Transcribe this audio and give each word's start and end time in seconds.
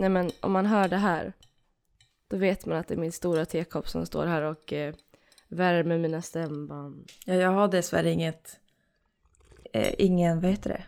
Nej 0.00 0.08
men 0.08 0.30
om 0.40 0.52
man 0.52 0.66
hör 0.66 0.88
det 0.88 0.96
här, 0.96 1.32
då 2.28 2.36
vet 2.36 2.66
man 2.66 2.78
att 2.78 2.88
det 2.88 2.94
är 2.94 2.98
min 2.98 3.12
stora 3.12 3.44
tekopp 3.44 3.88
som 3.88 4.06
står 4.06 4.26
här 4.26 4.42
och 4.42 4.72
eh, 4.72 4.94
värmer 5.48 5.98
mina 5.98 6.22
stämband. 6.22 7.10
Ja, 7.24 7.34
jag 7.34 7.50
har 7.50 7.68
dessvärre 7.68 8.10
inget... 8.10 8.60
Eh, 9.72 9.94
ingen, 9.98 10.40
vad 10.40 10.50
heter 10.50 10.70
det? 10.70 10.84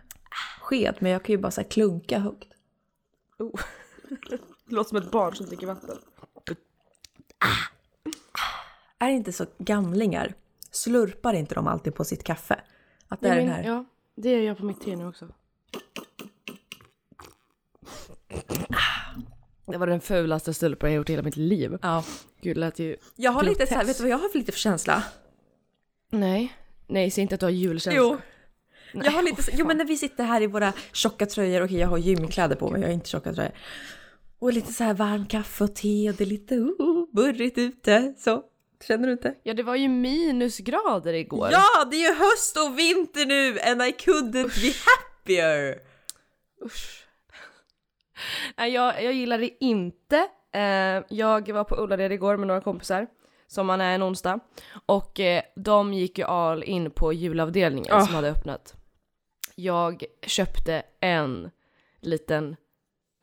Sked, 0.60 0.94
men 0.98 1.12
jag 1.12 1.22
kan 1.22 1.32
ju 1.32 1.38
bara 1.38 1.50
så 1.50 1.64
klunka 1.64 2.18
högt. 2.18 2.48
Oh. 3.38 3.60
det 4.66 4.74
låter 4.74 4.88
som 4.88 4.98
ett 4.98 5.10
barn 5.10 5.34
som 5.34 5.46
dricker 5.46 5.66
vatten. 5.66 5.98
Är 8.98 9.08
inte 9.08 9.32
så 9.32 9.46
gamlingar, 9.58 10.34
slurpar 10.70 11.34
inte 11.34 11.54
de 11.54 11.66
alltid 11.66 11.94
på 11.94 12.04
sitt 12.04 12.24
kaffe? 12.24 12.60
Att 13.08 13.20
det 13.20 13.28
är 13.28 13.36
den 13.36 13.48
här... 13.48 13.62
Ja, 13.62 13.84
det 14.14 14.30
gör 14.30 14.40
jag 14.40 14.58
på 14.58 14.64
mitt 14.64 14.80
te 14.80 14.96
nu 14.96 15.08
också. 15.08 15.28
Det 19.72 19.78
var 19.78 19.86
den 19.86 20.00
fulaste 20.00 20.54
stulpen 20.54 20.90
jag 20.90 20.96
gjort 20.96 21.08
i 21.08 21.12
hela 21.12 21.22
mitt 21.22 21.36
liv. 21.36 21.78
Ja. 21.82 22.04
Gud, 22.42 22.56
det 22.56 22.60
lät 22.60 22.78
ju... 22.78 22.96
Jag 23.16 23.32
har 23.32 23.42
lite 23.42 23.66
så 23.66 23.74
här, 23.74 23.84
vet 23.84 23.96
du 23.96 24.02
vad 24.02 24.12
jag 24.12 24.18
har 24.18 24.28
för 24.28 24.38
lite 24.38 24.52
för 24.52 24.58
känsla? 24.58 25.02
Nej. 26.10 26.54
Nej, 26.86 27.10
säg 27.10 27.22
inte 27.22 27.34
att 27.34 27.40
du 27.40 27.46
har 27.46 27.50
julkänsla. 27.50 27.92
Jo. 28.02 28.16
Nej, 28.94 29.04
Jag 29.06 29.12
har 29.12 29.22
lite, 29.22 29.42
så- 29.42 29.50
jo 29.54 29.66
men 29.66 29.76
när 29.76 29.84
vi 29.84 29.96
sitter 29.96 30.24
här 30.24 30.40
i 30.42 30.46
våra 30.46 30.72
tjocka 30.92 31.26
tröjor, 31.26 31.64
okej 31.64 31.76
jag 31.78 31.88
har 31.88 31.98
gymkläder 31.98 32.56
på 32.56 32.70
mig, 32.70 32.80
jag 32.80 32.88
har 32.88 32.94
inte 32.94 33.08
tjocka 33.08 33.32
tröjor. 33.32 33.52
Och 34.38 34.52
lite 34.52 34.72
så 34.72 34.84
här 34.84 34.94
varm 34.94 35.26
kaffe 35.26 35.64
och 35.64 35.74
te 35.74 36.08
och 36.10 36.14
det 36.16 36.24
är 36.24 36.26
lite 36.26 36.54
oh, 36.58 37.14
burrigt 37.14 37.58
ute. 37.58 38.14
Så, 38.18 38.42
känner 38.86 39.06
du 39.06 39.12
inte? 39.12 39.34
Ja, 39.42 39.54
det 39.54 39.62
var 39.62 39.76
ju 39.76 39.88
minusgrader 39.88 41.12
igår. 41.12 41.48
Ja, 41.52 41.84
det 41.90 41.96
är 41.96 42.08
ju 42.10 42.14
höst 42.14 42.56
och 42.56 42.78
vinter 42.78 43.26
nu 43.26 43.60
and 43.60 43.82
I 43.82 43.90
couldn't 43.92 44.60
be 44.62 44.72
happier! 44.86 45.78
Usch. 46.64 47.01
Nej, 48.56 48.72
jag, 48.72 49.02
jag 49.04 49.12
gillar 49.12 49.38
det 49.38 49.64
inte. 49.64 50.28
Eh, 50.52 51.02
jag 51.08 51.52
var 51.52 51.64
på 51.64 51.76
Ullared 51.76 52.12
igår 52.12 52.36
med 52.36 52.46
några 52.48 52.60
kompisar, 52.60 53.06
som 53.46 53.66
man 53.66 53.80
är 53.80 53.94
en 53.94 54.02
onsdag. 54.02 54.40
Och 54.86 55.20
eh, 55.20 55.42
de 55.56 55.94
gick 55.94 56.18
ju 56.18 56.24
all 56.24 56.62
in 56.62 56.90
på 56.90 57.12
julavdelningen 57.12 57.92
Ah. 57.94 58.00
som 58.06 58.14
hade 58.14 58.30
öppnat. 58.30 58.74
Jag 59.54 60.04
köpte 60.26 60.82
en 61.00 61.50
liten 62.00 62.56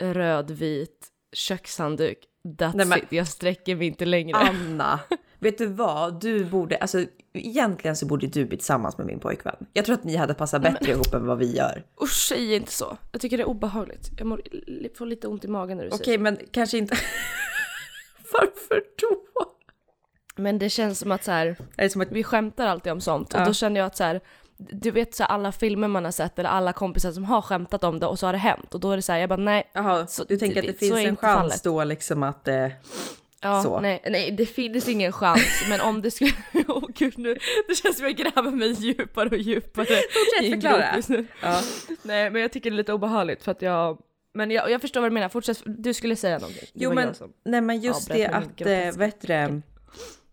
rödvit 0.01 1.07
kökshandduk. 1.33 2.17
That's 2.43 2.71
Nej, 2.75 2.85
men- 2.85 2.99
it, 2.99 3.11
jag 3.11 3.27
sträcker 3.27 3.75
mig 3.75 3.87
inte 3.87 4.05
längre. 4.05 4.37
Anna, 4.37 4.99
vet 5.39 5.57
du 5.57 5.65
vad? 5.67 6.21
Du 6.21 6.45
borde, 6.45 6.77
alltså 6.77 7.05
egentligen 7.33 7.95
så 7.95 8.05
borde 8.05 8.27
du 8.27 8.45
bli 8.45 8.58
tillsammans 8.58 8.97
med 8.97 9.08
min 9.08 9.19
pojkvän. 9.19 9.55
Jag 9.73 9.85
tror 9.85 9.94
att 9.95 10.03
ni 10.03 10.16
hade 10.16 10.33
passat 10.33 10.61
bättre 10.61 10.91
ihop 10.91 11.13
än 11.13 11.25
vad 11.25 11.38
vi 11.38 11.55
gör. 11.55 11.83
Usch, 12.02 12.27
säg 12.30 12.55
inte 12.55 12.71
så. 12.71 12.97
Jag 13.11 13.21
tycker 13.21 13.38
det 13.38 13.44
är 13.44 13.47
obehagligt. 13.49 14.09
Jag 14.17 14.27
mår, 14.27 14.41
får 14.97 15.05
lite 15.05 15.27
ont 15.27 15.45
i 15.45 15.47
magen 15.47 15.77
när 15.77 15.83
du 15.83 15.89
Okej, 15.89 16.05
säger 16.05 16.19
men 16.19 16.38
kanske 16.52 16.77
inte... 16.77 16.97
Varför 18.33 18.83
då? 19.02 19.21
Men 20.36 20.59
det 20.59 20.69
känns 20.69 20.99
som 20.99 21.11
att 21.11 21.23
så 21.23 21.31
här, 21.31 21.55
som 21.89 22.02
att... 22.02 22.11
vi 22.11 22.23
skämtar 22.23 22.67
alltid 22.67 22.91
om 22.91 23.02
sånt 23.02 23.33
och 23.33 23.39
Ja. 23.39 23.45
då 23.45 23.53
känner 23.53 23.80
jag 23.80 23.88
att 23.88 23.97
så 23.97 24.03
här, 24.03 24.21
du 24.58 24.91
vet 24.91 25.16
så 25.16 25.23
här, 25.23 25.30
alla 25.30 25.52
filmer 25.52 25.88
man 25.88 26.05
har 26.05 26.11
sett 26.11 26.39
eller 26.39 26.49
alla 26.49 26.73
kompisar 26.73 27.11
som 27.11 27.23
har 27.25 27.41
skämtat 27.41 27.83
om 27.83 27.99
det 27.99 28.05
och 28.05 28.19
så 28.19 28.25
har 28.25 28.33
det 28.33 28.39
hänt 28.39 28.73
och 28.73 28.80
då 28.80 28.91
är 28.91 28.95
det 28.95 29.02
så 29.02 29.11
här, 29.11 29.19
jag 29.19 29.30
bara 29.30 29.39
nej. 29.39 29.69
Jaha, 29.73 30.08
du 30.27 30.38
tänker 30.38 30.59
att 30.59 30.67
det 30.67 30.73
finns 30.73 30.97
en 30.97 31.17
chans 31.17 31.39
fallet. 31.39 31.64
då 31.64 31.83
liksom 31.83 32.23
att... 32.23 32.47
Eh, 32.47 32.67
Ja, 33.41 33.63
Så. 33.63 33.79
Nej, 33.81 34.01
nej, 34.09 34.31
det 34.31 34.45
finns 34.45 34.87
ingen 34.87 35.11
chans 35.11 35.65
men 35.69 35.81
om 35.81 36.01
det 36.01 36.11
skulle, 36.11 36.31
åh 36.67 36.83
gud 36.95 37.17
nu, 37.17 37.37
det 37.67 37.75
känns 37.75 37.97
som 37.97 38.05
jag 38.05 38.15
gräver 38.15 38.51
mig 38.51 38.71
djupare 38.71 39.29
och 39.29 39.37
djupare 39.37 39.87
i 40.41 40.45
en 40.45 40.51
förklara. 40.61 40.77
grop 40.85 40.95
just 40.95 41.09
nu. 41.09 41.25
ja. 41.41 41.61
Nej 42.03 42.29
men 42.29 42.41
jag 42.41 42.51
tycker 42.51 42.69
det 42.71 42.75
är 42.75 42.77
lite 42.77 42.93
obehagligt 42.93 43.43
för 43.43 43.51
att 43.51 43.61
jag, 43.61 43.99
men 44.33 44.51
jag, 44.51 44.71
jag 44.71 44.81
förstår 44.81 45.01
vad 45.01 45.09
du 45.09 45.13
menar, 45.13 45.29
fortsätt, 45.29 45.61
du 45.65 45.93
skulle 45.93 46.15
säga 46.15 46.37
någonting. 46.39 46.63
Det 46.73 46.83
Jo 46.83 46.93
men, 46.93 47.13
som- 47.15 47.33
nej 47.45 47.61
men 47.61 47.79
just 47.79 48.11
avbröt 48.11 48.17
det 48.17 48.35
att, 48.37 48.55
groteska 48.57 48.99
vet 48.99 49.21
du 49.21 49.27
det, 49.27 49.61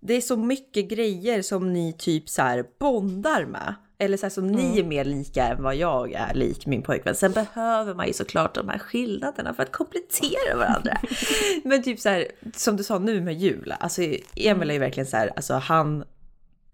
det 0.01 0.15
är 0.15 0.21
så 0.21 0.37
mycket 0.37 0.89
grejer 0.89 1.43
som 1.43 1.73
ni 1.73 1.93
typ 1.93 2.29
så 2.29 2.43
här 2.43 2.65
bondar 2.81 3.45
med. 3.45 3.75
Eller 3.99 4.17
så 4.17 4.27
här, 4.27 4.31
som 4.31 4.47
ni 4.47 4.79
är 4.79 4.85
mer 4.85 5.05
lika 5.05 5.45
än 5.49 5.63
vad 5.63 5.77
jag 5.77 6.13
är 6.13 6.35
lik 6.35 6.67
min 6.67 6.83
pojkvän. 6.83 7.15
Sen 7.15 7.33
behöver 7.33 7.95
man 7.95 8.07
ju 8.07 8.13
såklart 8.13 8.55
de 8.55 8.69
här 8.69 8.79
skillnaderna 8.79 9.55
för 9.55 9.63
att 9.63 9.73
komplettera 9.73 10.57
varandra. 10.57 11.01
Men 11.65 11.83
typ 11.83 12.01
så 12.01 12.09
här, 12.09 12.27
som 12.55 12.77
du 12.77 12.85
sa 12.85 12.99
nu 12.99 13.21
med 13.21 13.35
jul. 13.35 13.75
Alltså 13.81 14.03
Emil 14.37 14.71
är 14.71 14.75
ju 14.75 14.81
verkligen 14.81 15.07
så 15.07 15.17
här, 15.17 15.33
alltså 15.37 15.55
han, 15.55 16.05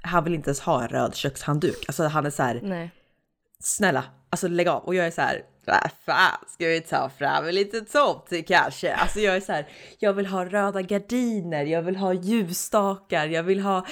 han 0.02 0.24
vill 0.24 0.34
inte 0.34 0.48
ens 0.48 0.60
ha 0.60 0.82
en 0.82 0.88
röd 0.88 1.14
kökshandduk. 1.14 1.84
Alltså 1.86 2.04
han 2.04 2.26
är 2.26 2.30
så 2.30 2.42
här, 2.42 2.60
Nej. 2.62 2.90
snälla, 3.60 4.04
alltså 4.30 4.48
lägg 4.48 4.68
av. 4.68 4.82
Och 4.82 4.94
jag 4.94 5.06
är 5.06 5.10
så 5.10 5.20
här, 5.20 5.42
vad 5.66 5.90
fan 6.06 6.38
ska 6.48 6.66
vi 6.66 6.80
ta 6.80 7.10
fram 7.18 7.44
en 7.48 7.54
liten 7.54 7.84
tomte 7.84 8.42
kanske? 8.42 8.94
Alltså 8.94 9.20
jag 9.20 9.36
är 9.36 9.40
så 9.40 9.52
här, 9.52 9.66
jag 9.98 10.12
vill 10.12 10.26
ha 10.26 10.44
röda 10.44 10.82
gardiner, 10.82 11.64
jag 11.64 11.82
vill 11.82 11.96
ha 11.96 12.12
ljusstakar, 12.12 13.26
jag 13.26 13.42
vill 13.42 13.60
ha, 13.60 13.86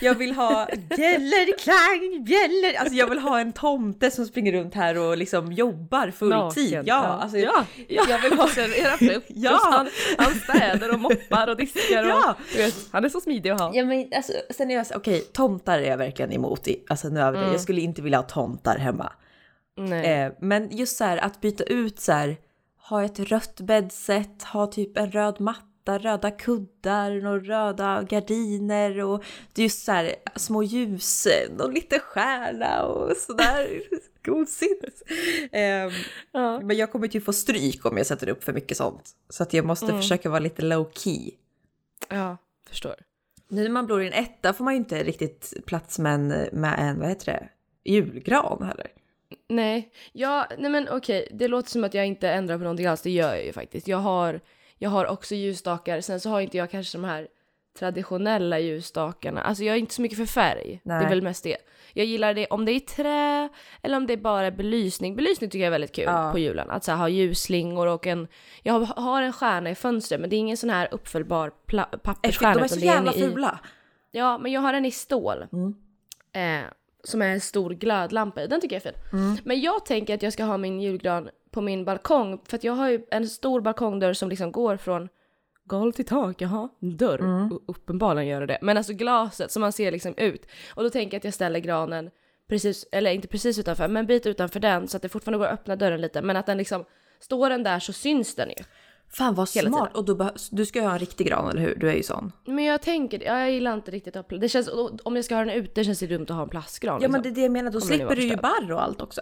jag 0.00 0.14
vill 0.14 0.32
ha 0.32 0.68
bjällerklang, 0.96 2.24
bjäller. 2.24 2.78
Alltså 2.80 2.94
jag 2.94 3.06
vill 3.10 3.18
ha 3.18 3.40
en 3.40 3.52
tomte 3.52 4.10
som 4.10 4.26
springer 4.26 4.52
runt 4.52 4.74
här 4.74 4.98
och 4.98 5.16
liksom 5.16 5.52
jobbar 5.52 6.10
fulltid. 6.10 6.82
Ja, 6.84 6.96
alltså 6.96 7.38
ja, 7.38 7.64
ja, 7.88 8.04
jag 8.08 8.18
vill 8.22 8.38
ha 8.38 8.48
servera 8.48 8.96
frukost, 8.96 9.26
Ja. 9.28 9.58
han, 9.70 9.88
han 10.18 10.34
städar 10.34 10.92
och 10.92 11.00
moppar 11.00 11.48
och 11.48 11.56
diskar 11.56 12.02
och 12.04 12.10
Ja. 12.10 12.34
vet, 12.56 12.74
han 12.90 13.04
är 13.04 13.08
så 13.08 13.20
smidig 13.20 13.50
att 13.50 13.60
ha. 13.60 13.70
Ja 13.74 13.84
men 13.84 14.08
alltså, 14.16 14.32
sen 14.50 14.70
är 14.70 14.74
jag 14.74 14.86
så 14.86 14.94
okej, 14.96 15.20
tomtar 15.20 15.78
är 15.78 15.90
jag 15.90 15.96
verkligen 15.98 16.32
emot. 16.32 16.68
i- 16.68 16.84
Alltså 16.88 17.08
nu 17.08 17.20
över. 17.20 17.38
Mm. 17.38 17.52
Jag 17.52 17.60
skulle 17.60 17.80
inte 17.80 18.02
vilja 18.02 18.18
ha 18.18 18.22
tomtar 18.26 18.78
hemma. 18.78 19.12
Eh, 19.88 20.32
men 20.40 20.76
just 20.76 20.96
så 20.96 21.04
här 21.04 21.16
att 21.16 21.40
byta 21.40 21.64
ut 21.64 22.00
så 22.00 22.12
här, 22.12 22.36
ha 22.88 23.04
ett 23.04 23.18
rött 23.20 23.60
bäddset, 23.60 24.42
ha 24.42 24.66
typ 24.66 24.96
en 24.98 25.10
röd 25.12 25.40
matta, 25.40 25.98
röda 25.98 26.30
kuddar 26.30 27.26
och 27.26 27.44
röda 27.46 28.02
gardiner 28.02 29.00
och 29.04 29.24
det 29.52 29.62
är 29.62 29.64
just 29.64 29.84
så 29.84 29.92
här 29.92 30.14
små 30.36 30.62
ljus 30.62 31.26
och 31.58 31.72
lite 31.72 31.98
stjärna 31.98 32.82
och 32.86 33.16
sådär 33.16 33.82
gosigt. 34.24 35.02
Eh, 35.52 35.62
Ja. 36.32 36.60
men 36.60 36.76
jag 36.76 36.92
kommer 36.92 37.08
ju 37.08 37.20
få 37.20 37.32
stryk 37.32 37.86
om 37.86 37.96
jag 37.96 38.06
sätter 38.06 38.28
upp 38.28 38.44
för 38.44 38.52
mycket 38.52 38.76
sånt. 38.76 39.10
Så 39.28 39.42
att 39.42 39.52
jag 39.52 39.64
måste 39.64 39.86
Mm. 39.86 39.96
försöka 40.00 40.28
vara 40.30 40.40
lite 40.40 40.62
low 40.62 40.90
key. 40.94 41.30
ja, 42.08 42.36
förstår. 42.68 42.94
Nu 43.48 43.62
när 43.62 43.70
man 43.70 43.86
bor 43.86 44.02
i 44.02 44.06
en 44.06 44.12
etta 44.12 44.52
får 44.52 44.64
man 44.64 44.74
ju 44.74 44.78
inte 44.78 45.02
riktigt 45.02 45.54
plats 45.66 45.98
med 45.98 46.14
en, 46.14 46.26
med 46.52 46.74
en 46.78 46.98
vad 47.00 47.08
heter 47.08 47.26
det, 47.32 47.48
julgran 47.90 48.62
heller. 48.62 48.86
Nej, 49.48 49.90
ja, 50.12 50.46
nej 50.58 50.70
men 50.70 50.88
okej, 50.90 51.28
det 51.30 51.48
låter 51.48 51.70
som 51.70 51.84
att 51.84 51.94
jag 51.94 52.06
inte 52.06 52.30
ändrar 52.30 52.56
på 52.58 52.62
någonting 52.64 52.86
alls, 52.86 53.02
det 53.02 53.10
gör 53.10 53.34
jag 53.34 53.44
ju 53.44 53.52
faktiskt. 53.52 53.88
Jag 53.88 53.98
har, 53.98 54.40
jag 54.78 54.90
har 54.90 55.06
också 55.06 55.34
ljusstakar, 55.34 56.00
sen 56.00 56.20
så 56.20 56.28
har 56.30 56.40
inte 56.40 56.56
jag 56.56 56.70
kanske 56.70 56.98
de 56.98 57.04
här 57.04 57.28
traditionella 57.78 58.58
ljusstakarna. 58.58 59.40
Alltså 59.42 59.64
jag 59.64 59.74
är 59.74 59.78
inte 59.80 59.94
så 59.94 60.02
mycket 60.02 60.18
för 60.18 60.26
färg, 60.26 60.80
det 60.84 60.94
Nej. 60.94 61.04
är 61.04 61.08
väl 61.08 61.22
mest 61.22 61.44
det. 61.44 61.56
Jag 61.92 62.06
gillar 62.06 62.34
det 62.34 62.46
om 62.46 62.64
det 62.64 62.72
är 62.72 62.80
trä 62.80 63.48
eller 63.82 63.96
om 63.96 64.06
det 64.06 64.12
är 64.12 64.16
bara 64.16 64.50
belysning. 64.50 65.16
Belysning 65.16 65.50
tycker 65.50 65.58
jag 65.62 65.66
är 65.66 65.70
väldigt 65.70 65.92
kul 65.94 66.04
Ja. 66.04 66.30
på 66.32 66.38
julen. 66.38 66.70
Att 66.70 66.84
så 66.84 66.90
här, 66.90 66.98
ha 66.98 67.08
ljusslingor 67.08 67.86
och 67.86 68.06
en... 68.06 68.28
Jag 68.62 68.80
har- 68.80 69.22
en 69.22 69.32
stjärna 69.32 69.70
i 69.70 69.74
fönstret 69.74 70.20
men 70.20 70.30
det 70.30 70.36
är 70.36 70.38
ingen 70.38 70.56
sån 70.56 70.70
här 70.70 70.88
uppfällbar 70.90 71.50
pappersstjärna. 72.02 72.54
de 72.54 72.62
är 72.64 72.68
så 72.68 72.74
det 72.74 72.86
jävla 72.86 73.12
i- 73.14 73.20
fula. 73.20 73.58
Ja, 74.10 74.38
men 74.38 74.52
jag 74.52 74.60
har 74.60 74.74
en 74.74 74.84
i 74.84 74.90
stål. 74.90 75.46
Mm. 75.52 75.74
Eh, 76.32 76.66
som 77.04 77.22
är 77.22 77.28
en 77.28 77.40
stor 77.40 77.70
glödlampa 77.70 78.42
i. 78.42 78.46
Den 78.46 78.60
tycker 78.60 78.76
jag 78.76 78.86
är 78.86 78.92
fin. 78.92 79.00
Mm. 79.12 79.36
Men 79.44 79.60
jag 79.60 79.86
tänker 79.86 80.14
att 80.14 80.22
jag 80.22 80.32
ska 80.32 80.44
ha 80.44 80.56
min 80.56 80.80
julgran 80.80 81.30
på 81.50 81.60
min 81.60 81.84
balkong. 81.84 82.40
För 82.44 82.56
att 82.56 82.64
jag 82.64 82.72
har 82.72 82.88
ju 82.88 83.02
en 83.10 83.28
stor 83.28 83.60
balkongdörr 83.60 84.12
som 84.12 84.28
liksom 84.28 84.52
går 84.52 84.76
från 84.76 85.08
golv 85.64 85.92
till 85.92 86.04
tak. 86.04 86.40
Jaha, 86.40 86.68
dörr. 86.80 87.18
Mm. 87.18 87.58
Uppenbarligen 87.66 88.28
gör 88.28 88.40
det 88.40 88.46
det. 88.46 88.58
Men 88.62 88.76
alltså 88.76 88.92
glaset 88.92 89.52
som 89.52 89.60
man 89.60 89.72
ser 89.72 89.92
liksom 89.92 90.14
ut. 90.16 90.46
Och 90.74 90.82
då 90.82 90.90
tänker 90.90 91.14
jag 91.14 91.18
att 91.18 91.24
jag 91.24 91.34
ställer 91.34 91.60
granen 91.60 92.10
precis, 92.48 92.86
eller 92.92 93.10
inte 93.10 93.28
precis 93.28 93.58
utanför, 93.58 93.88
men 93.88 93.96
en 93.96 94.06
bit 94.06 94.26
utanför 94.26 94.60
den 94.60 94.88
så 94.88 94.96
att 94.96 95.02
det 95.02 95.08
fortfarande 95.08 95.38
går 95.38 95.46
att 95.46 95.60
öppna 95.60 95.76
dörren 95.76 96.00
lite. 96.00 96.22
Men 96.22 96.36
att 96.36 96.46
den 96.46 96.58
liksom, 96.58 96.84
står 97.20 97.50
den 97.50 97.62
där 97.62 97.78
så 97.78 97.92
syns 97.92 98.34
den 98.34 98.48
ju. 98.48 98.64
Fan 99.12 99.34
vad 99.34 99.50
Hela 99.54 99.68
smart! 99.70 99.92
tiden. 99.94 100.10
Och 100.10 100.16
behövs, 100.16 100.48
du 100.50 100.66
ska 100.66 100.78
ju 100.78 100.84
ha 100.84 100.92
en 100.92 100.98
riktig 100.98 101.26
gran, 101.26 101.50
eller 101.50 101.60
hur? 101.62 101.74
Du 101.74 101.90
är 101.90 101.94
ju 101.94 102.02
sån. 102.02 102.32
Men 102.46 102.64
jag 102.64 102.82
tänker, 102.82 103.24
ja, 103.24 103.38
jag 103.38 103.50
gillar 103.50 103.74
inte 103.74 103.90
riktigt 103.90 104.16
att 104.16 104.30
ha 104.30 104.38
det 104.38 104.48
känns, 104.48 104.68
om 105.04 105.16
jag 105.16 105.24
ska 105.24 105.34
ha 105.34 105.44
den 105.44 105.54
ute 105.54 105.84
känns 105.84 105.98
det 106.00 106.06
dumt 106.06 106.22
att 106.22 106.30
ha 106.36 106.42
en 106.42 106.48
plastgran. 106.48 107.02
Ja 107.02 107.08
men 107.08 107.22
liksom. 107.22 107.22
det 107.22 107.28
är 107.28 107.34
det 107.34 107.40
jag 107.42 107.52
menar, 107.52 107.70
då 107.70 107.78
det 107.78 107.86
slipper 107.86 108.16
du 108.16 108.22
ju 108.22 108.36
barr 108.36 108.72
och 108.72 108.82
allt 108.82 109.00
också. 109.00 109.20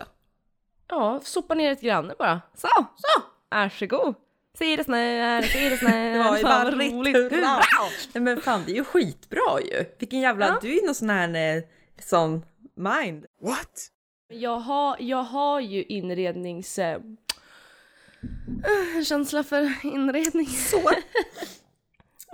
Ja, 0.89 1.21
sopa 1.25 1.55
ner 1.55 1.73
ett 1.73 1.81
granne 1.81 2.15
bara. 2.19 2.41
Så, 2.55 2.69
så! 2.97 3.23
Varsågod! 3.51 4.15
Ser 4.59 4.77
det 4.77 4.85
snö, 4.85 5.43
ser 5.43 5.71
det 5.71 5.77
snö. 5.77 6.23
Fan, 6.43 6.65
vad 6.65 6.75
roligt. 6.93 7.17
hurra! 7.17 7.61
Nej 8.13 8.23
men 8.23 8.41
fan 8.41 8.63
det 8.67 8.73
är 8.73 8.77
ju 8.77 8.85
skitbra 8.85 9.61
ju! 9.65 9.85
Vilken 9.99 10.21
jävla, 10.21 10.47
Ja. 10.47 10.59
du 10.63 10.69
är 10.71 10.81
ju 10.81 10.87
någon 10.87 10.95
sån 10.95 11.11
här 11.11 11.57
eh, 11.57 11.63
sån 12.03 12.45
mind. 12.77 13.27
What? 13.43 13.89
Jag 14.33 14.59
har, 14.59 14.97
jag 15.01 15.23
har 15.23 15.61
ju 15.61 15.83
inrednings... 15.85 16.79
Eh, 18.65 18.99
eh, 18.99 19.05
känsla 19.05 19.43
för 19.45 19.73
inredning. 19.87 20.47
Så. 20.71 20.91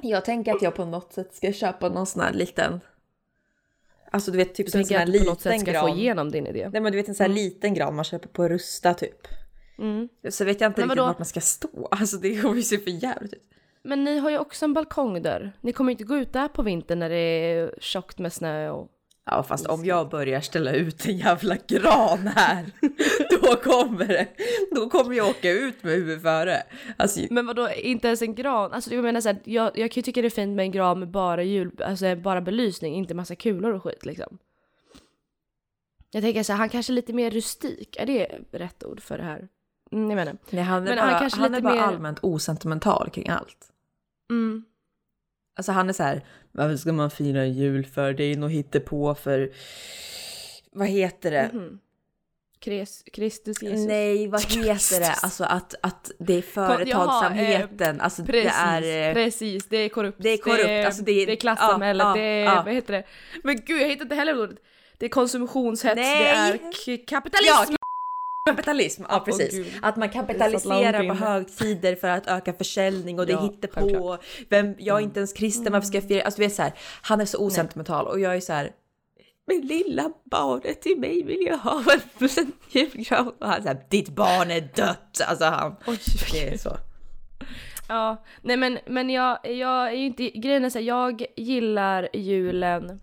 Jag 0.02 0.24
tänker 0.24 0.54
att 0.54 0.62
jag 0.62 0.74
på 0.74 0.84
något 0.84 1.12
sätt 1.12 1.34
ska 1.34 1.52
köpa 1.52 1.88
någon 1.88 2.06
sån 2.06 2.22
här 2.22 2.32
liten, 2.32 2.80
alltså 4.10 4.30
du 4.30 4.36
vet 4.38 4.54
typ 4.54 4.72
Du 4.72 4.78
en 4.78 4.84
sån 4.84 4.96
tänker 4.96 4.98
här 4.98 5.06
att 5.06 5.12
du 5.12 5.18
på 5.18 5.24
något 5.24 5.38
liten 5.44 5.52
sätt 5.52 5.60
ska 5.60 5.70
gran. 5.72 5.88
få 5.90 5.96
igenom 5.96 6.30
din 6.30 6.46
idé. 6.46 6.68
Nej 6.72 6.80
men 6.82 6.92
du 6.92 6.98
vet 6.98 7.08
en 7.08 7.14
sån 7.14 7.26
här 7.26 7.32
liten 7.34 7.74
gran 7.74 7.94
man 7.94 8.04
köper 8.04 8.28
på 8.28 8.48
Rusta 8.48 8.94
typ. 8.94 9.26
Mm. 9.78 10.08
Så 10.30 10.44
vet 10.44 10.60
jag 10.60 10.68
inte 10.68 10.80
Men 10.80 10.88
riktigt 10.88 10.98
vadå? 10.98 11.08
vart 11.08 11.18
man 11.18 11.26
ska 11.26 11.40
stå. 11.40 11.88
Alltså 11.90 12.16
det 12.16 12.42
kommer 12.42 12.56
ju 12.56 12.62
se 12.62 12.78
för 12.78 12.90
jävligt 12.90 13.32
ut. 13.32 13.42
Men 13.82 14.04
ni 14.04 14.18
har 14.18 14.30
ju 14.30 14.38
också 14.38 14.64
en 14.64 14.74
balkongdörr. 14.74 15.52
Ni 15.60 15.72
kommer 15.72 15.92
inte 15.92 16.04
gå 16.04 16.16
ut 16.16 16.32
där 16.32 16.48
på 16.48 16.62
vintern 16.62 16.98
när 16.98 17.08
det 17.10 17.16
är 17.16 17.74
tjockt 17.80 18.18
med 18.18 18.32
snö 18.32 18.70
och... 18.70 18.88
Ja 19.26 19.42
fast 19.42 19.66
om 19.66 19.84
jag 19.84 20.08
börjar 20.10 20.40
ställa 20.40 20.72
ut 20.72 21.06
en 21.06 21.16
jävla 21.16 21.56
gran 21.66 22.18
här, 22.26 22.64
då 23.40 23.56
kommer 23.56 24.06
det. 24.06 24.28
Då 24.70 24.90
kommer 24.90 25.14
jag 25.14 25.28
åka 25.28 25.50
ut 25.50 25.82
med 25.82 25.92
huvudet 25.94 26.22
före. 26.22 26.62
Alltså, 26.96 27.20
Men 27.30 27.46
vadå, 27.46 27.70
inte 27.70 28.06
ens 28.06 28.22
en 28.22 28.34
gran? 28.34 28.72
Alltså 28.72 28.94
jag 28.94 29.04
menar 29.04 29.20
såhär, 29.20 29.38
jag, 29.44 29.78
jag 29.78 29.90
kan 29.90 30.00
ju 30.00 30.02
tycka 30.02 30.20
det 30.22 30.28
är 30.28 30.30
fint 30.30 30.56
med 30.56 30.62
en 30.64 30.70
gran 30.72 30.98
med 30.98 31.08
bara 31.10 31.42
jul, 31.42 31.82
alltså 31.82 32.16
bara 32.16 32.40
belysning, 32.40 32.94
inte 32.94 33.14
massa 33.14 33.34
kulor 33.36 33.72
och 33.72 33.82
skit 33.82 34.06
liksom. 34.06 34.38
Jag 36.10 36.22
tänker 36.22 36.42
såhär, 36.42 36.58
han 36.58 36.68
kanske 36.68 36.92
är 36.92 36.94
lite 36.94 37.12
mer 37.12 37.30
rustik, 37.30 37.96
är 37.98 38.06
det 38.06 38.26
rätt 38.50 38.84
ord 38.84 39.00
för 39.00 39.18
det 39.18 39.24
här? 39.24 39.48
Mm, 39.92 40.10
jag 40.10 40.16
menar. 40.16 40.36
nej, 40.50 40.64
han 40.64 40.82
är 40.82 40.86
Men 40.86 40.96
bara, 40.96 41.00
han 41.00 41.10
han 41.10 41.20
kanske 41.20 41.44
är 41.44 41.48
lite 41.48 41.62
bara 41.62 41.74
mer- 41.74 41.82
allmänt 41.82 42.18
osentimental 42.22 43.10
kring 43.10 43.28
allt. 43.28 43.70
Mm. 44.30 44.64
Alltså 45.56 45.72
han 45.72 45.88
är 45.88 45.92
så 45.92 46.02
här, 46.02 46.24
varför 46.54 46.76
ska 46.76 46.92
man 46.92 47.10
fira 47.10 47.46
jul 47.46 47.86
för? 47.86 48.12
Det 48.12 48.24
är 48.24 48.36
nog 48.36 48.50
på 48.80 49.14
för 49.14 49.50
vad 50.72 50.88
heter 50.88 51.30
det? 51.30 51.50
Mhm. 51.52 51.78
Kres, 52.58 53.02
Kristus 53.12 53.62
Jesus. 53.62 53.86
Nej, 53.86 54.26
vad 54.28 54.42
heter 54.52 55.00
det? 55.00 55.14
Alltså 55.22 55.44
att, 55.44 55.74
att 55.80 56.10
det 56.18 56.34
är 56.34 56.42
företagsamheten. 56.42 58.00
alltså 58.00 58.24
Precis, 58.24 58.52
det 58.80 58.90
är... 58.92 59.08
eh, 59.08 59.14
precis, 59.14 59.66
det 59.68 59.76
är 59.76 59.88
korrupt. 59.88 60.18
det 60.22 60.28
är 60.30 60.36
korrupt, 60.38 60.86
alltså 60.86 61.02
det 61.02 61.12
är- 61.22 61.26
det 61.26 61.32
är 61.32 61.36
klassamhället, 61.36 62.04
ja, 62.04 62.14
det 62.14 62.20
är, 62.20 62.44
ja. 62.44 62.62
vad 62.64 62.74
heter 62.74 62.92
det? 62.92 63.04
Men 63.42 63.60
gud 63.64 63.80
jag 63.82 63.88
hittar 63.88 64.02
inte 64.04 64.14
heller 64.14 64.40
ordet. 64.42 64.58
Det 64.98 65.04
är 65.06 65.10
konsumtionshets, 65.10 65.96
Nej. 65.96 66.60
det 66.84 66.92
är 66.92 67.06
kapitalism. 67.06 67.52
Ja, 67.72 67.76
kapitalism, 68.44 69.02
ja 69.08 69.20
precis. 69.20 69.54
gud. 69.54 69.66
att 69.82 69.96
man 69.96 70.08
kapitaliserar 70.08 71.08
på 71.08 71.14
högtider 71.14 71.96
för 71.96 72.08
att 72.08 72.26
öka 72.26 72.52
försäljning 72.52 73.18
och 73.18 73.26
det 73.26 73.32
Ja, 73.32 73.42
hittar 73.42 73.68
på. 73.68 74.18
Vem, 74.48 74.74
jag 74.78 74.98
är 74.98 75.00
inte 75.00 75.20
ens 75.20 75.32
kristen, 75.32 75.72
varför 75.72 75.86
ska 75.86 75.96
jag 75.96 76.08
fira? 76.08 76.22
Alltså 76.22 76.40
du 76.40 76.46
vet 76.46 76.54
så 76.54 76.62
här, 76.62 76.72
han 77.02 77.20
är 77.20 77.24
så 77.24 77.38
osentimental 77.38 78.06
och 78.06 78.20
jag 78.20 78.36
är 78.36 78.40
så 78.40 78.52
här. 78.52 78.72
Men 79.46 79.60
lilla 79.60 80.12
barnet 80.24 80.82
till 80.82 80.98
mig 80.98 81.22
vill 81.22 81.46
jag 81.46 81.58
ha 81.58 81.82
en 82.26 82.52
julgran. 82.70 83.28
Och 83.28 83.48
han 83.48 83.62
säger 83.62 83.86
ditt 83.90 84.08
barn 84.08 84.50
är 84.50 84.60
dött. 84.60 85.20
Alltså 85.28 85.44
han, 85.44 85.76
Oj, 85.86 85.98
det 86.32 86.48
är 86.48 86.58
så. 86.58 86.76
Ja, 87.88 88.24
nej 88.42 88.56
men, 88.56 88.78
men 88.86 89.10
jag, 89.10 89.38
jag 89.42 89.88
är 89.88 89.92
ju 89.92 90.06
inte, 90.06 90.30
grejen 90.30 90.64
är 90.64 90.70
så 90.70 90.78
här, 90.78 90.86
jag 90.86 91.24
gillar 91.36 92.08
julen, 92.12 93.00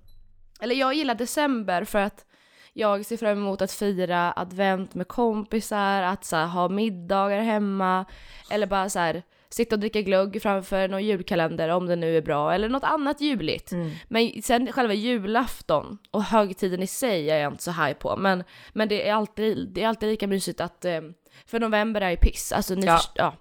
eller 0.62 0.76
jag 0.76 0.94
gillar 0.94 1.16
december 1.16 1.84
för 1.84 2.00
att 2.00 2.26
jag 2.74 3.06
ser 3.06 3.18
fram 3.18 3.38
emot 3.38 3.62
att 3.62 3.72
fira 3.72 4.34
advent 4.36 4.96
med 4.96 5.08
kompisar, 5.08 6.02
att 6.02 6.26
så 6.26 6.36
här, 6.36 6.48
ha 6.48 6.70
middagar 6.70 7.40
hemma, 7.40 8.06
eller 8.52 8.68
bara 8.68 8.90
så 8.90 9.00
här 9.00 9.24
sitta 9.50 9.76
och 9.76 9.80
dricka 9.80 10.02
glögg 10.02 10.42
framför 10.42 10.88
någon 10.88 11.04
julkalender 11.06 11.70
om 11.70 11.86
det 11.88 11.96
nu 11.96 12.18
är 12.18 12.22
bra, 12.22 12.54
eller 12.54 12.70
något 12.70 12.84
annat 12.84 13.22
juligt. 13.22 13.72
Men 14.08 14.42
sen 14.42 14.72
själva 14.72 14.94
julafton 14.94 15.98
och 16.12 16.24
högtiden 16.24 16.84
i 16.84 16.88
sig 16.88 17.30
är 17.32 17.38
jag 17.38 17.54
inte 17.54 17.64
så 17.64 17.72
high 17.72 17.94
på, 17.94 18.16
men, 18.18 18.44
men 18.74 18.88
det, 18.90 19.08
är 19.08 19.14
alltid, 19.14 19.70
det 19.74 19.84
är 19.84 19.88
alltid 19.88 20.10
lika 20.10 20.28
mysigt 20.28 20.62
att, 20.62 20.86
eh, 20.86 21.02
för 21.46 21.60
november 21.60 22.02
är 22.02 22.10
ju 22.10 22.18
piss, 22.18 22.52
alltså 22.52 22.76
ni 22.76 22.86
Ja. 22.86 22.98
först- 22.98 23.12
ja 23.16 23.34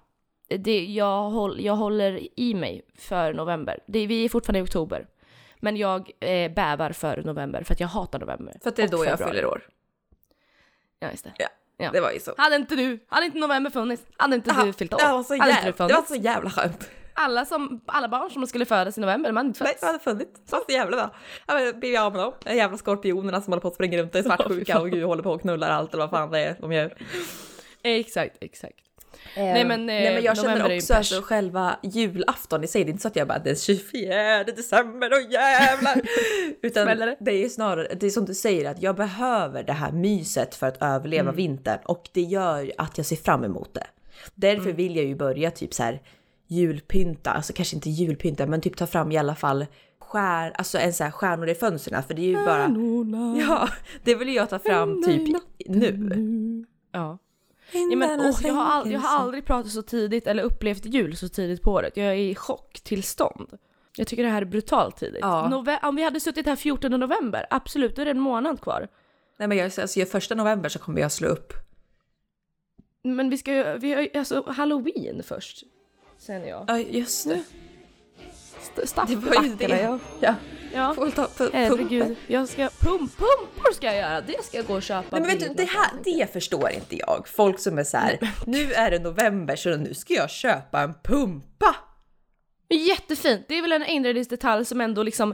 det, 0.57 0.85
jag, 0.85 1.29
håll, 1.29 1.61
jag 1.61 1.75
håller 1.75 2.19
i 2.39 2.53
mig 2.53 2.81
för 2.97 3.33
november. 3.33 3.79
Det, 3.87 4.07
vi 4.07 4.25
är 4.25 4.29
fortfarande 4.29 4.59
i 4.59 4.63
oktober. 4.63 5.05
Men 5.63 5.77
jag 5.77 6.11
eh, 6.19 6.51
bävar 6.51 6.91
för 6.91 7.23
november 7.23 7.63
för 7.63 7.73
att 7.73 7.79
jag 7.79 7.87
hatar 7.87 8.19
november. 8.19 8.53
För 8.63 8.69
att 8.69 8.75
det 8.75 8.83
är 8.83 8.87
då 8.87 9.05
jag 9.05 9.11
februari. 9.11 9.31
fyller 9.31 9.45
år. 9.45 9.61
Ja, 10.99 11.11
just 11.11 11.23
det. 11.23 11.33
Ja, 11.37 11.47
Ja. 11.77 11.89
det 11.93 12.01
var 12.01 12.11
ju 12.11 12.19
så. 12.19 12.33
Hade 12.37 12.55
inte 12.55 12.75
du, 12.75 12.99
hade 13.07 13.25
inte 13.25 13.37
november 13.39 13.69
funnits, 13.69 14.03
hade 14.17 14.35
inte 14.35 14.65
du 14.65 14.73
fyllt 14.73 14.93
år. 14.93 14.97
Det 14.97 15.11
var 15.11 15.23
så, 15.23 15.35
jävla, 15.35 15.71
du 15.71 15.87
det 15.87 15.93
var 15.93 16.01
så 16.07 16.15
jävla 16.15 16.49
skönt. 16.49 16.89
alla, 17.13 17.45
som, 17.45 17.81
alla 17.85 18.07
barn 18.07 18.29
som 18.31 18.47
skulle 18.47 18.65
födas 18.65 18.97
i 18.97 19.01
november, 19.01 19.29
de 19.29 19.37
hade 19.37 19.47
inte 19.47 19.63
Nej, 19.63 19.69
fötts. 19.71 19.81
det 19.81 19.87
hade 19.87 19.99
funnits. 19.99 20.41
Så 20.49 20.55
så 20.67 20.71
jävla 20.71 20.97
bra. 20.97 21.15
Jag 21.47 21.97
av 21.99 22.11
med 22.11 22.21
dem. 22.21 22.33
De 22.43 22.55
jävla 22.55 22.77
skorpionerna 22.77 23.41
som 23.41 23.51
håller 23.53 23.61
på 23.61 23.67
att 23.67 23.75
springa 23.75 23.97
runt 23.97 24.15
och 24.15 24.19
är 24.19 24.23
svartsjuka 24.23 24.79
och 24.79 24.91
gud 24.91 25.03
håller 25.03 25.23
på 25.23 25.31
och 25.31 25.41
knullar 25.41 25.69
allt 25.69 25.93
eller 25.93 26.03
vad 26.03 26.09
fan 26.09 26.31
det 26.31 26.39
är 26.39 26.55
de 26.59 26.71
gör. 26.71 26.97
Exakt, 27.83 28.37
exakt. 28.41 28.79
Nej, 29.35 29.65
men, 29.65 29.79
eh, 29.79 29.85
Nej 29.85 30.13
men 30.13 30.23
jag 30.23 30.37
är 30.37 30.41
känner 30.41 30.75
också 30.77 30.93
alltså 30.93 31.21
själva 31.21 31.75
julafton 31.83 32.63
i 32.63 32.67
sig, 32.67 32.83
det 32.83 32.89
är 32.89 32.91
inte 32.91 33.01
så 33.01 33.07
att 33.07 33.15
jag 33.15 33.27
bara 33.27 33.39
den 33.39 33.55
24 33.55 34.43
december, 34.43 35.11
och 35.13 35.31
jävlar! 35.31 36.01
Utan 36.61 36.87
det? 37.19 37.31
är 37.31 37.37
ju 37.37 37.49
snarare, 37.49 37.87
det 37.99 38.05
är 38.05 38.09
som 38.09 38.25
du 38.25 38.33
säger 38.33 38.69
att 38.71 38.81
jag 38.81 38.95
behöver 38.95 39.63
det 39.63 39.73
här 39.73 39.91
myset 39.91 40.55
för 40.55 40.67
att 40.67 40.81
överleva 40.81 41.21
Mm. 41.21 41.35
vintern 41.35 41.79
och 41.85 42.09
det 42.13 42.21
gör 42.21 42.71
att 42.77 42.97
jag 42.97 43.05
ser 43.05 43.15
fram 43.15 43.43
emot 43.43 43.73
det. 43.73 43.87
Därför 44.35 44.63
Mm. 44.63 44.75
vill 44.75 44.95
jag 44.95 45.05
ju 45.05 45.15
börja 45.15 45.51
typ 45.51 45.73
så 45.73 45.83
här 45.83 46.01
julpynta, 46.47 47.31
alltså 47.31 47.53
kanske 47.53 47.75
inte 47.75 47.89
julpynta 47.89 48.45
men 48.45 48.61
typ 48.61 48.77
ta 48.77 48.87
fram 48.87 49.11
i 49.11 49.17
alla 49.17 49.35
fall 49.35 49.65
skär, 49.99 50.51
alltså 50.55 50.77
en 50.77 50.93
så 50.93 51.03
här 51.03 51.11
stjärnor 51.11 51.49
i 51.49 51.55
fönstren 51.55 52.03
för 52.03 52.13
det 52.13 52.21
är 52.21 52.25
ju 52.25 52.45
bara, 52.45 52.67
ja 53.39 53.69
det 54.03 54.15
vill 54.15 54.35
jag 54.35 54.49
ta 54.49 54.59
fram 54.59 55.03
typ 55.03 55.37
nu. 55.67 56.65
Ja. 56.91 57.17
Ja, 57.73 57.95
men, 57.95 58.19
åh, 58.21 58.39
jag, 58.43 58.53
har 58.53 58.63
all, 58.65 58.91
jag 58.91 58.99
har 58.99 59.19
aldrig 59.19 59.45
pratat 59.45 59.71
så 59.71 59.81
tidigt 59.81 60.27
eller 60.27 60.43
upplevt 60.43 60.85
jul 60.85 61.17
så 61.17 61.29
tidigt 61.29 61.61
på 61.61 61.71
året. 61.71 61.97
Jag 61.97 62.05
är 62.07 62.13
i 62.13 62.35
chocktillstånd. 62.35 63.57
Jag 63.97 64.07
tycker 64.07 64.23
det 64.23 64.29
här 64.29 64.41
är 64.41 64.45
brutalt 64.45 64.97
tidigt. 64.97 65.21
Ja. 65.21 65.47
Nove- 65.51 65.79
om 65.83 65.95
vi 65.95 66.03
hade 66.03 66.19
suttit 66.19 66.45
här 66.45 66.55
14 66.55 66.91
november, 66.91 67.45
absolut, 67.49 67.95
då 67.95 68.01
är 68.01 68.05
det 68.05 68.11
en 68.11 68.19
månad 68.19 68.61
kvar. 68.61 68.87
Nej 69.37 69.47
men 69.47 69.57
jag, 69.57 69.65
alltså, 69.79 69.99
jag, 69.99 70.09
första 70.09 70.35
november 70.35 70.69
så 70.69 70.79
kommer 70.79 71.01
jag 71.01 71.11
slå 71.11 71.27
upp 71.27 71.53
Men 73.03 73.29
vi 73.29 73.37
ska 73.37 73.53
ju, 73.53 73.77
vi 73.77 73.93
har 73.93 74.07
alltså 74.19 74.43
halloween 74.51 75.23
först. 75.23 75.63
Sen 76.17 76.47
jag. 76.47 76.65
Ja 76.67 76.77
just 76.79 77.27
det. 77.29 77.43
St- 78.83 79.01
Det 79.07 79.15
var 79.15 79.43
ju 79.43 79.55
det. 79.55 79.81
Ja. 79.81 79.99
Ja. 80.19 80.35
Ja. 80.73 80.93
Får 80.93 81.09
ta 81.09 81.25
pu- 81.25 81.49
Herregud, 81.53 82.15
jag 82.27 82.49
ska, 82.49 82.69
pump, 82.79 83.17
pumpor 83.17 83.73
ska 83.73 83.85
jag 83.87 83.95
göra, 83.97 84.21
det 84.21 84.43
ska 84.43 84.57
jag 84.57 84.65
gå 84.65 84.73
och 84.73 84.83
köpa. 84.83 85.19
Nej 85.19 85.21
men 85.21 85.29
vet 85.29 85.39
du, 85.39 85.53
det 85.63 85.69
här, 85.69 85.91
det 86.03 86.33
förstår 86.33 86.69
inte 86.69 86.95
jag. 86.97 87.27
Folk 87.27 87.59
som 87.59 87.77
är 87.77 87.83
så 87.83 87.97
här, 87.97 88.19
nu 88.47 88.73
är 88.73 88.91
det 88.91 88.99
november 88.99 89.55
så 89.55 89.69
nu 89.77 89.93
ska 89.93 90.13
jag 90.13 90.29
köpa 90.29 90.81
en 90.81 90.93
pumpa. 91.03 91.75
Jättefint, 92.69 93.45
det 93.47 93.57
är 93.57 93.61
väl 93.61 93.71
en 93.71 93.85
inredningsdetalj 93.85 94.65
som 94.65 94.81
ändå 94.81 95.03
liksom 95.03 95.33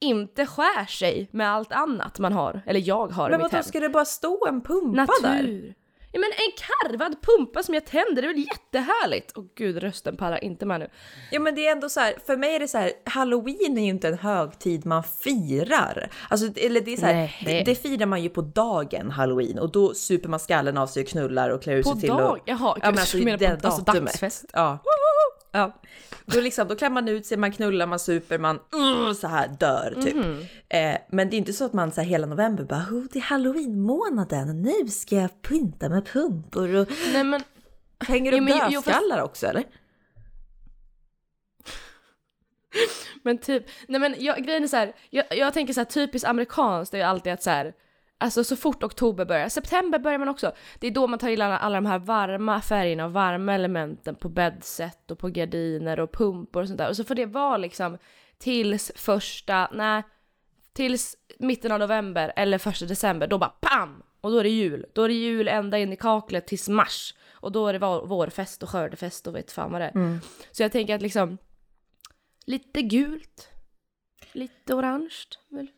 inte 0.00 0.46
skär 0.46 0.86
sig 0.86 1.28
med 1.32 1.50
allt 1.50 1.72
annat 1.72 2.18
man 2.18 2.32
har, 2.32 2.62
eller 2.66 2.80
jag 2.80 3.06
har 3.12 3.30
Men 3.30 3.40
i 3.40 3.44
mitt 3.44 3.52
vadå, 3.52 3.56
hem. 3.56 3.64
ska 3.64 3.80
det 3.80 3.88
bara 3.88 4.04
stå 4.04 4.46
en 4.48 4.60
pumpa 4.60 5.06
där? 5.22 5.32
Natur. 5.42 5.74
Ja 6.12 6.20
men 6.20 6.30
en 6.30 6.52
karvad 6.56 7.16
pumpa 7.22 7.62
som 7.62 7.74
jag 7.74 7.86
tänder, 7.86 8.22
det 8.22 8.28
är 8.28 8.32
väl 8.34 8.44
jättehärligt? 8.52 9.32
Åh 9.36 9.44
gud, 9.56 9.82
rösten 9.82 10.16
pallar 10.16 10.44
inte 10.44 10.66
med 10.66 10.80
nu. 10.80 10.88
Ja 11.30 11.40
men 11.40 11.54
det 11.54 11.66
är 11.66 11.72
ändå 11.72 11.88
så 11.88 12.00
här, 12.00 12.14
för 12.26 12.36
mig 12.36 12.54
är 12.54 12.60
det 12.60 12.68
så 12.68 12.78
här, 12.78 12.92
halloween 13.04 13.78
är 13.78 13.82
ju 13.82 13.88
inte 13.88 14.08
en 14.08 14.18
högtid 14.18 14.86
man 14.86 15.02
firar. 15.04 16.10
Alltså, 16.28 16.46
eller 16.56 16.80
det 16.80 16.92
är 16.92 16.96
så 16.96 17.06
här, 17.06 17.36
det, 17.44 17.62
det 17.62 17.74
firar 17.74 18.06
man 18.06 18.22
ju 18.22 18.28
på 18.28 18.42
dagen 18.42 19.10
halloween 19.10 19.58
och 19.58 19.72
då 19.72 19.94
super 19.94 20.28
man 20.28 20.40
skallen 20.40 20.78
av 20.78 20.86
sig 20.86 21.02
och 21.02 21.08
knullar 21.08 21.50
och 21.50 21.62
klär 21.62 21.76
ut 21.76 21.84
På 21.84 21.92
sig 21.92 22.00
till 22.00 22.10
och... 22.10 22.38
Jaha, 22.44 22.76
Ja, 22.82 22.90
men 22.90 22.98
alltså, 22.98 23.16
du 23.16 23.24
menar 23.24 23.56
på 23.56 23.66
alltså, 23.66 23.82
datumet. 23.82 24.04
dagsfest? 24.04 24.44
Ja. 24.52 24.78
Ja. 25.58 25.80
Då, 26.26 26.40
liksom, 26.40 26.68
då 26.68 26.76
klär 26.76 26.90
man 26.90 27.08
ut 27.08 27.26
sig, 27.26 27.36
man 27.38 27.52
knullar, 27.52 27.86
man 27.86 27.98
super, 27.98 28.38
man 28.38 28.56
uh, 28.56 29.12
så 29.12 29.26
här 29.26 29.48
dör 29.48 29.94
typ. 30.02 30.14
Mhm. 30.14 30.40
Eh, 30.68 30.98
men 31.10 31.30
det 31.30 31.36
är 31.36 31.38
inte 31.38 31.52
så 31.52 31.64
att 31.64 31.72
man 31.72 31.92
så 31.92 32.00
här, 32.00 32.08
hela 32.08 32.26
november 32.26 32.64
bara 32.64 32.80
oh, 32.80 33.04
det 33.12 33.18
är 33.18 33.22
halloween-månaden, 33.22 34.62
nu 34.62 34.88
ska 34.88 35.16
jag 35.16 35.42
pynta 35.42 35.88
med 35.88 36.06
pumpor 36.06 36.74
och 36.74 36.88
Nej 37.12 37.24
men, 37.24 37.40
hänger 38.08 38.32
upp 38.32 38.42
men- 38.42 38.54
jo, 38.56 38.62
fast- 38.62 38.86
dödskallar 38.86 39.22
också 39.22 39.46
eller? 39.46 39.64
men 43.22 43.38
typ, 43.38 43.64
nej 43.88 44.00
men 44.00 44.14
jag, 44.18 44.44
grejen 44.44 44.62
är 44.62 44.68
så 44.68 44.76
här, 44.76 44.92
jag, 45.10 45.24
jag 45.30 45.54
tänker 45.54 45.72
så 45.74 45.80
här 45.80 45.84
typiskt 45.84 46.28
amerikanskt 46.28 46.94
är 46.94 46.98
ju 46.98 47.04
alltid 47.04 47.32
att 47.32 47.42
så 47.42 47.50
här, 47.50 47.72
alltså 48.18 48.44
så 48.44 48.56
fort 48.56 48.82
oktober 48.82 49.24
börjar, 49.24 49.48
september 49.48 49.98
börjar 49.98 50.18
man 50.18 50.28
också, 50.28 50.52
det 50.78 50.86
är 50.86 50.90
då 50.90 51.06
man 51.06 51.18
tar 51.18 51.28
in 51.28 51.40
alla, 51.40 51.58
alla 51.58 51.74
de 51.74 51.86
här 51.86 51.98
varma 51.98 52.60
färgerna 52.60 53.04
och 53.04 53.12
varma 53.12 53.54
elementen 53.54 54.14
på 54.14 54.28
bäddset 54.28 55.10
och 55.10 55.18
på 55.18 55.28
gardiner 55.28 56.00
och 56.00 56.12
pumpor 56.12 56.62
och 56.62 56.68
sånt 56.68 56.78
där 56.78 56.88
och 56.88 56.96
så 56.96 57.04
får 57.04 57.14
det 57.14 57.26
vara 57.26 57.56
liksom 57.56 57.98
tills 58.38 58.92
första, 58.94 59.68
nej, 59.72 60.02
tills 60.72 61.16
mitten 61.38 61.72
av 61.72 61.78
november 61.78 62.32
eller 62.36 62.58
första 62.58 62.86
december, 62.86 63.26
då 63.26 63.38
bara 63.38 63.52
PAM! 63.60 64.02
Och 64.20 64.30
då 64.30 64.38
är 64.38 64.42
det 64.42 64.48
jul. 64.50 64.86
Då 64.92 65.02
är 65.02 65.08
det 65.08 65.14
jul 65.14 65.48
ända 65.48 65.78
in 65.78 65.92
i 65.92 65.96
kaklet 65.96 66.46
tills 66.46 66.68
mars. 66.68 67.14
Och 67.32 67.52
då 67.52 67.66
är 67.66 67.72
det 67.72 67.78
vår, 67.78 68.06
vårfest 68.06 68.62
och 68.62 68.68
skördefest 68.68 69.26
och 69.26 69.34
vet 69.34 69.52
fan 69.52 69.72
vad 69.72 69.80
det 69.80 69.84
är. 69.84 69.92
Så 70.52 70.62
jag 70.62 70.72
tänker 70.72 70.94
att 70.94 71.02
liksom 71.02 71.38
lite 72.46 72.82
gult, 72.82 73.50
lite 74.32 74.74
orange. 74.74 75.24
Väl? 75.48 75.68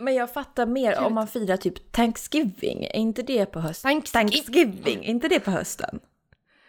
Men 0.00 0.14
jag 0.14 0.32
fattar 0.32 0.66
mer 0.66 0.98
om 0.98 1.14
man 1.14 1.26
firar 1.26 1.56
typ 1.56 1.92
Thanksgiving, 1.92 2.84
är 2.84 2.96
inte 2.96 3.22
det 3.22 3.46
på 3.46 3.60
hösten? 3.60 3.90
Thanksgiving. 3.90 4.32
Thanksgiving, 4.32 5.04
är 5.04 5.08
inte 5.08 5.28
det 5.28 5.40
på 5.40 5.50
hösten? 5.50 6.00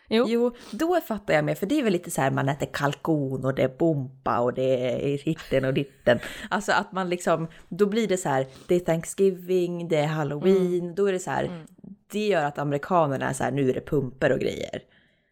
Jo. 0.10 0.26
Jo, 0.28 0.56
då 0.72 1.02
fattar 1.02 1.34
jag 1.34 1.46
mer, 1.46 1.56
för 1.56 1.66
det 1.66 1.80
är 1.80 1.84
väl 1.84 1.94
lite 1.94 2.12
så 2.12 2.22
här 2.22 2.32
man 2.32 2.50
äter 2.50 2.66
kalkon 2.74 3.46
och 3.46 3.56
det 3.56 3.64
är 3.64 3.78
bompa 3.78 4.40
och 4.40 4.54
det 4.54 4.96
är 5.14 5.18
hitten 5.18 5.66
och 5.66 5.74
ditten. 5.74 6.20
Alltså 6.50 6.72
att 6.72 6.92
man 6.92 7.10
liksom, 7.10 7.48
då 7.70 7.86
blir 7.86 8.08
det 8.08 8.18
så 8.18 8.30
här, 8.30 8.48
det 8.68 8.76
är 8.76 8.80
Thanksgiving, 8.80 9.88
det 9.88 9.98
är 9.98 10.08
Halloween, 10.08 10.96
då 10.96 11.06
är 11.06 11.14
det 11.14 11.20
så 11.20 11.32
här, 11.32 11.66
det 12.12 12.28
gör 12.28 12.46
att 12.46 12.58
amerikanerna 12.58 13.30
är 13.30 13.34
så 13.34 13.44
här, 13.44 13.52
nu 13.52 13.70
är 13.70 13.74
det 13.74 13.86
pumper 13.86 14.32
och 14.32 14.40
grejer. 14.40 14.82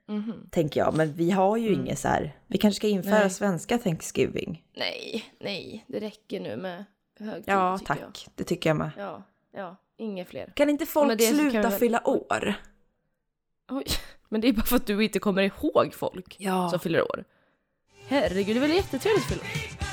Mhm. 0.08 0.50
Tänker 0.52 0.80
jag, 0.80 0.94
men 0.98 1.14
vi 1.14 1.32
har 1.32 1.58
ju 1.58 1.74
inget 1.74 2.00
så 2.00 2.08
här, 2.08 2.36
vi 2.48 2.58
kanske 2.58 2.78
ska 2.78 2.88
införa 2.88 3.20
Nej. 3.20 3.30
svenska 3.30 3.78
Thanksgiving. 3.78 4.64
Nej, 4.76 5.26
nej, 5.40 5.86
det 5.88 6.00
räcker 6.00 6.40
nu 6.40 6.58
med 6.58 6.86
högtid 7.20 7.54
Ja, 7.54 7.78
tycker 7.78 7.94
tack. 7.94 8.02
jag. 8.02 8.34
Det 8.36 8.44
tycker 8.44 8.70
jag 8.70 8.78
med. 8.78 8.90
Ja, 8.98 9.24
ja, 9.52 9.76
inget 9.98 10.28
fler. 10.30 10.52
Kan 10.56 10.70
inte 10.70 10.86
folk 10.86 11.10
det 11.18 11.32
vi 11.32 11.38
sluta 11.38 11.62
väl- 11.70 11.80
fylla 11.80 12.08
år? 12.08 12.54
Oj, 13.70 13.86
men 14.30 14.42
det 14.42 14.48
är 14.48 14.54
bara 14.54 14.66
för 14.66 14.76
att 14.76 14.88
du 14.88 15.04
inte 15.04 15.20
kommer 15.20 15.42
ihåg 15.42 15.94
folk 15.94 16.36
Ja. 16.40 16.70
som 16.70 16.80
fyller 16.80 17.02
år. 17.02 17.24
Herregud, 18.08 18.56
det 18.56 18.60
är 18.60 18.62
väl 18.62 18.72
jättetrevligt 18.74 19.24
att 19.26 19.30
fylla 19.32 19.42
år? 19.42 19.88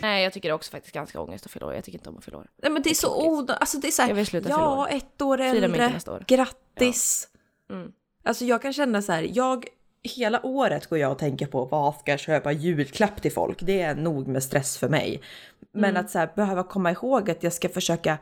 Nej, 0.00 0.24
jag 0.24 0.32
tycker 0.32 0.48
det 0.48 0.52
är 0.52 0.54
också 0.54 0.70
faktiskt 0.70 0.94
ganska 0.94 1.20
ångest 1.20 1.46
att 1.46 1.52
fylla 1.52 1.66
år. 1.66 1.74
Jag 1.74 1.84
tycker 1.84 1.98
inte 1.98 2.10
om 2.10 2.18
att 2.18 2.24
fylla 2.24 2.38
år. 2.38 2.50
Nej 2.62 2.72
men 2.72 2.82
det 2.82 2.90
är 2.90 2.94
så 2.94 3.06
Tråkigt. 3.08 3.26
onödigt. 3.30 3.56
Alltså 3.60 3.78
det 3.78 3.86
är 3.88 3.92
så 3.92 4.02
här, 4.02 4.08
Jag 4.08 4.16
vill 4.16 4.26
sluta 4.26 4.48
ja, 4.48 4.82
år. 4.82 4.88
ett 4.90 5.22
år 5.22 5.40
äldre, 5.40 5.88
nästa 5.88 6.12
år. 6.12 6.24
grattis. 6.28 7.28
Mm. 7.70 7.92
Alltså 8.24 8.44
jag 8.44 8.62
kan 8.62 8.72
känna 8.72 9.02
så 9.02 9.12
här, 9.12 9.30
jag 9.32 9.64
hela 10.02 10.46
året 10.46 10.86
går 10.86 10.98
jag 10.98 11.12
och 11.12 11.18
tänker 11.18 11.46
på 11.46 11.64
vad 11.64 11.94
ska 11.94 12.10
jag 12.10 12.20
köpa 12.20 12.52
julklapp 12.52 13.22
till 13.22 13.32
folk. 13.32 13.62
Det 13.62 13.80
är 13.80 13.94
nog 13.94 14.28
med 14.28 14.42
stress 14.42 14.78
för 14.78 14.88
mig. 14.88 15.22
Men 15.72 15.90
Mm. 15.90 16.04
att 16.04 16.10
så 16.10 16.18
här, 16.18 16.32
behöva 16.36 16.62
komma 16.62 16.90
ihåg 16.90 17.30
att 17.30 17.42
jag 17.42 17.52
ska 17.52 17.68
försöka. 17.68 18.18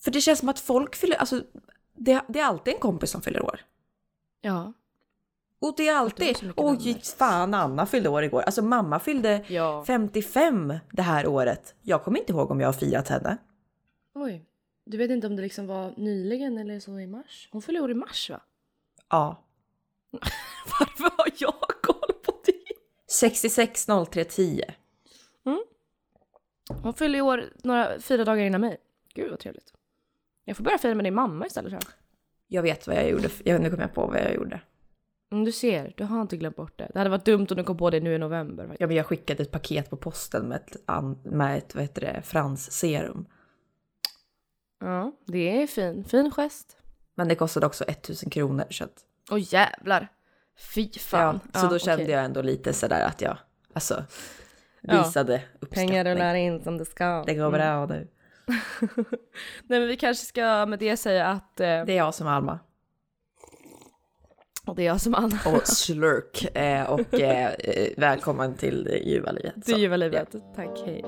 För 0.00 0.10
det 0.10 0.20
känns 0.20 0.38
som 0.38 0.48
att 0.48 0.60
folk 0.60 0.96
fyller, 0.96 1.16
alltså 1.16 1.42
det, 1.94 2.20
det 2.28 2.40
är 2.40 2.44
alltid 2.44 2.74
en 2.74 2.80
kompis 2.80 3.10
som 3.10 3.22
fyller 3.22 3.42
år. 3.44 3.60
Ja. 4.40 4.72
Och 5.60 5.74
det 5.76 5.88
är 5.88 5.94
alltid, 5.94 6.52
oj 6.56 7.00
fan 7.18 7.54
Anna 7.54 7.86
fyllde 7.86 8.08
år 8.08 8.24
igår. 8.24 8.42
Alltså 8.42 8.62
mamma 8.62 8.98
fyllde 8.98 9.44
Ja. 9.48 9.84
55 9.86 10.74
det 10.92 11.02
här 11.02 11.26
året. 11.26 11.74
Jag 11.82 12.02
kommer 12.04 12.18
inte 12.18 12.32
ihåg 12.32 12.50
om 12.50 12.60
jag 12.60 12.68
har 12.68 12.72
firat 12.72 13.08
henne. 13.08 13.36
Oj. 14.14 14.44
Du 14.84 14.96
vet 14.96 15.10
inte 15.10 15.26
om 15.26 15.36
det 15.36 15.42
liksom 15.42 15.66
var 15.66 15.94
nyligen 15.96 16.58
eller 16.58 16.80
så 16.80 16.98
i 17.00 17.06
mars? 17.06 17.48
Hon 17.52 17.62
fyller 17.62 17.80
år 17.80 17.90
i 17.90 17.94
mars 17.94 18.30
va? 18.30 18.40
Ja. 19.10 19.42
Varför 20.80 21.16
har 21.16 21.28
jag 21.38 21.82
koll 21.82 22.12
på 22.24 22.32
det? 22.44 22.74
66 23.10 23.86
03 24.10 24.24
10. 24.24 24.74
Hon 26.82 26.94
fyller 26.94 27.18
i 27.18 27.22
år 27.22 27.44
några, 27.64 28.00
fyra 28.00 28.24
dagar 28.24 28.44
innan 28.44 28.60
mig. 28.60 28.76
Gud 29.14 29.30
vad 29.30 29.38
trevligt. 29.38 29.72
Jag 30.44 30.56
får 30.56 30.64
börja 30.64 30.78
fira 30.78 30.94
med 30.94 31.04
din 31.04 31.14
mamma 31.14 31.46
istället 31.46 31.70
tror 31.70 31.82
jag. 31.84 31.92
Jag 32.46 32.62
vet 32.62 32.86
vad 32.86 32.96
jag 32.96 33.10
gjorde. 33.10 33.28
Jag, 33.44 33.60
nu 33.60 33.70
kommer 33.70 33.82
jag 33.82 33.94
på 33.94 34.06
vad 34.06 34.18
jag 34.18 34.34
gjorde. 34.34 34.60
Mm, 35.30 35.44
du 35.44 35.52
ser, 35.52 35.92
du 35.96 36.04
har 36.04 36.22
inte 36.22 36.36
glömt 36.36 36.56
bort 36.56 36.78
det. 36.78 36.90
Det 36.92 36.98
hade 36.98 37.10
varit 37.10 37.24
dumt 37.24 37.46
om 37.50 37.56
du 37.56 37.64
kom 37.64 37.76
på 37.76 37.90
det 37.90 38.00
nu 38.00 38.14
i 38.14 38.18
november. 38.18 38.76
Ja, 38.78 38.86
men 38.86 38.96
jag 38.96 39.06
skickade 39.06 39.42
ett 39.42 39.50
paket 39.50 39.90
på 39.90 39.96
posten 39.96 40.48
med 40.48 40.56
ett, 40.56 40.76
med 41.24 41.58
ett 41.58 41.74
vad 41.74 41.84
heter 41.84 42.00
det, 42.00 42.22
Frans 42.22 42.72
serum. 42.72 43.26
Ja, 44.80 45.12
det 45.26 45.62
är 45.62 45.66
fin. 45.66 46.04
Fin 46.04 46.30
gest. 46.30 46.76
Men 47.14 47.28
det 47.28 47.34
kostade 47.34 47.66
också 47.66 47.84
1000 47.84 48.30
kronor. 48.30 48.64
Så, 48.70 48.84
att, 48.84 49.04
Åh 49.30 49.54
jävlar. 49.54 50.08
Fy 50.58 50.90
fan. 50.98 51.40
ja, 51.52 51.60
så 51.60 51.66
då 51.66 51.74
Ja, 51.74 51.78
kände 51.78 52.04
okej. 52.04 52.14
jag 52.14 52.24
ändå 52.24 52.42
lite 52.42 52.72
sådär 52.72 53.04
att 53.06 53.20
jag 53.22 53.36
alltså, 53.72 54.04
Ja. 54.80 54.98
visade 55.02 55.42
uppskattning. 55.60 55.88
Pengar 55.88 56.04
rullar 56.04 56.34
in 56.34 56.60
som 56.62 56.78
det 56.78 56.84
ska. 56.84 57.22
Det 57.26 57.34
går 57.34 57.50
bra 57.50 57.86
nu. 57.86 58.08
Nej 59.66 59.80
men 59.80 59.86
vi 59.88 59.96
kanske 59.96 60.26
ska 60.26 60.66
med 60.66 60.78
det 60.78 60.96
säga 60.96 61.26
att 61.26 61.60
eh, 61.60 61.66
Det 61.66 61.92
är 61.92 61.96
jag 61.96 62.14
som 62.14 62.26
är 62.26 62.30
Alma. 62.30 62.58
och 64.66 64.76
det 64.76 64.82
är 64.82 64.86
jag 64.86 65.00
som 65.00 65.14
Anna. 65.14 65.38
Och 65.46 65.66
slurk. 65.68 66.56
Eh, 66.56 66.90
och 66.90 67.14
eh, 67.14 67.46
eh, 67.58 67.88
välkommen 67.96 68.54
till 68.54 68.84
det 68.84 68.98
ljuva 68.98 69.30
livet. 69.32 69.54
Det 69.56 69.72
ljuva 69.72 69.96
livet. 69.96 70.34
Tack, 70.56 70.78
hej. 70.86 71.04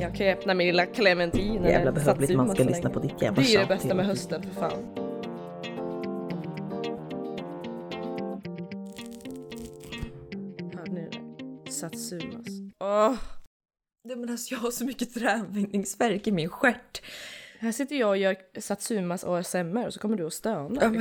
Jag 0.00 0.14
kan 0.14 0.26
ju 0.26 0.32
öppna 0.32 0.54
min 0.54 0.66
lilla 0.66 0.86
clementin. 0.86 1.64
Jävla 1.64 1.92
behövligt 1.92 2.36
man 2.36 2.54
ska 2.54 2.64
lyssna 2.64 2.90
på 2.90 2.98
ditt 3.00 3.22
jävla 3.22 3.42
Det 3.42 3.48
är 3.48 3.58
det 3.58 3.58
tjat 3.58 3.68
bästa 3.68 3.94
med 3.94 4.06
hösten 4.06 4.42
för 4.42 4.50
fan. 4.60 4.94
Satsumas. 11.90 12.46
Åh! 12.78 13.14
Nej, 14.04 14.16
men 14.16 14.30
alltså, 14.30 14.54
jag 14.54 14.60
har 14.60 14.70
så 14.70 14.84
mycket 14.84 15.14
träningsvärk 15.14 16.26
i 16.26 16.32
min 16.32 16.48
stjärt. 16.48 17.02
Här 17.58 17.72
sitter 17.72 17.96
jag 17.96 18.08
och 18.08 18.16
gör 18.16 18.36
Satsumas 18.60 19.24
ASMR 19.24 19.86
och 19.86 19.94
så 19.94 20.00
kommer 20.00 20.16
du 20.16 20.24
och 20.24 20.32
stönar. 20.32 20.90
Men, 20.90 20.94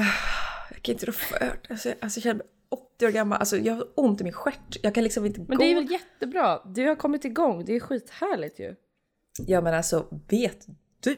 Jag 0.72 0.82
kan 0.82 0.94
inte 0.94 1.06
rå 1.06 1.12
för 1.12 1.40
det. 1.40 1.54
Alltså, 1.70 1.94
alltså, 2.02 2.18
jag 2.20 2.24
känner 2.24 2.36
mig 2.36 2.48
80 2.70 3.06
år 3.06 3.10
gammal. 3.12 3.40
Alltså, 3.40 3.58
jag 3.58 3.74
har 3.74 3.88
ont 3.96 4.22
i 4.22 4.24
min 4.24 4.34
stjärt. 4.34 4.78
Jag 4.84 4.96
kan 4.96 5.04
liksom 5.04 5.26
inte 5.26 5.40
Men 5.40 5.58
gå. 5.58 5.64
det 5.64 5.72
är 5.72 5.76
väl 5.76 5.92
jättebra? 5.92 6.62
Du 6.66 6.88
har 6.88 6.96
kommit 6.96 7.26
igång, 7.26 7.66
det 7.66 7.76
är 7.76 7.80
skithärligt 7.80 8.60
ju. 8.60 8.76
Ja 9.48 9.62
men 9.62 9.74
alltså 9.74 10.08
vet 10.30 10.68
du? 11.04 11.18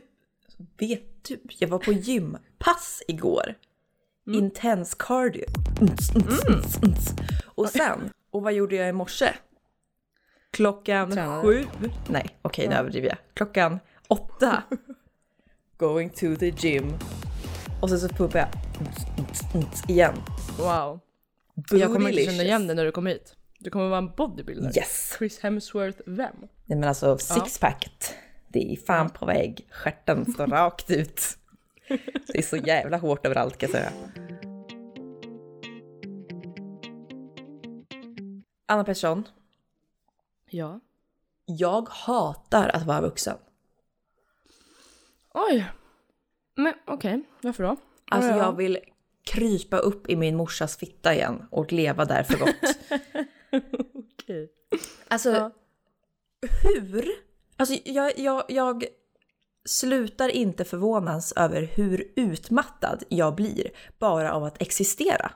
Vet 0.77 1.23
du? 1.23 1.39
Jag 1.59 1.67
var 1.67 1.79
på 1.79 1.91
gympass 1.93 3.03
igår. 3.07 3.55
Mm. 4.27 4.39
Intens 4.43 4.95
cardio. 4.95 5.45
Ns, 5.81 6.15
ns. 6.81 7.13
Och 7.45 7.69
sen, 7.69 8.09
och 8.31 8.41
vad 8.41 8.53
gjorde 8.53 8.75
jag 8.75 8.89
i 8.89 8.91
morse? 8.91 9.33
Klockan 10.55 11.11
Tränade. 11.11 11.41
sju. 11.41 11.65
Nej 12.09 12.25
okej 12.41 12.67
nu 12.67 12.75
överdriver 12.75 13.07
jag. 13.07 13.17
Klockan 13.33 13.79
åtta. 14.07 14.63
Going 15.77 16.09
to 16.09 16.35
the 16.39 16.49
gym. 16.49 16.93
Och 17.81 17.89
sen 17.89 17.99
så 17.99 18.09
pumpar 18.09 18.39
jag 18.39 18.47
igen. 19.87 20.13
Wow. 20.59 20.99
Jag 21.55 21.69
kommer 21.69 21.81
inte 21.81 21.97
Bootylicious. 21.99 22.25
känna 22.31 22.43
igen 22.43 22.67
dig 22.67 22.75
när 22.75 22.85
du 22.85 22.91
kommer 22.91 23.11
hit. 23.11 23.35
Du 23.59 23.69
kommer 23.69 23.87
vara 23.87 23.97
en 23.97 24.11
bodybuilder. 24.17 24.77
Yes! 24.77 25.15
Chris 25.17 25.39
Hemsworth 25.39 26.01
vem? 26.05 26.35
Nej 26.65 26.79
men 26.79 26.83
alltså 26.83 27.17
sixpacket. 27.17 28.15
Det 28.47 28.73
är 28.73 28.75
fan 28.75 29.09
på 29.09 29.25
väg. 29.25 29.67
Stjärten 29.71 30.33
står 30.33 30.47
rakt 30.47 30.91
ut. 30.91 31.21
Det 32.27 32.37
är 32.37 32.41
så 32.41 32.57
jävla 32.57 32.97
hårt 32.97 33.25
överallt 33.25 33.57
kan 33.57 33.69
jag 33.71 33.77
säga. 33.79 33.91
Anna 38.67 38.83
Pettersson, 38.83 39.23
Ja. 40.55 40.79
jag 41.45 41.89
hatar 41.89 42.69
att 42.69 42.83
vara 42.85 43.01
vuxen. 43.01 43.37
Oj. 45.33 45.65
Men 46.55 46.73
okej, 46.87 47.23
varför 47.41 47.63
då? 47.63 47.75
Alltså 48.11 48.29
Ja, 48.31 48.37
ja. 48.37 48.43
jag 48.43 48.55
vill 48.57 48.77
krypa 49.23 49.77
upp 49.77 50.09
i 50.09 50.15
min 50.15 50.35
morsas 50.35 50.77
fitta 50.77 51.13
igen 51.13 51.45
och 51.51 51.71
leva 51.73 52.05
där 52.05 52.23
för 52.23 52.37
gott. 52.39 52.77
Okej. 53.93 54.49
Alltså 55.07 55.29
Ja. 55.31 55.51
hur? 56.63 57.05
Alltså 57.57 57.75
jag, 57.85 58.19
jag, 58.19 58.43
jag 58.49 58.85
slutar 59.65 60.29
inte 60.29 60.65
förvånas 60.65 61.31
över 61.35 61.61
hur 61.61 62.11
utmattad 62.15 63.03
jag 63.09 63.35
blir 63.35 63.71
bara 63.99 64.33
av 64.33 64.43
att 64.43 64.61
existera. 64.61 65.31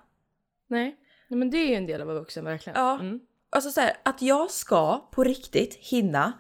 Nej. 0.67 0.97
Nej 1.27 1.37
men 1.39 1.49
det 1.49 1.57
är 1.57 1.67
ju 1.67 1.75
en 1.75 1.85
del 1.85 2.01
av 2.01 2.07
att 2.09 2.13
vara 2.13 2.19
vuxen 2.19 2.45
verkligen. 2.45 2.79
Ja. 2.79 2.93
Mm. 2.99 3.19
Alltså 3.49 3.71
så 3.71 3.81
här, 3.81 3.97
att 4.03 4.21
jag 4.21 4.51
ska 4.51 5.09
på 5.11 5.23
riktigt 5.23 5.73
hinna 5.75 6.33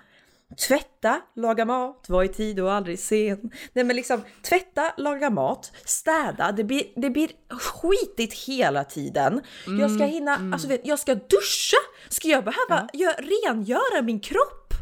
tvätta, 0.67 1.21
laga 1.35 1.65
mat, 1.65 2.05
vara 2.09 2.25
i 2.25 2.27
tid 2.27 2.59
och 2.59 2.71
aldrig 2.73 2.99
sen. 2.99 3.51
Nej 3.73 3.83
men 3.83 3.95
liksom 3.95 4.21
tvätta, 4.43 4.93
laga 4.97 5.29
mat, 5.29 5.71
städa, 5.85 6.51
det 6.51 6.63
blir, 6.63 6.83
det 6.95 7.09
blir 7.09 7.29
skitigt 7.59 8.33
hela 8.47 8.83
tiden. 8.83 9.41
jag 9.79 9.91
ska 9.91 10.03
hinna, 10.05 10.33
alltså 10.53 10.67
vet, 10.67 10.81
jag 10.87 10.99
ska 10.99 11.15
duscha, 11.15 11.77
ska 12.09 12.27
jag 12.27 12.43
behöva 12.43 12.87
gö- 12.93 13.21
rengöra 13.21 14.01
min 14.01 14.19
kropp? 14.19 14.73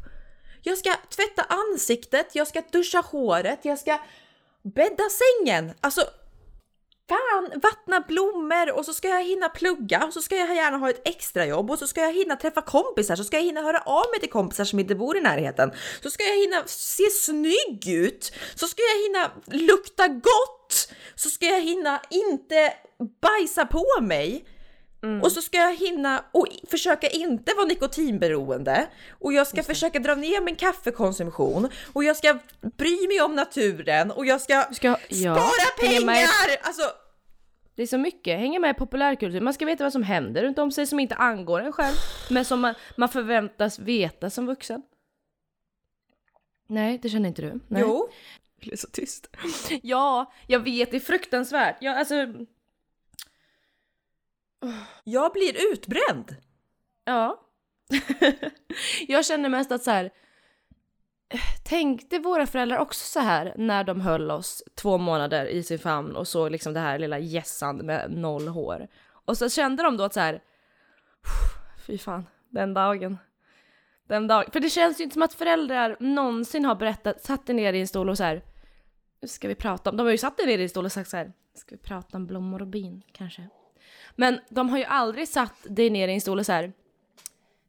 Jag 0.62 0.78
ska 0.78 0.90
tvätta 1.16 1.46
ansiktet, 1.50 2.36
jag 2.36 2.48
ska 2.48 2.62
duscha 2.72 3.04
håret, 3.12 3.60
jag 3.62 3.80
ska 3.80 4.00
bädda 4.64 5.04
sängen. 5.10 5.74
Alltså 5.82 6.02
Fan, 7.10 7.60
vattna 7.62 8.00
blommor 8.08 8.72
och 8.72 8.86
så 8.86 8.94
ska 8.94 9.08
jag 9.08 9.24
hinna 9.24 9.50
plugga 9.50 10.06
och 10.06 10.14
så 10.14 10.22
ska 10.22 10.36
jag 10.36 10.56
gärna 10.56 10.78
ha 10.78 10.90
ett 10.90 11.08
extrajobb 11.08 11.72
och 11.72 11.80
så 11.80 11.88
ska 11.88 12.02
jag 12.02 12.14
hinna 12.14 12.36
träffa 12.36 12.62
kompisar 12.62 13.16
så 13.16 13.24
ska 13.24 13.38
jag 13.38 13.44
hinna 13.44 13.62
höra 13.62 13.80
av 13.80 14.06
mig 14.12 14.20
till 14.20 14.30
kompisar 14.30 14.66
som 14.66 14.80
inte 14.80 14.96
bor 14.96 15.18
i 15.18 15.22
närheten. 15.22 15.72
Så 16.04 16.10
ska 16.10 16.24
jag 16.24 16.36
hinna 16.36 16.64
se 16.66 17.10
snygg 17.10 17.88
ut, 17.88 18.32
så 18.56 18.68
ska 18.68 18.82
jag 18.82 19.04
hinna 19.04 19.32
lukta 19.68 20.08
gott, 20.08 20.94
så 21.16 21.30
ska 21.30 21.46
jag 21.46 21.62
hinna 21.62 22.02
inte 22.10 22.74
bajsa 23.22 23.66
på 23.66 23.86
mig. 24.02 24.46
Och 25.24 25.32
så 25.32 25.42
ska 25.42 25.58
jag 25.58 25.76
hinna 25.76 26.24
och 26.32 26.48
försöka 26.68 27.08
inte 27.10 27.54
vara 27.54 27.66
nikotinberoende 27.66 28.88
och 29.12 29.34
jag 29.34 29.48
ska 29.48 29.64
försöka 29.64 30.00
dra 30.00 30.16
ner 30.16 30.42
min 30.42 30.56
kaffekonsumtion 30.56 31.70
och 31.94 32.04
jag 32.04 32.18
ska 32.18 32.38
bry 32.78 33.08
mig 33.08 33.22
om 33.22 33.36
naturen 33.36 34.12
och 34.12 34.26
jag 34.26 34.42
ska, 34.42 34.64
ska 34.72 34.88
ja, 34.88 34.98
spara 35.36 35.90
pengar! 35.90 36.06
med- 36.06 36.28
Alltså, 36.62 36.82
Det 37.76 37.84
är 37.84 37.88
så 37.88 37.98
mycket, 37.98 38.40
hänga 38.40 38.60
med 38.60 38.70
i 38.72 38.74
populärkultur. 38.74 39.42
Man 39.42 39.54
ska 39.54 39.66
veta 39.66 39.84
vad 39.84 39.94
som 39.94 40.04
händer 40.04 40.44
runt 40.44 40.60
om 40.60 40.72
sig 40.72 40.88
som 40.88 41.00
inte 41.00 41.16
angår 41.16 41.60
en 41.62 41.72
själv. 41.72 41.96
Men 42.30 42.46
som 42.46 42.60
man, 42.62 42.74
man 42.98 43.10
förväntas 43.10 43.80
veta 43.80 44.30
som 44.30 44.46
vuxen. 44.46 44.82
Nej, 46.70 47.00
det 47.02 47.10
känner 47.10 47.30
inte 47.30 47.42
du? 47.42 47.60
Nej. 47.68 47.82
jo. 47.86 48.10
Det 48.62 48.72
är 48.72 48.78
så 48.78 48.88
tyst. 48.88 49.30
Ja, 49.82 50.34
jag 50.48 50.60
vet, 50.60 50.92
det 50.92 50.98
är 50.98 51.02
fruktansvärt. 51.02 51.78
Jag, 51.82 51.98
alltså, 51.98 52.16
jag 55.04 55.34
blir 55.34 55.74
utbränd. 55.74 56.36
ja. 57.06 57.44
jag 59.08 59.26
känner 59.26 59.50
mest 59.50 59.72
att 59.72 59.84
så 59.84 59.92
här. 59.92 60.12
tänkte 61.64 62.20
våra 62.20 62.48
föräldrar 62.48 62.78
också 62.78 63.06
så 63.06 63.20
här 63.20 63.54
när 63.58 63.84
de 63.84 64.02
höll 64.02 64.32
oss 64.32 64.64
två 64.76 64.98
månader 64.98 65.46
i 65.46 65.64
sin 65.64 65.80
famn 65.80 66.16
och 66.16 66.28
såg 66.28 66.52
liksom 66.52 66.74
det 66.74 66.80
här 66.80 67.00
lilla 67.00 67.20
gässan 67.20 67.78
med 67.78 68.12
noll 68.12 68.48
hår. 68.48 68.88
Och 69.10 69.38
så 69.38 69.50
kände 69.50 69.84
de 69.84 69.98
då 69.98 70.04
att 70.04 70.14
så 70.14 70.20
här, 70.20 70.42
fy 71.88 71.98
fan, 71.98 72.28
den 72.50 72.74
dagen. 72.74 73.18
Den 74.08 74.28
dagen. 74.28 74.52
För 74.52 74.60
det 74.60 74.70
känns 74.70 75.00
ju 75.00 75.04
inte 75.04 75.14
som 75.14 75.22
att 75.22 75.34
föräldrar 75.34 75.98
någonsin 76.00 76.66
har 76.66 76.76
berättat, 76.76 77.24
satt 77.24 77.46
dig 77.46 77.56
ner 77.56 77.74
i 77.74 77.82
en 77.82 77.88
stol 77.88 78.10
och 78.10 78.18
så 78.18 78.24
här, 78.24 78.42
nu 79.22 79.28
ska 79.28 79.48
vi 79.48 79.56
prata 79.56 79.90
om, 79.90 79.98
de 79.98 80.04
har 80.04 80.12
ju 80.12 80.18
satt 80.18 80.38
dig 80.38 80.46
ner 80.46 80.60
i 80.60 80.64
en 80.64 80.70
stol 80.70 80.86
och 80.86 80.92
sagt 80.92 81.10
så 81.10 81.18
här, 81.18 81.34
ska 81.54 81.76
vi 81.76 81.82
prata 81.82 82.18
om 82.18 82.28
blommor 82.28 82.62
och 82.62 82.68
bin 82.68 83.02
kanske? 83.12 83.50
Men 84.20 84.40
de 84.50 84.70
har 84.70 84.78
ju 84.78 84.84
aldrig 84.84 85.28
satt 85.28 85.54
dig 85.64 85.90
ner 85.90 86.08
i 86.08 86.14
en 86.14 86.22
stol 86.22 86.40
och 86.40 86.46
så 86.46 86.52
här, 86.52 86.74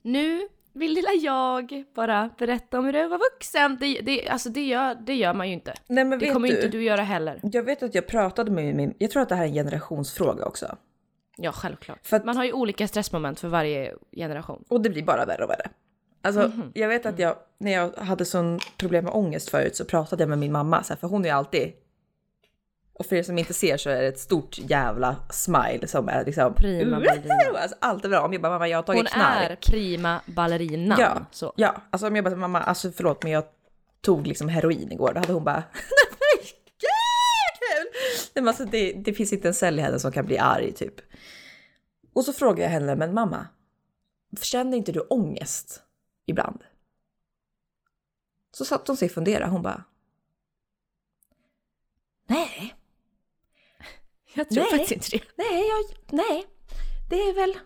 nu 0.03 0.49
vill 0.73 0.93
lilla 0.93 1.13
jag 1.21 1.85
bara 1.95 2.31
berätta 2.39 2.79
om 2.79 2.85
hur 2.85 2.93
du 2.93 3.09
var 3.09 3.19
vuxen. 3.19 3.77
Det, 3.81 4.01
det, 4.01 4.29
alltså 4.29 4.49
det, 4.49 4.67
gör, 4.67 4.95
det 4.95 5.15
gör 5.15 5.35
man 5.35 5.49
ju 5.49 5.55
inte. 5.55 5.75
Nej, 5.87 6.05
men 6.05 6.19
det 6.19 6.33
kommer 6.33 6.49
du, 6.49 6.55
inte 6.55 6.69
du 6.69 6.83
göra 6.83 7.03
heller. 7.03 7.41
Jag 7.43 7.63
vet 7.63 7.83
att 7.83 7.95
jag 7.95 8.07
pratade 8.07 8.51
med 8.51 8.75
min, 8.75 8.95
jag 8.99 9.11
tror 9.11 9.23
att 9.23 9.29
det 9.29 9.35
här 9.35 9.43
är 9.45 9.49
en 9.49 9.55
generationsfråga 9.55 10.45
också. 10.45 10.77
Ja, 11.37 11.53
självklart. 11.53 12.07
För 12.07 12.17
att- 12.17 12.25
Man 12.25 12.37
har 12.37 12.45
ju 12.45 12.53
olika 12.53 12.89
stressmoment 12.89 13.41
för 13.41 13.49
varje 13.49 13.95
generation. 14.13 14.65
Och 14.69 14.81
det 14.81 14.91
blir 14.91 15.03
bara 15.03 15.25
värre 15.25 15.45
och 15.45 15.51
värre. 15.51 15.71
Alltså, 16.23 16.41
Mhm. 16.41 16.71
jag 16.75 16.89
vet 16.89 17.07
att 17.07 17.19
jag, 17.19 17.37
när 17.59 17.73
jag 17.73 17.91
hade 17.97 18.25
sån 18.25 18.61
problem 18.77 19.05
med 19.05 19.15
ångest 19.15 19.51
förut 19.51 19.77
så 19.77 19.85
pratade 19.85 20.23
jag 20.23 20.29
med 20.29 20.39
min 20.39 20.53
mamma, 20.53 20.83
så 20.83 20.93
här, 20.93 20.99
för 21.01 21.09
hon 21.09 21.25
är 21.25 21.29
ju 21.29 21.35
alltid... 21.35 21.73
Och 22.99 23.07
för 23.07 23.17
er 23.17 23.23
som 23.23 23.39
inte 23.39 23.55
ser 23.55 23.77
så 23.77 23.91
är 23.91 24.03
det 24.03 24.09
ett 24.09 24.19
stort 24.19 24.59
jävla 24.59 25.17
smile 25.31 25.87
som 25.89 26.09
är 26.09 26.25
liksom... 26.25 26.55
Prima 26.55 26.97
ballerina. 27.01 27.59
Alltså, 27.59 27.77
allt 27.81 28.05
är 28.05 28.09
bra. 28.09 28.21
Om 28.25 28.33
jag 28.33 28.43
bara, 28.43 28.53
mamma 28.53 28.69
jag 28.69 28.79
har 28.79 28.83
tagit 28.83 28.99
Hon 29.01 29.07
knark. 29.07 29.51
är 29.51 29.57
prima 29.71 30.21
ballerina. 30.27 30.97
Ja, 30.99 31.27
Så. 31.31 31.53
ja, 31.57 31.83
alltså 31.91 32.07
om 32.07 32.17
jag 32.17 32.25
bara, 32.25 32.37
mamma, 32.37 32.61
alltså 32.61 32.93
förlåt 32.93 33.23
men 33.23 33.33
jag 33.33 33.45
tog 34.01 34.27
liksom 34.27 34.49
heroin 34.49 34.93
igår, 34.93 35.13
då 35.15 35.21
hade 35.21 35.33
hon 35.33 35.45
bara, 35.45 35.65
nej 36.21 36.45
kul! 36.79 37.91
Nej 38.35 38.43
men 38.43 38.49
alltså 38.49 38.65
det, 38.65 38.93
det 38.93 39.13
finns 39.13 39.33
inte 39.33 39.49
en 39.49 39.55
cell 39.55 39.79
i 39.79 39.83
henne 39.83 39.99
som 39.99 40.13
kan 40.13 40.27
bli 40.27 40.39
arg 40.39 40.73
typ. 40.73 40.95
Och 42.15 42.25
så 42.25 42.33
frågade 42.33 42.63
jag 42.63 42.69
henne, 42.71 42.97
men 42.97 43.15
mamma, 43.15 43.47
känner 44.43 44.77
inte 44.77 44.93
du 44.93 45.01
ångest 45.01 45.83
ibland? 46.27 46.61
Så 48.57 48.65
satt 48.65 48.89
hon 48.89 48.97
sig 48.97 49.07
och 49.07 49.13
funderade, 49.13 49.51
hon 49.51 49.63
bara, 49.63 49.85
nej, 52.29 52.75
Jag 54.35 54.49
tror 54.51 54.63
Nej. 54.63 54.71
faktiskt 54.79 54.93
inte 54.93 55.09
det. 55.27 55.45
nej, 55.45 55.69
jag, 55.69 55.85
nej, 56.17 56.47
det 57.11 57.17
är 57.23 57.33
väl, 57.35 57.59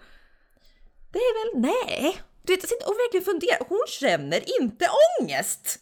det 1.12 1.18
är 1.18 1.44
väl, 1.54 1.60
nej. 1.62 2.22
Du 2.42 2.52
vet, 2.56 2.64
och 2.64 2.94
verkligen 2.94 3.24
funderar, 3.24 3.66
hon 3.68 3.84
känner 3.88 4.60
inte 4.60 4.88
ångest! 5.20 5.78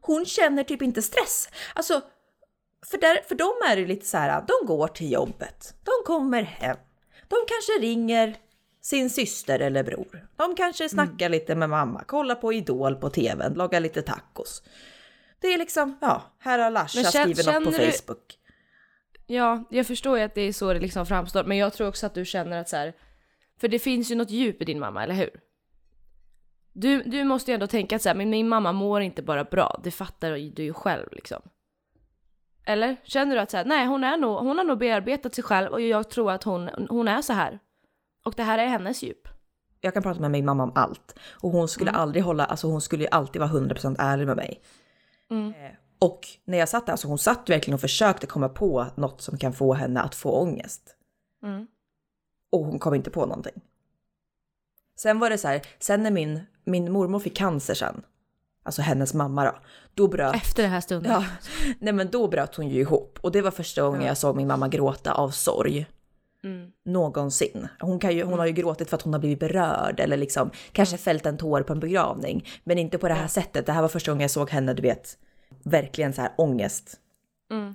Hon 0.00 0.24
känner 0.26 0.64
typ 0.64 0.82
inte 0.82 1.02
stress. 1.02 1.48
Alltså, 1.74 2.00
för, 2.86 2.98
där, 2.98 3.22
för 3.28 3.34
dem 3.34 3.54
är 3.70 3.76
det 3.76 3.86
lite 3.86 4.06
så 4.06 4.16
här, 4.16 4.44
de 4.48 4.66
går 4.66 4.88
till 4.88 5.12
jobbet, 5.12 5.74
de 5.84 5.92
kommer 6.06 6.42
hem, 6.42 6.76
de 7.28 7.36
kanske 7.48 7.72
ringer 7.80 8.36
sin 8.82 9.10
syster 9.10 9.58
eller 9.60 9.82
bror. 9.84 10.28
De 10.36 10.54
kanske 10.54 10.88
snackar 10.88 11.28
lite 11.28 11.54
med 11.54 11.70
mamma, 11.70 12.04
kollar 12.04 12.34
på 12.34 12.52
Idol 12.52 12.94
på 12.96 13.10
tvn, 13.10 13.54
lagar 13.54 13.80
lite 13.80 14.02
tacos. 14.02 14.62
Det 15.40 15.46
är 15.48 15.58
liksom, 15.58 15.98
ja, 16.00 16.22
här 16.38 16.58
har 16.58 16.70
kän- 16.70 17.04
skrivit 17.10 17.36
något 17.46 17.64
på 17.64 17.72
känner 17.72 17.86
du- 17.86 17.92
Facebook. 17.92 18.38
Ja, 19.30 19.64
jag 19.70 19.86
förstår 19.86 20.18
ju 20.18 20.24
att 20.24 20.34
det 20.34 20.40
är 20.40 20.52
så 20.52 20.72
det 20.72 20.80
liksom 20.80 21.06
framstår, 21.06 21.44
men 21.44 21.56
jag 21.56 21.72
tror 21.72 21.88
också 21.88 22.06
att 22.06 22.14
du 22.14 22.24
känner 22.24 22.60
att 22.60 22.68
så 22.68 22.76
här, 22.76 22.92
för 23.60 23.68
det 23.68 23.78
finns 23.78 24.10
ju 24.10 24.14
något 24.14 24.30
djup 24.30 24.62
i 24.62 24.64
din 24.64 24.80
mamma, 24.80 25.02
eller 25.02 25.14
hur? 25.14 25.40
Du, 26.72 27.02
du 27.02 27.24
måste 27.24 27.50
ju 27.50 27.54
ändå 27.54 27.66
tänka 27.66 27.96
att 27.96 28.02
så 28.02 28.08
här, 28.08 28.16
men 28.16 28.30
min 28.30 28.48
mamma 28.48 28.72
mår 28.72 29.00
inte 29.00 29.22
bara 29.22 29.44
bra, 29.44 29.80
det 29.84 29.90
fattar 29.90 30.30
du 30.30 30.62
ju 30.64 30.72
själv 30.72 31.06
liksom. 31.12 31.42
Eller? 32.64 32.96
Känner 33.04 33.34
du 33.34 33.40
att 33.40 33.50
så 33.50 33.56
här, 33.56 33.64
nej 33.64 33.86
hon, 33.86 34.04
är 34.04 34.16
nog, 34.16 34.38
hon 34.38 34.58
har 34.58 34.64
nog 34.64 34.78
bearbetat 34.78 35.34
sig 35.34 35.44
själv 35.44 35.72
och 35.72 35.80
jag 35.80 36.10
tror 36.10 36.32
att 36.32 36.42
hon, 36.42 36.70
hon 36.88 37.08
är 37.08 37.22
så 37.22 37.32
här. 37.32 37.58
Och 38.24 38.34
det 38.36 38.42
här 38.42 38.58
är 38.58 38.66
hennes 38.66 39.02
djup. 39.02 39.28
Jag 39.80 39.94
kan 39.94 40.02
prata 40.02 40.20
med 40.20 40.30
min 40.30 40.44
mamma 40.44 40.62
om 40.62 40.72
allt 40.74 41.18
och 41.42 41.50
hon 41.50 41.68
skulle 41.68 41.90
aldrig 41.90 42.24
hålla, 42.24 42.44
alltså 42.44 42.66
hon 42.66 42.80
skulle 42.80 43.02
ju 43.02 43.08
alltid 43.10 43.40
vara 43.40 43.50
100% 43.50 43.96
ärlig 43.98 44.26
med 44.26 44.36
mig. 44.36 44.62
Eh, 45.30 45.74
Och 45.98 46.28
när 46.44 46.58
jag 46.58 46.68
satt 46.68 46.86
där, 46.86 46.92
alltså 46.92 47.08
hon 47.08 47.18
satt 47.18 47.48
verkligen 47.48 47.74
och 47.74 47.80
försökte 47.80 48.26
komma 48.26 48.48
på 48.48 48.86
något 48.94 49.20
som 49.20 49.38
kan 49.38 49.52
få 49.52 49.74
henne 49.74 50.00
att 50.00 50.14
få 50.14 50.30
ångest. 50.30 50.96
Mm. 51.42 51.66
Och 52.52 52.64
hon 52.64 52.78
kom 52.78 52.94
inte 52.94 53.10
på 53.10 53.26
någonting. 53.26 53.60
Sen 54.96 55.18
var 55.18 55.30
det 55.30 55.38
så 55.38 55.48
här, 55.48 55.62
sen 55.78 56.02
när 56.02 56.10
min, 56.10 56.40
min 56.64 56.92
mormor 56.92 57.18
fick 57.20 57.36
cancer 57.36 57.74
sen, 57.74 58.02
alltså 58.62 58.82
hennes 58.82 59.14
mamma 59.14 59.44
då, 59.44 59.58
då 59.94 60.08
bröt, 60.08 60.34
Efter 60.34 60.62
den 60.62 60.72
här 60.72 60.80
stunden. 60.80 61.12
ja, 61.12 61.24
nej 61.78 61.92
men 61.92 62.10
då 62.10 62.28
bröt 62.28 62.54
hon 62.54 62.68
ju 62.68 62.80
ihop. 62.80 63.18
Och 63.22 63.32
det 63.32 63.42
var 63.42 63.50
första 63.50 63.82
gången 63.82 64.02
jag 64.02 64.18
såg 64.18 64.36
min 64.36 64.46
mamma 64.46 64.68
gråta 64.68 65.12
av 65.12 65.30
sorg. 65.30 65.86
Mm. 66.44 66.70
Någonsin. 66.84 67.68
Hon, 67.80 67.98
kan 67.98 68.16
ju, 68.16 68.24
hon 68.24 68.38
har 68.38 68.46
ju 68.46 68.52
gråtit 68.52 68.90
för 68.90 68.96
att 68.96 69.02
hon 69.02 69.12
har 69.12 69.20
blivit 69.20 69.40
berörd 69.40 70.00
eller 70.00 70.16
liksom 70.16 70.50
kanske 70.72 70.96
fällt 70.96 71.26
en 71.26 71.38
tår 71.38 71.62
på 71.62 71.72
en 71.72 71.80
begravning. 71.80 72.46
Men 72.64 72.78
inte 72.78 72.98
på 72.98 73.08
det 73.08 73.14
här 73.14 73.28
sättet. 73.28 73.66
Det 73.66 73.72
här 73.72 73.82
var 73.82 73.88
första 73.88 74.10
gången 74.10 74.22
jag 74.22 74.30
såg 74.30 74.50
henne, 74.50 74.74
du 74.74 74.82
vet, 74.82 75.18
verkligen 75.64 76.12
så 76.12 76.22
här 76.22 76.30
ångest. 76.36 76.96
Mm. 77.50 77.74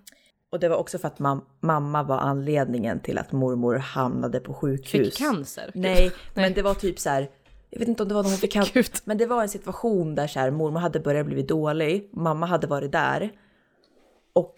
Och 0.52 0.60
det 0.60 0.70
var 0.70 0.78
också 0.78 0.98
för 0.98 1.08
att 1.08 1.18
mam- 1.20 1.42
mamma 1.60 2.04
var 2.04 2.18
anledningen 2.18 3.00
till 3.00 3.18
att 3.18 3.32
mormor 3.32 3.76
hamnade 3.76 4.40
på 4.40 4.54
sjukhus. 4.54 4.92
Fick 4.92 5.18
cancer. 5.18 5.72
Nej, 5.76 6.12
men 6.34 6.54
det 6.54 6.62
var 6.62 6.74
typ 6.74 7.00
så 7.00 7.10
här. 7.10 7.30
Jag 7.70 7.80
vet 7.80 7.88
inte 7.88 8.04
om 8.04 8.10
det 8.10 8.16
var 8.16 8.24
när 8.24 8.30
hon 8.30 8.38
fick 8.38 8.54
cancer. 8.54 8.86
Men 9.04 9.18
det 9.18 9.26
var 9.26 9.42
en 9.42 9.50
situation 9.50 10.16
där 10.16 10.28
så 10.28 10.40
här, 10.40 10.52
mormor 10.52 10.80
hade 10.80 11.00
börjat 11.00 11.26
bli 11.26 11.44
dålig. 11.44 12.10
Mamma 12.14 12.46
hade 12.46 12.68
varit 12.68 12.92
där. 12.92 13.32
Och 14.34 14.54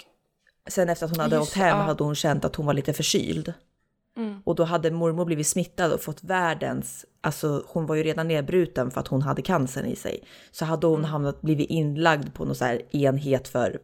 sen 0.70 0.90
efter 0.90 1.06
att 1.06 1.12
hon 1.12 1.20
hade 1.20 1.36
Just 1.36 1.48
åkt 1.52 1.58
hem 1.58 1.78
ja. 1.78 1.84
Hade 1.84 2.04
hon 2.04 2.16
känt 2.16 2.46
att 2.46 2.56
hon 2.56 2.66
var 2.66 2.74
lite 2.74 2.94
förkyld. 2.94 3.54
Och 4.44 4.56
då 4.56 4.64
hade 4.64 4.92
mormor 4.92 5.26
blivit 5.26 5.48
smittad 5.48 5.94
och 5.94 6.02
fått 6.02 6.24
världens, 6.24 7.06
alltså 7.22 7.64
hon 7.68 7.86
var 7.86 7.96
ju 7.96 8.04
redan 8.04 8.28
nedbruten 8.28 8.92
för 8.92 9.00
att 9.02 9.08
hon 9.08 9.22
hade 9.22 9.42
cancern 9.42 9.86
i 9.86 9.96
sig. 9.96 10.24
Så 10.52 10.66
hade 10.66 10.88
Mm. 10.88 10.96
hon 10.96 11.06
hamnat, 11.06 11.42
blivit 11.42 11.70
inlagd 11.70 12.34
på 12.34 12.46
någon 12.46 12.56
så 12.56 12.66
här 12.66 12.82
enhet 12.96 13.48
för 13.48 13.80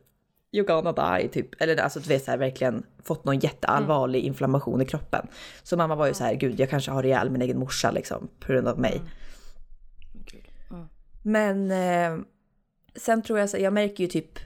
you're 0.56 0.64
gonna 0.68 1.18
die 1.18 1.28
typ. 1.28 1.62
Eller 1.62 1.78
alltså 1.78 2.00
du 2.00 2.08
vet 2.08 2.24
så 2.24 2.32
här 2.32 2.38
verkligen 2.38 2.84
fått 3.04 3.26
någon 3.26 3.40
jätteallvarlig 3.40 4.20
Mm. 4.20 4.28
inflammation 4.28 4.82
i 4.82 4.86
kroppen. 4.86 5.28
Så 5.64 5.78
mamma 5.78 5.96
var 5.96 6.08
ju 6.08 6.14
så 6.14 6.24
här, 6.24 6.34
gud 6.34 6.60
jag 6.60 6.70
kanske 6.70 6.92
har 6.92 7.04
ihjäl 7.06 7.30
min 7.30 7.42
egen 7.42 7.60
morsa 7.60 7.92
liksom 7.92 8.28
på 8.40 8.52
grund 8.54 8.68
av 8.68 8.80
mig. 8.80 8.96
Mm. 8.96 9.08
Gud. 10.26 10.44
Ja. 10.70 10.88
Men 11.24 11.72
eh, 11.72 12.24
sen 12.96 13.22
tror 13.22 13.40
jag 13.40 13.50
så 13.50 13.58
jag 13.58 13.74
märker 13.74 14.04
ju 14.04 14.08
typ 14.10 14.40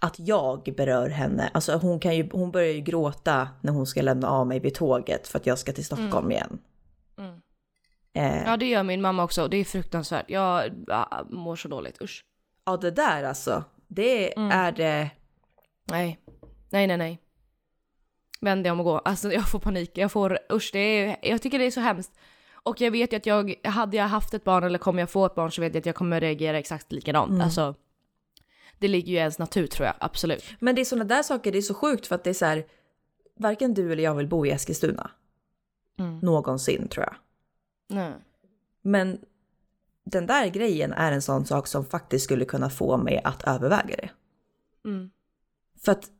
att 0.00 0.14
jag 0.18 0.74
berör 0.76 1.08
henne. 1.08 1.50
Alltså 1.54 1.76
hon, 1.76 2.00
kan 2.00 2.16
ju, 2.16 2.28
hon 2.32 2.50
börjar 2.50 2.72
ju 2.72 2.80
gråta 2.80 3.48
när 3.60 3.72
hon 3.72 3.86
ska 3.86 4.02
lämna 4.02 4.28
av 4.28 4.46
mig 4.46 4.60
vid 4.60 4.74
tåget 4.74 5.28
för 5.28 5.38
att 5.38 5.46
jag 5.46 5.58
ska 5.58 5.72
till 5.72 5.84
Stockholm 5.84 6.30
igen. 6.32 6.58
Mm. 7.18 7.40
Eh, 8.12 8.42
Ja 8.46 8.56
det 8.56 8.66
gör 8.66 8.82
min 8.82 9.02
mamma 9.02 9.24
också, 9.24 9.48
det 9.48 9.56
är 9.56 9.64
fruktansvärt. 9.64 10.24
Jag 10.30 10.70
ah, 10.88 11.22
mår 11.30 11.56
så 11.56 11.68
dåligt, 11.68 12.02
usch. 12.02 12.24
ja 12.64 12.76
det 12.76 12.90
där 12.90 13.24
alltså, 13.24 13.64
det 13.88 14.36
Mm. 14.38 14.50
är 14.50 14.72
det. 14.72 15.10
Nej, 15.90 16.18
nej, 16.70 16.86
nej, 16.86 16.96
nej. 16.96 17.18
Vänd 18.40 18.64
dig 18.64 18.72
om 18.72 18.80
och 18.80 18.84
gå. 18.84 18.98
Alltså 18.98 19.32
jag 19.32 19.48
får 19.48 19.58
panik, 19.58 19.98
jag 19.98 20.12
får 20.12 20.38
usch, 20.52 20.70
det 20.72 20.78
är, 20.78 21.16
jag 21.22 21.42
tycker 21.42 21.58
det 21.58 21.64
är 21.66 21.70
så 21.70 21.80
hemskt. 21.80 22.12
Och 22.52 22.80
jag 22.80 22.90
vet 22.90 23.12
ju 23.12 23.16
att 23.16 23.26
jag, 23.26 23.54
hade 23.64 23.96
jag 23.96 24.04
haft 24.04 24.34
ett 24.34 24.44
barn 24.44 24.64
eller 24.64 24.78
kommer 24.78 25.02
jag 25.02 25.10
få 25.10 25.26
ett 25.26 25.34
barn 25.34 25.52
så 25.52 25.60
vet 25.60 25.74
jag 25.74 25.80
att 25.80 25.86
jag 25.86 25.94
kommer 25.94 26.20
reagera 26.20 26.58
exakt 26.58 26.92
likadant. 26.92 27.42
Alltså, 27.42 27.74
det 28.78 28.88
ligger 28.88 29.08
ju 29.08 29.14
i 29.14 29.20
ens 29.20 29.38
natur 29.38 29.66
tror 29.66 29.86
jag, 29.86 29.94
absolut. 30.00 30.44
Men 30.60 30.74
det 30.74 30.80
är 30.80 30.84
sådana 30.84 31.04
där 31.04 31.22
saker, 31.22 31.52
det 31.52 31.58
är 31.58 31.62
så 31.62 31.74
sjukt 31.74 32.06
för 32.06 32.14
att 32.14 32.24
det 32.24 32.30
är 32.30 32.34
så 32.34 32.44
här, 32.44 32.66
varken 33.38 33.74
du 33.74 33.92
eller 33.92 34.02
jag 34.02 34.14
vill 34.14 34.28
bo 34.28 34.46
i 34.46 34.50
Eskilstuna. 34.50 35.10
Mm. 35.98 36.18
Någonsin 36.18 36.88
tror 36.88 37.04
jag. 37.04 37.14
Nej. 37.88 38.12
Men 38.82 39.18
den 40.04 40.26
där 40.26 40.48
grejen 40.48 40.92
är 40.92 41.12
en 41.12 41.22
sån 41.22 41.46
sak 41.46 41.66
som 41.66 41.84
faktiskt 41.84 42.24
skulle 42.24 42.44
kunna 42.44 42.70
få 42.70 42.96
mig 42.96 43.20
att 43.24 43.42
överväga 43.42 43.96
det. 43.96 44.10
Mm. 44.88 45.10
För 45.84 45.92
att 45.92 46.10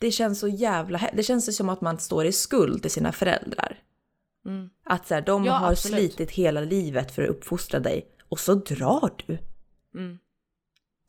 det 0.00 0.10
känns 0.10 0.40
så 0.40 0.48
jävla... 0.48 1.10
Det 1.12 1.22
känns 1.22 1.56
som 1.56 1.68
att 1.68 1.80
man 1.80 1.98
står 1.98 2.26
i 2.26 2.32
skuld 2.32 2.82
till 2.82 2.90
sina 2.90 3.12
föräldrar. 3.12 3.82
Mm. 4.46 4.70
Att 4.84 5.06
så 5.06 5.14
här, 5.14 5.22
de 5.22 5.44
Ja, 5.44 5.52
har 5.52 5.72
absolut. 5.72 5.98
slitit 5.98 6.30
hela 6.30 6.60
livet 6.60 7.10
för 7.14 7.22
att 7.22 7.28
uppfostra 7.28 7.80
dig 7.80 8.08
och 8.28 8.40
så 8.40 8.54
drar 8.54 9.14
du. 9.26 9.38
Mm. 9.94 10.18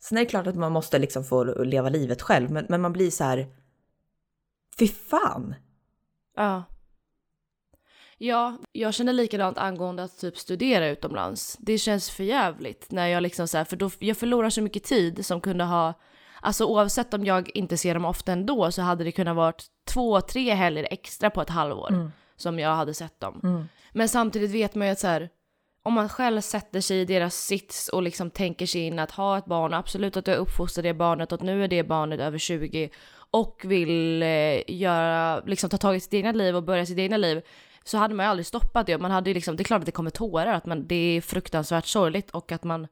Sen 0.02 0.18
är 0.18 0.22
det 0.22 0.26
klart 0.26 0.46
att 0.46 0.56
man 0.56 0.72
måste 0.72 0.98
liksom 0.98 1.24
få 1.24 1.44
leva 1.44 1.88
livet 1.88 2.22
själv, 2.22 2.50
men, 2.50 2.66
men 2.68 2.80
man 2.80 2.92
blir 2.92 3.10
så 3.10 3.24
här... 3.24 3.46
Fy 4.78 4.88
fan! 4.88 5.54
Ja. 6.36 6.64
Ja, 8.18 8.58
jag 8.72 8.94
känner 8.94 9.12
likadant 9.12 9.58
angående 9.58 10.02
att 10.02 10.18
typ 10.18 10.38
studera 10.38 10.88
utomlands. 10.88 11.56
Det 11.60 11.78
känns 11.78 12.10
för 12.10 12.24
jävligt 12.24 12.90
när 12.90 13.06
jag 13.06 13.22
liksom 13.22 13.48
så 13.48 13.58
här, 13.58 13.64
för 13.64 13.76
då 13.76 13.90
jag 13.98 14.16
förlorar 14.16 14.50
så 14.50 14.62
mycket 14.62 14.84
tid 14.84 15.26
som 15.26 15.40
kunde 15.40 15.64
ha, 15.64 15.94
alltså 16.40 16.64
oavsett 16.64 17.14
om 17.14 17.24
jag 17.24 17.50
inte 17.56 17.76
ser 17.76 17.94
dem 17.94 18.04
ofta 18.04 18.32
ändå 18.32 18.72
så 18.72 18.82
hade 18.82 19.04
det 19.04 19.12
kunnat 19.12 19.36
varit 19.36 19.64
två, 19.88 20.20
tre 20.20 20.54
helger 20.54 20.88
extra 20.90 21.30
på 21.30 21.42
ett 21.42 21.50
halvår 21.50 22.10
som 22.36 22.58
jag 22.58 22.74
hade 22.76 22.94
sett 22.94 23.20
dem. 23.20 23.40
Men 23.92 24.08
samtidigt 24.08 24.50
vet 24.50 24.74
man 24.74 24.86
ju 24.86 24.92
att 24.92 24.98
så 24.98 25.06
här, 25.06 25.28
om 25.82 25.92
man 25.92 26.08
själv 26.08 26.40
sätter 26.40 26.80
sig 26.80 27.00
i 27.00 27.04
deras 27.04 27.36
sits 27.36 27.88
och 27.88 28.02
liksom 28.02 28.30
tänker 28.30 28.66
sig 28.66 28.80
in 28.80 28.98
att 28.98 29.10
ha 29.10 29.38
ett 29.38 29.44
barn, 29.44 29.74
absolut 29.74 30.16
att 30.16 30.24
du 30.24 30.34
uppfostrar 30.34 30.82
det 30.82 30.94
barnet 30.94 31.32
och 31.32 31.36
att 31.36 31.46
nu 31.46 31.64
är 31.64 31.68
det 31.68 31.82
barnet 31.82 32.20
över 32.20 32.38
20 32.38 32.90
och 33.30 33.62
vill 33.64 34.22
eh, 34.22 34.70
göra, 34.70 35.40
liksom 35.40 35.70
ta 35.70 35.76
tag 35.76 35.96
i 35.96 36.00
sitt 36.00 36.14
egna 36.14 36.32
liv 36.32 36.56
och 36.56 36.62
börja 36.62 36.86
sitt 36.86 36.98
egna 36.98 37.16
liv 37.16 37.42
så 37.84 37.98
hade 37.98 38.14
man 38.14 38.26
ju 38.26 38.30
aldrig 38.30 38.46
stoppat 38.46 38.86
det. 38.86 38.98
Man 38.98 39.10
hade 39.10 39.34
liksom, 39.34 39.56
det 39.56 39.62
är 39.62 39.64
klart 39.64 39.80
att 39.80 39.86
det 39.86 39.92
kommer 39.92 40.10
tårar, 40.10 40.46
att 40.46 40.66
man, 40.66 40.86
det 40.86 41.16
är 41.16 41.20
fruktansvärt 41.20 41.86
sorgligt 41.86 42.30
och 42.30 42.52
att 42.52 42.64
man 42.64 42.86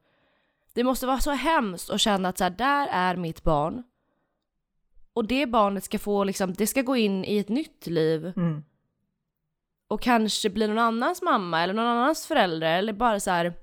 det 0.73 0.85
måste 0.85 1.07
vara 1.07 1.21
så 1.21 1.31
hemskt 1.31 1.91
att 1.91 2.01
känna 2.01 2.29
att 2.29 2.39
så 2.39 2.45
här, 2.45 2.51
där 2.51 2.89
är 2.93 3.17
mitt 3.17 3.43
barn. 3.43 3.83
Och 5.13 5.25
det 5.25 5.47
barnet 5.47 5.85
ska 5.85 5.99
få 5.99 6.25
liksom, 6.25 6.53
det 6.53 6.67
ska 6.67 6.83
gå 6.83 6.97
in 6.97 7.25
i 7.25 7.39
ett 7.39 7.49
nytt 7.49 7.87
liv. 7.87 8.33
Mm. 8.37 8.65
Och 9.91 10.03
kanske 10.03 10.51
bli 10.51 10.67
någon 10.67 10.79
annans 10.79 11.23
mamma 11.23 11.63
eller 11.63 11.75
någon 11.75 11.87
annans 11.87 12.27
förälder 12.27 12.79
eller 12.79 12.93
bara 12.93 13.21
så 13.21 13.31
här. 13.31 13.55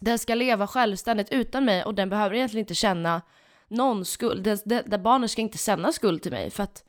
Den 0.00 0.18
ska 0.18 0.34
leva 0.34 0.66
självständigt 0.66 1.28
utan 1.30 1.64
mig 1.64 1.84
och 1.84 1.94
den 1.94 2.10
behöver 2.10 2.36
egentligen 2.36 2.62
inte 2.62 2.74
känna 2.74 3.22
någon 3.68 4.04
skuld. 4.04 4.44
Det, 4.44 4.62
det, 4.64 4.82
det 4.86 4.98
barnet 4.98 5.30
ska 5.30 5.42
inte 5.42 5.58
känna 5.58 5.92
skuld 5.92 6.22
till 6.22 6.32
mig 6.32 6.50
för 6.50 6.62
att 6.62 6.84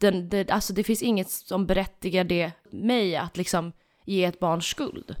den, 0.00 0.28
det, 0.28 0.50
alltså 0.50 0.72
det 0.72 0.84
finns 0.84 1.02
inget 1.02 1.30
som 1.30 1.66
berättigar 1.66 2.24
det 2.24 2.52
mig 2.70 3.16
att 3.16 3.36
liksom 3.36 3.72
ge 4.04 4.24
ett 4.24 4.40
barn 4.40 4.62
skuld. 4.62 5.16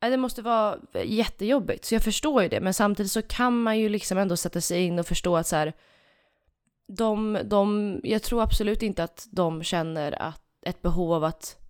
Det 0.00 0.16
måste 0.16 0.42
vara 0.42 0.78
jättejobbigt, 1.04 1.84
så 1.84 1.94
jag 1.94 2.02
förstår 2.02 2.42
ju 2.42 2.48
det. 2.48 2.60
Men 2.60 2.74
samtidigt 2.74 3.12
så 3.12 3.22
kan 3.22 3.62
man 3.62 3.78
ju 3.78 3.88
liksom 3.88 4.18
ändå 4.18 4.36
sätta 4.36 4.60
sig 4.60 4.82
in 4.82 4.98
och 4.98 5.06
förstå 5.06 5.36
att 5.36 5.46
så 5.46 5.56
här, 5.56 5.72
de, 6.88 7.38
de, 7.44 8.00
jag 8.04 8.22
tror 8.22 8.42
absolut 8.42 8.82
inte 8.82 9.04
att 9.04 9.26
de 9.30 9.62
känner 9.62 10.22
att 10.22 10.42
ett 10.66 10.82
behov 10.82 11.12
av 11.12 11.24
att 11.24 11.63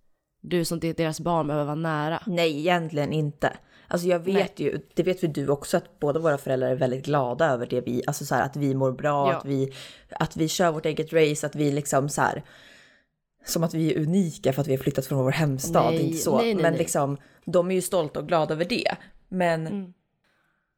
du 0.49 0.65
som 0.65 0.79
deras 0.79 1.19
barn 1.19 1.47
behöver 1.47 1.65
vara 1.65 1.75
nära. 1.75 2.23
Nej, 2.25 2.59
egentligen 2.59 3.13
inte. 3.13 3.57
Alltså 3.87 4.07
jag 4.07 4.19
vet 4.19 4.59
Nej. 4.59 4.67
ju, 4.67 4.79
det 4.93 5.03
vet 5.03 5.23
väl 5.23 5.33
du 5.33 5.47
också, 5.47 5.77
att 5.77 5.99
båda 5.99 6.19
våra 6.19 6.37
föräldrar 6.37 6.69
är 6.69 6.75
väldigt 6.75 7.05
glada 7.05 7.45
över 7.51 7.65
det 7.65 7.81
vi, 7.81 8.03
alltså 8.07 8.25
så 8.25 8.35
här, 8.35 8.45
att 8.45 8.55
vi 8.55 8.75
mår 8.75 8.91
bra, 8.91 9.31
ja. 9.31 9.37
att, 9.37 9.45
vi, 9.45 9.73
att 10.09 10.37
vi 10.37 10.47
kör 10.47 10.71
vårt 10.71 10.85
eget 10.85 11.13
race, 11.13 11.47
att 11.47 11.55
vi 11.55 11.71
liksom 11.71 12.09
så 12.09 12.21
här, 12.21 12.43
som 13.45 13.63
att 13.63 13.73
vi 13.73 13.93
är 13.93 13.99
unika 13.99 14.53
för 14.53 14.61
att 14.61 14.67
vi 14.67 14.75
har 14.75 14.83
flyttat 14.83 15.05
från 15.05 15.23
vår 15.23 15.31
hemstad, 15.31 15.93
nej, 15.93 16.01
inte 16.01 16.17
så. 16.17 16.37
Nej, 16.37 16.53
nej, 16.53 16.63
men 16.63 16.73
liksom, 16.73 17.17
de 17.45 17.71
är 17.71 17.75
ju 17.75 17.81
stolta 17.81 18.19
och 18.19 18.27
glada 18.27 18.53
över 18.53 18.65
det. 18.65 18.95
Men 19.27 19.67
mm. 19.67 19.93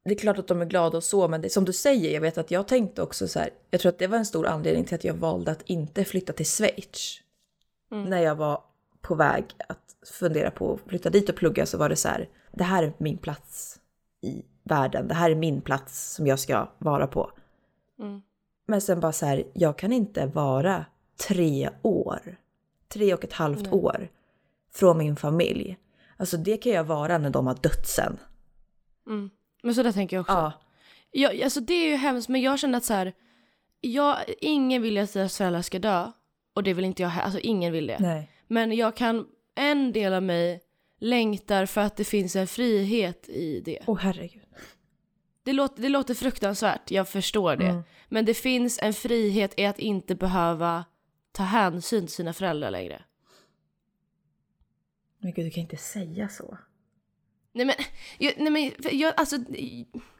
det 0.06 0.12
är 0.12 0.18
klart 0.18 0.38
att 0.38 0.48
de 0.48 0.62
är 0.62 0.66
glada 0.66 0.98
och 0.98 1.04
så, 1.04 1.28
men 1.28 1.42
det, 1.42 1.50
som 1.50 1.66
du 1.66 1.74
säger, 1.74 2.14
jag 2.14 2.22
vet 2.22 2.38
att 2.38 2.52
jag 2.52 2.68
tänkte 2.68 3.02
också 3.02 3.28
så 3.28 3.40
här, 3.40 3.50
jag 3.72 3.82
tror 3.82 3.90
att 3.90 4.00
det 4.00 4.08
var 4.08 4.18
en 4.18 4.26
stor 4.26 4.48
anledning 4.48 4.86
till 4.86 4.96
att 4.96 5.04
jag 5.04 5.14
valde 5.14 5.52
att 5.52 5.62
inte 5.66 6.04
flytta 6.06 6.34
till 6.34 6.46
Schweiz. 6.46 7.22
Mm. 7.92 8.10
När 8.10 8.22
jag 8.22 8.36
var 8.36 8.62
på 9.08 9.16
väg 9.16 9.46
att 9.70 9.96
fundera 10.20 10.52
på 10.52 10.74
att 10.74 10.90
flytta 10.90 11.10
dit 11.10 11.30
och 11.30 11.36
plugga 11.36 11.66
så 11.66 11.78
var 11.78 11.90
det 11.90 11.96
så 11.96 12.08
här, 12.08 12.30
det 12.52 12.64
här 12.64 12.84
är 12.84 12.94
min 12.98 13.18
plats 13.18 13.80
i 14.22 14.44
världen, 14.64 15.08
det 15.08 15.14
här 15.14 15.32
är 15.32 15.36
min 15.36 15.62
plats 15.62 16.14
som 16.14 16.28
jag 16.28 16.40
ska 16.40 16.70
vara 16.78 17.08
på. 17.08 17.32
Mm. 18.00 18.22
Men 18.68 18.82
sen 18.82 19.00
bara 19.00 19.12
så 19.12 19.26
här, 19.26 19.44
jag 19.54 19.78
kan 19.78 19.92
inte 19.92 20.26
vara 20.26 20.86
tre 21.28 21.70
år, 21.82 22.38
tre 22.88 23.14
och 23.14 23.24
ett 23.24 23.34
halvt 23.34 23.64
Nej. 23.64 23.72
år 23.72 24.10
från 24.74 24.98
min 24.98 25.16
familj. 25.16 25.78
Alltså 26.18 26.38
det 26.38 26.58
kan 26.58 26.72
jag 26.72 26.84
vara 26.84 27.18
när 27.18 27.30
de 27.30 27.48
har 27.48 27.56
dött 27.56 27.88
sen. 27.88 28.18
Mm. 29.08 29.30
Men 29.64 29.76
så 29.76 29.84
där 29.84 29.92
tänker 29.92 30.16
jag 30.16 30.22
också. 30.22 30.34
Ja. 30.34 30.52
Jag, 31.12 31.42
alltså 31.42 31.60
det 31.60 31.74
är 31.74 31.90
ju 31.90 31.96
hemskt 31.96 32.30
men 32.30 32.42
jag 32.42 32.60
känner 32.60 32.78
att 32.78 32.86
så 32.86 32.94
här, 32.94 33.14
jag, 33.82 34.18
ingen 34.40 34.82
vill 34.82 34.98
att 34.98 35.14
deras 35.14 35.38
föräldrar 35.38 35.62
ska 35.62 35.80
dö. 35.80 36.12
Och 36.54 36.64
det 36.64 36.74
vill 36.74 36.86
inte 36.86 37.02
jag 37.02 37.12
alltså 37.24 37.40
ingen 37.40 37.72
vill 37.72 37.88
det. 37.88 37.98
Nej. 38.00 38.32
Men 38.48 38.72
jag 38.72 38.96
kan, 38.96 39.28
en 39.56 39.92
del 39.92 40.14
av 40.14 40.24
mig 40.24 40.62
längtar 41.00 41.66
för 41.66 41.82
att 41.82 41.96
det 41.96 42.04
finns 42.04 42.36
en 42.36 42.48
frihet 42.48 43.30
i 43.30 43.60
det. 43.60 43.80
Åh 43.88 43.96
oh, 43.96 44.00
herregud. 44.00 44.44
Det 45.44 45.54
låter, 45.54 45.82
det 45.82 45.90
låter 45.90 46.14
fruktansvärt, 46.14 46.92
jag 46.92 47.10
förstår 47.10 47.56
det. 47.56 47.68
Mm. 47.70 47.84
Men 48.10 48.26
det 48.26 48.34
finns 48.34 48.80
en 48.82 48.94
frihet 48.94 49.54
i 49.58 49.66
att 49.66 49.80
inte 49.80 50.16
behöva 50.16 50.86
ta 51.32 51.44
hänsyn 51.44 52.06
till 52.06 52.16
sina 52.16 52.34
föräldrar 52.34 52.72
längre. 52.72 53.04
Men 55.18 55.34
gud, 55.34 55.46
du 55.46 55.52
kan 55.52 55.62
inte 55.62 55.78
säga 55.78 56.30
så. 56.30 56.58
Nej 57.58 57.66
men, 57.66 57.76
jag, 58.18 58.34
nej 58.38 58.52
men 58.52 58.98
jag, 59.00 59.14
alltså, 59.18 59.38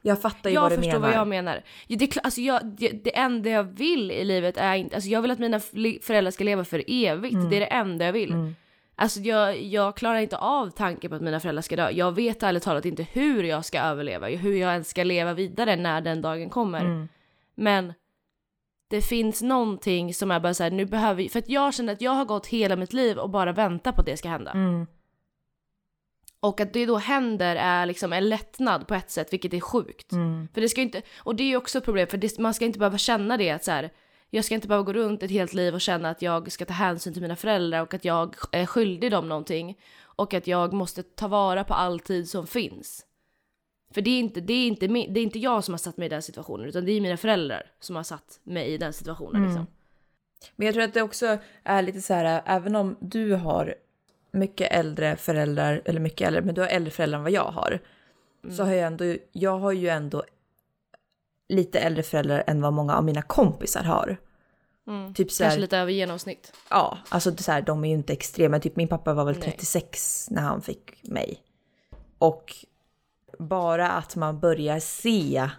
jag 0.02 0.22
fattar 0.22 0.50
ju 0.50 0.56
vad 0.56 0.72
du 0.72 0.76
menar. 0.76 0.86
Jag 0.86 0.94
förstår 0.94 1.08
vad 1.08 1.12
jag 1.12 1.28
menar. 1.28 1.62
Det, 1.88 2.16
alltså 2.22 2.40
jag, 2.40 2.64
det, 2.64 2.88
det 3.04 3.16
enda 3.16 3.50
jag 3.50 3.64
vill 3.64 4.10
i 4.10 4.24
livet 4.24 4.56
är 4.56 4.74
inte, 4.74 4.94
alltså 4.94 5.10
jag 5.10 5.22
vill 5.22 5.30
att 5.30 5.38
mina 5.38 5.60
föräldrar 6.02 6.30
ska 6.30 6.44
leva 6.44 6.64
för 6.64 6.84
evigt. 6.86 7.34
Mm. 7.34 7.50
Det 7.50 7.56
är 7.56 7.60
det 7.60 7.66
enda 7.66 8.04
jag 8.04 8.12
vill. 8.12 8.32
Mm. 8.32 8.54
Alltså 8.96 9.20
jag, 9.20 9.62
jag 9.62 9.96
klarar 9.96 10.18
inte 10.18 10.36
av 10.36 10.70
tanken 10.70 11.10
på 11.10 11.16
att 11.16 11.22
mina 11.22 11.40
föräldrar 11.40 11.62
ska 11.62 11.76
dö. 11.76 11.90
Jag 11.90 12.12
vet 12.12 12.42
ärligt 12.42 12.62
talat 12.62 12.84
inte 12.84 13.02
hur 13.12 13.44
jag 13.44 13.64
ska 13.64 13.80
överleva, 13.80 14.26
hur 14.26 14.56
jag 14.56 14.72
ens 14.72 14.88
ska 14.88 15.04
leva 15.04 15.34
vidare 15.34 15.76
när 15.76 16.00
den 16.00 16.22
dagen 16.22 16.50
kommer. 16.50 16.80
Mm. 16.80 17.08
Men 17.54 17.92
det 18.90 19.02
finns 19.02 19.42
någonting 19.42 20.14
som 20.14 20.30
är 20.30 20.40
bara 20.40 20.54
såhär, 20.54 20.70
nu 20.70 20.86
behöver 20.86 21.28
för 21.28 21.38
att 21.38 21.48
jag 21.48 21.74
känner 21.74 21.92
att 21.92 22.00
jag 22.00 22.10
har 22.10 22.24
gått 22.24 22.46
hela 22.46 22.76
mitt 22.76 22.92
liv 22.92 23.18
och 23.18 23.30
bara 23.30 23.52
väntat 23.52 23.94
på 23.94 24.00
att 24.00 24.06
det 24.06 24.16
ska 24.16 24.28
hända. 24.28 24.50
Mm. 24.50 24.86
Och 26.40 26.60
att 26.60 26.72
det 26.72 26.86
då 26.86 26.96
händer 26.96 27.56
är 27.56 27.86
liksom 27.86 28.12
en 28.12 28.28
lättnad 28.28 28.86
på 28.88 28.94
ett 28.94 29.10
sätt, 29.10 29.32
vilket 29.32 29.54
är 29.54 29.60
sjukt. 29.60 30.12
Mm. 30.12 30.48
För 30.54 30.60
det 30.60 30.68
ska 30.68 30.80
inte, 30.80 31.02
och 31.18 31.36
det 31.36 31.42
är 31.42 31.48
ju 31.48 31.56
också 31.56 31.78
ett 31.78 31.84
problem, 31.84 32.06
för 32.06 32.18
det, 32.18 32.38
man 32.38 32.54
ska 32.54 32.64
inte 32.64 32.78
behöva 32.78 32.98
känna 32.98 33.36
det 33.36 33.50
att 33.50 33.64
så 33.64 33.70
här, 33.70 33.90
jag 34.30 34.44
ska 34.44 34.54
inte 34.54 34.68
behöva 34.68 34.84
gå 34.84 34.92
runt 34.92 35.22
ett 35.22 35.30
helt 35.30 35.54
liv 35.54 35.74
och 35.74 35.80
känna 35.80 36.10
att 36.10 36.22
jag 36.22 36.52
ska 36.52 36.64
ta 36.64 36.72
hänsyn 36.72 37.12
till 37.12 37.22
mina 37.22 37.36
föräldrar 37.36 37.82
och 37.82 37.94
att 37.94 38.04
jag 38.04 38.34
är 38.52 38.66
skyldig 38.66 39.10
dem 39.10 39.28
någonting. 39.28 39.78
Och 40.00 40.34
att 40.34 40.46
jag 40.46 40.72
måste 40.72 41.02
ta 41.02 41.28
vara 41.28 41.64
på 41.64 41.74
all 41.74 42.00
tid 42.00 42.28
som 42.28 42.46
finns. 42.46 43.04
För 43.94 44.00
det 44.00 44.10
är, 44.10 44.18
inte, 44.18 44.40
det, 44.40 44.52
är 44.52 44.66
inte, 44.66 44.86
det 44.86 45.20
är 45.20 45.22
inte 45.22 45.38
jag 45.38 45.64
som 45.64 45.74
har 45.74 45.78
satt 45.78 45.96
mig 45.96 46.06
i 46.06 46.08
den 46.08 46.22
situationen 46.22 46.68
utan 46.68 46.84
det 46.84 46.92
är 46.92 47.00
mina 47.00 47.16
föräldrar 47.16 47.62
som 47.80 47.96
har 47.96 48.02
satt 48.02 48.40
mig 48.42 48.66
i 48.66 48.78
den 48.78 48.92
situationen. 48.92 49.36
Mm. 49.36 49.48
Liksom. 49.48 49.66
Men 50.56 50.66
jag 50.66 50.74
tror 50.74 50.84
att 50.84 50.94
det 50.94 51.02
också 51.02 51.38
är 51.64 51.82
lite 51.82 52.00
så 52.00 52.14
här, 52.14 52.42
även 52.46 52.76
om 52.76 52.96
du 53.00 53.34
har 53.34 53.74
mycket 54.30 54.72
äldre 54.72 55.16
föräldrar, 55.16 55.82
eller 55.84 56.00
mycket 56.00 56.26
äldre, 56.26 56.42
men 56.42 56.54
du 56.54 56.60
har 56.60 56.68
äldre 56.68 56.90
föräldrar 56.90 57.18
än 57.18 57.22
vad 57.22 57.32
jag 57.32 57.50
har. 57.50 57.78
Mm. 58.44 58.56
Så 58.56 58.64
har 58.64 58.72
jag 58.72 58.86
ändå, 58.86 59.16
jag 59.32 59.58
har 59.58 59.72
ju 59.72 59.88
ändå 59.88 60.24
lite 61.48 61.78
äldre 61.78 62.02
föräldrar 62.02 62.44
än 62.46 62.60
vad 62.60 62.72
många 62.72 62.96
av 62.96 63.04
mina 63.04 63.22
kompisar 63.22 63.82
har. 63.82 64.16
Mm. 64.86 65.14
Typ 65.14 65.32
så 65.32 65.44
här, 65.44 65.50
Kanske 65.50 65.60
lite 65.60 65.78
över 65.78 65.92
genomsnitt. 65.92 66.52
Ja, 66.70 66.98
alltså 67.08 67.36
så 67.36 67.52
här, 67.52 67.62
de 67.62 67.84
är 67.84 67.88
ju 67.88 67.94
inte 67.94 68.12
extrema. 68.12 68.60
Typ 68.60 68.76
min 68.76 68.88
pappa 68.88 69.14
var 69.14 69.24
väl 69.24 69.40
36 69.40 70.26
Nej. 70.30 70.36
när 70.36 70.48
han 70.48 70.62
fick 70.62 71.08
mig. 71.08 71.42
Och 72.18 72.54
bara 73.38 73.90
att 73.90 74.16
man 74.16 74.40
börjar 74.40 74.78
se 74.78 75.50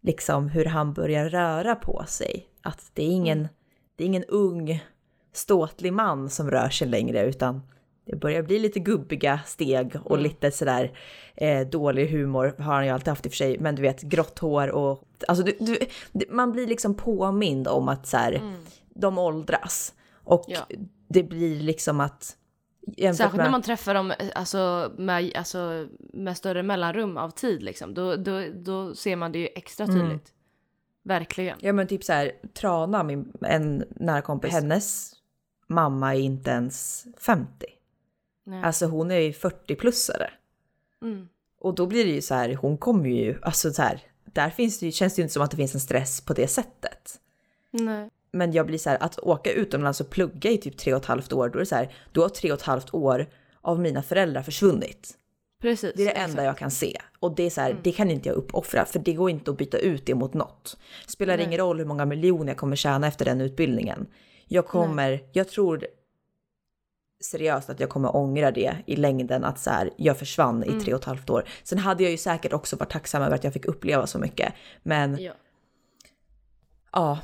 liksom 0.00 0.48
hur 0.48 0.64
han 0.64 0.92
börjar 0.92 1.28
röra 1.28 1.74
på 1.74 2.04
sig. 2.08 2.46
Att 2.62 2.90
det 2.94 3.02
är 3.02 3.08
ingen, 3.08 3.38
mm. 3.38 3.50
det 3.96 4.04
är 4.04 4.06
ingen 4.06 4.24
ung 4.24 4.84
ståtlig 5.32 5.92
man 5.92 6.30
som 6.30 6.50
rör 6.50 6.68
sig 6.68 6.88
längre 6.88 7.24
utan 7.24 7.62
det 8.04 8.16
börjar 8.16 8.42
bli 8.42 8.58
lite 8.58 8.80
gubbiga 8.80 9.40
steg 9.46 9.96
och 10.04 10.16
mm. 10.16 10.22
lite 10.22 10.50
sådär 10.50 10.98
eh, 11.34 11.68
dålig 11.68 12.08
humor 12.08 12.54
har 12.58 12.74
han 12.74 12.86
ju 12.86 12.90
alltid 12.92 13.08
haft 13.08 13.26
i 13.26 13.28
och 13.28 13.32
för 13.32 13.36
sig, 13.36 13.58
men 13.58 13.74
du 13.74 13.82
vet 13.82 14.02
grått 14.02 14.38
hår 14.38 14.68
och 14.68 15.04
alltså 15.28 15.44
du, 15.44 15.78
du, 16.12 16.24
man 16.30 16.52
blir 16.52 16.66
liksom 16.66 16.94
påmind 16.94 17.68
om 17.68 17.88
att 17.88 18.06
så 18.06 18.16
här, 18.16 18.32
mm. 18.32 18.54
de 18.94 19.18
åldras 19.18 19.94
och 20.24 20.44
ja. 20.48 20.60
det 21.08 21.22
blir 21.22 21.60
liksom 21.60 22.00
att 22.00 22.36
Särskilt 22.96 23.32
med... 23.32 23.44
när 23.44 23.50
man 23.50 23.62
träffar 23.62 23.94
dem 23.94 24.12
alltså, 24.34 24.92
med, 24.98 25.32
alltså, 25.36 25.88
med 26.12 26.36
större 26.36 26.62
mellanrum 26.62 27.16
av 27.16 27.30
tid 27.30 27.62
liksom. 27.62 27.94
Då, 27.94 28.16
då, 28.16 28.44
då 28.54 28.94
ser 28.94 29.16
man 29.16 29.32
det 29.32 29.38
ju 29.38 29.48
extra 29.54 29.86
tydligt. 29.86 30.02
Mm. 30.04 30.18
Verkligen. 31.02 31.58
Ja 31.60 31.72
men 31.72 31.86
typ 31.86 32.04
så 32.04 32.12
här, 32.12 32.32
Trana, 32.54 33.02
min, 33.02 33.32
en 33.40 33.84
nära 33.90 34.22
kompis, 34.22 34.52
hennes 34.52 35.12
mamma 35.72 36.14
är 36.14 36.20
inte 36.20 36.50
ens 36.50 37.06
50. 37.18 37.66
Nej. 38.44 38.62
Alltså 38.62 38.86
hon 38.86 39.10
är 39.10 39.18
ju 39.18 39.30
40-plussare. 39.30 40.28
Mm. 41.02 41.28
Och 41.60 41.74
då 41.74 41.86
blir 41.86 42.04
det 42.04 42.10
ju 42.10 42.22
så 42.22 42.34
här, 42.34 42.54
hon 42.54 42.78
kommer 42.78 43.08
ju, 43.08 43.38
alltså 43.42 43.72
så 43.72 43.82
här, 43.82 44.00
där 44.24 44.50
finns 44.50 44.78
det 44.78 44.86
ju, 44.86 44.92
känns 44.92 45.14
det 45.14 45.20
ju 45.20 45.22
inte 45.22 45.32
som 45.32 45.42
att 45.42 45.50
det 45.50 45.56
finns 45.56 45.74
en 45.74 45.80
stress 45.80 46.20
på 46.20 46.32
det 46.32 46.48
sättet. 46.48 47.20
Nej. 47.70 48.10
Men 48.32 48.52
jag 48.52 48.66
blir 48.66 48.78
så 48.78 48.90
här, 48.90 49.02
att 49.02 49.18
åka 49.18 49.52
utomlands 49.52 50.00
och 50.00 50.10
plugga 50.10 50.50
i 50.50 50.58
typ 50.58 50.76
tre 50.76 50.94
och 50.94 51.00
ett 51.00 51.06
halvt 51.06 51.32
år, 51.32 51.48
då 51.48 51.58
är 51.58 51.60
det 51.60 51.66
så 51.66 51.74
här, 51.74 51.94
då 52.12 52.22
har 52.22 52.28
tre 52.28 52.52
och 52.52 52.58
ett 52.58 52.64
halvt 52.64 52.94
år 52.94 53.26
av 53.60 53.80
mina 53.80 54.02
föräldrar 54.02 54.42
försvunnit. 54.42 55.18
Precis. 55.60 55.92
Det 55.96 56.02
är 56.02 56.06
det 56.06 56.12
enda 56.12 56.24
exakt. 56.24 56.44
jag 56.44 56.58
kan 56.58 56.70
se. 56.70 56.96
Och 57.20 57.34
det 57.34 57.42
är 57.42 57.50
så 57.50 57.60
här, 57.60 57.70
mm. 57.70 57.82
det 57.84 57.92
kan 57.92 58.10
inte 58.10 58.28
jag 58.28 58.36
uppoffra 58.36 58.84
för 58.84 58.98
det 58.98 59.12
går 59.12 59.30
inte 59.30 59.50
att 59.50 59.58
byta 59.58 59.78
ut 59.78 60.06
det 60.06 60.14
mot 60.14 60.34
något. 60.34 60.76
Spelar 61.06 61.36
Nej. 61.36 61.46
ingen 61.46 61.58
roll 61.58 61.78
hur 61.78 61.84
många 61.84 62.04
miljoner 62.04 62.48
jag 62.48 62.56
kommer 62.56 62.76
tjäna 62.76 63.06
efter 63.06 63.24
den 63.24 63.40
utbildningen. 63.40 64.06
Jag 64.52 64.66
kommer, 64.66 65.10
Nej. 65.10 65.28
jag 65.32 65.48
tror 65.48 65.86
seriöst 67.20 67.70
att 67.70 67.80
jag 67.80 67.90
kommer 67.90 68.16
ångra 68.16 68.50
det 68.50 68.76
i 68.86 68.96
längden 68.96 69.44
att 69.44 69.58
så 69.58 69.70
här, 69.70 69.90
jag 69.96 70.18
försvann 70.18 70.62
mm. 70.62 70.78
i 70.78 70.80
tre 70.80 70.94
och 70.94 71.00
ett 71.00 71.06
halvt 71.06 71.30
år. 71.30 71.48
Sen 71.62 71.78
hade 71.78 72.02
jag 72.02 72.12
ju 72.12 72.18
säkert 72.18 72.52
också 72.52 72.76
varit 72.76 72.90
tacksam 72.90 73.22
över 73.22 73.34
att 73.34 73.44
jag 73.44 73.52
fick 73.52 73.64
uppleva 73.64 74.06
så 74.06 74.18
mycket. 74.18 74.54
Men 74.82 75.22
ja. 75.22 75.32
ja. 76.92 77.18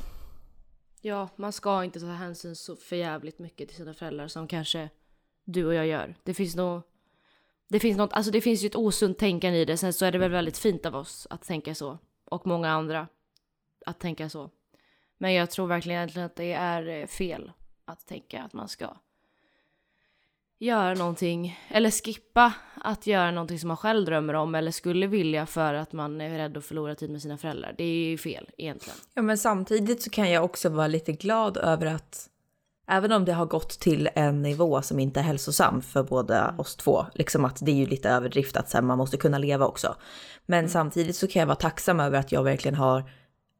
Ja, 1.01 1.29
man 1.37 1.53
ska 1.53 1.85
inte 1.85 2.01
ta 2.01 2.07
hänsyn 2.07 2.57
så 2.57 2.77
förjävligt 2.77 3.39
mycket 3.39 3.69
till 3.69 3.77
sina 3.77 3.95
föräldrar 3.95 4.29
som 4.29 4.49
kanske 4.49 4.91
du 5.45 5.67
och 5.67 5.75
jag 5.75 5.87
gör. 5.87 6.15
Det 6.23 6.35
finns 6.35 6.57
nog 6.57 6.83
det 7.69 7.81
finns 7.81 7.99
något, 7.99 8.13
alltså 8.13 8.33
det 8.33 8.41
finns 8.41 8.63
ju 8.63 8.67
ett 8.67 8.77
osunt 8.77 9.19
tänkande 9.19 9.59
i 9.59 9.65
det. 9.65 9.77
Sen 9.77 9.93
så 9.93 10.05
är 10.05 10.13
det 10.13 10.19
väl 10.19 10.31
väldigt 10.31 10.59
fint 10.59 10.87
av 10.87 10.97
oss 10.97 11.27
att 11.31 11.43
tänka 11.43 11.75
så. 11.75 11.99
Och 12.25 12.47
många 12.47 12.71
andra 12.71 13.09
att 13.87 14.01
tänka 14.01 14.29
så. 14.29 14.51
Men 15.19 15.35
jag 15.35 15.51
tror 15.51 15.67
verkligen 15.67 15.99
egentligen 15.99 16.27
att 16.27 16.37
det 16.37 16.53
är 16.53 16.89
eh, 16.89 17.07
fel 17.07 17.53
att 17.85 18.07
tänka 18.07 18.43
att 18.43 18.53
man 18.53 18.69
ska 18.69 18.97
göra 20.59 20.95
någonting, 20.95 21.59
eller 21.69 21.91
skippa 21.91 22.53
att 22.75 23.07
göra 23.07 23.31
någonting 23.31 23.59
som 23.59 23.69
man 23.69 23.77
själv 23.77 24.05
drömmer 24.05 24.35
om 24.35 24.55
eller 24.55 24.71
skulle 24.71 25.07
vilja 25.07 25.47
för 25.47 25.75
att 25.75 25.93
man 25.93 26.21
är 26.21 26.39
rädd 26.39 26.57
att 26.57 26.65
förlora 26.65 26.95
tid 26.95 27.11
med 27.11 27.23
sina 27.23 27.39
föräldrar. 27.39 27.75
Det 27.79 27.85
är 27.85 28.09
ju 28.11 28.19
fel 28.19 28.51
egentligen. 28.59 28.99
Ja, 29.15 29.23
men 29.23 29.39
samtidigt 29.39 30.03
så 30.03 30.11
kan 30.11 30.31
jag 30.31 30.45
också 30.45 30.69
vara 30.69 30.87
lite 30.87 31.13
glad 31.13 31.57
över 31.57 31.87
att 31.87 32.29
även 32.89 33.13
om 33.13 33.25
det 33.25 33.33
har 33.33 33.47
gått 33.47 33.81
till 33.81 34.09
en 34.15 34.43
nivå 34.43 34.83
som 34.83 34.99
inte 34.99 35.21
är 35.21 35.25
hälsosam 35.25 35.83
för 35.83 36.03
båda 36.03 36.55
oss 36.59 36.77
två, 36.77 37.07
liksom 37.15 37.45
att 37.45 37.59
det 37.61 37.71
är 37.71 37.77
ju 37.77 37.87
lite 37.87 38.11
överdrift 38.11 38.57
att 38.57 38.71
så 38.71 38.77
här, 38.77 38.83
man 38.83 38.99
måste 38.99 39.17
kunna 39.17 39.39
leva 39.39 39.67
också. 39.67 39.97
Men 40.47 40.59
mm. 40.59 40.69
samtidigt 40.69 41.17
så 41.17 41.29
kan 41.29 41.41
jag 41.41 41.47
vara 41.47 41.57
tacksam 41.57 42.01
över 42.01 42.19
att 42.19 42.33
jag 42.33 42.43
verkligen 42.43 42.75
har, 42.75 43.11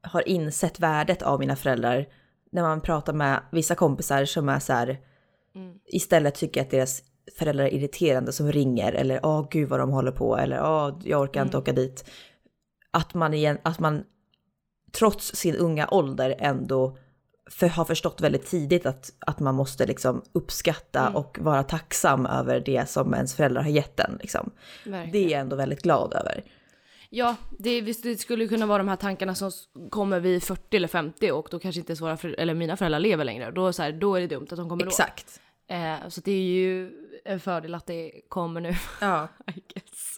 har 0.03 0.29
insett 0.29 0.81
värdet 0.81 1.23
av 1.23 1.41
mina 1.41 1.57
föräldrar 1.57 2.07
när 2.51 2.63
man 2.63 2.81
pratar 2.81 3.13
med 3.13 3.43
vissa 3.53 3.75
kompisar 3.75 4.25
som 4.25 4.49
är 4.49 4.59
så 4.59 4.73
här, 4.73 4.99
mm. 5.55 5.75
istället 5.87 6.35
tycker 6.35 6.61
att 6.61 6.71
deras 6.71 7.03
föräldrar 7.39 7.65
är 7.65 7.75
irriterande 7.75 8.33
som 8.33 8.53
ringer 8.53 8.93
eller 8.93 9.27
åh 9.27 9.41
oh, 9.41 9.49
gud 9.51 9.69
vad 9.69 9.81
de 9.81 9.91
håller 9.91 10.13
på 10.13 10.37
eller 10.37 10.63
åh 10.63 10.89
oh, 10.89 11.01
jag 11.05 11.21
orkar 11.21 11.43
inte 11.43 11.57
mm. 11.57 11.63
åka 11.63 11.73
dit. 11.73 12.11
Att 12.91 13.15
man, 13.15 13.35
igen, 13.35 13.59
att 13.63 13.79
man 13.79 14.05
trots 14.93 15.35
sin 15.35 15.57
unga 15.57 15.89
ålder 15.91 16.35
ändå 16.39 16.97
för, 17.51 17.69
har 17.69 17.85
förstått 17.85 18.21
väldigt 18.21 18.47
tidigt 18.47 18.87
att, 18.87 19.13
att 19.19 19.41
man 19.41 19.55
måste 19.55 19.87
liksom 19.87 20.23
uppskatta 20.33 21.01
mm. 21.01 21.17
och 21.17 21.39
vara 21.41 21.63
tacksam 21.63 22.27
över 22.27 22.61
det 22.61 22.89
som 22.89 23.15
ens 23.15 23.35
föräldrar 23.35 23.63
har 23.63 23.71
gett 23.71 24.01
en. 24.01 24.19
Liksom. 24.21 24.51
Det 24.85 25.19
är 25.19 25.31
jag 25.31 25.41
ändå 25.41 25.57
väldigt 25.57 25.83
glad 25.83 26.15
över. 26.15 26.45
Ja, 27.11 27.37
det, 27.59 27.81
det 27.81 28.21
skulle 28.21 28.49
kunna 28.49 28.67
vara 28.67 28.79
de 28.79 28.89
här 28.89 28.97
tankarna 28.97 29.35
som 29.35 29.51
kommer 29.91 30.21
vid 30.21 30.43
40 30.43 30.77
eller 30.77 30.89
50 30.89 31.31
och 31.31 31.49
då 31.51 31.59
kanske 31.59 31.79
inte 31.79 31.95
våra 31.95 32.17
föräldrar, 32.17 32.43
eller 32.43 32.55
mina 32.55 32.77
föräldrar 32.77 33.01
lever 33.01 33.25
längre. 33.25 33.51
Då, 33.51 33.73
så 33.73 33.83
här, 33.83 33.93
då 33.93 34.15
är 34.15 34.21
det 34.21 34.27
dumt 34.27 34.47
att 34.51 34.57
de 34.57 34.69
kommer 34.69 34.87
Exakt. 34.87 35.41
då. 35.69 35.75
Eh, 35.75 36.09
så 36.09 36.21
det 36.21 36.33
är 36.33 36.43
ju 36.43 36.91
en 37.25 37.41
fördel 37.41 37.75
att 37.75 37.87
det 37.87 38.13
kommer 38.29 38.61
nu. 38.61 38.75
Ja. 39.01 39.29
I 39.47 39.63
guess. 39.75 40.17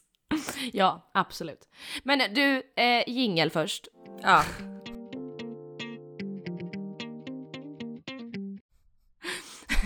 ja, 0.72 1.10
absolut. 1.14 1.68
Men 2.02 2.34
du, 2.34 2.62
eh, 2.76 3.08
jingel 3.08 3.50
först. 3.50 3.88
Ja. 4.22 4.44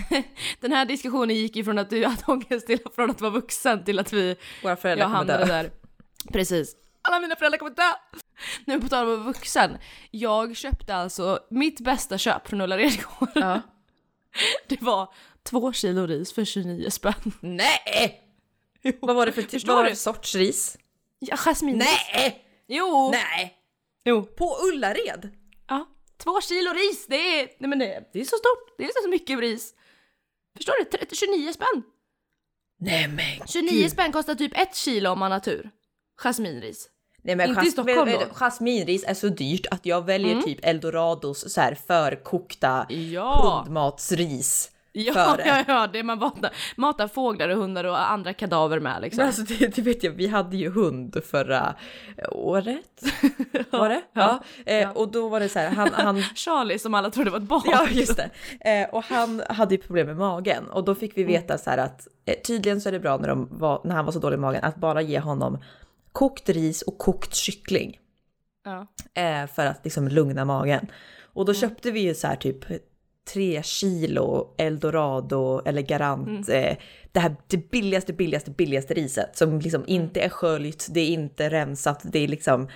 Den 0.59 0.71
här 0.71 0.85
diskussionen 0.85 1.35
gick 1.35 1.55
ju 1.55 1.63
från 1.63 1.77
att 1.77 1.89
du 1.89 2.05
hade 2.05 2.23
ångest 2.27 2.67
till 2.67 2.79
från 2.95 3.09
att 3.09 3.21
vara 3.21 3.31
vuxen 3.31 3.83
till 3.83 3.99
att 3.99 4.13
vi... 4.13 4.35
Våra 4.63 4.75
föräldrar 4.75 5.05
kommer 5.05 5.25
dö. 5.25 5.45
där. 5.45 5.71
Precis. 6.33 6.75
Alla 7.07 7.19
mina 7.19 7.35
föräldrar 7.35 7.57
kommer 7.57 7.71
dö! 7.75 7.93
Nu 8.65 8.81
på 8.81 8.87
tal 8.89 9.05
om 9.07 9.13
att 9.13 9.19
vara 9.19 9.27
vuxen. 9.27 9.77
Jag 10.11 10.55
köpte 10.55 10.95
alltså 10.95 11.39
mitt 11.49 11.79
bästa 11.79 12.17
köp 12.17 12.47
från 12.47 12.61
Ullared 12.61 12.91
igår. 12.91 13.29
Ja. 13.35 13.61
Det 14.67 14.81
var 14.81 15.13
två 15.43 15.73
kilo 15.73 16.05
ris 16.05 16.33
för 16.33 16.45
29 16.45 16.89
spänn. 16.89 17.31
Nej! 17.39 18.21
Vad 18.99 19.15
var 19.15 19.25
det 19.25 19.31
för, 19.31 19.67
vad 19.67 19.75
var 19.77 19.83
det 19.83 19.89
för 19.89 19.95
sorts 19.95 20.35
ris? 20.35 20.77
Ja, 21.19 21.35
jasminris. 21.37 21.87
Nej! 22.13 22.45
Jo! 22.67 23.11
Nej! 23.11 23.53
Jo. 24.05 24.23
På 24.23 24.57
Ullared? 24.73 25.29
Ja. 25.67 25.87
Två 26.17 26.41
kilo 26.41 26.73
ris, 26.73 27.05
det 27.07 27.39
är, 27.39 27.49
nej 27.59 27.69
men 27.69 27.79
det, 27.79 28.09
det 28.13 28.19
är 28.19 28.23
så 28.23 28.35
stort. 28.37 28.75
Det 28.77 28.83
är 28.83 29.03
så 29.03 29.09
mycket 29.09 29.39
ris. 29.39 29.73
Förstår 30.57 30.73
du? 30.79 30.97
30, 30.97 31.15
29 31.15 31.53
spänn. 31.53 31.83
Nej 32.79 33.07
men 33.07 33.47
29 33.47 33.69
Gud. 33.71 33.91
spänn 33.91 34.11
kostar 34.11 34.35
typ 34.35 34.57
ett 34.57 34.75
kilo 34.75 35.09
om 35.09 35.19
man 35.19 35.31
har 35.31 35.39
tur. 35.39 35.71
Jasminris. 36.17 36.89
Nej 37.25 37.35
men 37.35 37.49
Inte 37.49 37.61
i 37.61 37.71
Stockholm 37.71 38.11
då. 38.11 38.35
jasminris 38.35 39.03
är 39.07 39.13
så 39.13 39.27
dyrt 39.27 39.65
att 39.71 39.85
jag 39.85 40.05
väljer 40.05 40.31
mm. 40.31 40.43
typ 40.43 40.59
eldorados 40.61 41.53
så 41.53 41.61
här 41.61 41.77
förkokta 41.87 42.85
ja. 42.89 43.63
hundmatsris. 43.65 44.71
Ja, 44.91 45.37
ja, 45.45 45.63
ja, 45.67 45.87
det 45.93 46.03
man 46.03 46.19
matar, 46.19 46.51
matar 46.75 47.07
fåglar 47.07 47.49
och 47.49 47.57
hundar 47.57 47.83
och 47.83 48.11
andra 48.11 48.33
kadaver 48.33 48.79
med 48.79 49.01
liksom. 49.01 49.17
Men 49.17 49.27
alltså 49.27 49.41
det, 49.41 49.75
det 49.75 49.81
vet 49.81 50.03
jag, 50.03 50.11
vi 50.11 50.27
hade 50.27 50.57
ju 50.57 50.69
hund 50.69 51.17
förra 51.25 51.75
året. 52.31 53.03
Var 53.71 53.89
det? 53.89 54.01
Ja. 54.13 54.43
ja. 54.65 54.71
Eh, 54.71 54.89
och 54.89 55.11
då 55.11 55.29
var 55.29 55.39
det 55.39 55.49
så 55.49 55.59
här, 55.59 55.69
han, 55.69 55.89
han... 55.93 56.21
Charlie 56.35 56.79
som 56.79 56.93
alla 56.93 57.09
trodde 57.09 57.29
var 57.29 57.37
ett 57.37 57.43
barn. 57.43 57.63
Ja, 57.65 57.87
just 57.89 58.17
det. 58.17 58.29
Eh, 58.71 58.89
och 58.89 59.03
han 59.03 59.41
hade 59.49 59.75
ju 59.75 59.81
problem 59.81 60.07
med 60.07 60.17
magen 60.17 60.67
och 60.69 60.83
då 60.83 60.95
fick 60.95 61.17
vi 61.17 61.23
veta 61.23 61.53
mm. 61.53 61.57
så 61.63 61.69
här 61.69 61.77
att 61.77 62.07
eh, 62.25 62.35
tydligen 62.47 62.81
så 62.81 62.89
är 62.89 62.93
det 62.93 62.99
bra 62.99 63.17
när, 63.17 63.27
de 63.27 63.47
var, 63.51 63.81
när 63.83 63.95
han 63.95 64.05
var 64.05 64.11
så 64.11 64.19
dålig 64.19 64.37
i 64.37 64.39
magen 64.39 64.63
att 64.63 64.75
bara 64.75 65.01
ge 65.01 65.19
honom 65.19 65.57
kokt 66.15 66.49
ris 66.49 66.81
och 66.81 66.97
kokt 66.97 67.35
kyckling. 67.35 67.99
Ja. 68.63 68.87
Eh, 69.21 69.47
för 69.47 69.65
att 69.65 69.81
liksom 69.83 70.07
lugna 70.07 70.45
magen. 70.45 70.87
Och 71.33 71.45
då 71.45 71.51
mm. 71.51 71.61
köpte 71.61 71.91
vi 71.91 71.99
ju 71.99 72.13
så 72.13 72.27
här 72.27 72.35
typ 72.35 72.65
tre 73.33 73.63
kilo 73.63 74.55
eldorado 74.57 75.61
eller 75.65 75.81
garant. 75.81 76.49
Mm. 76.49 76.63
Eh, 76.63 76.77
det 77.11 77.19
här 77.19 77.35
det 77.47 77.71
billigaste, 77.71 78.13
billigaste, 78.13 78.51
billigaste 78.51 78.93
riset 78.93 79.37
som 79.37 79.59
liksom 79.59 79.81
mm. 79.81 80.01
inte 80.01 80.21
är 80.21 80.29
sköljt, 80.29 80.87
det 80.91 80.99
är 80.99 81.09
inte 81.09 81.49
rensat, 81.49 82.01
det 82.03 82.19
är 82.19 82.27
liksom 82.27 82.67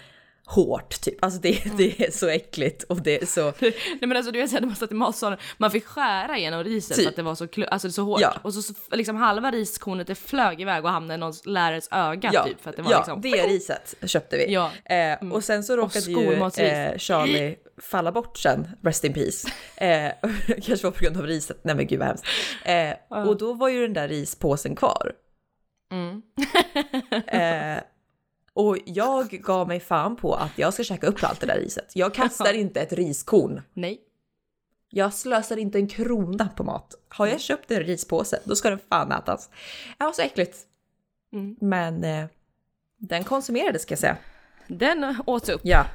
hårt 0.50 1.02
typ. 1.02 1.24
Alltså 1.24 1.40
det, 1.40 1.66
mm. 1.66 1.78
det 1.78 2.06
är 2.06 2.12
så 2.12 2.28
äckligt 2.28 2.84
och 2.84 3.02
det 3.02 3.22
är 3.22 3.26
så... 3.26 3.54
Nej 3.62 3.98
men 4.00 4.18
alltså 4.18 4.32
du 4.32 4.40
vet 4.40 4.50
såhär 4.50 4.62
när 4.62 4.68
man 4.68 4.76
satt 4.76 4.92
i 4.92 4.96
matsalen, 4.96 5.40
man 5.58 5.72
fick 5.72 5.86
skära 5.86 6.38
igenom 6.38 6.64
riset 6.64 6.96
typ. 6.96 7.04
för 7.04 7.10
att 7.10 7.16
det 7.16 7.22
var 7.22 7.36
så, 7.36 7.48
alltså, 7.72 7.92
så 7.92 8.04
hårt. 8.04 8.22
Ja. 8.22 8.34
Och 8.42 8.54
så, 8.54 8.62
så 8.62 8.74
liksom 8.92 9.16
halva 9.16 9.52
riskornet 9.52 10.08
det 10.08 10.16
flög 10.16 10.62
iväg 10.62 10.86
och 10.86 10.92
hamnade 10.92 11.14
i 11.14 11.18
någons 11.18 11.46
lärares 11.46 11.88
öga 11.92 12.30
ja. 12.34 12.44
typ. 12.44 12.62
För 12.62 12.70
att 12.70 12.76
det 12.76 12.82
var 12.82 12.92
ja, 12.92 12.98
liksom... 12.98 13.22
det 13.22 13.48
riset 13.48 13.96
köpte 14.04 14.38
vi. 14.38 14.54
Ja. 14.54 14.72
Eh, 14.86 14.96
mm. 14.96 15.32
Och 15.32 15.44
sen 15.44 15.64
så 15.64 15.78
råkade 15.78 16.12
ju 16.12 16.34
eh, 16.34 16.98
Charlie 16.98 17.56
falla 17.82 18.12
bort 18.12 18.38
sen, 18.38 18.68
rest 18.84 19.04
in 19.04 19.14
peace. 19.14 19.48
Eh, 19.82 20.12
kanske 20.62 20.88
var 20.88 20.92
på 20.92 21.04
grund 21.04 21.18
av 21.18 21.28
riset, 21.28 21.60
nej 21.64 21.76
men 21.76 21.88
gud 21.88 22.00
vad 22.00 22.08
hemskt. 22.08 22.26
Eh, 22.66 22.74
mm. 22.74 22.98
Och 23.10 23.38
då 23.38 23.54
var 23.54 23.70
ju 23.70 23.82
den 23.82 23.94
där 23.94 24.08
rispåsen 24.08 24.76
kvar. 24.76 25.12
Mm. 25.92 26.22
Eh, 28.60 28.66
och 28.66 28.78
jag 28.86 29.30
gav 29.30 29.68
mig 29.68 29.80
fan 29.80 30.16
på 30.16 30.34
att 30.34 30.52
jag 30.58 30.74
ska 30.74 30.84
käka 30.84 31.08
upp 31.08 31.24
allt 31.24 31.40
det 31.40 31.48
där 31.48 31.60
riset. 31.60 31.92
Jag 31.94 32.14
kastar 32.14 32.54
inte 32.54 32.82
ett 32.82 32.94
riskorn. 32.94 33.62
Nej. 33.74 34.02
Jag 34.90 35.14
slösar 35.14 35.58
inte 35.58 35.78
en 35.78 35.88
krona 35.88 36.50
på 36.56 36.64
mat. 36.64 36.96
Har 37.10 37.28
jag 37.28 37.40
köpt 37.42 37.72
en 37.72 37.84
rispåse, 37.84 38.40
då 38.44 38.56
ska 38.56 38.70
den 38.70 38.80
fan 38.90 39.12
ätas. 39.12 39.50
Ja, 39.98 40.12
så 40.16 40.22
äckligt. 40.22 40.58
Mm. 41.34 41.56
Men 41.62 42.04
eh, 42.04 42.26
den 42.98 43.24
konsumerades 43.24 43.82
ska 43.82 43.92
jag 43.92 44.00
säga. 44.00 44.18
Den 44.68 45.16
åts 45.26 45.50
upp. 45.50 45.62
Ja. 45.64 45.86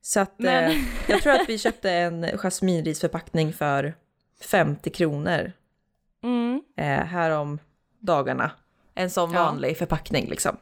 Så 0.00 0.20
att 0.20 0.34
Men... 0.36 0.70
eh, 0.70 0.78
jag 1.08 1.22
tror 1.22 1.32
att 1.32 1.48
vi 1.48 1.58
köpte 1.58 1.90
en 1.90 2.38
jasminrisförpackning 2.38 3.52
för 3.52 3.94
50 4.40 4.90
kronor. 4.90 5.52
Mm. 6.22 6.62
Eh, 6.76 6.84
här 6.84 7.30
om 7.30 7.58
dagarna. 7.98 8.50
En 8.94 9.10
sån 9.10 9.32
ja. 9.32 9.44
vanlig 9.44 9.78
förpackning 9.78 10.28
liksom. 10.28 10.56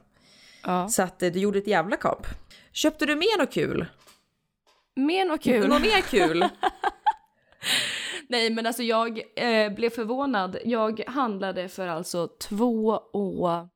Ja. 0.62 0.88
Så 0.88 1.03
att 1.03 1.23
eh, 1.23 1.33
du 1.33 1.38
gjorde 1.38 1.59
ett 1.59 1.66
jävla 1.66 1.96
kap. 1.96 2.27
Köpte 2.73 3.07
du 3.07 3.16
mer 3.16 3.38
något 3.38 3.53
kul? 3.53 3.87
Mer 4.96 5.27
något 5.27 5.42
kul? 5.42 5.68
Något 5.68 5.83
mer 5.83 6.01
kul? 6.01 6.49
Nej 8.29 8.51
men 8.51 8.66
alltså 8.66 8.83
jag 8.83 9.20
eh, 9.37 9.73
blev 9.73 9.90
förvånad. 9.90 10.57
Jag 10.64 11.03
handlade 11.07 11.68
för 11.68 11.88
alltså 11.88 12.29
två 12.29 12.88
och 13.12 13.68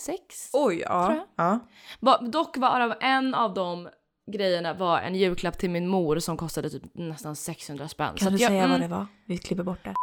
sex. 0.00 0.50
Oj, 0.52 0.78
ja. 0.80 1.26
ja. 1.36 1.58
Va, 2.00 2.18
dock 2.18 2.56
var 2.56 2.80
av 2.80 2.94
en 3.00 3.34
av 3.34 3.54
de 3.54 3.88
grejerna 4.32 4.74
var 4.74 5.00
en 5.00 5.14
julklapp 5.14 5.58
till 5.58 5.70
min 5.70 5.88
mor 5.88 6.18
som 6.18 6.36
kostade 6.36 6.70
typ 6.70 6.82
nästan 6.94 7.36
600 7.36 7.88
spänn. 7.88 8.14
Kan 8.16 8.18
Så 8.18 8.30
du 8.30 8.42
jag, 8.42 8.48
säga 8.48 8.64
mm, 8.64 8.70
vad 8.70 8.80
det 8.80 8.96
var? 8.96 9.06
Vi 9.26 9.38
klipper 9.38 9.64
bort 9.64 9.84
det. 9.84 9.94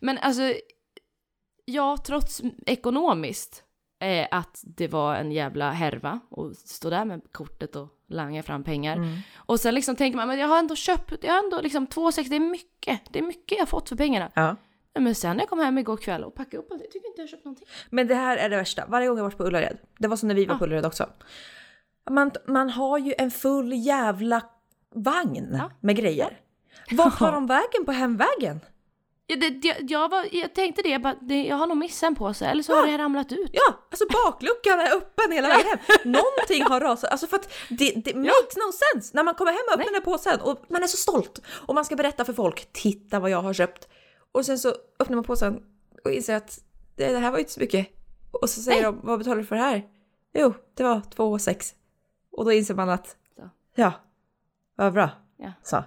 Men 0.00 0.18
alltså, 0.18 0.54
ja 1.64 1.96
trots 2.06 2.42
ekonomiskt 2.66 3.64
eh, 4.02 4.26
att 4.30 4.60
det 4.62 4.88
var 4.88 5.14
en 5.14 5.32
jävla 5.32 5.70
härva 5.70 6.20
och 6.28 6.56
stå 6.56 6.90
där 6.90 7.04
med 7.04 7.20
kortet 7.32 7.76
och 7.76 7.88
langa 8.08 8.42
fram 8.42 8.64
pengar. 8.64 8.96
Mm. 8.96 9.18
Och 9.36 9.60
sen 9.60 9.74
liksom 9.74 9.96
tänker 9.96 10.16
man, 10.16 10.28
men 10.28 10.38
jag 10.38 10.48
har 10.48 10.58
ändå 10.58 10.76
köpt, 10.76 11.24
jag 11.24 11.32
har 11.32 11.44
ändå 11.44 11.60
liksom 11.60 11.86
2,6, 11.86 12.28
det 12.28 12.36
är 12.36 12.40
mycket, 12.40 13.00
det 13.10 13.18
är 13.18 13.22
mycket 13.22 13.58
jag 13.58 13.68
fått 13.68 13.88
för 13.88 13.96
pengarna. 13.96 14.30
Ja. 14.34 14.56
Men 14.98 15.14
sen 15.14 15.36
när 15.36 15.42
jag 15.42 15.50
kom 15.50 15.58
hem 15.58 15.78
igår 15.78 15.96
kväll 15.96 16.24
och 16.24 16.34
packade 16.34 16.56
upp 16.56 16.72
allt, 16.72 16.80
jag 16.82 16.90
tycker 16.90 17.06
inte 17.08 17.20
jag 17.20 17.26
har 17.26 17.30
köpt 17.30 17.44
någonting. 17.44 17.66
Men 17.90 18.06
det 18.06 18.14
här 18.14 18.36
är 18.36 18.50
det 18.50 18.56
värsta, 18.56 18.86
varje 18.88 19.08
gång 19.08 19.16
jag 19.16 19.24
varit 19.24 19.38
på 19.38 19.44
Ullared, 19.44 19.78
det 19.98 20.08
var 20.08 20.16
som 20.16 20.28
när 20.28 20.34
vi 20.34 20.44
var 20.44 20.54
ja. 20.54 20.58
på 20.58 20.64
Ullared 20.64 20.86
också. 20.86 21.08
Man, 22.10 22.30
man 22.46 22.70
har 22.70 22.98
ju 22.98 23.14
en 23.18 23.30
full 23.30 23.72
jävla 23.72 24.42
vagn 24.94 25.48
ja. 25.52 25.70
med 25.80 25.96
grejer. 25.96 26.40
Ja. 26.88 26.96
Vart 26.96 27.18
tar 27.18 27.32
de 27.38 27.46
vägen 27.46 27.84
på 27.86 27.92
hemvägen? 27.92 28.60
Ja, 29.26 29.36
det, 29.36 29.50
det, 29.50 29.76
jag, 29.80 30.08
var, 30.08 30.28
jag 30.32 30.54
tänkte 30.54 30.82
det, 30.82 30.88
jag, 30.88 31.02
bara, 31.02 31.16
det, 31.20 31.44
jag 31.46 31.56
har 31.56 31.66
nog 31.66 31.76
missat 31.76 32.06
en 32.06 32.14
påse 32.14 32.46
eller 32.46 32.62
så 32.62 32.72
ja. 32.72 32.76
har 32.76 32.86
det 32.86 32.98
ramlat 32.98 33.32
ut. 33.32 33.50
Ja, 33.52 33.74
alltså 33.90 34.04
bakluckan 34.24 34.80
är 34.80 34.96
öppen 34.96 35.32
hela 35.32 35.48
vägen 35.48 35.66
hem. 35.66 35.78
Någonting 36.04 36.62
har 36.62 36.80
rasat, 36.80 37.10
alltså 37.10 37.26
för 37.26 37.36
att 37.36 37.52
det, 37.68 37.92
det 38.04 38.14
makes 38.14 38.56
no 38.56 38.72
sense 38.72 39.16
när 39.16 39.22
man 39.22 39.34
kommer 39.34 39.52
hem 39.52 39.60
och 39.66 39.80
öppnar 39.80 39.92
den 39.92 40.02
påsen 40.02 40.40
och 40.40 40.64
man 40.68 40.82
är 40.82 40.86
så 40.86 40.96
stolt 40.96 41.42
och 41.46 41.74
man 41.74 41.84
ska 41.84 41.96
berätta 41.96 42.24
för 42.24 42.32
folk, 42.32 42.72
titta 42.72 43.20
vad 43.20 43.30
jag 43.30 43.42
har 43.42 43.52
köpt. 43.52 43.88
Och 44.32 44.46
sen 44.46 44.58
så 44.58 44.74
öppnar 44.98 45.16
man 45.16 45.24
påsen 45.24 45.62
och 46.04 46.10
inser 46.10 46.36
att 46.36 46.58
det, 46.96 47.12
det 47.12 47.18
här 47.18 47.30
var 47.30 47.38
ju 47.38 47.42
inte 47.42 47.52
så 47.52 47.60
mycket. 47.60 47.88
Och 48.30 48.50
så 48.50 48.60
säger 48.60 48.82
de, 48.82 49.00
vad 49.02 49.18
betalar 49.18 49.36
du 49.36 49.44
för 49.44 49.56
det 49.56 49.62
här? 49.62 49.84
Jo, 50.34 50.54
det 50.74 50.82
var 50.82 51.00
två 51.14 51.24
och 51.24 51.40
sex. 51.40 51.74
Och 52.32 52.44
då 52.44 52.52
inser 52.52 52.74
man 52.74 52.88
att, 52.88 53.16
ja, 53.74 53.92
vad 54.76 54.92
bra. 54.92 55.10
Ja. 55.42 55.52
Så. 55.62 55.84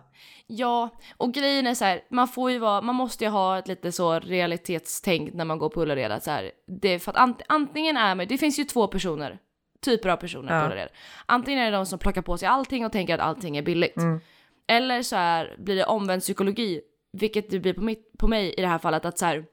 Ja, 0.48 0.89
och 1.18 1.34
grejen 1.34 1.68
är 1.68 1.74
så 1.74 1.86
här, 1.86 2.02
man 2.10 2.28
får 2.28 2.52
ju 2.52 2.60
vara, 2.60 2.82
man 2.82 2.96
måste 2.96 3.24
ju 3.24 3.30
ha 3.30 3.58
ett 3.60 3.68
lite 3.68 3.91
så 3.91 4.20
realitetstänk 4.20 5.34
när 5.34 5.46
man 5.46 5.58
går 5.60 5.70
på 5.70 5.82
Ullared. 5.82 6.12
att 6.12 6.24
Så 6.24 6.32
här, 6.32 6.52
det 6.68 7.00
för 7.00 7.12
att 7.12 7.18
ant, 7.18 7.41
antingen 7.48 7.98
är 7.98 8.15
man, 8.15 8.28
det 8.28 8.38
finns 8.38 8.60
ju 8.60 8.63
två 8.63 8.88
personer, 8.88 9.39
typer 9.82 10.10
av 10.10 10.18
personer 10.18 10.54
Ja. 10.54 10.60
på 10.60 10.65
Ullared. 10.65 10.89
Antingen 11.26 11.60
är 11.60 11.72
det 11.72 11.78
de 11.78 11.86
som 11.86 12.00
plockar 12.00 12.22
på 12.22 12.38
sig 12.38 12.48
allting 12.48 12.86
och 12.86 12.91
tänker 12.91 13.13
att 13.15 13.20
allting 13.22 13.58
är 13.58 13.62
billigt. 13.62 13.98
Mm. 13.98 14.20
Eller 14.68 15.02
så 15.02 15.15
här, 15.15 15.56
blir 15.60 15.76
det 15.76 15.86
omvänd 15.86 16.22
psykologi, 16.22 16.82
vilket 17.13 17.50
det 17.50 17.60
blir 17.60 17.74
på, 17.74 17.82
mitt, 17.82 18.12
på 18.18 18.28
mig 18.28 18.54
i 18.58 18.62
det 18.62 18.68
här 18.68 18.78
fallet, 18.80 19.06
att 19.06 19.18
så 19.18 19.26
här, 19.26 19.46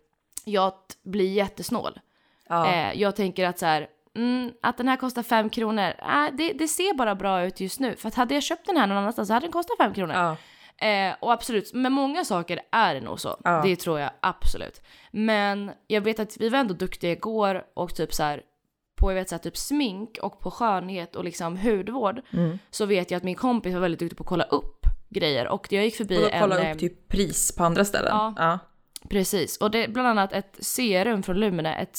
jag 0.45 0.73
blir 1.05 1.33
jättesnål. 1.33 2.01
Ja. 2.49 2.73
Eh, 2.73 3.01
jag 3.01 3.17
tänker 3.17 3.47
att 3.47 3.59
så 3.59 3.67
här, 3.67 3.89
mm, 4.17 4.53
att 4.63 4.77
den 4.77 4.89
här 4.89 4.97
kostar 4.97 5.23
fem 5.23 5.51
kronor, 5.51 5.93
äh, 6.03 6.27
det, 6.33 6.53
det 6.53 6.69
ser 6.69 6.95
bara 6.95 7.15
bra 7.15 7.45
ut 7.45 7.61
just 7.61 7.81
nu. 7.81 7.97
För 7.97 8.09
att 8.09 8.15
hade 8.15 8.35
jag 8.35 8.43
köpt 8.43 8.67
den 8.67 8.77
här 8.77 8.87
någon 8.87 8.97
annanstans 8.97 9.29
så 9.29 9.35
hade 9.35 9.47
den 9.47 9.53
kostat 9.53 9.77
fem 9.79 9.95
kronor. 9.95 10.15
ja. 10.15 10.37
Eh, 10.87 11.15
och 11.21 11.33
absolut, 11.33 11.75
med 11.75 11.93
många 11.93 12.25
saker 12.25 12.61
är 12.73 12.95
det 12.95 13.01
nog 13.01 13.21
så. 13.21 13.37
Ja. 13.45 13.63
Det 13.65 13.77
tror 13.77 14.01
jag 14.01 14.11
absolut. 14.21 14.83
Men 15.11 15.71
jag 15.87 16.01
vet 16.01 16.21
att 16.21 16.37
vi 16.37 16.49
var 16.49 16.59
ändå 16.59 16.75
duktiga 16.75 17.13
igår 17.13 17.65
och 17.75 17.95
typ 17.95 18.15
så 18.15 18.23
här 18.23 18.43
på 18.97 19.11
jag 19.11 19.15
vet 19.15 19.29
så 19.29 19.35
här, 19.35 19.41
typ 19.41 19.57
smink 19.57 20.19
och 20.23 20.41
på 20.41 20.51
skönhet 20.51 21.17
och 21.17 21.25
liksom 21.25 21.57
hudvård 21.59 22.21
Mm. 22.33 22.59
så 22.71 22.87
vet 22.87 23.11
jag 23.11 23.17
att 23.19 23.23
min 23.25 23.35
kompis 23.35 23.75
var 23.75 23.81
väldigt 23.81 24.01
duktig 24.01 24.17
på 24.19 24.23
att 24.23 24.29
kolla 24.29 24.45
upp 24.45 24.87
grejer 25.09 25.49
och 25.49 25.67
jag 25.73 25.85
gick 25.85 25.97
förbi 25.97 26.19
Och 26.25 26.33
en... 26.33 26.41
kolla 26.41 26.61
eh, 26.61 26.73
upp 26.73 26.79
typ 26.79 27.09
pris 27.09 27.57
på 27.57 27.65
andra 27.65 27.85
ställen. 27.85 28.11
Ja. 28.13 28.35
ja. 28.37 28.59
Precis, 29.09 29.57
och 29.57 29.71
det 29.71 29.85
är 29.85 29.89
bland 29.89 30.09
annat 30.09 30.33
ett 30.33 30.57
serum 30.61 31.23
från 31.23 31.41
Lumene, 31.41 31.75
ett 31.75 31.97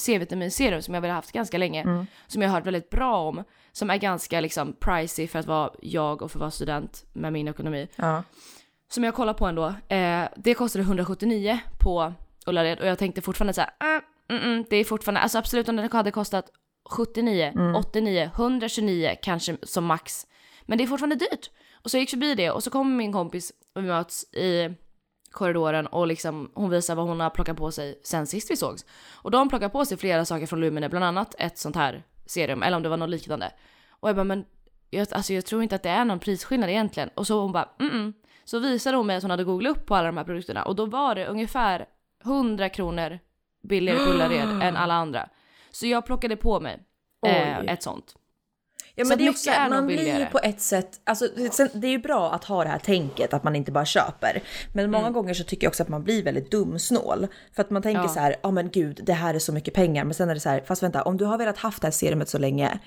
C-vitaminserum 0.00 0.82
som 0.82 0.94
jag 0.94 1.00
väl 1.00 1.10
haft 1.10 1.32
ganska 1.32 1.58
länge, 1.58 1.82
Mm. 1.82 2.06
som 2.26 2.42
jag 2.42 2.48
har 2.48 2.56
hört 2.56 2.66
väldigt 2.66 2.90
bra 2.90 3.16
om, 3.28 3.44
som 3.72 3.90
är 3.90 3.96
ganska 3.96 4.40
liksom 4.40 4.76
pricey 4.80 5.26
för 5.28 5.38
att 5.38 5.46
vara 5.46 5.70
jag 5.82 6.22
och 6.22 6.30
för 6.30 6.38
att 6.38 6.40
vara 6.40 6.50
student 6.50 7.04
med 7.12 7.32
min 7.32 7.48
ekonomi. 7.48 7.88
ja. 7.96 8.22
Som 8.88 9.04
jag 9.04 9.14
kollar 9.14 9.34
på 9.34 9.46
ändå, 9.46 9.74
eh, 9.88 10.24
det 10.36 10.54
kostade 10.54 10.82
179 10.84 11.58
på 11.80 12.12
Ullared 12.46 12.80
och 12.80 12.86
jag 12.86 12.98
tänkte 12.98 13.20
fortfarande 13.22 13.52
så 13.52 13.60
här, 13.60 13.70
äh, 13.96 14.02
mm, 14.36 14.42
mm, 14.50 14.64
det 14.70 14.76
är 14.76 14.84
fortfarande, 14.84 15.20
alltså 15.20 15.38
absolut 15.38 15.68
om 15.68 15.76
den 15.76 15.92
hade 15.92 16.10
kostat 16.10 16.50
79, 16.90 17.52
Mm. 17.54 17.74
89, 17.74 18.30
129 18.34 19.16
kanske 19.22 19.56
som 19.62 19.84
max. 19.84 20.26
Men 20.62 20.78
det 20.78 20.84
är 20.84 20.88
fortfarande 20.88 21.16
dyrt. 21.16 21.50
Och 21.84 21.90
så 21.90 21.96
jag 21.96 22.00
gick 22.00 22.10
förbi 22.10 22.34
det 22.34 22.50
och 22.50 22.62
så 22.62 22.70
kommer 22.70 22.96
min 22.96 23.12
kompis 23.12 23.52
och 23.74 23.82
vi 23.84 23.88
möts 23.88 24.34
i 24.34 24.74
korridoren 25.34 25.86
och 25.86 26.06
liksom 26.06 26.50
hon 26.54 26.70
visar 26.70 26.94
vad 26.94 27.06
hon 27.06 27.20
har 27.20 27.30
plockat 27.30 27.56
på 27.56 27.70
sig 27.70 28.00
sen 28.04 28.26
sist 28.26 28.50
vi 28.50 28.56
sågs. 28.56 28.84
Och 29.12 29.32
hon 29.32 29.48
plockat 29.48 29.72
på 29.72 29.84
sig 29.84 29.96
flera 29.98 30.24
saker 30.24 30.46
från 30.46 30.60
Lumene, 30.60 30.88
bland 30.88 31.04
annat 31.04 31.34
ett 31.38 31.58
sånt 31.58 31.76
här 31.76 32.02
serum, 32.26 32.62
eller 32.62 32.76
om 32.76 32.82
det 32.82 32.88
var 32.88 32.96
något 32.96 33.10
liknande. 33.10 33.52
Och 33.88 34.08
jag 34.08 34.16
bara, 34.16 34.24
men 34.24 34.44
jag, 34.90 35.06
alltså 35.10 35.32
jag 35.32 35.46
tror 35.46 35.62
inte 35.62 35.74
att 35.74 35.82
det 35.82 35.88
är 35.88 36.04
någon 36.04 36.18
prisskillnad 36.18 36.70
egentligen. 36.70 37.10
Och 37.14 37.26
så 37.26 37.40
hon 37.40 37.52
bara, 37.52 37.68
mm, 37.80 37.92
-mm. 37.92 38.12
Så 38.44 38.58
visade 38.58 38.96
hon 38.96 39.06
mig 39.06 39.16
att 39.16 39.22
hon 39.22 39.30
hade 39.30 39.44
googlat 39.44 39.76
upp 39.76 39.86
på 39.86 39.94
alla 39.94 40.06
de 40.06 40.16
här 40.16 40.24
produkterna 40.24 40.64
och 40.64 40.76
då 40.76 40.86
var 40.86 41.14
det 41.14 41.26
ungefär 41.26 41.86
100 42.24 42.68
kronor 42.68 43.18
billigare 43.62 43.98
på 43.98 44.10
Ullared 44.10 44.48
än 44.62 44.76
alla 44.76 44.94
andra. 44.94 45.28
Så 45.70 45.86
jag 45.86 46.06
plockade 46.06 46.36
på 46.36 46.60
mig 46.60 46.86
eh, 47.26 47.58
ett 47.58 47.82
sånt. 47.82 48.16
Ja 48.96 49.04
Så 49.04 49.08
men 49.08 49.18
det 49.18 49.26
är 49.26 49.30
också, 49.30 49.50
är 49.50 49.70
man 49.70 49.86
blir 49.86 50.18
ju 50.18 50.26
på 50.26 50.38
ett 50.42 50.60
sätt, 50.60 51.00
alltså 51.04 51.28
sen, 51.52 51.68
det 51.74 51.86
är 51.86 51.90
ju 51.90 51.98
bra 51.98 52.32
att 52.32 52.44
ha 52.44 52.64
det 52.64 52.70
här 52.70 52.78
tänket 52.78 53.34
att 53.34 53.44
man 53.44 53.56
inte 53.56 53.72
bara 53.72 53.84
köper. 53.84 54.42
Men 54.72 54.90
många 54.90 55.02
Mm. 55.04 55.12
gånger 55.12 55.34
så 55.34 55.44
tycker 55.44 55.64
jag 55.66 55.70
också 55.70 55.82
att 55.82 55.88
man 55.88 56.04
blir 56.04 56.22
väldigt 56.22 56.50
dumsnål. 56.50 57.26
För 57.54 57.62
att 57.62 57.70
man 57.70 57.82
tänker 57.82 58.02
Ja. 58.02 58.08
så 58.08 58.20
här, 58.20 58.36
ja 58.42 58.50
men 58.50 58.70
gud 58.70 59.00
det 59.02 59.12
här 59.12 59.34
är 59.34 59.38
så 59.38 59.52
mycket 59.52 59.74
pengar. 59.74 60.04
Men 60.04 60.14
sen 60.14 60.30
är 60.30 60.34
det 60.34 60.40
så 60.40 60.48
här, 60.48 60.60
fast 60.66 60.82
vänta 60.82 61.02
om 61.02 61.16
du 61.16 61.24
har 61.24 61.38
velat 61.38 61.58
haft 61.58 61.82
det 61.82 61.86
här 61.86 61.92
serumet 61.92 62.28
så 62.28 62.38
länge. 62.38 62.78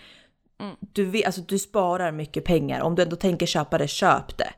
Mm. 0.60 0.76
Du, 0.80 1.24
alltså, 1.24 1.42
du 1.42 1.60
sparar 1.60 2.12
mycket 2.12 2.44
pengar. 2.44 2.82
Om 2.82 2.96
du 2.96 3.02
ändå 3.02 3.16
tänker 3.16 3.46
köpa 3.46 3.78
det, 3.78 3.88
köp 3.88 4.38
det. 4.38 4.50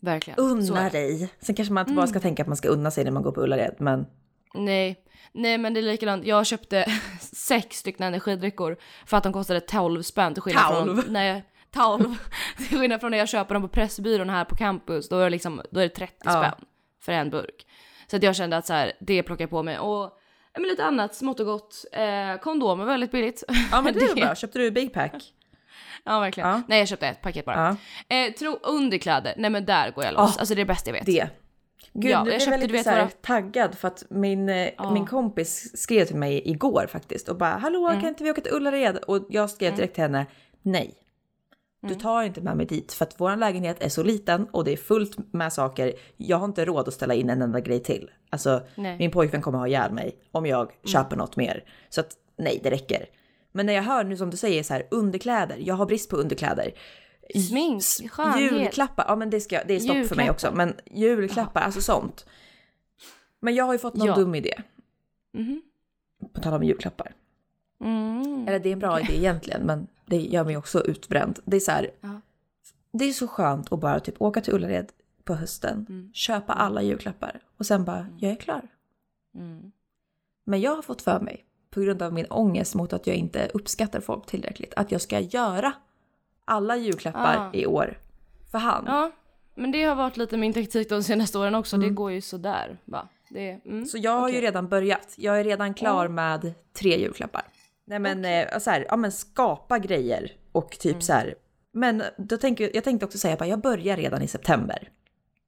Verkligen. 0.00 0.36
Så 0.36 0.42
Unna. 0.42 0.80
Mm. 0.80 0.92
dig. 0.92 1.28
Sen 1.40 1.54
kanske 1.54 1.72
man 1.74 1.82
inte 1.82 1.94
bara 1.94 2.06
ska 2.06 2.20
tänka 2.20 2.42
att 2.42 2.48
man 2.48 2.56
ska 2.56 2.68
unna 2.68 2.90
sig 2.90 3.04
när 3.04 3.10
man 3.10 3.22
går 3.22 3.32
på 3.32 3.40
Ullared. 3.42 3.74
Men 3.78 4.06
Nej. 4.54 5.04
Nej 5.32 5.58
men 5.58 5.74
det 5.74 5.80
är 5.80 5.82
likadant, 5.82 6.24
jag 6.26 6.46
köpte 6.46 6.84
sex 7.20 7.76
stycken 7.78 8.06
energidryckor 8.06 8.76
för 9.06 9.16
att 9.16 9.22
de 9.22 9.32
kostade 9.32 9.60
12 9.60 10.02
spänn 10.02 10.34
till 10.34 10.42
skillnad 10.42 10.68
Tolv? 10.68 11.02
från... 11.02 11.12
Nej, 11.12 11.44
12. 11.74 12.16
till 12.68 12.78
skillnad 12.78 13.00
från 13.00 13.10
när 13.10 13.18
jag 13.18 13.28
köper 13.28 13.54
dem 13.54 13.62
på 13.62 13.68
Pressbyrån 13.68 14.30
här 14.30 14.44
på 14.44 14.56
campus, 14.56 15.08
då 15.08 15.18
är 15.18 15.24
det 15.24 15.30
liksom, 15.30 15.62
då 15.70 15.80
är 15.80 15.84
det 15.84 15.88
30 15.94 16.14
Ja. 16.24 16.30
spänn 16.30 16.66
för 17.02 17.12
en 17.12 17.30
burk. 17.30 17.66
Så 18.06 18.16
att 18.16 18.22
jag 18.22 18.36
kände 18.36 18.56
att 18.56 18.66
så 18.66 18.72
här, 18.72 18.92
det 19.00 19.22
plockar 19.22 19.42
jag 19.42 19.50
på 19.50 19.62
mig 19.62 19.78
och 19.78 20.18
men 20.54 20.62
lite 20.62 20.84
annat 20.84 21.14
smått 21.14 21.40
och 21.40 21.46
gott. 21.46 21.84
Eh, 21.92 22.40
kondomer 22.40 22.84
väldigt 22.84 23.10
billigt. 23.12 23.42
ja 23.72 23.82
men 23.82 23.94
det 23.94 24.00
är 24.00 24.14
bra. 24.26 24.34
Köpte 24.34 24.58
du 24.58 24.70
Big 24.70 24.92
Pack? 24.94 25.12
ja 26.04 26.20
verkligen. 26.20 26.48
Ja. 26.50 26.62
Nej 26.68 26.78
jag 26.78 26.88
köpte 26.88 27.06
ett 27.06 27.22
paket 27.22 27.44
bara. 27.44 27.76
Ja. 28.08 28.16
Eh, 28.16 28.32
tro 28.32 28.58
underkläder, 28.62 29.34
nej 29.36 29.50
men 29.50 29.64
där 29.64 29.90
går 29.90 30.04
jag 30.04 30.14
loss. 30.14 30.36
Ah, 30.36 30.40
alltså 30.40 30.54
det 30.54 30.60
är 30.60 30.64
det 30.64 30.68
bästa 30.72 30.90
jag 30.90 30.94
vet. 30.94 31.06
Det. 31.06 31.28
Gud, 31.94 32.10
Ja, 32.10 32.18
nu 32.18 32.24
blev 32.24 32.32
jag 32.34 32.42
köpte, 32.42 32.54
jag 32.54 32.60
lite 32.60 32.72
vet, 32.72 32.84
så 32.84 32.90
här 32.90 33.00
våra- 33.02 33.10
taggad 33.10 33.74
för 33.78 33.88
att 33.88 34.04
min, 34.10 34.48
eh, 34.48 34.70
Ja. 34.78 34.90
min 34.92 35.06
kompis 35.06 35.76
skrev 35.82 36.04
till 36.04 36.16
mig 36.16 36.42
igår 36.50 36.86
faktiskt 36.88 37.28
och 37.28 37.36
bara 37.36 37.50
hallå 37.50 37.88
Mm. 37.88 38.00
kan 38.00 38.08
inte 38.08 38.24
vi 38.24 38.30
åka 38.30 38.40
till 38.40 38.52
Ullared? 38.52 38.96
Och 38.96 39.26
jag 39.28 39.50
skrev 39.50 39.76
direkt 39.76 39.94
till 39.94 40.02
henne 40.02 40.26
nej. 40.62 40.94
Du 41.80 41.88
Mm. 41.88 42.00
tar 42.00 42.22
inte 42.22 42.40
med 42.40 42.56
mig 42.56 42.66
dit 42.66 42.92
för 42.92 43.04
att 43.04 43.14
vår 43.20 43.36
lägenhet 43.36 43.82
är 43.82 43.88
så 43.88 44.02
liten 44.02 44.46
och 44.50 44.64
det 44.64 44.72
är 44.72 44.76
fullt 44.76 45.32
med 45.32 45.52
saker. 45.52 45.92
Jag 46.16 46.36
har 46.36 46.44
inte 46.44 46.64
råd 46.64 46.88
att 46.88 46.94
ställa 46.94 47.14
in 47.14 47.30
en 47.30 47.42
enda 47.42 47.60
grej 47.60 47.82
till. 47.82 48.10
Alltså 48.30 48.62
Nej. 48.74 48.98
min 48.98 49.10
pojkvän 49.10 49.42
kommer 49.42 49.58
ha 49.58 49.66
ihjäl 49.68 49.92
mig 49.92 50.16
om 50.32 50.46
jag 50.46 50.70
köper 50.84 51.16
något 51.16 51.36
mer. 51.36 51.64
Så 51.88 52.00
att 52.00 52.12
nej, 52.38 52.60
det 52.62 52.70
räcker. 52.70 53.06
Men 53.52 53.66
när 53.66 53.72
jag 53.72 53.82
hör 53.82 54.04
nu 54.04 54.16
som 54.16 54.30
du 54.30 54.36
säger 54.36 54.62
så 54.62 54.74
här 54.74 54.86
underkläder. 54.90 55.56
Jag 55.60 55.74
har 55.74 55.86
brist 55.86 56.10
på 56.10 56.16
underkläder. 56.16 56.72
Smink, 57.48 57.82
skönhet. 58.10 58.52
Julklappar, 58.52 59.04
ja 59.08 59.16
men 59.16 59.30
det, 59.30 59.40
ska, 59.40 59.64
det 59.64 59.74
är 59.74 59.80
stopp 59.80 60.06
för 60.06 60.16
mig 60.16 60.30
också. 60.30 60.52
Men 60.54 60.74
julklappar, 60.90 61.60
alltså 61.60 61.80
sånt. 61.80 62.26
Men 63.40 63.54
jag 63.54 63.64
har 63.64 63.72
ju 63.72 63.78
fått 63.78 63.94
någon 63.96 64.06
Ja. 64.06 64.14
dum 64.14 64.34
idé. 64.34 64.62
Mhm. 65.32 65.62
På 66.32 66.40
tal 66.40 66.54
om 66.54 66.62
julklappar. 66.62 67.14
Mm. 67.80 68.48
Eller 68.48 68.58
det 68.58 68.68
är 68.68 68.72
en 68.72 68.78
bra 68.78 69.00
idé 69.00 69.16
egentligen, 69.18 69.62
men 69.66 69.86
det 70.06 70.16
gör 70.16 70.44
mig 70.44 70.56
också 70.56 70.84
utbränd. 70.84 71.38
Det 71.44 71.56
är 71.56 71.60
så 71.60 71.70
här. 71.70 71.90
Ja. 72.00 72.20
Det 72.92 73.04
är 73.04 73.12
så 73.12 73.28
skönt 73.28 73.72
att 73.72 73.80
bara 73.80 74.00
typ 74.00 74.22
åka 74.22 74.40
till 74.40 74.54
Ullared 74.54 74.92
på 75.24 75.34
hösten, 75.34 75.86
Mm. 75.88 76.10
köpa 76.14 76.52
alla 76.52 76.82
julklappar 76.82 77.40
och 77.56 77.66
sen 77.66 77.84
bara, 77.84 78.06
jag 78.18 78.30
är 78.32 78.36
klar. 78.36 78.68
Mm. 79.34 79.72
Men 80.44 80.60
jag 80.60 80.74
har 80.76 80.82
fått 80.82 81.02
för 81.02 81.20
mig, 81.20 81.44
på 81.70 81.80
grund 81.80 82.02
av 82.02 82.12
min 82.12 82.26
ångest 82.26 82.74
mot 82.74 82.92
att 82.92 83.06
jag 83.06 83.16
inte 83.16 83.50
uppskattar 83.54 84.00
folk 84.00 84.26
tillräckligt, 84.26 84.74
att 84.76 84.92
jag 84.92 85.00
ska 85.00 85.20
göra 85.20 85.72
alla 86.44 86.76
julklappar 86.76 87.36
Ah. 87.36 87.50
i 87.56 87.66
år 87.66 87.98
för 88.50 88.58
hand. 88.58 88.88
Ja, 88.88 89.10
men 89.54 89.72
det 89.72 89.82
har 89.84 89.94
varit 89.94 90.16
lite 90.16 90.36
min 90.36 90.52
taktik 90.52 90.88
de 90.88 91.02
senaste 91.02 91.38
åren 91.38 91.54
också. 91.54 91.76
Det 91.78 91.88
går 91.90 92.12
ju 92.12 92.20
sådär. 92.20 92.78
Va? 92.84 93.08
Det, 93.30 93.50
mm. 93.50 93.60
Mm. 93.64 93.86
Så 93.86 93.98
jag 93.98 94.10
har 94.20 94.28
ju 94.28 94.34
Okej. 94.34 94.40
redan 94.46 94.68
börjat. 94.68 95.14
Jag 95.16 95.40
är 95.40 95.44
redan 95.44 95.74
klar 95.74 96.08
med 96.08 96.54
tre 96.72 96.98
julklappar. 97.00 97.42
Nej 97.84 97.98
men 97.98 98.24
eh, 98.24 98.58
så 98.58 98.70
här, 98.70 98.86
ja 98.88 98.96
men 98.96 99.12
skapa 99.12 99.78
grejer 99.78 100.32
och 100.52 100.70
typ 100.78 100.92
Mm. 100.92 101.00
så 101.02 101.12
här. 101.12 101.34
Men 101.72 102.02
då 102.18 102.36
tänker, 102.36 102.70
jag 102.74 102.84
tänkte 102.84 103.06
också 103.06 103.18
säga 103.18 103.34
att 103.34 103.48
jag 103.48 103.60
börjar 103.60 103.96
redan 103.96 104.22
i 104.22 104.28
september. 104.28 104.88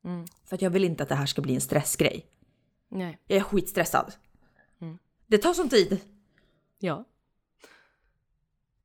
Mm. 0.04 0.24
För 0.46 0.54
att 0.56 0.62
jag 0.62 0.70
vill 0.70 0.84
inte 0.84 1.02
att 1.02 1.08
det 1.08 1.14
här 1.14 1.26
ska 1.26 1.42
bli 1.42 1.54
en 1.54 1.60
stressgrej. 1.60 2.26
Nej. 2.88 3.18
Jag 3.26 3.36
är 3.36 3.42
skitstressad. 3.42 4.12
Mm. 4.80 4.98
Det 5.26 5.38
tar 5.38 5.52
sån 5.52 5.68
tid. 5.68 6.00
Ja. 6.78 7.04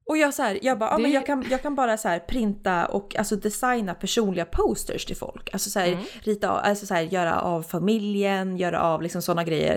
Och 0.09 0.17
jag 0.17 0.33
så 0.33 0.43
här, 0.43 0.59
jag 0.61 0.79
bara, 0.79 0.89
ja, 0.89 0.95
Det- 0.97 1.01
men 1.01 1.11
jag 1.11 1.25
kan, 1.25 1.45
jag 1.49 1.61
kan 1.61 1.75
bara 1.75 1.97
så 1.97 2.07
här 2.07 2.19
printa 2.19 2.85
och 2.85 3.15
alltså 3.15 3.35
designa 3.35 3.93
personliga 3.95 4.45
posters 4.45 5.05
till 5.05 5.15
folk. 5.15 5.49
Alltså 5.53 5.69
så 5.69 5.79
här, 5.79 5.87
Mm. 5.87 6.03
rita 6.23 6.49
av, 6.49 6.57
alltså 6.57 6.85
så 6.85 6.93
här, 6.93 7.01
göra 7.01 7.41
av 7.41 7.63
familjen, 7.63 8.57
göra 8.57 8.81
av 8.81 9.01
liksom 9.01 9.21
sådana 9.21 9.43
grejer. 9.43 9.73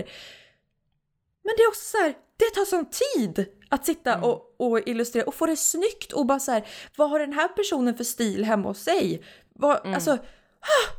Men 1.44 1.54
det 1.56 1.62
är 1.62 1.68
också 1.68 1.84
så 1.84 1.96
här, 1.98 2.14
det 2.36 2.44
tar 2.54 2.64
sån 2.64 2.86
tid 2.90 3.46
att 3.70 3.86
sitta 3.86 4.12
Mm. 4.12 4.24
och, 4.24 4.54
och 4.58 4.88
illustrera 4.88 5.24
och 5.26 5.34
få 5.34 5.46
det 5.46 5.56
snyggt 5.56 6.12
och 6.12 6.26
bara 6.26 6.38
så 6.40 6.52
här, 6.52 6.66
vad 6.96 7.10
har 7.10 7.18
den 7.18 7.32
här 7.32 7.48
personen 7.48 7.94
för 7.96 8.04
stil 8.04 8.44
hemma 8.44 8.68
hos 8.68 8.78
sig? 8.82 9.22
Vad, 9.54 9.80
Mm. 9.80 9.94
Alltså, 9.94 10.10
ah! 10.12 10.90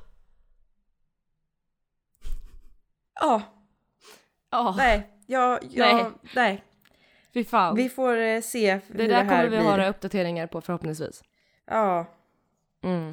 Ja, 3.21 3.41
Ja, 4.51 4.73
nej, 4.77 5.09
jag, 5.27 5.59
jag, 5.71 5.95
Nej. 5.95 6.05
nej. 6.35 6.63
Fy 7.33 7.43
fan. 7.43 7.75
Vi 7.75 7.89
får 7.89 8.17
eh, 8.17 8.41
se 8.41 8.71
hur 8.73 8.81
det 8.87 9.03
det, 9.03 9.07
där 9.07 9.15
här 9.15 9.29
kommer 9.29 9.43
vi 9.43 9.49
blir. 9.49 9.59
ha 9.77 9.87
uppdateringar 9.87 10.47
på 10.47 10.61
förhoppningsvis. 10.61 11.23
Ja. 11.67 12.05
Mm. 12.83 13.11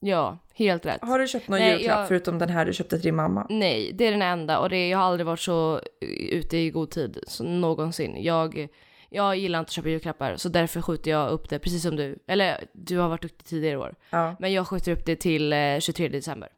Ja, 0.00 0.38
helt 0.54 0.86
rätt. 0.86 1.02
Har 1.02 1.18
du 1.18 1.28
köpt 1.28 1.48
någon 1.48 1.58
Nej, 1.58 1.72
julklapp 1.72 1.98
jag- 1.98 2.08
förutom 2.08 2.38
den 2.38 2.48
här 2.48 2.66
du 2.66 2.72
köpte 2.72 2.96
till 2.96 3.04
din 3.04 3.16
mamma? 3.16 3.46
Nej, 3.50 3.92
det 3.94 4.06
är 4.06 4.10
den 4.10 4.22
enda 4.22 4.58
och 4.58 4.68
det, 4.70 4.88
jag 4.88 4.98
har 4.98 5.04
aldrig 5.04 5.26
varit 5.26 5.40
så 5.40 5.76
eh, 6.00 6.08
ute 6.08 6.56
i 6.56 6.70
god 6.70 6.90
tid 6.90 7.18
så, 7.26 7.44
någonsin. 7.44 8.22
Jag, 8.22 8.68
jag 9.10 9.36
gillar 9.36 9.58
inte 9.58 9.68
att 9.68 9.72
köpa 9.72 9.88
julklappar 9.88 10.36
så 10.36 10.48
därför 10.48 10.82
skjuter 10.82 11.10
jag 11.10 11.30
upp 11.30 11.48
det 11.48 11.58
precis 11.58 11.82
som 11.82 11.96
du. 11.96 12.18
Eller 12.26 12.64
du 12.72 12.98
har 12.98 13.08
varit 13.08 13.22
duktig 13.22 13.46
tidigare 13.46 13.76
år. 13.76 13.94
Ja. 14.10 14.36
Men 14.38 14.52
jag 14.52 14.68
skjuter 14.68 14.92
upp 14.92 15.04
det 15.06 15.16
till 15.16 15.52
eh, 15.52 15.78
23 15.80 16.08
december. 16.08 16.48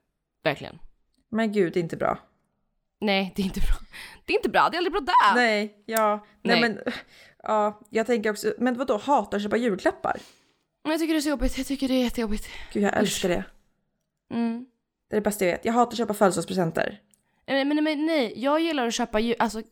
Verkligen. 0.45 0.79
Men 1.29 1.53
gud, 1.53 1.73
det 1.73 1.81
är 1.81 1.83
inte 1.83 1.97
bra. 1.97 2.19
Nej, 3.01 3.33
det 3.37 3.43
är 3.43 3.47
inte 3.47 3.61
bra. 3.61 3.77
Det 4.31 4.35
är 4.35 4.39
inte 4.39 4.49
bra, 4.49 4.69
det 4.71 4.77
är 4.77 4.79
aldrig 4.79 4.93
bra 4.93 5.01
där. 5.01 5.35
Nej, 5.35 5.83
ja, 5.87 6.27
nej, 6.43 6.61
Nej. 6.61 6.71
men 6.71 6.93
ja, 7.43 7.81
jag 7.91 8.07
tänker 8.07 8.31
också, 8.31 8.55
men 8.59 8.79
vadå 8.79 8.97
hatar 8.97 9.37
att 9.37 9.43
köpa 9.43 9.57
julklappar? 9.57 10.17
Men 10.83 10.93
jag 10.93 11.01
tycker 11.01 11.15
det 11.15 11.19
är 11.19 11.23
så 11.23 11.29
jobbigt, 11.29 11.59
jag 11.59 11.67
tycker 11.67 11.89
det 11.89 11.95
är 11.95 12.05
jättejobbigt. 12.05 12.49
Gud 12.73 12.83
jag 12.83 12.97
älskar 12.97 13.29
det. 13.29 13.45
Mm. 14.35 14.67
Det 15.11 15.17
är 15.17 15.21
det 15.21 15.25
bästa 15.25 15.45
jag 15.45 15.53
vet. 15.53 15.65
Jag 15.65 15.73
hatar 15.73 15.93
att 15.93 15.99
köpa 15.99 16.15
födelsedagspresenter. 16.15 17.01
Men, 17.47 17.69
men, 17.69 17.85
men 17.85 18.07
nej, 18.07 18.33
jag 18.37 18.61
gillar 18.61 18.87
att 18.87 18.95
köpa 18.95 19.19
alltså, 19.39 19.63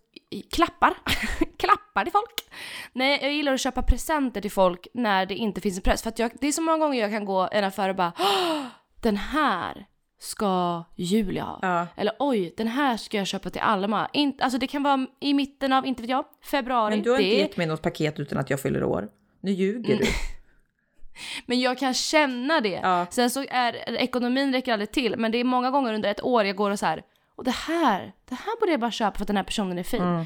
klappar. 0.53 0.95
klappar 1.59 2.05
till 2.05 2.13
folk. 2.13 2.49
Nej, 2.93 3.19
jag 3.23 3.33
gillar 3.33 3.55
att 3.55 3.61
köpa 3.61 3.83
presenter 3.83 4.41
till 4.41 4.51
folk 4.51 4.87
när 4.95 5.27
det 5.27 5.35
inte 5.35 5.61
finns 5.61 5.77
en 5.77 5.83
press. 5.83 6.03
För 6.03 6.09
att 6.09 6.19
jag, 6.19 6.31
det 6.41 6.49
är 6.49 6.53
så 6.53 6.63
många 6.63 6.79
gånger 6.79 7.01
jag 7.01 7.11
kan 7.11 7.25
gå 7.25 7.45
i 7.53 7.57
en 7.57 7.65
affär 7.65 7.89
och 7.89 7.97
bara 7.97 8.13
"Åh, 8.19 8.65
den 9.03 9.17
här 9.17 9.87
ska 10.19 10.85
Julia 10.97 11.45
ha. 11.45 11.59
Ja. 11.63 11.87
Eller 11.97 12.13
oj, 12.19 12.55
den 12.57 12.69
här 12.69 12.97
ska 12.97 13.17
jag 13.17 13.27
köpa 13.27 13.51
till 13.51 13.61
Alma. 13.61 14.09
In, 14.13 14.39
alltså 14.41 14.59
det 14.59 14.67
kan 14.67 14.83
vara 14.83 15.07
i 15.21 15.35
mitten 15.35 15.73
av, 15.73 15.87
inte 15.87 16.03
vet 16.03 16.11
jag, 16.11 16.25
februari. 16.45 16.91
Men 16.91 17.03
du 17.03 17.11
har 17.11 17.19
inte 17.19 17.37
gett 17.37 17.57
mig 17.57 17.67
något 17.67 17.83
paket 17.83 18.21
utan 18.21 18.39
att 18.39 18.51
jag 18.51 18.61
fyller 18.61 18.85
år. 18.85 19.09
Nu 19.41 19.53
ljuger 19.53 19.99
du. 19.99 20.05
Men 21.47 21.61
jag 21.61 21.79
kan 21.79 21.95
känna 21.95 22.61
det. 22.61 22.81
Ja. 22.83 23.07
Sen 23.11 23.31
så 23.31 23.45
är 23.51 23.91
ekonomin 23.91 24.53
räcker 24.53 24.73
aldrig 24.73 24.93
till, 24.93 25.17
men 25.19 25.33
det 25.33 25.39
är 25.39 25.45
många 25.45 25.71
gånger 25.71 25.95
under 25.95 26.11
ett 26.11 26.23
år 26.23 26.45
jag 26.45 26.57
går 26.57 26.71
och 26.71 26.79
så 26.79 26.87
här. 26.87 27.03
Och 27.37 27.45
det 27.45 27.55
här, 27.55 28.13
det 28.29 28.35
här 28.35 28.61
borde 28.61 28.73
jag 28.73 28.81
bara 28.81 28.91
köpa 28.91 29.17
för 29.17 29.25
att 29.25 29.27
den 29.27 29.37
här 29.37 29.45
personen 29.45 29.79
är 29.79 29.83
fin. 29.83 30.03
Mm. 30.03 30.25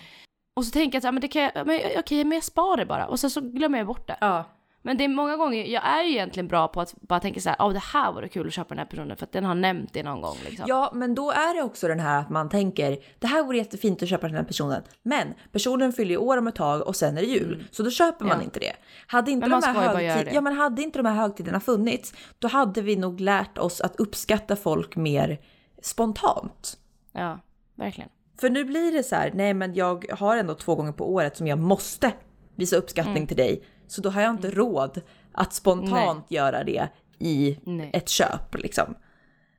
Och 0.54 0.64
så 0.64 0.70
tänker 0.70 0.96
jag 0.96 1.04
här, 1.04 1.12
men 1.12 1.20
det 1.20 1.28
kan 1.28 1.42
jag, 1.42 1.66
men 1.66 1.80
okej, 1.98 2.24
men 2.24 2.36
jag 2.36 2.44
sparar 2.44 2.76
det 2.76 2.86
bara. 2.86 3.06
Och 3.06 3.20
sen 3.20 3.30
så 3.30 3.40
glömmer 3.40 3.78
jag 3.78 3.86
bort 3.86 4.06
det. 4.06 4.16
Ja. 4.20 4.44
Men 4.84 4.96
det 4.96 5.04
är 5.04 5.08
många 5.08 5.36
gånger, 5.36 5.64
jag 5.64 5.84
är 5.86 6.02
ju 6.02 6.10
egentligen 6.10 6.48
bra 6.48 6.68
på 6.68 6.80
att 6.80 6.94
bara 7.00 7.20
tänka 7.20 7.40
så 7.40 7.48
här, 7.48 7.56
oh, 7.58 7.72
det 7.72 7.78
här 7.78 8.12
vore 8.12 8.28
kul 8.28 8.46
att 8.46 8.52
köpa 8.52 8.68
den 8.68 8.78
här 8.78 8.86
personen 8.86 9.16
för 9.16 9.24
att 9.26 9.32
den 9.32 9.44
har 9.44 9.54
nämnt 9.54 9.92
det 9.92 10.02
någon 10.02 10.20
gång 10.20 10.36
liksom. 10.48 10.64
Ja, 10.68 10.90
men 10.94 11.14
då 11.14 11.30
är 11.30 11.54
det 11.56 11.62
också 11.62 11.88
den 11.88 12.00
här 12.00 12.20
att 12.20 12.30
man 12.30 12.48
tänker 12.48 12.98
det 13.18 13.26
här 13.26 13.42
vore 13.44 13.56
jättefint 13.58 14.02
att 14.02 14.08
köpa 14.08 14.26
den 14.26 14.36
här 14.36 14.44
personen. 14.44 14.82
Men 15.02 15.34
personen 15.52 15.92
fyller 15.92 16.10
ju 16.10 16.16
år 16.16 16.36
om 16.38 16.46
ett 16.46 16.54
tag 16.54 16.86
och 16.86 16.96
sen 16.96 17.16
är 17.18 17.20
det 17.22 17.26
jul, 17.28 17.64
så 17.70 17.82
då 17.82 17.90
köper 17.90 18.24
man 18.24 18.36
Ja. 18.38 18.44
inte 18.44 18.60
det. 18.60 18.72
Hade 19.06 19.30
inte, 19.30 19.48
Men 19.48 19.60
de 19.60 19.66
här 19.66 19.74
högtid- 19.94 20.34
ja, 20.34 20.40
men 20.40 20.52
hade 20.56 20.82
inte 20.82 20.98
de 20.98 21.06
här 21.06 21.14
högtiderna 21.14 21.60
funnits, 21.60 22.14
då 22.38 22.48
hade 22.48 22.82
vi 22.82 22.96
nog 22.96 23.20
lärt 23.20 23.58
oss 23.58 23.80
att 23.80 23.96
uppskatta 23.96 24.56
folk 24.56 24.96
mer 24.96 25.38
spontant. 25.82 26.78
Ja, 27.12 27.38
verkligen. 27.74 28.10
För 28.40 28.50
nu 28.50 28.64
blir 28.64 28.92
det 28.92 29.02
så 29.02 29.14
här, 29.16 29.30
nej 29.34 29.54
men 29.54 29.74
jag 29.74 30.04
har 30.18 30.36
ändå 30.36 30.54
två 30.54 30.74
gånger 30.74 30.92
på 30.92 31.12
året 31.12 31.36
som 31.36 31.46
jag 31.46 31.58
måste 31.58 32.12
visa 32.56 32.76
uppskattning 32.76 33.16
Mm. 33.16 33.26
till 33.26 33.36
dig. 33.36 33.62
Så 33.92 34.00
då 34.00 34.10
har 34.10 34.22
jag 34.22 34.30
inte 34.30 34.50
råd 34.50 35.00
att 35.32 35.52
spontant 35.52 36.30
göra 36.30 36.64
det 36.64 36.88
i 37.18 37.58
Nej. 37.64 37.90
ett 37.92 38.08
köp 38.08 38.58
liksom. 38.58 38.94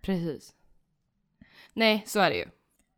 Precis. 0.02 0.54
Nej, 1.74 2.04
så 2.08 2.20
är 2.20 2.30
det 2.30 2.36
ju. 2.36 2.46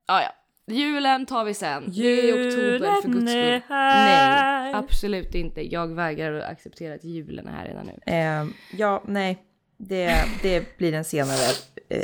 Ja, 0.07 0.21
ja. 0.21 0.31
Julen 0.73 1.25
tar 1.25 1.45
vi 1.45 1.53
sen. 1.53 1.83
det 1.95 2.29
är 2.29 2.33
oktober 2.33 3.01
för 3.01 3.09
guds 3.09 3.31
skull. 3.31 3.61
Nej, 3.69 4.73
absolut 4.73 5.35
inte. 5.35 5.73
Jag 5.73 5.87
vägrar 5.87 6.33
att 6.33 6.51
acceptera 6.51 6.95
att 6.95 7.03
julen 7.03 7.47
är 7.47 7.51
här 7.51 7.65
redan 7.65 7.85
nu. 7.85 8.13
Eh, 8.13 8.45
ja, 8.79 9.03
nej, 9.07 9.43
det, 9.77 10.15
det 10.41 10.77
blir 10.77 10.93
en 10.93 11.05
senare. 11.05 11.51
Eh, 11.89 11.99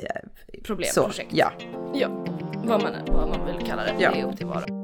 Problem, 0.63 0.89
så, 0.93 1.03
projekt. 1.03 1.33
ja. 1.33 1.51
Ja, 1.93 2.07
vad 2.55 2.83
man, 2.83 2.93
vad 3.07 3.29
man 3.29 3.45
vill 3.45 3.67
kalla 3.67 3.83
det. 3.83 3.95
Ja. 3.99 4.11
Det 4.11 4.19
är 4.19 4.25
upp 4.25 4.37
till 4.37 4.45
var 4.45 4.71
och 4.71 4.80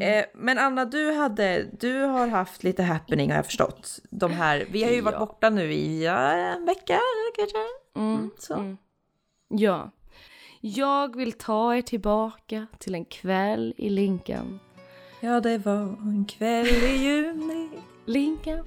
Eh, 0.00 0.24
men 0.34 0.58
Anna, 0.58 0.84
du, 0.84 1.12
hade, 1.12 1.62
du 1.80 2.00
har 2.02 2.28
haft 2.28 2.64
lite 2.64 2.82
happening 2.82 3.30
har 3.30 3.36
jag 3.36 3.46
förstått. 3.46 3.98
De 4.10 4.30
här, 4.32 4.66
vi 4.70 4.84
har 4.84 4.90
ju 4.90 5.00
varit 5.00 5.14
Ja. 5.14 5.26
borta 5.26 5.50
nu 5.50 5.72
i 5.72 6.04
ja, 6.04 6.18
en 6.32 6.64
vecka 6.66 7.00
kanske. 7.36 7.58
Mm, 7.96 8.30
så. 8.38 8.54
mm. 8.54 8.76
Ja. 9.48 9.90
Jag 10.60 11.16
vill 11.16 11.32
ta 11.32 11.76
er 11.76 11.82
tillbaka 11.82 12.66
till 12.78 12.94
en 12.94 13.04
kväll 13.04 13.74
i 13.76 13.88
Lincoln. 13.90 14.60
Ja, 15.20 15.40
det 15.40 15.58
var 15.58 15.82
en 15.82 16.24
kväll 16.28 16.66
i 16.66 16.96
juni. 16.96 17.68
Lincoln. 18.06 18.66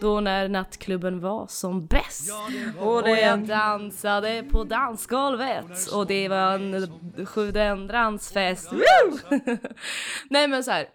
Då 0.00 0.20
när 0.20 0.48
nattklubben 0.48 1.20
var 1.20 1.46
som 1.46 1.86
bäst. 1.86 2.32
Och 2.78 3.08
jag 3.08 3.46
dansade 3.46 4.44
på 4.50 4.64
dansgolvet 4.64 5.86
och 5.92 6.06
det 6.06 6.28
var 6.28 6.54
en 6.54 6.88
sjudendransfest. 7.26 8.72
Woo! 8.72 9.18
Nej 10.30 10.48
men 10.48 10.64
så 10.64 10.70
här. 10.70 10.88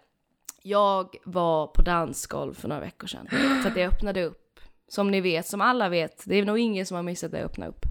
Jag 0.62 1.16
var 1.24 1.66
på 1.66 1.82
dansgolv 1.82 2.54
för 2.54 2.68
några 2.68 2.80
veckor 2.80 3.06
sedan. 3.06 3.28
För 3.62 3.68
att 3.68 3.74
det 3.74 3.86
öppnade 3.86 4.24
upp. 4.24 4.60
Som 4.88 5.10
ni 5.10 5.20
vet, 5.20 5.46
som 5.46 5.60
alla 5.60 5.88
vet. 5.88 6.22
Det 6.26 6.34
är 6.34 6.44
nog 6.44 6.58
ingen 6.58 6.86
som 6.86 6.94
har 6.94 7.02
missat 7.02 7.30
det 7.30 7.42
öppna 7.42 7.66
upp. 7.66 7.86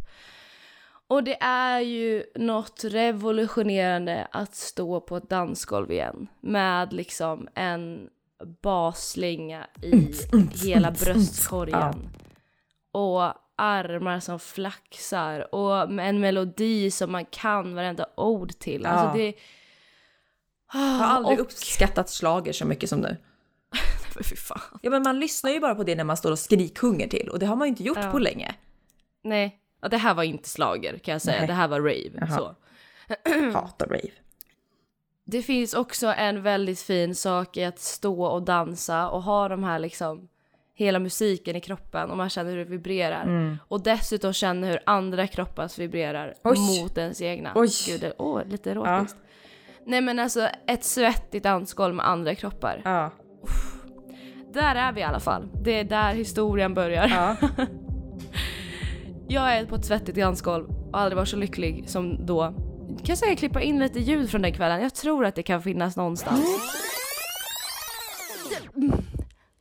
Och 1.08 1.24
det 1.24 1.38
är 1.42 1.80
ju 1.80 2.24
något 2.36 2.84
revolutionerande 2.84 4.28
att 4.32 4.56
stå 4.56 5.02
på 5.02 5.18
ett 5.18 5.30
dansgolv 5.30 5.92
igen. 5.92 6.28
Med 6.42 6.94
liksom 6.94 7.48
en 7.56 8.10
basslinga 8.62 9.68
i 9.82 10.14
hela 10.68 10.92
bröstkorgen. 10.92 12.10
Och 12.92 13.34
armar 13.56 14.20
som 14.20 14.40
flaxar 14.40 15.56
och 15.56 15.92
med 15.92 16.10
en 16.10 16.20
melodi 16.20 16.92
som 16.92 17.12
man 17.12 17.26
kan 17.26 17.76
varenda 17.76 18.06
ord 18.18 18.60
till. 18.60 18.82
Ja. 18.84 18.90
Alltså 18.90 19.18
det... 19.18 19.34
jag 20.74 20.80
har 20.80 21.06
aldrig 21.06 21.40
och, 21.40 21.46
uppskattat 21.46 22.10
slager 22.10 22.54
så 22.54 22.66
mycket 22.66 22.90
som 22.90 23.00
nu. 23.00 23.18
Men 24.16 24.24
fy 24.24 24.36
fan. 24.36 24.80
Ja, 24.82 24.90
men 24.90 25.04
man 25.04 25.20
lyssnar 25.20 25.52
ju 25.52 25.60
bara 25.60 25.76
på 25.76 25.84
det 25.84 25.96
när 25.96 26.04
man 26.04 26.18
står 26.18 26.32
och 26.32 26.40
skriksjunger 26.40 27.08
till 27.08 27.30
och 27.30 27.40
det 27.40 27.46
har 27.46 27.56
man 27.56 27.68
ju 27.68 27.70
inte 27.70 27.84
gjort 27.84 27.98
Ja. 28.02 28.12
på 28.12 28.20
länge. 28.20 28.56
Nej, 29.24 29.60
ja, 29.82 29.88
det 29.88 29.98
här 29.98 30.14
var 30.14 30.24
inte 30.24 30.50
slager 30.50 30.98
kan 30.98 31.12
jag 31.12 31.22
säga. 31.22 31.38
Nej. 31.38 31.48
Det 31.48 31.54
här 31.54 31.68
var 31.68 31.80
rave. 31.80 32.12
Jaha. 32.14 32.38
Så. 32.38 32.56
Hatar 33.54 33.88
rave. 33.88 34.12
Det 35.26 35.42
finns 35.42 35.74
också 35.74 36.08
en 36.08 36.42
väldigt 36.42 36.80
fin 36.80 37.16
sak 37.16 37.58
i 37.58 37.64
att 37.64 37.80
stå 37.80 38.24
och 38.24 38.42
dansa 38.44 39.10
och 39.10 39.24
ha 39.24 39.48
de 39.48 39.64
här 39.64 39.80
liksom 39.80 40.28
hela 40.74 41.00
musiken 41.00 41.56
i 41.56 41.62
kroppen 41.62 42.12
och 42.12 42.18
man 42.18 42.30
känner 42.30 42.52
hur 42.52 42.58
det 42.58 42.66
vibrerar. 42.66 43.58
Och 43.68 43.84
dessutom 43.84 44.34
känner 44.34 44.68
hur 44.72 44.80
andra 44.86 45.28
kroppar 45.28 45.80
vibrerar 45.80 46.34
Oj. 46.44 46.58
mot 46.58 46.98
ens 46.98 47.22
egna. 47.22 47.52
Oj. 47.56 47.70
Gud, 47.88 48.02
det, 48.02 48.14
åh, 48.18 48.42
lite 48.46 48.72
erotiskt. 48.72 49.18
Nej 49.86 50.02
men 50.02 50.20
alltså 50.20 50.50
ett 50.68 50.84
svettigt 50.84 51.44
dansgolv 51.44 51.96
med 51.96 52.08
andra 52.08 52.36
kroppar. 52.36 52.82
Ja. 52.84 53.12
Där 54.54 54.76
är 54.76 54.92
vi 54.92 55.02
i 55.02 55.04
alla 55.04 55.20
fall. 55.20 55.50
Det 55.64 55.80
är 55.80 55.84
där 55.84 56.14
historien 56.14 56.74
börjar. 56.74 57.08
ja. 57.08 57.36
Jag 59.28 59.58
är 59.58 59.66
på 59.66 59.76
ett 59.76 59.86
svettigt 59.86 60.18
dansgolv 60.18 60.66
och 60.92 61.00
aldrig 61.00 61.18
varit 61.18 61.30
så 61.30 61.38
lycklig 61.38 61.90
som 61.90 62.26
då. 62.26 62.54
Kan 63.04 63.18
jag 63.22 63.38
klippa 63.38 63.62
in 63.62 63.80
lite 63.80 64.00
ljud 64.00 64.32
från 64.32 64.42
den 64.42 64.54
kvällen? 64.54 64.82
Jag 64.82 64.96
tror 64.96 65.26
att 65.26 65.36
det 65.36 65.44
kan 65.44 65.64
finnas 65.64 65.96
någonstans. 65.96 66.46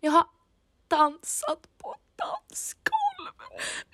Jag 0.01 0.13
har 0.13 0.27
dansat 0.89 1.63
på 1.79 1.95
ett 1.95 2.19
dansgolv 2.19 3.35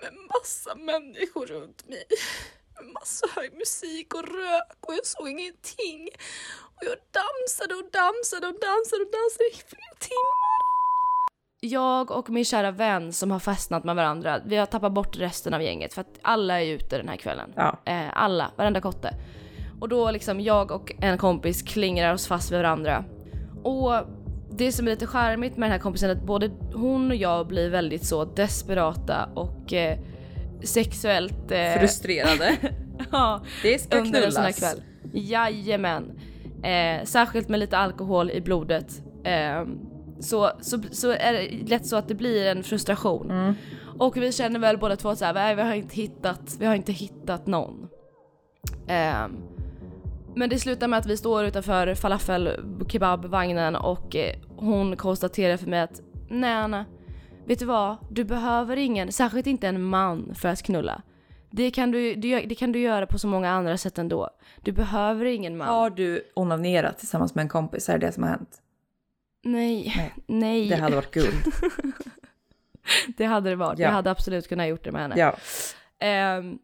med 0.03 0.13
massa 0.35 0.75
människor 0.75 1.47
runt 1.47 1.89
mig. 1.89 2.05
Med 2.75 2.93
massa 2.93 3.27
hög 3.37 3.53
musik 3.55 4.15
och 4.15 4.25
rök 4.25 4.79
och 4.81 4.95
jag 4.95 5.07
såg 5.07 5.29
ingenting. 5.29 6.09
Och 6.77 6.85
jag 6.91 6.97
dansade 7.21 7.75
och 7.75 7.91
dansade 7.93 8.47
och 8.47 8.61
dansade 8.61 9.03
och 9.05 9.13
dansade 9.19 9.49
i 9.53 9.57
flera 9.71 9.95
timmar. 10.09 10.50
Jag 11.63 12.11
och 12.11 12.31
min 12.31 12.45
kära 12.45 12.71
vän 12.71 13.13
som 13.13 13.31
har 13.31 13.39
fastnat 13.39 13.85
med 13.85 13.97
varandra, 13.97 14.41
vi 14.45 14.57
har 14.57 14.67
tappat 14.67 14.93
bort 14.93 15.17
resten 15.19 15.55
av 15.55 15.63
gänget 15.63 15.95
för 15.95 16.01
att 16.01 16.19
alla 16.23 16.63
är 16.63 16.67
ute 16.67 16.99
den 16.99 17.09
här 17.09 17.17
kvällen. 17.17 17.53
Ja. 17.57 17.79
Eh, 17.85 18.07
alla, 18.13 18.51
varenda 18.57 18.81
kotte. 18.81 19.15
Och 19.81 19.89
då 19.89 20.11
liksom 20.11 20.41
jag 20.41 20.71
och 20.71 20.93
en 21.01 21.19
kompis 21.19 21.63
klingrar 21.63 22.15
oss 22.15 22.27
fast 22.27 22.53
vid 22.53 22.59
varandra. 22.59 23.05
Och 23.63 23.93
det 24.51 24.73
som 24.73 24.87
är 24.87 24.91
lite 24.91 25.07
charmigt 25.07 25.57
med 25.57 25.67
den 25.67 25.73
här 25.73 25.79
kompisen 25.79 26.11
är 26.11 26.15
att 26.15 26.23
både 26.23 26.51
hon 26.75 27.11
och 27.11 27.17
jag 27.17 27.47
blir 27.47 27.71
väldigt 27.71 28.05
så 28.07 28.25
desperata 28.25 29.29
och 29.35 29.73
eh, 29.73 29.99
sexuellt... 30.63 31.51
Eh, 31.51 31.73
Frustrerade. 31.79 32.57
ja, 33.13 33.43
Det 33.63 33.79
ska 33.79 33.99
under 33.99 34.23
en 34.23 34.33
sån 34.33 34.43
här 34.43 34.53
knullas. 34.53 34.75
kväll. 34.75 34.83
Jajamän. 35.13 36.21
Eh, 36.63 37.05
särskilt 37.05 37.49
med 37.49 37.61
lite 37.61 37.79
alkohol 37.79 38.31
i 38.31 38.41
blodet. 38.41 39.03
Eh, 39.25 39.65
så, 40.21 40.51
så, 40.61 40.79
så 40.91 41.11
är 41.11 41.33
det 41.33 41.69
lätt 41.69 41.87
så 41.87 41.97
att 41.97 42.09
det 42.09 42.15
blir 42.15 42.47
en 42.47 42.63
frustration. 42.63 43.31
Mm. 43.31 43.55
Och 43.99 44.17
vi 44.17 44.33
känner 44.33 44.61
väl 44.61 44.79
båda 44.79 44.97
två 44.97 45.17
så 45.17 45.25
här, 45.25 45.35
"Nej, 45.35 45.55
vi 45.55 45.63
har 45.63 45.75
inte 45.75 45.97
hittat, 45.97 46.57
vi 46.59 46.67
har 46.67 46.75
inte 46.75 46.93
hittat 46.93 47.47
någon. 47.47 47.89
Eh, 48.87 49.27
men 50.35 50.51
det 50.51 50.59
slutar 50.59 50.89
med 50.89 50.99
att 50.99 51.07
vi 51.07 51.17
står 51.17 51.45
utanför 51.45 51.95
falafel 51.95 52.51
kebabvagnen 52.89 53.77
och 53.77 54.17
eh, 54.17 54.37
hon 54.57 54.97
konstaterar 54.97 55.57
för 55.57 55.67
mig 55.67 55.81
att 55.81 56.01
nej 56.29 56.53
Anna, 56.55 56.85
vet 57.47 57.59
du 57.59 57.65
vad? 57.65 57.97
Du 58.11 58.25
behöver 58.25 58.77
ingen, 58.77 59.13
särskilt 59.13 59.47
inte 59.47 59.69
en 59.69 59.83
man 59.83 60.35
för 60.35 60.49
att 60.49 60.63
knulla. 60.63 61.03
Det 61.51 61.71
kan 61.71 61.91
du, 61.91 62.15
du, 62.15 62.47
det 62.47 62.55
kan 62.55 62.73
du 62.73 62.79
göra 62.79 63.07
på 63.07 63.19
så 63.19 63.27
många 63.29 63.51
andra 63.51 63.77
sätt 63.77 63.99
ändå. 63.99 64.31
Du 64.63 64.73
behöver 64.73 65.25
ingen 65.25 65.57
man. 65.57 65.69
Har 65.69 65.91
du 65.91 66.23
onanerat 66.35 66.99
tillsammans 66.99 67.35
med 67.35 67.43
en 67.43 67.49
kompis? 67.49 67.89
Är 67.89 67.99
det 67.99 68.07
det 68.07 68.13
som 68.13 68.23
har 68.23 68.31
hänt? 68.31 68.63
Nej, 69.43 69.95
Nej. 69.97 70.15
nej. 70.27 70.69
Det 70.69 70.77
hade 70.77 70.97
varit 70.97 71.11
guld. 71.11 71.35
det 73.17 73.25
hade 73.25 73.51
det 73.51 73.57
varit. 73.57 73.79
Ja. 73.79 73.87
Jag 73.87 73.93
hade 73.93 74.11
absolut 74.11 74.49
kunnat 74.49 74.69
gjort 74.69 74.85
det 74.85 74.93
med 74.93 75.03
henne. 75.03 75.15
Ja. 75.19 75.37
Ehm, 75.99 76.59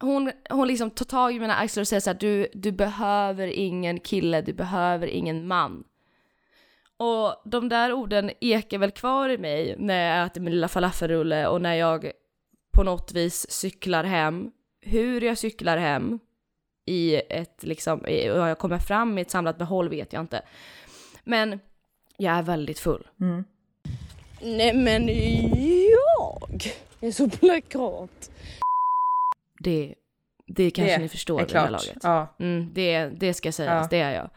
hon, 0.00 0.32
hon 0.50 0.68
liksom 0.68 0.90
tar 0.90 1.04
tag 1.04 1.34
i 1.34 1.40
mina 1.40 1.54
axlar 1.54 1.80
och 1.80 1.88
säger 1.88 2.00
så 2.00 2.10
här, 2.10 2.18
du, 2.18 2.48
du 2.54 2.72
behöver 2.72 3.46
ingen 3.46 4.00
kille, 4.00 4.40
du 4.40 4.52
behöver 4.52 5.06
ingen 5.06 5.46
man. 5.46 5.84
Och 6.96 7.42
de 7.44 7.68
där 7.68 7.92
orden 7.92 8.30
ekar 8.40 8.78
väl 8.78 8.90
kvar 8.90 9.28
i 9.28 9.38
mig 9.38 9.74
när 9.78 10.16
jag 10.16 10.26
äter 10.26 10.40
min 10.40 10.52
lilla 10.52 10.68
falafelrulle 10.68 11.46
och 11.46 11.62
när 11.62 11.74
jag 11.74 12.10
på 12.72 12.82
något 12.82 13.12
vis 13.12 13.50
cyklar 13.50 14.04
hem. 14.04 14.50
Hur 14.80 15.20
jag 15.20 15.38
cyklar 15.38 15.76
hem 15.76 16.18
i 16.86 17.14
ett 17.14 17.62
liksom, 17.62 18.00
och 18.00 18.48
jag 18.48 18.58
kommer 18.58 18.78
fram 18.78 19.18
i 19.18 19.20
ett 19.20 19.30
samlat 19.30 19.58
behåll 19.58 19.88
vet 19.88 20.12
jag 20.12 20.20
inte. 20.20 20.42
Men 21.24 21.60
jag 22.16 22.34
är 22.34 22.42
väldigt 22.42 22.78
full. 22.78 23.06
Mm. 23.20 23.44
Nej 24.42 24.74
men 24.74 25.08
jag 25.90 26.66
är 27.00 27.10
så 27.12 27.28
plakat. 27.28 28.30
Det, 29.58 29.94
det 30.46 30.70
kanske 30.70 30.94
Det 30.96 31.02
ni 31.02 31.08
förstår 31.08 31.38
vid 31.38 31.48
det 31.48 31.58
här 31.58 31.70
laget. 31.70 31.98
Ja. 32.02 32.34
Mm, 32.38 32.70
det, 32.74 33.04
det 33.06 33.34
ska 33.34 33.52
sägas, 33.52 33.84
Ja. 33.84 33.88
det 33.90 34.00
är 34.02 34.14
jag. 34.14 34.30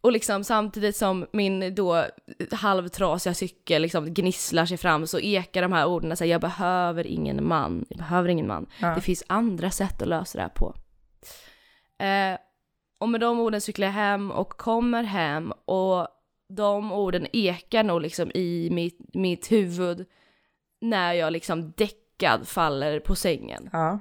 Och 0.00 0.12
liksom 0.12 0.44
samtidigt 0.44 0.96
som 0.96 1.26
min 1.32 1.74
då 1.74 2.04
halvtrasiga 2.52 3.34
cykel 3.34 3.82
liksom 3.82 4.14
gnisslar 4.14 4.66
sig 4.66 4.76
fram 4.76 5.06
så 5.06 5.18
ekar 5.18 5.62
de 5.62 5.72
här 5.72 5.86
orden 5.86 6.16
så 6.16 6.24
här, 6.24 6.30
jag 6.30 6.40
behöver 6.40 7.06
ingen 7.06 7.48
man, 7.48 7.84
jag 7.88 7.98
behöver 7.98 8.28
ingen 8.28 8.46
man. 8.46 8.66
Ja. 8.80 8.94
Det 8.94 9.00
finns 9.00 9.24
andra 9.26 9.70
sätt 9.70 10.02
att 10.02 10.08
lösa 10.08 10.38
det 10.38 10.42
här 10.42 10.48
på. 10.54 10.74
Eh, 12.04 12.38
och 13.04 13.10
med 13.10 13.20
de 13.20 13.40
orden 13.40 13.60
cyklar 13.60 13.86
jag 13.86 13.92
hem 13.92 14.30
och 14.30 14.48
kommer 14.48 15.02
hem 15.02 15.52
och 15.64 16.08
de 16.48 16.92
orden 16.92 17.26
ekar 17.32 17.82
nog 17.84 18.00
liksom 18.00 18.30
i 18.34 18.68
mitt, 18.72 19.14
mitt 19.14 19.52
huvud 19.52 20.06
när 20.80 21.12
jag 21.12 21.32
liksom 21.32 21.72
däckad 21.76 22.48
faller 22.48 23.00
på 23.00 23.14
sängen. 23.14 23.70
Ja. 23.72 23.98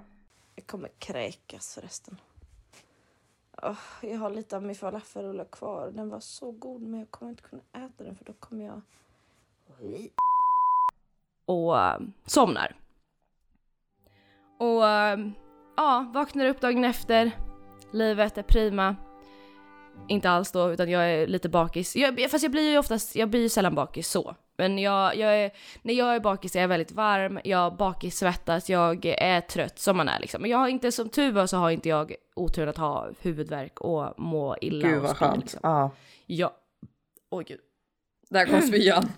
Jag 0.55 0.67
kommer 0.67 0.89
kräkas 0.99 1.73
förresten. 1.73 2.17
Åh, 3.61 3.77
jag 4.01 4.17
har 4.17 4.29
lite 4.29 4.55
av 4.55 4.63
min 4.63 4.75
falafelrulle 4.75 5.45
kvar. 5.45 5.91
Den 5.91 6.09
var 6.09 6.19
så 6.19 6.51
god 6.51 6.81
men 6.81 6.99
jag 6.99 7.11
kommer 7.11 7.29
inte 7.29 7.43
kunna 7.43 7.61
äta 7.73 8.03
den 8.03 8.15
för 8.15 8.25
då 8.25 8.33
kommer 8.33 8.65
jag... 8.65 8.81
Och 11.45 11.79
äh, 11.79 11.99
somnar. 12.25 12.75
Och 14.59 14.87
äh, 14.87 15.19
ja, 15.77 16.11
vaknar 16.13 16.45
upp 16.45 16.61
dagen 16.61 16.85
efter. 16.85 17.31
Livet 17.93 18.37
är 18.37 18.43
prima. 18.43 18.95
Inte 20.07 20.29
alls 20.29 20.51
då, 20.51 20.71
utan 20.71 20.89
jag 20.89 21.11
är 21.11 21.27
lite 21.27 21.49
bakis. 21.49 21.95
Jag, 21.95 22.31
fast 22.31 22.43
jag 22.43 22.51
blir 22.51 22.71
ju 22.71 22.77
oftast, 22.77 23.15
jag 23.15 23.29
blir 23.29 23.41
ju 23.41 23.49
sällan 23.49 23.75
bakis 23.75 24.07
så. 24.07 24.35
Men 24.57 24.79
jag, 24.79 25.15
jag 25.15 25.37
är, 25.37 25.51
när 25.81 25.93
jag 25.93 26.15
är 26.15 26.19
bakis 26.19 26.55
är 26.55 26.61
jag 26.61 26.67
väldigt 26.67 26.91
varm, 26.91 27.39
jag 27.43 27.77
bakis 27.77 28.17
svettas, 28.17 28.69
jag 28.69 29.05
är 29.05 29.41
trött 29.41 29.79
som 29.79 29.97
man 29.97 30.09
är 30.09 30.19
liksom. 30.19 30.41
Men 30.41 30.51
jag 30.51 30.57
har 30.57 30.67
inte, 30.67 30.91
som 30.91 31.09
tur 31.09 31.31
var 31.31 31.47
så 31.47 31.57
har 31.57 31.71
inte 31.71 31.89
jag 31.89 32.15
oturen 32.35 32.69
att 32.69 32.77
ha 32.77 33.09
huvudvärk 33.21 33.81
och 33.81 34.19
må 34.19 34.57
illa 34.61 34.87
Gud 34.87 35.01
vad 35.01 35.17
skönt. 35.17 35.41
Liksom. 35.41 35.59
Ja. 35.63 35.91
Ja. 36.25 36.53
Oj 37.31 37.43
gud. 37.47 37.59
Där 38.29 38.45
kom 38.45 38.61
spyan. 38.67 39.09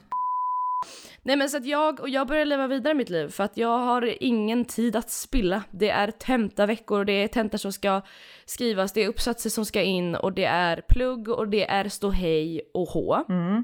Nej 1.27 1.35
men 1.35 1.49
så 1.49 1.57
att 1.57 1.65
jag, 1.65 1.99
och 1.99 2.09
jag 2.09 2.27
börjar 2.27 2.45
leva 2.45 2.67
vidare 2.67 2.93
mitt 2.93 3.09
liv 3.09 3.27
för 3.29 3.43
att 3.43 3.57
jag 3.57 3.77
har 3.77 4.23
ingen 4.23 4.65
tid 4.65 4.95
att 4.95 5.09
spilla. 5.09 5.63
Det 5.71 5.89
är 5.89 6.11
tentaveckor 6.11 7.05
det 7.05 7.13
är 7.13 7.27
tentor 7.27 7.57
som 7.57 7.71
ska 7.73 8.01
skrivas, 8.45 8.93
det 8.93 9.03
är 9.03 9.07
uppsatser 9.07 9.49
som 9.49 9.65
ska 9.65 9.81
in 9.81 10.15
och 10.15 10.33
det 10.33 10.45
är 10.45 10.81
plugg 10.89 11.29
och 11.29 11.47
det 11.47 11.65
är 11.69 11.89
ståhej 11.89 12.61
och 12.73 12.87
hå. 12.87 13.23
Mm. 13.29 13.63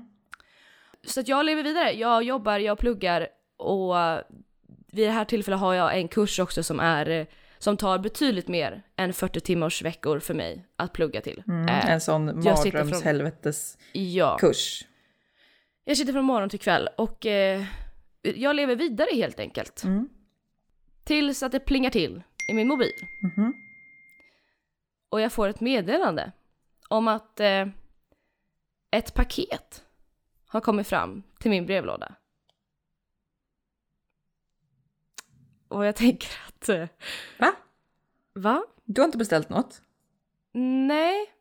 Så 1.08 1.20
att 1.20 1.28
jag 1.28 1.46
lever 1.46 1.64
vidare, 1.64 1.92
jag 1.92 2.24
jobbar, 2.24 2.60
jag 2.60 2.78
pluggar 2.78 3.28
och 3.58 3.96
vid 4.92 5.08
det 5.08 5.12
här 5.12 5.26
tillfället 5.26 5.60
har 5.60 5.74
jag 5.74 5.98
en 5.98 6.08
kurs 6.08 6.40
också 6.40 6.64
som 6.64 6.80
är 6.80 7.28
som 7.58 7.78
tar 7.78 8.00
betydligt 8.00 8.48
mer 8.48 8.84
än 8.96 9.14
40 9.14 9.40
timmars 9.40 9.82
veckor 9.82 10.20
för 10.20 10.34
mig 10.34 10.66
att 10.76 10.94
plugga 10.94 11.22
till. 11.22 11.44
Mm. 11.48 11.68
Eh, 11.68 11.92
En 11.92 12.02
sån 12.02 12.42
jag 12.46 12.60
sitter 12.60 12.78
från- 12.78 12.88
mardrömshelvetes 12.88 13.78
ja. 13.94 14.38
kurs. 14.40 14.86
Jag 15.84 15.98
sitter 15.98 16.14
från 16.14 16.26
morgon 16.26 16.50
till 16.50 16.60
kväll 16.60 16.90
och 16.98 17.26
eh, 17.26 17.66
jag 18.22 18.56
lever 18.56 18.76
vidare 18.76 19.10
helt 19.14 19.40
enkelt. 19.40 19.84
Mm. 19.84 20.10
Tills 21.04 21.44
att 21.44 21.52
det 21.52 21.60
plingar 21.60 21.90
till 21.90 22.24
i 22.48 22.54
min 22.54 22.68
mobil. 22.68 22.94
Mhm. 23.22 23.54
Och 25.10 25.22
jag 25.22 25.34
får 25.34 25.50
ett 25.50 25.62
meddelande 25.62 26.32
om 26.88 27.08
att 27.08 27.40
eh, 27.40 27.68
ett 28.92 29.14
paket 29.14 29.86
har 30.48 30.62
kommit 30.62 30.88
fram 30.88 31.24
till 31.40 31.52
min 31.52 31.66
brevlåda. 31.66 32.16
Och 35.68 35.86
jag 35.86 35.96
tänker 36.06 36.30
att... 36.48 36.70
Eh, 36.70 36.88
Va? 37.40 37.54
va? 38.34 38.64
Du 38.84 39.02
har 39.02 39.06
inte 39.06 39.18
beställt 39.18 39.50
något? 39.50 39.82
Nej. 40.88 41.34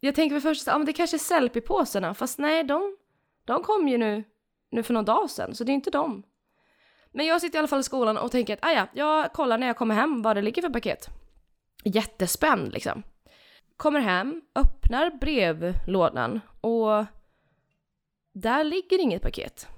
Jag 0.00 0.14
tänker 0.14 0.34
väl 0.34 0.42
först 0.42 0.68
att 0.68 0.74
ah, 0.74 0.78
men 0.78 0.86
det 0.86 0.92
kanske 0.92 1.16
är 1.16 1.18
Sellpy-påsarna, 1.18 2.14
fast 2.14 2.38
nej, 2.38 2.64
de, 2.64 2.96
de 3.44 3.62
kom 3.62 3.88
ju 3.88 3.98
nu, 3.98 4.24
nu 4.70 4.82
för 4.82 4.94
någon 4.94 5.04
dag 5.04 5.30
sedan, 5.30 5.54
så 5.54 5.64
det 5.64 5.72
är 5.72 5.74
inte 5.74 5.90
dem. 5.90 6.22
Men 7.12 7.26
jag 7.26 7.40
sitter 7.40 7.56
i 7.56 7.58
alla 7.58 7.68
fall 7.68 7.80
i 7.80 7.82
skolan 7.82 8.18
och 8.18 8.30
tänker 8.30 8.54
att 8.54 8.64
ah, 8.64 8.72
ja, 8.72 8.86
jag 8.92 9.32
kollar 9.32 9.58
när 9.58 9.66
jag 9.66 9.76
kommer 9.76 9.94
hem 9.94 10.22
vad 10.22 10.36
det 10.36 10.42
ligger 10.42 10.62
för 10.62 10.70
paket. 10.70 11.08
Jättespänd 11.84 12.72
liksom. 12.72 13.02
Kommer 13.76 14.00
hem, 14.00 14.42
öppnar 14.54 15.10
brevlådan 15.10 16.40
och 16.60 17.04
där 18.32 18.64
ligger 18.64 18.98
inget 18.98 19.22
paket. 19.22 19.68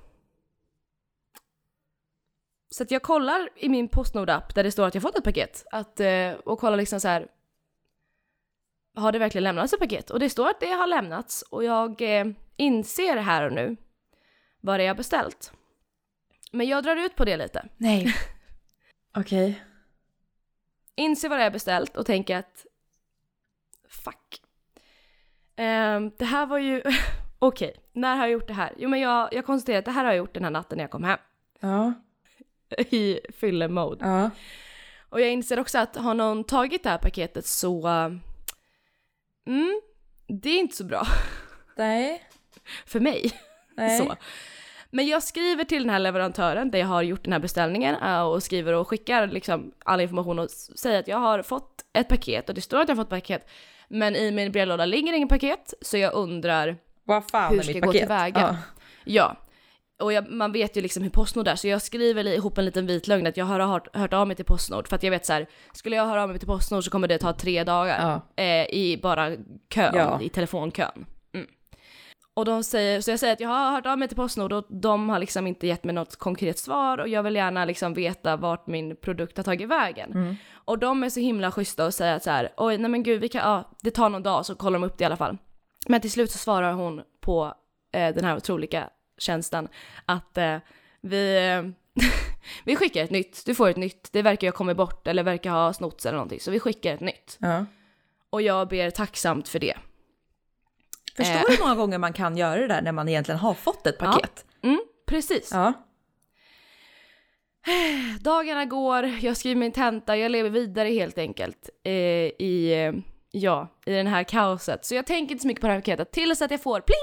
Så 2.71 2.83
att 2.83 2.91
jag 2.91 3.03
kollar 3.03 3.49
i 3.57 3.69
min 3.69 3.89
Postnord-app 3.89 4.55
där 4.55 4.65
det 4.65 4.73
står 4.73 4.87
att 4.87 4.95
jag 4.95 5.03
fått 5.03 5.19
ett 5.19 5.25
paket 5.25 5.67
att, 5.71 6.01
eh, 6.01 6.33
och 6.33 6.59
kollar 6.59 6.77
liksom 6.77 7.01
så 7.01 7.09
här 7.09 7.29
har 8.97 9.13
det 9.13 9.19
verkligen 9.19 9.45
lämnats 9.45 9.73
ett 9.73 9.81
paket? 9.81 10.11
Och 10.11 10.21
det 10.21 10.31
står 10.31 10.49
att 10.49 10.61
det 10.61 10.71
har 10.71 10.87
lämnats 10.87 11.43
och 11.43 11.65
jag 11.65 12.03
eh, 12.03 12.27
inser 12.57 13.17
här 13.17 13.47
och 13.47 13.53
nu 13.53 13.77
vad 14.61 14.81
det 14.81 14.85
är 14.85 14.87
jag 14.87 14.97
beställt. 14.97 15.53
Men 16.53 16.67
jag 16.67 16.85
drar 16.85 16.97
ut 16.97 17.17
på 17.17 17.25
det 17.25 17.37
lite. 17.37 17.69
Nej. 17.77 18.15
Okej. 19.17 19.65
Inser 20.95 21.29
vad 21.29 21.39
det 21.39 21.43
är 21.43 21.47
jag 21.47 21.53
beställt 21.53 21.97
och 21.97 22.07
tänker 22.07 22.37
att 22.37 22.67
fuck. 23.89 24.43
Ehm, 25.57 26.11
det 26.19 26.25
här 26.25 26.47
var 26.47 26.59
ju, 26.59 26.83
okej, 27.39 27.77
när 27.93 28.17
har 28.17 28.25
jag 28.25 28.33
gjort 28.33 28.47
det 28.47 28.55
här? 28.55 28.75
Jo 28.77 28.89
men 28.89 29.01
jag, 29.01 29.29
jag 29.33 29.47
konstaterar 29.47 29.79
att 29.79 29.85
det 29.85 29.91
här 29.91 30.05
har 30.05 30.11
jag 30.11 30.19
gjort 30.19 30.35
den 30.35 30.45
här 30.45 30.51
natten 30.51 30.77
när 30.77 30.85
jag 30.85 30.91
kom 30.91 31.05
hem. 31.05 31.19
Ja. 31.61 31.93
I 32.79 33.21
fylle-mode. 33.33 34.07
Ja. 34.07 34.31
Och 35.09 35.21
jag 35.21 35.31
inser 35.31 35.61
också 35.61 35.79
att 35.79 35.97
har 35.97 36.15
någon 36.15 36.45
tagit 36.45 36.83
det 36.83 36.91
här 36.91 36.99
paketet 36.99 37.47
så... 37.47 37.89
Mm, 39.47 39.81
det 40.27 40.51
är 40.51 40.59
inte 40.59 40.77
så 40.77 40.85
bra 40.85 41.07
Nej. 41.77 42.23
För 42.87 43.01
mig. 43.01 43.33
Nej. 43.77 43.99
Så. 43.99 44.17
Men 44.91 45.07
jag 45.07 45.23
skriver 45.23 45.65
till 45.65 45.83
den 45.83 45.91
här 45.91 45.99
leverantören 45.99 46.71
där 46.71 46.79
jag 46.79 46.87
har 46.87 47.03
gjort 47.03 47.25
den 47.25 47.33
här 47.33 47.41
beställningen 47.41 47.95
eh, 48.03 48.23
och 48.23 48.43
skriver 48.43 48.73
och 48.73 48.89
skickar 48.89 49.27
liksom 49.27 49.73
all 49.85 50.01
information 50.01 50.39
och 50.39 50.51
säger 50.51 50.99
att 51.01 51.09
jag 51.09 51.19
har 51.19 51.43
fått 51.43 51.85
ett 51.93 52.09
paket 52.09 52.49
och 52.49 52.55
det 52.55 52.61
står 52.61 52.81
att 52.81 52.89
jag 52.89 52.97
har 52.97 53.03
fått 53.03 53.11
paket. 53.11 53.49
Men 53.89 54.17
i 54.17 54.31
min 54.31 54.53
brevlåda 54.53 54.85
ligger 54.87 55.13
ingen 55.13 55.29
paket 55.29 55.75
så 55.81 55.97
jag 55.99 56.15
undrar, 56.15 56.77
Vad 57.05 57.31
fan 57.31 57.53
Hur 57.53 57.59
är 57.59 57.63
ska 57.63 57.69
mitt 57.73 57.77
jag 57.77 57.85
gå 57.85 57.89
paket? 57.93 58.01
tillväga? 58.01 58.41
Ja. 58.41 58.57
ja. 59.05 59.37
Och 60.03 60.13
jag, 60.13 60.31
man 60.31 60.53
vet 60.53 60.77
ju 60.77 60.81
liksom 60.81 61.03
hur 61.03 61.11
Postnord 61.11 61.49
är 61.49 61.57
så 61.57 61.69
jag 61.69 61.83
skriver 61.83 62.27
ihop 62.27 62.59
en 62.59 62.65
liten 62.65 62.87
vit 62.87 63.07
lögn 63.09 63.27
att 63.27 63.37
jag 63.37 63.45
har 63.45 63.61
hört, 63.61 63.97
hört 63.97 64.13
av 64.13 64.27
mig 64.27 64.37
till 64.37 64.45
Postnord 64.45 64.89
för 64.89 64.97
att 64.97 65.03
jag 65.03 65.11
vet 65.11 65.27
så 65.27 65.33
här, 65.33 65.47
skulle 65.73 65.97
jag 65.97 66.07
höra 66.07 66.23
av 66.23 66.29
mig 66.29 66.39
till 66.39 66.49
Postnord 66.49 66.85
så 66.85 66.91
kommer 66.91 67.09
det 67.09 67.19
ta 67.19 67.33
tre 67.33 67.65
dagar 67.65 68.21
Ja. 68.37 68.43
eh, 68.45 68.67
i 68.75 69.01
bara 69.03 69.31
kön, 69.75 69.95
Ja. 69.95 70.21
i 70.23 70.29
telefonkön. 70.29 71.07
Mm. 72.35 72.41
Och 72.41 72.45
de 72.45 72.63
säger, 72.63 73.01
så 73.01 73.11
jag 73.11 73.21
säger 73.21 73.33
att 73.33 73.41
jag 73.41 73.49
har 73.49 73.71
hört 73.71 73.87
av 73.87 73.99
mig 73.99 74.09
till 74.09 74.17
Postnord 74.17 74.53
och 74.53 74.65
de 74.69 75.09
har 75.09 75.19
liksom 75.19 75.47
inte 75.47 75.67
gett 75.67 75.85
mig 75.85 75.95
något 75.95 76.17
konkret 76.17 76.59
svar 76.59 76.99
och 76.99 77.09
jag 77.09 77.23
vill 77.23 77.35
gärna 77.35 77.65
liksom 77.65 77.95
veta 77.95 78.37
vart 78.37 78.67
min 78.67 78.97
produkt 78.97 79.37
har 79.37 79.45
tagit 79.45 79.69
vägen. 79.69 80.13
Mm. 80.13 80.37
Och 80.53 80.79
de 80.79 81.03
är 81.03 81.09
så 81.09 81.21
himla 81.21 81.53
schyssta 81.53 81.87
och 81.87 81.95
säger 81.95 82.17
att 82.17 82.23
så 82.23 82.31
här, 82.31 82.53
oj 82.57 82.79
nej 82.79 82.91
men 82.91 83.03
gud 83.03 83.21
vi 83.21 83.29
kan, 83.29 83.41
ja 83.41 83.71
det 83.83 83.91
tar 83.91 84.09
någon 84.09 84.23
dag 84.23 84.47
så 84.47 84.55
kollar 84.55 84.79
de 84.79 84.87
upp 84.87 84.99
det 84.99 85.03
i 85.03 85.07
alla 85.07 85.17
fall. 85.17 85.39
Men 85.89 86.01
till 86.01 86.11
slut 86.11 86.31
så 86.31 86.39
svarar 86.39 86.73
hon 86.73 87.03
på 87.21 87.55
eh, 87.93 88.15
den 88.15 88.25
här 88.25 88.37
otroliga 88.37 88.91
tjänsten 89.19 89.69
att 90.05 90.39
eh, 90.39 90.57
vi, 91.01 91.49
eh, 91.49 92.03
vi 92.65 92.77
skickar 92.77 93.05
ett 93.05 93.11
nytt, 93.11 93.43
du 93.47 93.55
får 93.55 93.69
ett 93.69 93.77
nytt, 93.77 94.13
det 94.13 94.23
verkar 94.23 94.49
ha 94.49 94.53
kommit 94.53 94.77
bort 94.77 95.07
eller 95.07 95.23
verkar 95.23 95.51
ha 95.51 95.73
snotts 95.73 96.07
eller 96.07 96.17
någonting 96.17 96.41
så 96.41 96.51
vi 96.51 96.61
skickar 96.61 96.95
ett 96.95 97.01
nytt. 97.01 97.37
Ja. 97.41 97.67
Och 98.31 98.43
jag 98.43 98.69
ber 98.69 98.91
tacksamt 98.91 99.49
för 99.49 99.59
det. 99.59 99.75
Förstår 101.17 101.35
Eh. 101.35 101.43
du 101.49 101.53
hur 101.57 101.63
många 101.63 101.75
gånger 101.75 101.99
man 101.99 102.13
kan 102.13 102.37
göra 102.37 102.61
det 102.61 102.67
där 102.69 102.83
när 102.83 102.93
man 102.93 103.09
egentligen 103.09 103.39
har 103.39 103.55
fått 103.55 103.87
ett 103.87 103.99
paket? 103.99 104.45
Mm, 104.63 104.81
precis. 105.07 105.51
Ja. 105.53 105.73
Dagarna 108.21 108.65
går, 108.65 109.05
jag 109.05 109.37
skriver 109.37 109.57
min 109.61 109.73
tenta, 109.73 110.17
jag 110.17 110.31
lever 110.31 110.51
vidare 110.51 110.89
helt 110.89 111.19
enkelt 111.19 111.71
eh, 111.85 111.93
i, 111.93 112.93
ja, 113.31 113.69
i 113.87 113.93
den 113.93 114.07
här 114.07 114.23
kaoset. 114.25 114.85
Så 114.85 114.95
jag 114.95 115.07
tänker 115.07 115.33
inte 115.33 115.43
så 115.43 115.49
mycket 115.49 115.61
på 115.61 115.67
det 115.67 115.73
här 115.73 115.81
paketet 115.81 116.13
tills 116.13 116.43
att 116.43 116.51
jag 116.51 116.63
får 116.63 116.81
pling! 116.81 116.97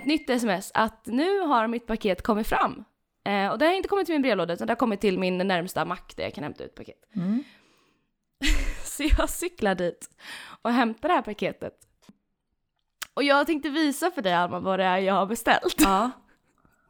Ett 0.00 0.06
nytt 0.06 0.30
sms 0.30 0.70
att 0.74 1.06
nu 1.06 1.40
har 1.40 1.66
mitt 1.66 1.86
paket 1.86 2.22
kommit 2.22 2.46
fram. 2.46 2.84
Eh, 3.28 3.48
och 3.48 3.58
det 3.58 3.66
har 3.66 3.72
inte 3.72 3.88
kommit 3.88 4.06
till 4.06 4.14
min 4.14 4.22
brevlåda 4.22 4.54
utan 4.54 4.66
det 4.66 4.70
har 4.70 4.76
kommit 4.76 5.00
till 5.00 5.18
min 5.18 5.38
närmsta 5.38 5.84
mack 5.84 6.12
där 6.16 6.24
jag 6.24 6.34
kan 6.34 6.44
hämta 6.44 6.64
ut 6.64 6.74
paket. 6.74 6.98
Mm. 7.16 7.44
Så 8.84 9.02
jag 9.18 9.30
cyklar 9.30 9.74
dit 9.74 10.10
och 10.62 10.70
hämtar 10.72 11.08
det 11.08 11.14
här 11.14 11.22
paketet. 11.22 11.72
Och 13.16 13.22
jag 13.24 13.46
tänkte 13.46 13.68
visa 13.68 14.10
för 14.10 14.22
dig 14.22 14.32
Alma 14.34 14.60
vad 14.60 14.78
det 14.78 14.84
är 14.84 14.98
jag 14.98 15.14
har 15.14 15.26
beställt. 15.26 15.80
Ja. 15.80 16.10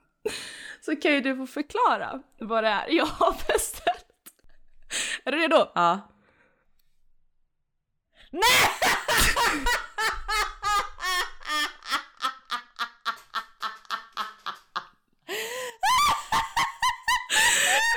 Så 0.81 0.97
kan 0.97 1.13
ju 1.13 1.21
du 1.21 1.37
få 1.37 1.47
förklara 1.47 2.23
vad 2.41 2.65
det 2.65 2.71
är 2.71 2.89
jag 2.89 3.07
har 3.07 3.35
beställt. 3.53 4.07
Är 5.25 5.33
du 5.33 5.39
redo? 5.39 5.67
Ja. 5.75 6.01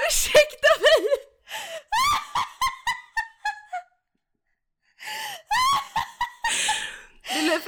Ursäkta 0.09 0.69
mig! 0.81 1.29
Vill 7.33 7.49
du 7.49 7.59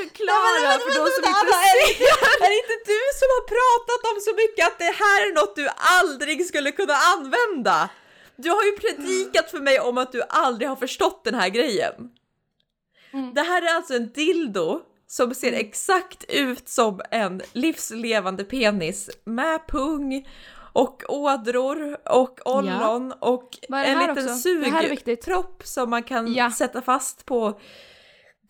förklara 0.80 0.86
för 0.86 0.92
de 1.00 1.12
som 1.18 1.24
inte 1.34 1.54
ser? 1.66 1.78
är 2.46 2.50
det 2.54 2.60
inte 2.64 2.78
du 2.94 3.02
som 3.20 3.28
har 3.36 3.44
pratat 3.58 4.02
om 4.12 4.18
så 4.28 4.32
mycket 4.42 4.68
att 4.68 4.80
det 4.80 4.94
här 5.04 5.20
är 5.28 5.34
något 5.34 5.56
du 5.56 5.68
aldrig 6.00 6.46
skulle 6.46 6.72
kunna 6.72 6.94
använda? 7.14 7.90
Du 8.36 8.50
har 8.50 8.64
ju 8.64 8.72
predikat 8.72 9.52
för 9.52 9.60
mig 9.60 9.80
om 9.80 9.98
att 9.98 10.12
du 10.12 10.22
aldrig 10.30 10.70
har 10.70 10.76
förstått 10.76 11.24
den 11.24 11.36
här 11.36 11.50
grejen. 11.50 11.94
Mm. 13.14 13.34
Det 13.34 13.42
här 13.42 13.62
är 13.62 13.76
alltså 13.76 13.94
en 13.94 14.12
dildo 14.12 14.82
som 15.08 15.34
ser 15.36 15.54
exakt 15.54 16.24
ut 16.30 16.70
som 16.70 17.02
en 17.12 17.42
livslevande 17.54 18.44
penis 18.44 19.10
med 19.24 19.68
pung 19.68 20.28
och 20.74 21.04
ådror 21.08 21.98
och 22.10 22.40
ollon 22.46 23.14
och 23.20 23.50
är 23.62 23.68
det 23.72 23.78
en 23.78 23.98
här 23.98 24.08
liten 24.16 24.28
här 24.28 24.36
sugpropp 24.36 25.62
som 25.66 25.90
man 25.90 26.04
kan 26.04 26.34
Ja. 26.34 26.52
sätta 26.52 26.82
fast 26.82 27.26
på 27.26 27.60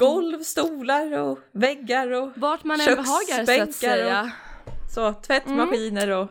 golv, 0.01 0.43
stolar 0.43 1.19
och 1.19 1.39
väggar 1.51 2.11
och 2.11 2.29
Vart 2.35 2.63
man 2.63 2.81
än 2.81 2.95
behagar 2.95 3.45
så 3.45 3.61
att 3.63 3.73
säga. 3.73 4.31
så 4.95 5.13
tvättmaskiner 5.13 6.09
och 6.09 6.27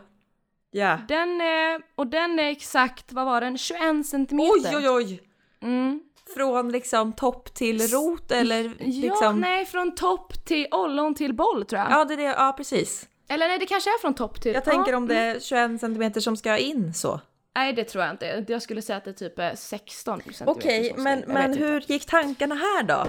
ja. 0.71 0.99
Den 1.09 1.41
är, 1.41 1.83
och 1.95 2.07
den 2.07 2.39
är 2.39 2.51
exakt, 2.51 3.13
vad 3.13 3.27
var 3.27 3.41
den, 3.41 3.59
21 3.59 4.07
centimeter? 4.07 4.77
Oj 4.77 4.77
oj 4.77 4.89
oj! 4.89 5.23
Mm. 5.63 6.01
Från 6.35 6.73
liksom 6.73 7.13
topp 7.13 7.55
till 7.55 7.81
rot 7.81 8.31
eller 8.31 8.65
Ja, 8.65 8.73
liksom... 8.79 9.41
nej 9.41 9.67
från 9.67 9.95
topp 9.95 10.45
till 10.45 10.67
ollon 10.71 11.15
till 11.15 11.35
boll 11.35 11.65
tror 11.65 11.81
jag. 11.81 11.91
Ja, 11.91 12.05
det 12.05 12.15
är 12.15 12.17
det, 12.17 12.23
ja 12.23 12.55
precis. 12.57 13.09
Eller 13.29 13.49
nej 13.49 13.59
det 13.59 13.67
kanske 13.67 13.91
är 13.91 13.99
från 13.99 14.15
topp 14.15 14.43
till... 14.43 14.55
Jag 14.55 14.65
tänker 14.65 14.93
ja, 14.93 14.97
om 14.97 15.09
det 15.09 15.17
är 15.17 15.41
21 15.41 15.81
centimeter 15.81 16.21
som 16.21 16.37
ska 16.37 16.59
in 16.59 16.95
så. 16.95 17.21
Nej 17.57 17.73
det 17.73 17.85
tror 17.85 18.05
jag 18.05 18.15
inte. 18.15 18.45
Jag 18.49 18.63
skulle 18.63 18.83
säga 18.83 18.97
att 18.97 19.05
det 19.05 19.13
typ 19.13 19.39
är 19.39 19.55
16 19.55 20.19
centimeter. 20.19 20.53
Okej, 20.53 20.95
men, 20.97 21.25
men 21.27 21.53
inte. 21.53 21.65
hur 21.65 21.81
gick 21.81 22.07
tankarna 22.07 22.55
här 22.55 22.83
då? 22.83 23.07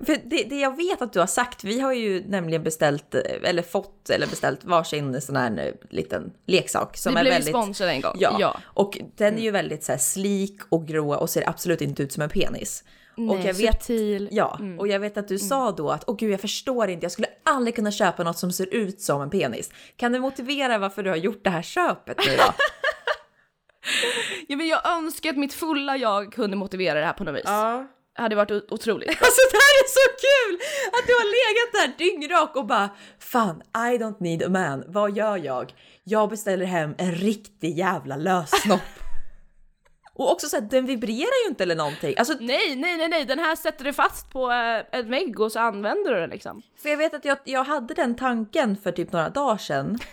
För 0.00 0.16
det, 0.24 0.44
det 0.44 0.60
jag 0.60 0.76
vet 0.76 1.02
att 1.02 1.12
du 1.12 1.20
har 1.20 1.26
sagt, 1.26 1.64
vi 1.64 1.80
har 1.80 1.92
ju 1.92 2.24
nämligen 2.28 2.62
beställt, 2.62 3.14
eh, 3.14 3.20
eller 3.42 3.62
fått, 3.62 4.10
eller 4.10 4.26
beställt 4.26 4.64
varsin 4.64 5.20
sån 5.20 5.36
här 5.36 5.58
eh, 5.58 5.72
liten 5.90 6.32
leksak 6.46 6.96
som 6.96 7.14
Vi 7.14 7.18
är 7.18 7.22
blev 7.22 7.32
väldigt... 7.34 7.48
sponsrade 7.48 7.92
en 7.92 8.00
gång. 8.00 8.16
Ja, 8.18 8.36
ja. 8.40 8.56
och 8.64 8.98
den 9.16 9.38
är 9.38 9.42
ju 9.42 9.50
väldigt 9.50 9.84
så 9.84 9.92
här 9.92 9.98
slik 9.98 10.60
och 10.68 10.86
grå 10.86 11.14
och 11.14 11.30
ser 11.30 11.48
absolut 11.48 11.80
inte 11.80 12.02
ut 12.02 12.12
som 12.12 12.22
en 12.22 12.30
penis. 12.30 12.84
och 13.16 13.22
Nej, 13.22 13.46
jag 13.46 13.54
vet, 13.54 13.82
subtil. 13.84 14.28
ja, 14.32 14.58
och 14.78 14.88
jag 14.88 15.00
vet 15.00 15.16
att 15.16 15.28
du 15.28 15.38
sa 15.38 15.72
då 15.72 15.90
att 15.90 16.04
åh 16.06 16.16
gud 16.16 16.32
jag 16.32 16.40
förstår 16.40 16.88
inte, 16.88 17.04
jag 17.04 17.12
skulle 17.12 17.28
aldrig 17.42 17.76
kunna 17.76 17.90
köpa 17.90 18.22
något 18.24 18.38
som 18.38 18.52
ser 18.52 18.74
ut 18.74 19.00
som 19.00 19.22
en 19.22 19.30
penis. 19.30 19.70
Kan 19.96 20.12
du 20.12 20.18
motivera 20.18 20.78
varför 20.78 21.02
du 21.02 21.10
har 21.10 21.16
gjort 21.16 21.44
det 21.44 21.50
här 21.50 21.62
köpet 21.62 22.18
nu 22.26 22.36
då? 22.36 22.42
ja 24.48 24.56
men 24.56 24.68
jag 24.68 24.90
önskar 24.96 25.30
att 25.30 25.36
mitt 25.36 25.54
fulla 25.54 25.96
jag 25.96 26.32
kunde 26.32 26.56
motivera 26.56 27.00
det 27.00 27.06
här 27.06 27.12
på 27.12 27.24
något 27.24 27.34
vis. 27.34 27.42
ja. 27.46 27.86
Det 28.16 28.22
hade 28.22 28.36
varit 28.36 28.72
otroligt. 28.72 29.08
Alltså 29.20 29.40
det 29.50 29.56
här 29.56 29.74
är 29.82 29.88
så 29.88 30.06
kul! 30.26 30.60
Att 30.92 31.06
du 31.06 31.12
har 31.12 31.26
legat 31.38 31.98
där 31.98 32.04
dyngrak 32.04 32.56
och 32.56 32.66
bara 32.66 32.90
Fan, 33.18 33.62
I 33.74 33.98
don't 33.98 34.16
need 34.20 34.42
a 34.42 34.48
man. 34.48 34.84
Vad 34.86 35.16
gör 35.16 35.36
jag? 35.36 35.74
Jag 36.04 36.28
beställer 36.30 36.66
hem 36.66 36.94
en 36.98 37.12
riktig 37.14 37.78
jävla 37.78 38.16
lössnopp. 38.16 38.80
och 40.14 40.32
också 40.32 40.46
så 40.48 40.56
här, 40.56 40.68
den 40.70 40.86
vibrerar 40.86 41.44
ju 41.44 41.48
inte 41.48 41.62
eller 41.62 41.76
någonting. 41.76 42.14
Alltså, 42.18 42.34
Nej, 42.40 42.76
nej, 42.76 42.96
nej, 42.96 43.08
nej, 43.08 43.24
den 43.24 43.38
här 43.38 43.56
sätter 43.56 43.84
du 43.84 43.92
fast 43.92 44.30
på 44.30 44.50
eh, 44.50 44.98
en 45.00 45.10
vägg 45.10 45.40
och 45.40 45.52
så 45.52 45.58
använder 45.60 46.14
du 46.14 46.20
den 46.20 46.30
liksom. 46.30 46.62
för 46.82 46.88
jag 46.88 46.96
vet 46.96 47.14
att 47.14 47.24
jag, 47.24 47.38
jag 47.44 47.64
hade 47.64 47.94
den 47.94 48.14
tanken 48.14 48.76
för 48.76 48.92
typ 48.92 49.12
några 49.12 49.28
dagar 49.28 49.56
sedan. 49.56 49.98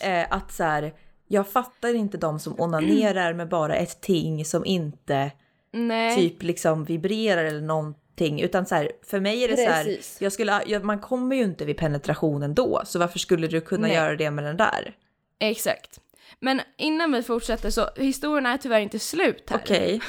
Eh, 0.00 0.26
att 0.30 0.52
så 0.52 0.64
här, 0.64 0.94
jag 1.28 1.48
fattar 1.48 1.94
inte 1.94 2.18
de 2.18 2.38
som 2.38 2.60
onanerar 2.60 3.34
med 3.34 3.48
bara 3.48 3.76
ett 3.76 4.00
ting 4.00 4.44
som 4.44 4.64
inte 4.64 5.30
Nej. 5.74 6.16
typ 6.16 6.42
liksom 6.42 6.84
vibrerar 6.84 7.44
eller 7.44 7.60
någonting. 7.60 8.40
Utan 8.40 8.66
så 8.66 8.74
här, 8.74 8.92
för 9.02 9.20
mig 9.20 9.44
är 9.44 9.48
det 9.48 9.56
så 9.56 9.70
här, 9.70 9.84
Precis. 9.84 10.16
jag 10.20 10.32
skulle, 10.32 10.62
jag, 10.66 10.84
man 10.84 10.98
kommer 10.98 11.36
ju 11.36 11.42
inte 11.42 11.64
vid 11.64 11.76
penetrationen 11.76 12.54
då, 12.54 12.82
så 12.84 12.98
varför 12.98 13.18
skulle 13.18 13.46
du 13.46 13.60
kunna 13.60 13.86
Nej. 13.86 13.96
göra 13.96 14.16
det 14.16 14.30
med 14.30 14.44
den 14.44 14.56
där? 14.56 14.96
Exakt. 15.38 16.00
Men 16.40 16.60
innan 16.76 17.12
vi 17.12 17.22
fortsätter 17.22 17.70
så, 17.70 17.88
historien 17.96 18.46
är 18.46 18.56
tyvärr 18.56 18.80
inte 18.80 18.98
slut 18.98 19.50
här. 19.50 19.56
Okej. 19.64 20.00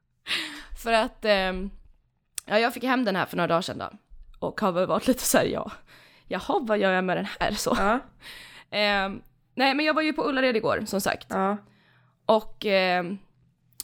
För 0.82 0.92
att, 0.92 1.24
ehm, 1.24 1.70
ja 2.46 2.58
jag 2.58 2.74
fick 2.74 2.84
hem 2.84 3.04
den 3.04 3.16
här 3.16 3.26
för 3.26 3.36
några 3.36 3.46
dagar 3.48 3.62
sedan 3.62 3.78
då. 3.78 3.90
Och 4.38 4.60
har 4.60 4.72
väl 4.72 4.86
varit 4.86 5.06
lite 5.06 5.22
såhär, 5.24 5.44
ja, 5.44 5.72
jaha 6.28 6.58
vad 6.62 6.78
gör 6.78 6.92
jag 6.92 7.04
med 7.04 7.16
den 7.16 7.26
här 7.40 7.52
så? 7.52 7.76
Ja, 7.78 7.98
Ehm, 8.70 9.22
nej 9.54 9.74
men 9.74 9.86
jag 9.86 9.94
var 9.94 10.02
ju 10.02 10.12
på 10.12 10.28
Ullared 10.28 10.56
igår 10.56 10.82
som 10.86 11.00
sagt. 11.00 11.26
ja. 11.30 11.56
Och 12.26 12.66
ehm, 12.66 13.18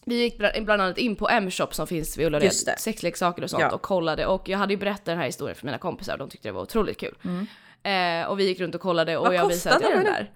vi 0.09 0.23
gick 0.23 0.39
bland 0.39 0.83
annat 0.83 0.99
in 0.99 1.17
på 1.17 1.29
M-shop 1.29 1.69
som 1.71 1.87
finns 1.87 2.17
vid 2.19 2.27
Ullared, 2.27 2.53
sexleksaker 2.79 3.43
och 3.45 3.51
sånt 3.51 3.61
Ja. 3.61 3.71
och 3.71 3.83
kollade 3.83 4.27
och 4.27 4.49
jag 4.49 4.59
hade 4.59 4.73
ju 4.73 4.79
berättat 4.79 5.05
den 5.05 5.19
här 5.19 5.27
historien 5.27 5.57
för 5.57 5.67
mina 5.67 5.79
kompisar 5.79 6.13
och 6.13 6.19
de 6.19 6.29
tyckte 6.31 6.49
det 6.49 6.53
var 6.53 6.63
otroligt 6.63 6.99
kul. 7.01 7.15
Eh, 7.83 8.27
och 8.29 8.39
vi 8.41 8.45
gick 8.47 8.61
runt 8.61 8.75
och 8.75 8.81
kollade 8.81 9.17
och 9.17 9.27
Mm. 9.27 9.37
Vad 9.39 9.45
jag 9.45 9.49
visade 9.49 9.79
den 9.79 9.93
den? 9.93 10.05
där. 10.05 10.31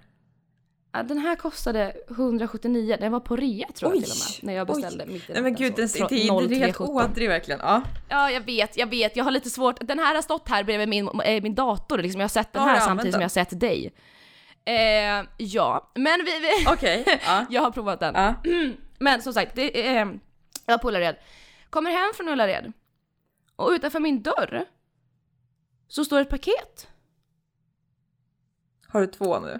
Ja, 0.93 1.03
den 1.03 1.17
här 1.17 1.35
kostade 1.35 1.93
179, 2.09 2.97
den 2.99 3.11
var 3.11 3.19
på 3.19 3.35
rea 3.35 3.67
tror 3.75 3.91
jag 3.91 3.97
Oj, 3.97 4.03
till 4.03 4.11
och 4.11 4.17
med. 4.17 4.47
När 4.47 4.53
jag 4.53 4.69
oj. 4.69 4.75
beställde 4.81 5.05
mitt 5.05 5.29
i 5.29 5.33
Nej 5.33 5.41
men 5.41 5.55
gud, 5.55 5.73
den, 5.75 5.89
Från 5.89 6.07
det, 6.09 6.15
är 6.15 6.19
helt 6.19 6.49
0317. 6.77 6.89
ådrig 6.95 7.29
verkligen. 7.29 7.59
Ja. 7.63 7.81
Ja 8.09 8.31
jag 8.31 8.41
vet, 8.41 8.77
jag 8.77 8.87
vet, 8.89 9.15
jag 9.15 9.23
har 9.23 9.31
lite 9.31 9.49
svårt. 9.49 9.77
Den 9.81 9.99
här 9.99 10.15
har 10.15 10.21
stått 10.21 10.49
här 10.49 10.63
bredvid 10.63 10.89
min, 10.89 11.07
eh, 11.23 11.43
min 11.43 11.55
dator 11.55 11.97
liksom. 11.97 12.21
Jag 12.21 12.23
har 12.25 12.29
sett 12.29 12.53
den 12.53 12.61
här 12.63 12.75
du 12.75 12.81
samtidigt 12.81 13.13
som 13.13 13.21
jag 13.21 13.25
har 13.25 13.29
sett 13.45 13.59
dig. 13.59 13.93
Eh, 14.65 15.25
ja, 15.37 15.91
men 15.95 16.19
vi, 16.25 16.31
vi 16.39 16.67
Okej. 16.73 17.19
Ja. 17.25 17.45
jag 17.49 17.61
har 17.61 17.71
provat 17.71 17.99
den. 17.99 18.15
Men 19.01 19.21
som 19.21 19.33
sagt, 19.33 19.55
det, 19.55 19.87
eh, 19.87 20.07
jag 20.65 20.73
var 20.73 20.77
på 20.77 20.87
Ullared. 20.87 21.15
Kommer 21.69 21.91
hem 21.91 22.13
från 22.15 22.29
Ullared 22.29 22.73
och 23.55 23.69
utanför 23.69 23.99
min 23.99 24.21
dörr 24.23 24.65
så 25.87 26.05
står 26.05 26.21
ett 26.21 26.29
paket. 26.29 26.87
Har 28.87 29.01
du 29.01 29.07
två 29.07 29.39
nu? 29.39 29.59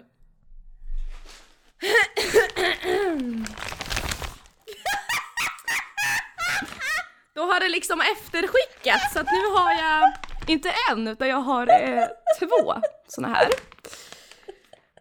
Då 7.34 7.42
har 7.42 7.60
det 7.60 7.68
liksom 7.68 8.00
efterskickats 8.00 9.12
så 9.12 9.20
att 9.20 9.26
nu 9.26 9.46
har 9.56 9.72
jag 9.72 10.12
inte 10.46 10.74
en 10.90 11.08
utan 11.08 11.28
jag 11.28 11.40
har 11.40 11.66
eh, 11.66 12.06
två 12.38 12.74
såna 13.08 13.28
här. 13.28 13.48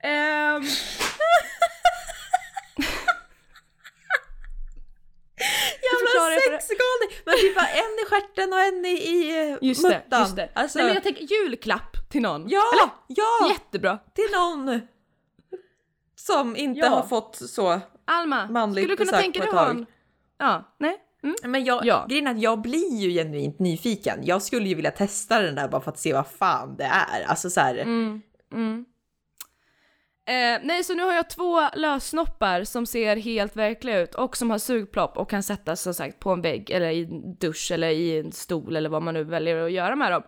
Ehm, 0.03 0.63
förklarar 6.11 6.31
Jävla 6.31 6.51
jag 6.51 6.61
för- 6.61 6.67
sexgalning! 6.67 7.09
Men 7.25 7.35
typ 7.35 7.57
en 7.83 7.93
i 8.01 8.05
stjärten 8.09 8.53
och 8.53 8.59
en 8.59 8.85
i, 8.85 8.89
i 8.89 9.49
eh, 9.51 9.57
just 9.69 9.83
det, 9.83 9.89
muttan. 9.89 10.21
just 10.21 10.35
det. 10.35 10.49
Alltså, 10.53 10.77
Nej 10.79 10.85
men 10.85 10.93
jag 10.93 11.03
tänker 11.03 11.23
julklapp 11.23 12.09
till 12.11 12.21
någon. 12.21 12.49
ja, 12.49 12.63
ja! 13.07 13.49
Jättebra. 13.49 13.97
Till 14.15 14.27
någon 14.33 14.81
som 16.15 16.55
inte 16.55 16.79
Ja. 16.79 16.89
har 16.89 17.03
fått 17.03 17.35
så. 17.35 17.79
Alma, 18.05 18.47
Manligt 18.47 18.83
skulle 18.83 18.93
du 18.95 19.05
kunna 19.05 19.17
tänka 19.17 19.39
dig 19.39 19.51
ha 19.51 19.69
en? 19.69 19.85
Ja, 20.37 20.75
nej? 20.79 20.97
Mm. 21.23 21.35
Men 21.43 21.63
jag, 21.65 21.85
Ja. 21.85 22.05
grejen 22.09 22.27
är 22.27 22.31
att 22.31 22.41
jag 22.41 22.61
blir 22.61 22.95
ju 22.95 23.09
genuint 23.11 23.59
nyfiken. 23.59 24.19
Jag 24.23 24.41
skulle 24.41 24.67
ju 24.69 24.75
vilja 24.75 24.91
testa 24.91 25.39
den 25.41 25.55
där 25.55 25.67
bara 25.67 25.81
för 25.81 25.91
att 25.91 25.99
se 25.99 26.13
vad 26.13 26.27
fan 26.27 26.75
det 26.77 26.83
är. 26.83 27.23
Alltså 27.27 27.49
så 27.49 27.59
här. 27.61 27.75
Mm. 27.75 28.21
Mm. 28.53 28.85
Eh, 30.31 30.59
nej, 30.63 30.83
så 30.83 30.93
nu 30.93 31.03
har 31.03 31.13
jag 31.13 31.29
två 31.29 31.61
lössnoppar 31.75 32.63
som 32.63 32.85
ser 32.85 33.15
helt 33.15 33.55
verkliga 33.55 33.99
ut 33.99 34.15
och 34.15 34.37
som 34.37 34.49
har 34.49 34.57
sugplopp 34.57 35.17
och 35.17 35.29
kan 35.29 35.43
sättas 35.43 35.81
som 35.81 35.93
sagt 35.93 36.19
på 36.19 36.31
en 36.31 36.41
vägg 36.41 36.69
eller 36.69 36.89
i 36.89 37.03
en 37.03 37.35
dusch 37.35 37.71
eller 37.71 37.89
i 37.89 38.19
en 38.19 38.31
stol 38.31 38.75
eller 38.75 38.89
vad 38.89 39.01
man 39.01 39.13
nu 39.13 39.23
väljer 39.23 39.65
att 39.65 39.71
göra 39.71 39.95
med 39.95 40.11
dem. 40.11 40.23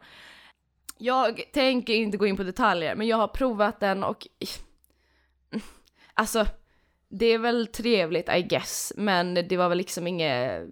Jag 0.97 1.41
tänker 1.53 1.93
inte 1.93 2.17
gå 2.17 2.27
in 2.27 2.37
på 2.37 2.43
detaljer, 2.43 2.95
men 2.95 3.07
jag 3.07 3.17
har 3.17 3.27
provat 3.27 3.79
den 3.79 4.03
och 4.03 4.27
alltså, 6.13 6.45
det 7.09 7.25
är 7.25 7.37
väl 7.37 7.67
trevligt 7.67 8.29
I 8.29 8.41
guess, 8.41 8.93
men 8.97 9.33
det 9.33 9.57
var 9.57 9.69
väl 9.69 9.77
liksom 9.77 10.07
inget 10.07 10.63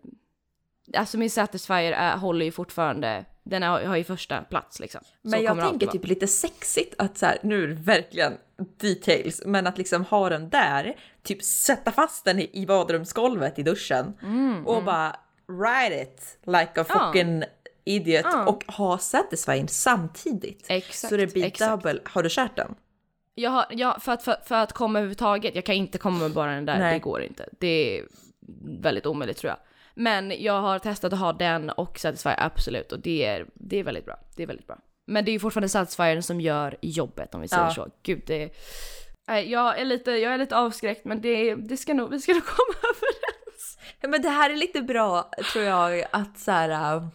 Alltså 0.97 1.17
min 1.17 1.29
Satisfyer 1.29 1.91
är, 1.91 2.13
eh, 2.13 2.19
håller 2.19 2.45
ju 2.45 2.51
fortfarande, 2.51 3.25
den 3.43 3.63
har, 3.63 3.81
har 3.83 3.95
ju 3.95 4.03
första 4.03 4.41
plats 4.41 4.79
liksom. 4.79 5.01
Så 5.03 5.09
Men 5.21 5.41
jag 5.43 5.49
kommer 5.49 5.63
det 5.63 5.69
tänker 5.69 5.87
typ 5.87 6.07
lite 6.07 6.27
sexigt 6.27 6.95
att 6.97 7.17
så 7.17 7.25
här, 7.25 7.37
nu 7.43 7.63
är 7.63 7.67
det 7.67 7.73
verkligen 7.73 8.37
details, 8.77 9.41
men 9.45 9.67
att 9.67 9.77
liksom 9.77 10.05
ha 10.05 10.29
den 10.29 10.49
där, 10.49 10.95
typ 11.23 11.43
sätta 11.43 11.91
fast 11.91 12.25
den 12.25 12.39
i, 12.39 12.65
badrumsgolvet 12.67 13.59
i 13.59 13.63
duschen 13.63 14.13
Mm, 14.23 14.67
och 14.67 14.83
bara 14.83 15.15
ride 15.63 16.01
it 16.01 16.37
like 16.45 16.81
a 16.81 16.83
fucking 16.89 17.43
idiot 17.85 18.21
Ja. 18.25 18.45
och 18.45 18.63
ha 18.73 18.97
Satisfying 18.97 19.67
samtidigt. 19.67 20.65
Exakt, 20.69 21.09
Så 21.09 21.17
det 21.17 21.33
blir 21.33 21.45
exakt. 21.45 21.71
double. 21.83 21.99
Har 22.05 22.23
du 22.23 22.29
kört 22.31 22.55
den? 22.55 22.75
Jag 23.35 23.51
har, 23.51 23.65
jag, 23.69 24.01
för, 24.03 24.11
att, 24.11 24.23
för, 24.23 24.35
för 24.45 24.55
att 24.55 24.73
komma 24.73 24.99
överhuvudtaget, 24.99 25.55
jag 25.55 25.65
kan 25.65 25.75
inte 25.75 25.97
komma 25.97 26.19
med 26.19 26.31
bara 26.33 26.51
den 26.55 26.65
där, 26.65 26.79
Nej. 26.79 26.93
det 26.93 26.99
går 26.99 27.21
inte. 27.21 27.49
Det 27.59 27.99
är 27.99 28.05
väldigt 28.81 29.05
omöjligt 29.05 29.37
tror 29.37 29.49
jag. 29.49 29.57
Men 29.95 30.43
jag 30.43 30.61
har 30.61 30.79
testat 30.79 31.13
att 31.13 31.19
ha 31.19 31.33
den 31.33 31.69
och 31.69 31.99
Satisfyer 31.99 32.35
absolut 32.37 32.91
och 32.91 32.99
det 32.99 33.25
är, 33.25 33.45
det 33.53 33.77
är 33.79 33.83
väldigt 33.83 34.05
bra. 34.05 34.19
Det 34.35 34.43
är 34.43 34.47
väldigt 34.47 34.67
bra. 34.67 34.77
Men 35.07 35.25
det 35.25 35.31
är 35.31 35.33
ju 35.33 35.39
fortfarande 35.39 35.69
Satisfyern 35.69 36.21
som 36.23 36.41
gör 36.41 36.77
jobbet 36.81 37.35
om 37.35 37.41
vi 37.41 37.47
säger 37.47 37.63
Ja. 37.63 37.71
så. 37.73 37.87
Gud 38.03 38.23
det 38.27 38.43
är... 38.43 38.49
Jag 39.39 39.79
är 39.79 39.85
lite, 39.85 40.11
jag 40.11 40.33
är 40.33 40.37
lite 40.37 40.57
avskräckt 40.57 41.05
men 41.05 41.21
det, 41.21 41.55
det 41.55 41.77
ska 41.77 41.93
nog, 41.93 42.09
vi 42.11 42.19
ska 42.19 42.33
nog 42.33 42.43
komma 42.45 42.77
överens. 42.83 43.77
Ja, 44.01 44.07
men 44.07 44.21
det 44.21 44.29
här 44.29 44.49
är 44.49 44.55
lite 44.55 44.81
bra 44.81 45.29
tror 45.53 45.65
jag 45.65 46.05
att 46.11 46.39
så 46.39 46.51
här. 46.51 46.69
äh, 46.95 47.07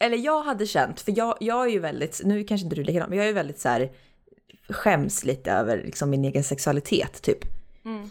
Eller 0.00 0.16
jag 0.16 0.42
hade 0.42 0.66
känt, 0.66 1.00
för 1.00 1.12
jag, 1.18 1.36
jag 1.40 1.64
är 1.66 1.70
ju 1.70 1.78
väldigt, 1.78 2.20
nu 2.24 2.44
kanske 2.44 2.64
inte 2.64 2.76
du 2.76 2.82
är 2.82 2.86
likadan, 2.86 3.08
men 3.08 3.18
jag 3.18 3.24
är 3.24 3.28
ju 3.28 3.34
väldigt 3.34 3.60
så 3.60 3.68
här 3.68 3.90
skäms 4.68 5.24
lite 5.24 5.52
över 5.52 5.82
liksom 5.84 6.10
min 6.10 6.24
egen 6.24 6.44
sexualitet 6.44 7.22
typ. 7.22 7.38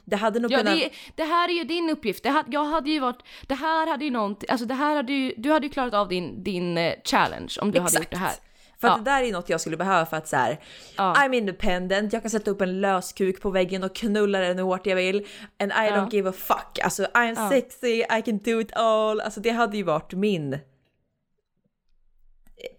Det 0.05 0.15
hade 0.15 0.39
nog 0.39 0.51
Ja, 0.51 0.57
kunnat... 0.57 0.73
det, 0.79 0.89
det 1.15 1.23
här 1.23 1.49
är 1.49 1.53
ju 1.53 1.63
din 1.63 1.89
uppgift. 1.89 2.23
Det, 2.23 2.43
jag 2.47 2.65
hade 2.65 2.89
ju 2.89 2.99
varit, 2.99 3.23
det 3.47 3.55
här 3.55 3.87
hade 3.87 4.05
ju 4.05 4.11
någonting, 4.11 4.49
alltså 4.49 4.65
det 4.65 4.73
här 4.73 4.95
hade 4.95 5.13
ju, 5.13 5.33
du 5.37 5.51
hade 5.51 5.65
ju 5.67 5.71
klarat 5.73 5.93
av 5.93 6.07
din, 6.07 6.43
din 6.43 6.77
eh, 6.77 6.93
challenge 7.03 7.53
om 7.61 7.71
du 7.71 7.79
hade 7.79 7.97
gjort 7.97 8.11
det 8.11 8.17
här. 8.17 8.33
För 8.81 8.87
att 8.87 8.93
Ja. 8.93 8.97
det 8.97 9.11
där 9.11 9.23
är 9.23 9.31
något 9.31 9.49
jag 9.49 9.61
skulle 9.61 9.77
behöva 9.77 10.05
för 10.05 10.17
att 10.17 10.27
så 10.27 10.35
här, 10.35 10.59
Ja. 10.97 11.13
I'm 11.17 11.33
independent, 11.35 12.13
jag 12.13 12.21
kan 12.21 12.31
sätta 12.31 12.51
upp 12.51 12.61
en 12.61 12.81
löskuk 12.81 13.41
på 13.41 13.49
väggen 13.49 13.83
och 13.83 13.95
knulla 13.95 14.39
den 14.39 14.57
hur 14.57 14.63
hårt 14.65 14.85
jag 14.87 14.95
vill. 14.95 15.27
And 15.59 15.71
I 15.71 15.75
Ja. 15.75 15.95
don't 15.95 16.13
give 16.13 16.29
a 16.29 16.33
fuck. 16.33 16.79
Alltså 16.83 17.03
I'm 17.03 17.49
sexy, 17.49 18.03
I 18.17 18.21
can 18.25 18.37
do 18.37 18.61
it 18.61 18.73
all. 18.75 19.21
Alltså 19.21 19.39
det 19.39 19.49
hade 19.49 19.77
ju 19.77 19.83
varit 19.83 20.13
min 20.13 20.57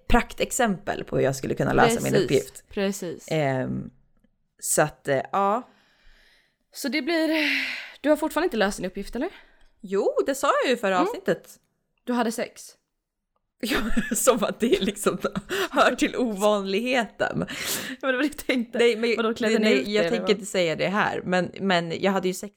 praktexempel 0.09 1.05
på 1.05 1.17
hur 1.17 1.25
jag 1.25 1.37
skulle 1.37 1.55
kunna 1.55 1.73
lösa 1.73 2.01
min 2.01 2.15
uppgift. 2.15 2.65
Precis. 2.71 3.29
Ehm, 3.31 3.91
så 4.59 4.83
att 4.83 5.09
eh, 5.09 5.21
ja, 5.33 5.63
Så 6.73 6.89
det 6.89 7.03
blir, 7.03 7.29
du 8.01 8.09
har 8.09 8.17
fortfarande 8.17 8.47
inte 8.47 8.57
löst 8.57 8.77
din 8.79 8.87
uppgift 8.87 9.17
eller? 9.17 9.31
jo 9.81 10.15
det 10.27 10.35
sa 10.35 10.47
jag 10.63 10.69
ju 10.71 10.75
i 10.75 10.77
förra 10.77 10.95
Mm. 10.97 11.03
avsnittet. 11.09 11.57
Du 12.05 12.13
hade 12.13 12.33
sex? 12.33 12.63
Ja, 13.61 13.79
Som 14.17 14.45
att 14.45 14.61
det 14.61 14.81
liksom 14.81 15.19
hör 15.71 15.95
till 15.95 16.17
ovanligheten. 16.17 17.47
Ja, 18.01 18.09
det 18.11 18.17
var 18.17 18.23
det 18.23 18.25
jag 18.27 18.37
tänkte. 18.37 18.79
Nej, 18.79 18.97
men, 18.97 19.15
Vadå, 19.17 19.35
klädde 19.35 19.59
ni 19.59 19.71
ut 19.73 19.85
nej, 19.87 19.95
jag 19.95 20.05
er, 20.05 20.09
tänker 20.11 20.23
vad? 20.23 20.31
inte 20.31 20.47
säga 20.47 20.77
det 20.77 20.89
här, 20.89 21.23
men, 21.25 21.53
men 21.61 22.01
jag 22.03 22.13
hade 22.13 22.29
ju 22.29 22.35
sex. 22.35 22.55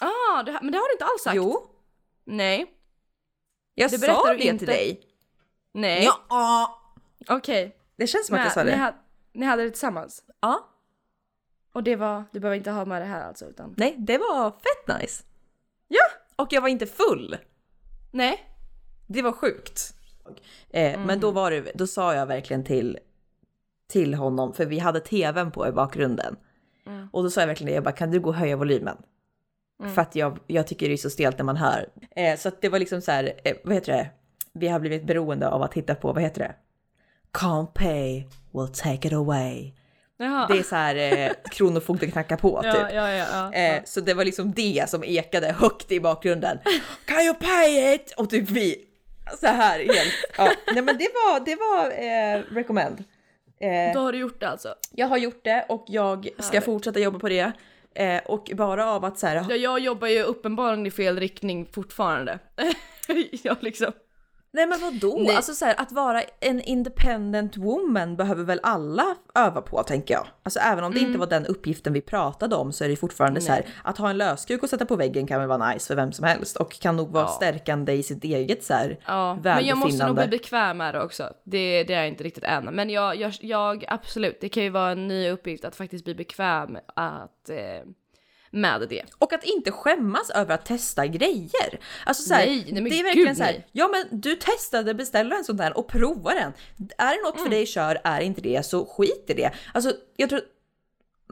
Ah, 0.00 0.42
det, 0.42 0.52
men 0.62 0.72
det 0.72 0.78
har 0.78 0.88
du 0.88 0.92
inte 0.92 1.04
alls 1.04 1.22
sagt. 1.22 1.36
Jo, 1.36 1.66
Nej. 2.24 2.66
jag 3.74 3.90
Det 3.90 3.98
sa 3.98 4.26
det 4.26 4.32
du 4.32 4.38
till 4.38 4.48
inte. 4.48 4.66
dig. 4.66 5.00
Nej. 5.74 6.04
Ja, 6.28 6.82
Okej. 7.28 7.76
det 7.96 8.06
känns 8.06 8.26
som 8.26 8.34
att 8.34 8.38
jag 8.40 8.44
Men 8.46 8.54
sa 8.54 8.62
Ni, 8.64 8.70
det. 8.70 8.76
ha- 8.76 8.94
ni 9.34 9.46
hade 9.46 9.62
det 9.64 9.70
tillsammans? 9.70 10.22
Ja, 10.40 10.68
Och 11.78 11.84
det 11.84 11.96
var, 11.96 12.24
du 12.32 12.40
behöver 12.40 12.56
inte 12.56 12.70
ha 12.70 12.84
med 12.84 13.02
det 13.02 13.06
här 13.06 13.28
alltså 13.28 13.44
utan? 13.44 13.74
nej, 13.76 13.94
det 13.98 14.18
var 14.18 14.50
fett 14.50 15.00
nice. 15.00 15.24
Ja! 15.88 16.00
Och 16.36 16.52
jag 16.52 16.60
var 16.60 16.68
inte 16.68 16.86
full. 16.86 17.36
Nej. 18.10 18.44
Det 19.06 19.22
var 19.22 19.32
sjukt. 19.32 19.94
Eh, 20.70 21.00
Men 21.00 21.20
då 21.20 21.30
var 21.30 21.50
det, 21.50 21.72
då 21.74 21.86
sa 21.86 22.14
jag 22.14 22.26
verkligen 22.26 22.64
till, 22.64 22.98
till 23.88 24.14
honom, 24.14 24.52
för 24.54 24.66
vi 24.66 24.78
hade 24.78 25.00
tvn 25.00 25.50
på 25.50 25.68
i 25.68 25.72
bakgrunden. 25.72 26.36
Mm. 26.86 27.08
Och 27.12 27.22
då 27.22 27.30
sa 27.30 27.40
jag 27.40 27.46
verkligen 27.46 27.68
det, 27.68 27.74
jag 27.74 27.84
bara 27.84 27.92
kan 27.94 28.10
du 28.10 28.20
gå 28.20 28.28
och 28.28 28.34
höja 28.34 28.56
volymen? 28.56 28.96
Mm. 29.80 29.94
För 29.94 30.02
att 30.02 30.14
jag, 30.14 30.38
jag 30.46 30.66
tycker 30.66 30.88
det 30.88 30.94
är 30.94 30.96
så 30.96 31.10
stelt 31.10 31.38
när 31.38 31.44
man 31.44 31.56
hör. 31.56 31.88
Eh, 32.16 32.38
så 32.38 32.48
att 32.48 32.60
det 32.62 32.68
var 32.68 32.78
liksom 32.78 33.00
så 33.00 33.12
här, 33.12 33.32
eh, 33.44 33.56
vad 33.64 33.74
heter 33.74 33.92
det? 33.92 34.10
Vi 34.52 34.68
har 34.68 34.80
blivit 34.80 35.06
beroende 35.06 35.48
av 35.48 35.62
att 35.62 35.72
titta 35.72 35.94
på, 35.94 36.12
vad 36.12 36.22
heter 36.22 36.40
det? 36.40 36.54
Can't 37.32 37.72
pay, 37.74 38.24
will 38.52 38.72
take 38.74 39.08
it 39.08 39.14
away. 39.14 39.72
Jaha. 40.20 40.46
Det 40.48 40.58
är 40.58 40.62
så 40.62 40.76
här 40.76 40.96
eh, 40.96 41.32
Kronofogden 41.50 42.10
knackar 42.10 42.36
på 42.36 42.62
typ. 42.62 42.74
ja, 42.94 43.10
ja, 43.10 43.52
Eh, 43.52 43.82
så 43.84 44.00
det 44.00 44.14
var 44.14 44.24
liksom 44.24 44.52
det 44.52 44.84
som 44.90 45.04
ekade 45.04 45.52
högt 45.52 45.92
i 45.92 46.00
bakgrunden. 46.00 46.58
Can 47.04 47.20
you 47.20 47.34
pay 47.34 47.94
it? 47.94 48.14
Och 48.16 48.30
typ 48.30 48.50
vi 48.50 48.84
så 49.40 49.46
här 49.46 49.78
helt. 49.78 50.14
Ja, 50.36 50.50
nej 50.74 50.82
men 50.82 50.98
det 50.98 51.08
var, 51.14 51.40
det 51.44 51.54
var 51.56 51.86
eh, 51.90 52.42
recommend. 52.54 53.04
Eh, 53.60 53.94
Då 53.94 54.00
har 54.00 54.12
du 54.12 54.18
gjort 54.18 54.40
det 54.40 54.48
alltså? 54.48 54.74
jag 54.90 55.06
har 55.06 55.16
gjort 55.16 55.44
det 55.44 55.64
och 55.68 55.84
jag 55.88 56.28
ska 56.38 56.44
Härligt. 56.46 56.64
fortsätta 56.64 57.00
jobba 57.00 57.18
på 57.18 57.28
det. 57.28 57.52
Eh, 57.94 58.20
och 58.26 58.50
bara 58.54 58.90
av 58.90 59.04
att 59.04 59.18
så 59.18 59.26
här, 59.26 59.46
Ja, 59.48 59.56
jag 59.56 59.78
jobbar 59.80 60.08
ju 60.08 60.22
uppenbarligen 60.22 60.86
i 60.86 60.90
fel 60.90 61.20
riktning 61.20 61.66
fortfarande. 61.72 62.38
jag 63.42 63.56
liksom... 63.60 63.92
nej 64.50 64.66
men 64.66 64.80
vadå? 64.80 65.18
Nej. 65.20 65.36
Alltså 65.36 65.54
så 65.54 65.64
här, 65.64 65.74
att 65.80 65.92
vara 65.92 66.22
en 66.40 66.60
independent 66.60 67.56
woman 67.56 68.16
behöver 68.16 68.44
väl 68.44 68.60
alla 68.62 69.16
öva 69.34 69.60
på 69.62 69.82
tänker 69.82 70.14
jag. 70.14 70.26
Alltså 70.42 70.60
även 70.60 70.84
om 70.84 70.92
det 70.94 71.00
inte 71.00 71.18
var 71.18 71.26
den 71.26 71.46
uppgiften 71.46 71.92
vi 71.92 72.00
pratade 72.00 72.56
om 72.56 72.72
så 72.72 72.84
är 72.84 72.88
det 72.88 72.96
fortfarande 72.96 73.40
så 73.40 73.52
här 73.52 73.66
att 73.82 73.98
ha 73.98 74.10
en 74.10 74.16
löskuk 74.16 74.62
och 74.62 74.68
sätta 74.68 74.86
på 74.86 74.96
väggen 74.96 75.26
kan 75.26 75.40
väl 75.40 75.48
vara 75.48 75.72
nice 75.72 75.86
för 75.86 75.96
vem 75.96 76.12
som 76.12 76.24
helst 76.24 76.56
och 76.56 76.72
kan 76.80 76.96
nog 76.96 77.10
vara 77.12 77.24
Ja. 77.24 77.28
stärkande 77.28 77.92
i 77.92 78.02
sitt 78.02 78.24
eget 78.24 78.64
så 78.64 78.74
här 78.74 78.98
Ja, 79.06 79.38
men 79.42 79.66
jag 79.66 79.78
måste 79.78 80.06
nog 80.06 80.16
bli 80.16 80.28
bekväm 80.28 80.76
med 80.76 80.94
det 80.94 81.02
också. 81.02 81.22
Det, 81.44 81.84
det 81.84 81.94
är 81.94 81.98
jag 81.98 82.08
inte 82.08 82.24
riktigt 82.24 82.44
än. 82.44 82.64
Men 82.64 82.90
jag, 82.90 83.16
jag, 83.16 83.32
jag, 83.40 83.84
absolut, 83.88 84.38
det 84.40 84.48
kan 84.48 84.62
ju 84.62 84.70
vara 84.70 84.90
en 84.90 85.08
ny 85.08 85.30
uppgift 85.30 85.64
att 85.64 85.76
faktiskt 85.76 86.04
bli 86.04 86.14
bekväm 86.14 86.78
att, 86.94 87.48
eh, 87.50 87.56
med 88.50 88.86
det. 88.88 89.02
Och 89.18 89.32
att 89.32 89.44
inte 89.44 89.70
skämmas 89.72 90.30
över 90.30 90.54
att 90.54 90.64
testa 90.64 91.06
grejer. 91.06 91.78
Alltså 92.06 92.22
så 92.22 92.34
här, 92.34 92.46
Nej, 92.46 92.68
nej 92.72 92.82
det 92.82 92.98
är 93.00 93.04
verkligen 93.04 93.28
gud, 93.28 93.36
så 93.36 93.42
här, 93.42 93.52
nej. 93.52 93.66
ja 93.72 93.88
men 93.88 94.20
du 94.20 94.34
testade, 94.34 94.94
beställer 94.94 95.36
en 95.36 95.44
sån 95.44 95.56
där 95.56 95.78
och 95.78 95.88
provar 95.88 96.34
den. 96.34 96.52
Är 96.98 97.16
det 97.16 97.22
något 97.22 97.34
Mm. 97.34 97.44
för 97.44 97.50
dig 97.50 97.66
kör, 97.66 98.00
är 98.04 98.20
inte 98.20 98.40
det 98.40 98.66
så 98.66 98.86
skit 98.86 99.24
i 99.28 99.34
det. 99.34 99.50
Alltså 99.74 99.92
jag 100.16 100.28
tror 100.28 100.40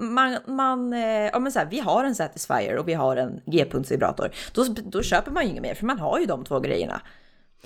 man, 0.00 0.38
man 0.46 0.92
eh, 0.92 1.00
ja 1.32 1.38
men 1.38 1.52
så 1.52 1.58
här, 1.58 1.66
vi 1.66 1.78
har 1.78 2.04
en 2.04 2.14
Satisfyer 2.14 2.76
och 2.76 2.88
vi 2.88 2.94
har 2.94 3.16
en 3.16 3.40
G-punktsvibrator. 3.46 4.30
Då, 4.52 4.64
då 4.84 5.02
köper 5.02 5.30
man 5.30 5.44
ju 5.44 5.50
inget 5.50 5.62
mer 5.62 5.74
för 5.74 5.86
man 5.86 5.98
har 5.98 6.18
ju 6.18 6.26
de 6.26 6.44
två 6.44 6.60
grejerna. 6.60 7.00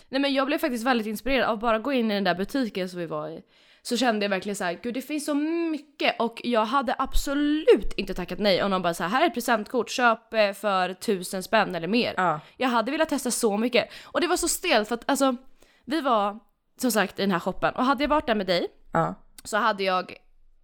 Nej 0.08 0.20
men 0.20 0.34
jag 0.34 0.46
blev 0.46 0.58
faktiskt 0.58 0.86
väldigt 0.86 1.06
inspirerad 1.06 1.48
av 1.48 1.54
att 1.54 1.60
bara 1.60 1.78
gå 1.78 1.92
in 1.92 2.10
i 2.10 2.14
den 2.14 2.24
där 2.24 2.34
butiken 2.34 2.88
som 2.88 2.98
vi 3.00 3.06
var 3.06 3.28
i. 3.28 3.42
Så 3.82 3.96
kände 3.96 4.24
jag 4.24 4.30
verkligen 4.30 4.56
så 4.56 4.64
här, 4.64 4.78
gud 4.82 4.94
det 4.94 5.02
finns 5.02 5.24
så 5.24 5.34
mycket 5.34 6.20
och 6.20 6.40
jag 6.44 6.64
hade 6.64 6.94
absolut 6.98 7.92
inte 7.96 8.14
tackat 8.14 8.38
nej 8.38 8.62
om 8.62 8.70
någon 8.70 8.82
bara 8.82 8.94
så 8.94 9.02
här, 9.02 9.10
här 9.10 9.22
är 9.22 9.26
ett 9.26 9.34
presentkort, 9.34 9.90
köp 9.90 10.34
eh, 10.34 10.52
för 10.52 10.94
tusen 10.94 11.42
spänn 11.42 11.74
eller 11.74 11.88
mer. 11.88 12.14
Ja. 12.16 12.40
Jag 12.56 12.68
hade 12.68 12.90
velat 12.90 13.08
testa 13.08 13.30
så 13.30 13.56
mycket. 13.56 13.88
Och 14.04 14.20
det 14.20 14.26
var 14.26 14.36
så 14.36 14.48
stelt 14.48 14.88
för 14.88 14.94
att 14.94 15.10
alltså, 15.10 15.36
vi 15.84 16.00
var 16.00 16.38
som 16.80 16.90
sagt 16.92 17.18
i 17.18 17.22
den 17.22 17.30
här 17.30 17.38
shoppen 17.40 17.74
och 17.74 17.84
hade 17.84 18.04
jag 18.04 18.08
varit 18.08 18.26
där 18.26 18.34
med 18.34 18.46
dig 18.46 18.66
Ja. 18.92 19.14
så 19.44 19.56
hade 19.56 19.84
jag, 19.84 20.12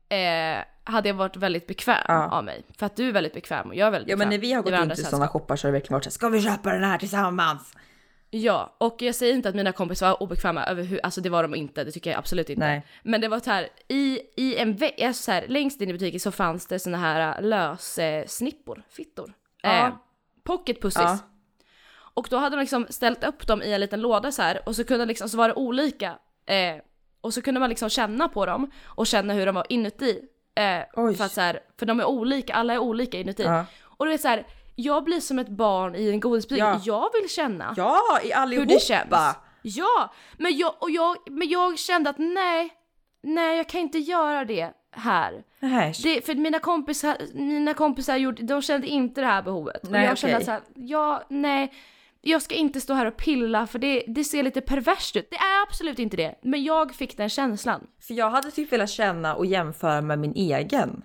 eh, 0.09 0.63
hade 0.85 1.09
jag 1.09 1.15
varit 1.15 1.37
väldigt 1.37 1.67
bekväm 1.67 2.05
Ja. 2.09 2.29
av 2.31 2.45
mig. 2.45 2.63
För 2.79 2.87
att 2.87 2.97
du 2.97 3.09
är 3.09 3.13
väldigt 3.13 3.35
bekväm 3.35 3.69
och 3.69 3.75
jag 3.75 3.87
är 3.87 3.91
väldigt 3.91 4.11
ja 4.11 4.17
bekväm. 4.17 4.29
men 4.29 4.37
när 4.37 4.41
vi 4.41 4.53
har 4.53 4.63
gått 4.63 4.73
in 4.83 4.91
till 4.97 5.07
sådana 5.07 5.29
shoppar 5.29 5.57
så 5.57 5.67
har 5.67 5.73
det 5.73 5.79
verkligen 5.79 5.95
varit 5.95 6.05
så 6.05 6.09
här, 6.09 6.13
ska 6.13 6.29
vi 6.29 6.43
köpa 6.43 6.73
den 6.73 6.85
här 6.85 6.99
tillsammans? 6.99 7.75
Ja, 8.31 8.77
och 8.79 9.03
jag 9.03 9.15
säger 9.15 9.35
inte 9.35 9.49
att 9.49 9.55
mina 9.55 9.73
kompisar 9.73 10.09
var 10.09 10.23
obekväma 10.23 10.65
över 10.67 10.83
hur, 10.83 11.01
alltså 11.03 11.21
det 11.21 11.29
var 11.31 11.43
de 11.43 11.55
inte, 11.55 11.85
det 11.85 11.93
tycker 11.93 12.11
jag 12.11 12.19
absolut 12.19 12.51
inte. 12.51 12.67
Nej. 12.67 12.87
Men 13.03 13.21
det 13.21 13.29
var 13.29 13.41
så 13.41 13.51
här, 13.51 13.69
i, 13.89 14.21
i 14.37 14.57
en 14.57 14.77
vä- 14.77 15.07
alltså 15.07 15.23
så 15.23 15.33
här, 15.33 15.45
längst 15.49 15.81
in 15.81 15.91
i 15.91 15.93
butiken 15.93 16.21
så 16.21 16.31
fanns 16.31 16.67
det 16.67 16.79
såna 16.79 16.99
här 16.99 17.43
lös 17.43 17.99
eh, 17.99 18.27
snippor, 18.27 18.83
fittor. 18.91 19.33
Ja. 19.63 19.87
Eh, 19.87 19.95
pocket 20.45 20.83
pussies. 20.83 21.03
Ja. 21.05 21.19
Och 22.15 22.27
då 22.31 22.37
hade 22.37 22.57
de 22.57 22.61
liksom 22.61 22.87
ställt 22.91 23.25
upp 23.25 23.47
dem 23.47 23.63
i 23.63 23.73
en 23.73 23.81
liten 23.81 24.01
låda 24.01 24.33
så 24.33 24.43
här 24.43 24.69
och 24.69 24.77
så 24.77 24.85
kunde 24.85 25.07
liksom, 25.07 25.29
så 25.29 25.37
var 25.37 25.49
det 25.49 25.55
olika. 25.55 26.19
Eh, 26.47 26.77
och 27.21 27.35
så 27.35 27.43
kunde 27.43 27.61
man 27.61 27.69
liksom 27.69 27.91
känna 27.91 28.29
på 28.29 28.47
dem 28.47 28.71
och 28.85 29.07
känna 29.07 29.35
hur 29.35 29.47
de 29.47 29.55
var 29.55 29.67
inuti. 29.69 30.23
Eh, 30.55 31.13
för 31.17 31.25
att 31.25 31.33
så 31.33 31.41
här, 31.41 31.61
för 31.79 31.87
de 31.87 32.01
är 32.01 32.05
olika, 32.05 32.55
alla 32.55 32.75
är 32.75 32.79
olika 32.79 33.19
inuti. 33.19 33.43
Ja. 33.43 33.67
Och 33.83 34.05
du 34.07 34.13
vet 34.13 34.21
så 34.21 34.29
här, 34.29 34.47
jag 34.77 35.05
blir 35.05 35.21
som 35.21 35.39
ett 35.39 35.49
barn 35.49 35.95
i 35.95 36.11
en 36.11 36.21
godisbutik. 36.21 36.63
Ja. 36.63 36.81
Jag 36.85 37.11
vill 37.21 37.31
känna 37.31 37.75
Ja, 37.77 38.01
i 38.23 38.27
hur 38.27 38.35
allihopa! 38.35 38.67
det 38.75 38.81
känns. 38.81 39.37
Ja, 39.63 40.13
men 40.39 40.57
jag, 40.57 40.75
och 40.79 40.91
jag, 40.91 41.17
men 41.31 41.49
jag 41.49 41.79
kände 41.79 42.11
att 42.11 42.19
nej, 42.19 42.71
nej 43.23 43.57
jag 43.57 43.69
kan 43.69 43.81
inte 43.81 43.99
göra 43.99 44.45
det 44.45 44.73
här. 44.91 45.45
Det, 46.03 46.27
för 46.27 46.35
mina 46.35 46.59
kompisar, 46.59 47.17
mina 47.35 47.75
kompisar 47.75 48.17
gjorde, 48.17 48.43
de 48.43 48.63
kände 48.63 48.87
inte 48.87 49.21
det 49.21 49.27
här 49.27 49.43
behovet. 49.43 49.81
Nej, 49.91 50.05
och 50.05 50.11
jag 50.11 50.19
kände 50.19 50.37
okej. 50.37 50.41
att 50.43 50.45
så 50.45 50.51
här, 50.51 50.63
ja, 50.87 51.23
nej, 51.29 51.73
jag 52.21 52.43
ska 52.43 52.55
inte 52.55 52.81
stå 52.81 52.95
här 52.95 53.07
och 53.07 53.17
pilla 53.17 53.67
för 53.67 53.79
det, 53.79 54.05
det 54.09 54.25
ser 54.25 54.43
lite 54.43 54.61
perverst 54.61 55.17
ut. 55.17 55.31
Det 55.31 55.37
är 55.37 55.63
absolut 55.69 55.99
inte 55.99 56.17
det, 56.17 56.35
men 56.43 56.65
jag 56.65 56.95
fick 56.95 57.17
den 57.17 57.29
känslan. 57.29 57.87
För 58.01 58.15
jag 58.15 58.31
hade 58.31 58.51
typ 58.51 58.73
velat 58.73 58.91
känna 58.91 59.35
och 59.35 59.47
jämföra 59.47 60.01
med 60.01 60.19
min 60.19 60.33
egen. 60.35 61.03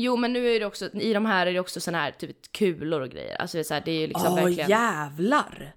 Jo 0.00 0.16
men 0.16 0.32
nu 0.32 0.50
är 0.50 0.60
det 0.60 0.66
också, 0.66 0.90
i 0.92 1.12
de 1.12 1.26
här 1.26 1.46
är 1.46 1.52
det 1.52 1.60
också 1.60 1.80
såna 1.80 1.98
här 1.98 2.10
typ 2.10 2.52
kulor 2.52 3.00
och 3.00 3.08
grejer. 3.08 3.36
Alltså 3.36 3.56
det 3.56 3.60
är, 3.60 3.64
så 3.64 3.74
här, 3.74 3.82
det 3.84 3.90
är 3.90 4.00
ju 4.00 4.06
liksom 4.06 4.32
Åh 4.32 4.34
verkligen. 4.44 4.70
jävlar! 4.70 5.74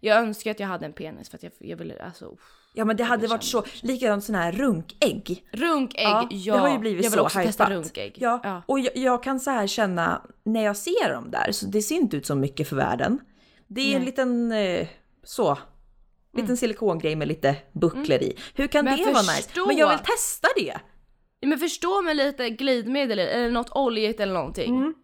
Jag 0.00 0.18
önskar 0.18 0.50
att 0.50 0.60
jag 0.60 0.66
hade 0.66 0.86
en 0.86 0.92
penis 0.92 1.30
för 1.30 1.36
att 1.36 1.42
jag, 1.42 1.52
jag 1.58 1.76
ville, 1.76 2.02
alltså... 2.02 2.36
Ja 2.74 2.84
men 2.84 2.96
det 2.96 3.04
hade 3.04 3.26
varit 3.26 3.44
så, 3.44 3.64
likadant 3.82 4.24
sån 4.24 4.34
här 4.34 4.52
runkägg. 4.52 5.44
Runkägg, 5.52 6.26
ja. 6.30 6.54
det 6.54 6.58
har 6.60 6.70
ju 6.70 6.78
blivit 6.78 7.04
jag 7.04 7.10
vill 7.10 7.18
så 7.18 7.24
också 7.24 7.38
testa 7.38 7.64
hypat. 7.64 7.76
runkägg. 7.76 8.14
Ja, 8.16 8.40
ja. 8.44 8.62
och 8.66 8.80
jag, 8.80 8.96
jag 8.96 9.22
kan 9.22 9.40
så 9.40 9.50
här 9.50 9.66
känna 9.66 10.22
när 10.44 10.64
jag 10.64 10.76
ser 10.76 11.12
dem 11.12 11.30
där, 11.30 11.52
så 11.52 11.66
det 11.66 11.82
ser 11.82 11.94
inte 11.94 12.16
ut 12.16 12.26
som 12.26 12.40
mycket 12.40 12.68
för 12.68 12.76
världen. 12.76 13.20
Det 13.66 13.80
är 13.80 13.84
en 13.84 13.90
Nej. 13.90 13.94
Mm. 13.96 14.06
liten 14.06 14.52
eh, 14.52 14.88
så, 15.24 15.58
liten 16.36 16.56
silikongrej 16.56 17.16
med 17.16 17.28
lite 17.28 17.56
bucklor 17.72 18.18
i. 18.18 18.36
Hur 18.54 18.66
kan 18.66 18.84
Men 18.84 18.98
det 18.98 19.04
vara 19.04 19.22
nice? 19.22 19.48
Men 19.66 19.76
jag 19.76 19.88
vill 19.88 19.98
testa 19.98 20.48
det. 20.56 20.78
Men 21.40 21.58
förstå 21.58 22.02
med 22.02 22.16
lite 22.16 22.50
glidmedel 22.50 23.18
eller 23.18 23.50
något 23.50 23.70
oljigt 23.76 24.20
eller 24.20 24.34
någonting. 24.34 24.76
Mm. 24.76 24.94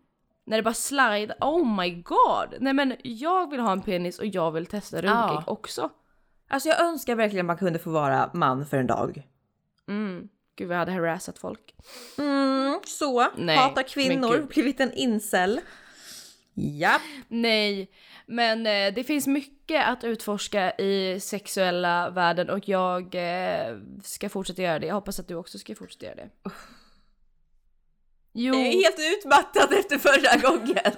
När 0.46 0.56
det 0.56 0.62
bara 0.62 0.74
slide, 0.74 1.34
oh 1.40 1.76
my 1.80 1.90
god! 1.90 2.56
Nej 2.60 2.72
men 2.72 2.96
jag 3.02 3.50
vill 3.50 3.60
ha 3.60 3.72
en 3.72 3.82
penis 3.82 4.18
och 4.18 4.26
jag 4.26 4.50
vill 4.52 4.66
testa 4.66 4.96
runkägg 4.96 5.10
Ja. 5.10 5.44
också. 5.46 5.90
Alltså 6.48 6.68
jag 6.68 6.80
önskar 6.80 7.14
verkligen 7.14 7.46
man 7.46 7.56
kunde 7.56 7.78
få 7.78 7.90
vara 7.90 8.30
man 8.34 8.66
för 8.66 8.76
en 8.76 8.86
dag. 8.86 9.22
Mm. 9.88 10.28
Gud 10.56 10.70
jag 10.70 10.76
hade 10.76 10.92
harassat 10.92 11.38
folk. 11.38 11.74
Mm, 12.18 12.80
så, 12.86 13.26
Nej, 13.36 13.56
hata 13.56 13.82
kvinnor, 13.82 14.46
blivit 14.54 14.80
en 14.80 14.92
incel. 14.92 15.60
Japp. 16.54 17.02
Nej, 17.28 17.90
men 18.26 18.66
eh, 18.66 18.94
det 18.94 19.04
finns 19.04 19.26
mycket 19.26 19.88
att 19.88 20.04
utforska 20.04 20.70
i 20.72 21.20
sexuella 21.20 22.10
världen 22.10 22.50
och 22.50 22.68
jag 22.68 23.14
eh, 23.14 23.76
ska 24.02 24.28
fortsätta 24.28 24.62
göra 24.62 24.78
det. 24.78 24.86
Jag 24.86 24.94
hoppas 24.94 25.20
att 25.20 25.28
du 25.28 25.34
också 25.34 25.58
ska 25.58 25.74
fortsätta 25.74 26.06
göra 26.06 26.14
det. 26.16 26.28
Jo, 28.32 28.54
Jag 28.54 28.66
är 28.66 28.72
helt 28.72 29.18
utmattad 29.18 29.72
efter 29.78 29.98
förra 29.98 30.40
gången. 30.50 30.92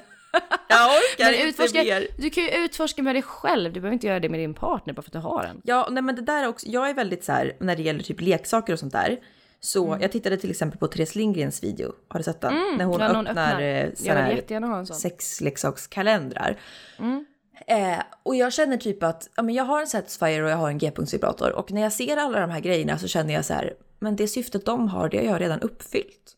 Jag 0.69 0.91
orkar 0.91 1.25
men 1.25 1.35
inte 1.35 1.47
utforska, 1.49 1.83
mer. 1.83 2.07
du 2.19 2.31
kan 2.31 2.45
ju 2.45 2.51
utforska 2.51 3.03
med 3.03 3.15
dig 3.15 3.23
själv, 3.23 3.73
du 3.73 3.81
behöver 3.81 3.95
inte 3.95 4.07
göra 4.07 4.21
det 4.21 4.29
med 4.29 4.41
din 4.41 4.55
partner 4.55 4.95
bara 4.95 5.03
för 5.03 5.09
att 5.09 5.13
du 5.13 5.19
har 5.19 5.45
en. 5.45 5.61
Ja, 5.65 5.89
nej 5.91 6.03
men 6.03 6.15
det 6.17 6.23
där 6.23 6.43
är 6.43 6.49
också, 6.49 6.67
jag 6.67 6.91
är 6.91 6.95
väldigt 6.95 7.25
så 7.25 7.33
här 7.33 7.57
när 7.61 7.77
det 7.77 7.83
gäller 7.83 8.03
typ 8.03 8.21
leksaker 8.21 8.73
och 8.73 8.79
sånt 8.79 8.93
där. 8.93 9.19
Så 9.61 9.87
Mm. 9.87 10.03
jag 10.03 10.13
tittade 10.13 10.37
till 10.37 10.51
exempel 10.51 10.79
på 10.79 10.87
Therese 10.87 11.15
Lindgrens 11.15 11.63
video, 11.63 11.93
har 12.09 12.19
du 12.21 12.25
sett 12.25 12.41
den? 12.41 12.55
när 12.79 12.85
hon 12.85 12.95
öppnar, 12.95 13.13
någon 13.13 13.27
öppnar. 13.27 13.61
eh, 13.61 13.91
en 14.79 14.87
sån. 14.87 14.97
sexleksakskalendrar. 14.97 16.61
Mm. 16.99 17.27
Eh, 17.67 17.99
och 18.23 18.37
jag 18.37 18.53
känner 18.53 18.77
typ 18.77 19.03
att 19.03 19.29
ja, 19.37 19.43
men 19.43 19.55
jag 19.55 19.65
har 19.65 19.81
en 19.81 19.87
Satisfyer 19.87 20.43
och 20.43 20.51
jag 20.51 20.57
har 20.57 20.69
en 20.69 20.79
G-punktsvibrator 20.79 21.53
och 21.53 21.73
när 21.73 21.83
jag 21.83 21.93
ser 21.93 22.17
alla 22.17 22.41
de 22.41 22.51
här 22.51 22.61
grejerna 22.61 22.99
så 22.99 23.09
känner 23.09 23.35
jag 23.35 23.45
så 23.45 23.55
här, 23.55 23.75
men 23.99 24.17
det 24.17 24.29
syftet 24.29 24.65
de 24.67 24.89
har 24.89 25.09
det 25.09 25.17
har 25.19 25.25
jag 25.25 25.41
redan 25.41 25.61
uppfyllt. 25.61 26.36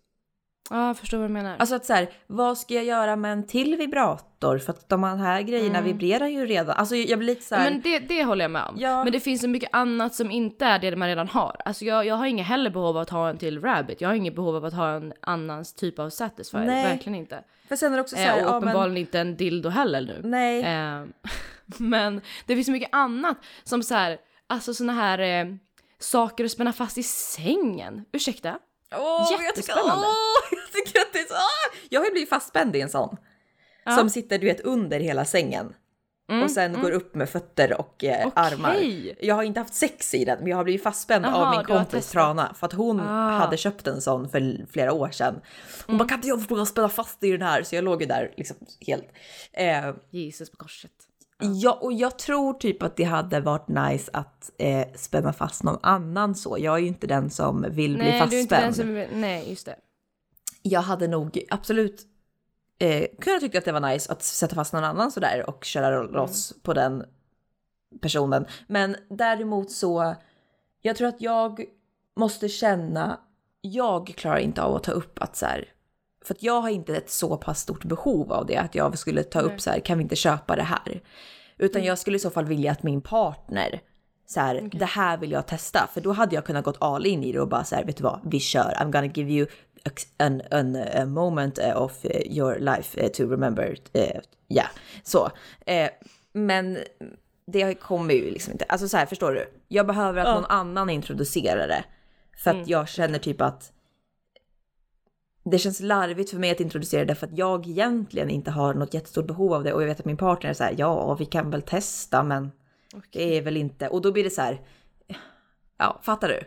Ja, 0.71 0.87
jag 0.87 0.97
förstår 0.99 1.19
vad 1.19 1.29
du 1.31 1.33
menar. 1.33 1.57
Alltså 1.59 1.75
att 1.75 1.85
så 1.85 1.93
här, 1.93 2.09
vad 2.27 2.59
ska 2.59 2.75
jag 2.75 2.85
göra 2.85 3.17
med 3.17 3.33
en 3.33 3.47
till 3.47 3.77
vibrator? 3.77 4.59
För 4.59 4.73
att 4.73 4.89
de 4.89 5.05
här 5.05 5.43
grejerna 5.43 5.81
vibrerar 5.81 6.27
ju 6.27 6.47
redan. 6.47 6.77
Alltså 6.77 6.97
jag 6.97 7.19
blir 7.19 7.27
lite 7.29 7.45
så 7.45 7.55
här, 7.55 7.67
Mm. 7.67 7.73
Men 7.73 7.83
det, 7.83 7.99
det 7.99 8.25
håller 8.25 8.45
jag 8.45 8.51
med 8.51 8.65
om. 8.65 8.77
Ja. 8.79 9.05
Men 9.05 9.13
det 9.13 9.21
finst 9.21 9.43
så 9.43 9.49
mycket 9.49 9.69
annat 9.73 10.15
som 10.15 10.31
inte 10.31 10.65
är 10.65 10.79
det 10.79 10.97
man 10.97 11.09
redan 11.09 11.29
har. 11.29 11.57
Alltså 11.65 11.85
jag, 11.85 12.07
jag 12.07 12.15
har 12.15 12.27
inget 12.27 12.47
heller 12.47 12.71
behov 12.71 12.87
av 12.89 12.97
att 12.97 13.11
ha 13.11 13.29
en 13.31 13.39
till 13.39 13.61
Rabbit. 13.63 14.01
Jag 14.01 14.09
har 14.09 14.15
inget 14.15 14.35
behov 14.35 14.57
av 14.57 14.65
att 14.65 14.75
ha 14.75 14.89
en 14.91 15.13
annans 15.21 15.73
typ 15.75 15.99
av 15.99 16.11
Satisfyer. 16.11 16.65
Nej. 16.65 16.85
Verkligen 16.85 17.15
inte. 17.19 17.43
för 17.69 17.77
sen 17.77 17.93
är 17.93 17.97
det 17.97 18.03
också 18.03 18.17
så 18.17 18.23
Eh, 18.23 18.27
här, 18.29 18.35
och 18.35 18.41
ja, 18.49 18.53
men, 18.53 18.63
uppenbarligen 18.63 18.97
inte 18.97 19.21
en 19.21 19.37
dildo 19.37 19.69
heller 19.69 20.01
nu. 20.01 20.21
nej. 20.25 20.63
Eh, 20.63 21.05
men 21.79 22.21
det 22.47 22.55
finns 22.55 22.67
så 22.67 22.73
mycket 22.73 22.89
annat 22.93 23.37
som 23.65 23.83
så 23.83 23.95
här, 23.95 24.19
alltså 24.47 24.75
såna 24.75 24.93
här 24.93 25.19
eh, 25.19 25.47
saker 25.99 26.45
att 26.45 26.51
spänna 26.51 26.73
fast 26.73 26.99
i 26.99 27.03
sängen. 27.03 28.05
Ursäkta? 28.13 28.59
Tycker, 28.91 29.45
Jättespännande. 29.45 29.91
jag 29.93 29.97
tycker 30.51 30.57
att 30.57 30.58
så... 31.29 31.35
Ah! 31.35 31.77
Jag 31.91 32.01
har 32.01 32.05
ju 32.07 32.13
blivit 32.13 32.29
fastspänd 32.29 32.77
i 32.77 32.81
en 32.81 32.89
sån. 32.89 33.17
Ja. 33.85 33.97
Som 33.97 34.11
sitter 34.11 34.39
du 34.39 34.47
vet 34.47 34.61
under 34.61 35.01
hela 35.01 35.25
sängen. 35.25 35.75
Mm, 36.31 36.43
och 36.43 36.51
sen 36.51 36.81
går 36.83 36.91
upp 36.91 37.15
med 37.15 37.29
fötter 37.29 37.81
och 37.81 38.05
eh, 38.05 38.27
Okej. 38.27 38.33
armar. 38.37 38.77
Jag 39.21 39.35
har 39.35 39.43
inte 39.43 39.61
haft 39.61 39.75
sex 39.75 40.15
i 40.15 40.25
den 40.25 40.39
men 40.39 40.47
jag 40.49 40.57
har 40.57 40.65
blivit 40.65 40.83
fastspänd 40.83 41.25
Jaha, 41.25 41.47
av 41.47 41.57
min 41.57 41.65
kompis. 41.65 42.11
Trana. 42.11 42.55
För 42.55 42.67
att 42.67 42.73
hon 42.73 43.01
Ah. 43.01 43.31
hade 43.31 43.57
köpt 43.57 43.87
en 43.87 44.01
sån 44.01 44.29
för 44.29 44.67
flera 44.73 44.93
år 44.93 45.09
sedan. 45.11 45.35
Hon 45.87 45.95
Mm. 45.95 45.99
bara 45.99 46.09
kan 46.09 46.19
inte 46.19 46.29
jag 46.29 46.49
få 46.49 46.67
spänna 46.67 46.89
fast 46.89 47.25
i 47.25 47.31
den 47.33 47.43
här? 47.43 47.63
Så 47.63 47.75
jag 47.75 47.85
låg 47.85 48.03
ju 48.03 48.09
där 48.09 48.35
liksom 48.37 48.57
helt. 48.87 49.09
Eh, 49.53 49.95
Jesus 50.11 50.51
på 50.51 50.57
korset. 50.57 50.91
Ja, 51.41 51.73
och 51.83 51.93
jag 51.93 52.19
tror 52.19 52.55
typ 52.55 52.83
att 52.83 52.97
det 52.97 53.05
hade 53.05 53.41
varit 53.41 53.69
nice 53.69 54.11
att 54.13 54.51
eh, 54.59 54.87
spänna 54.97 55.33
fast 55.33 55.63
någon 55.63 55.79
annan 55.83 56.35
så. 56.35 56.57
Jag 56.61 56.75
är 56.75 56.79
ju 56.79 56.87
inte 56.87 57.07
den 57.07 57.31
som 57.31 57.63
vill 57.63 57.73
bli 57.73 57.97
Nej, 57.97 58.11
du 58.13 58.17
är 58.17 58.19
fastspänd. 58.21 58.41
inte 58.43 58.57
den 58.61 58.75
som... 59.09 59.21
Nej, 59.21 59.51
just 59.51 59.67
det. 59.67 59.77
Jag 60.69 60.81
hade 60.81 61.09
nog 61.09 61.45
absolut 61.51 62.03
eh, 62.79 63.07
kunnat 63.21 63.41
tycka 63.41 63.59
att 63.59 63.65
det 63.65 63.73
var 63.73 63.93
nice 63.93 64.13
att 64.13 64.23
sätta 64.23 64.55
fast 64.55 64.73
någon 64.73 64.85
annan 64.85 65.11
sådär 65.13 65.51
och 65.51 65.65
köra 65.65 66.03
loss 66.03 66.55
på 66.63 66.75
den 66.75 67.05
personen. 68.01 68.47
Men 68.67 68.97
däremot 69.11 69.71
så, 69.71 70.15
jag 70.83 70.97
tror 70.97 71.09
att 71.09 71.21
jag 71.21 71.65
måste 72.17 72.49
känna, 72.49 73.21
jag 73.61 74.07
klarar 74.17 74.39
inte 74.39 74.63
av 74.63 74.77
att 74.77 74.83
ta 74.83 74.93
upp 74.93 75.19
att 75.23 75.37
så 75.37 75.47
här, 75.47 75.69
för 76.25 76.35
att 76.35 76.43
jag 76.43 76.61
har 76.61 76.69
inte 76.69 76.97
ett 76.97 77.11
så 77.11 77.37
pass 77.37 77.61
stort 77.61 77.85
behov 77.85 78.33
av 78.33 78.47
det 78.47 78.57
att 78.57 78.75
jag 78.75 78.99
skulle 78.99 79.23
ta 79.23 79.41
upp 79.41 79.61
så 79.61 79.71
här, 79.71 79.81
kan 79.81 79.99
vi 79.99 80.03
inte 80.03 80.17
köpa 80.17 80.57
det 80.57 80.63
här? 80.63 81.03
Utan 81.59 81.85
jag 81.85 81.99
skulle 81.99 82.17
i 82.17 82.21
så 82.21 82.31
fall 82.31 82.45
vilja 82.45 82.73
att 82.73 82.83
min 82.83 83.01
partner 83.01 83.81
så 84.27 84.41
här, 84.41 84.71
det 84.73 84.85
här 84.85 85.19
vill 85.19 85.31
jag 85.31 85.47
testa. 85.47 85.89
För 85.95 86.01
då 86.01 86.13
hade 86.13 86.35
jag 86.35 86.45
kunnat 86.45 86.65
gått 86.65 86.77
all 86.81 87.07
in 87.07 87.25
i 87.25 87.33
det 87.33 87.41
och 87.41 87.49
bara 87.49 87.65
så 87.65 87.75
här, 87.75 87.85
vet 87.85 87.97
du 87.97 88.03
vad, 88.03 88.21
vi 88.25 88.41
kör. 88.41 88.77
I'm 88.81 88.91
gonna 88.91 89.07
give 89.07 89.33
you 89.33 89.47
an, 90.17 90.43
an, 90.51 90.77
a 90.77 91.07
moment 91.07 91.59
eh, 91.59 91.83
of 91.83 92.05
eh, 92.05 92.33
your 92.33 92.59
life 92.59 93.01
eh, 93.01 93.09
to 93.09 93.23
remember. 93.31 93.77
Ja, 94.47 94.65
så. 95.03 95.31
Men 96.33 96.79
det 97.47 97.75
kommer 97.75 98.15
ju 98.15 98.31
liksom 98.31 98.53
inte. 98.53 98.65
Alltså 98.65 98.89
så 98.89 98.97
här, 98.97 99.07
förstår 99.07 99.33
du? 99.33 99.51
Jag 99.69 99.87
behöver 99.87 100.21
att 100.25 100.35
någon 100.35 100.45
annan 100.51 100.91
introducerar 100.91 101.69
det. 101.69 101.85
För 102.37 102.51
att 102.51 102.57
Mm. 102.57 102.69
jag 102.69 102.89
känner 102.89 103.19
typ 103.19 103.41
att 103.41 103.73
det 105.45 105.59
känns 105.59 105.81
larvigt 105.81 106.31
för 106.31 106.39
mig 106.39 106.51
att 106.51 106.61
introducera 106.61 107.05
det 107.05 107.15
för 107.15 107.27
att 107.27 107.39
jag 107.39 107.67
egentligen 107.67 108.31
inte 108.31 108.51
har 108.51 108.75
något 108.75 108.95
jättestort 108.95 109.27
behov 109.27 109.53
av 109.55 109.65
det 109.65 109.73
och 109.73 109.83
jag 109.83 109.87
vet 109.87 110.01
att 110.01 110.07
min 110.07 110.17
partner 110.17 110.51
är 110.51 110.55
så 110.55 110.65
här, 110.65 110.75
ja, 110.79 111.15
vi 111.15 111.27
kan 111.27 111.51
väl 111.51 111.63
testa, 111.63 112.23
men 112.23 112.53
det 113.13 113.37
är 113.39 113.43
väl 113.43 113.57
inte. 113.57 113.89
Och 113.89 114.03
då 114.03 114.13
blir 114.13 114.25
det 114.25 114.31
så 114.31 114.43
här, 114.43 114.61
ja, 115.79 116.01
fattar 116.03 116.29
du? 116.29 116.41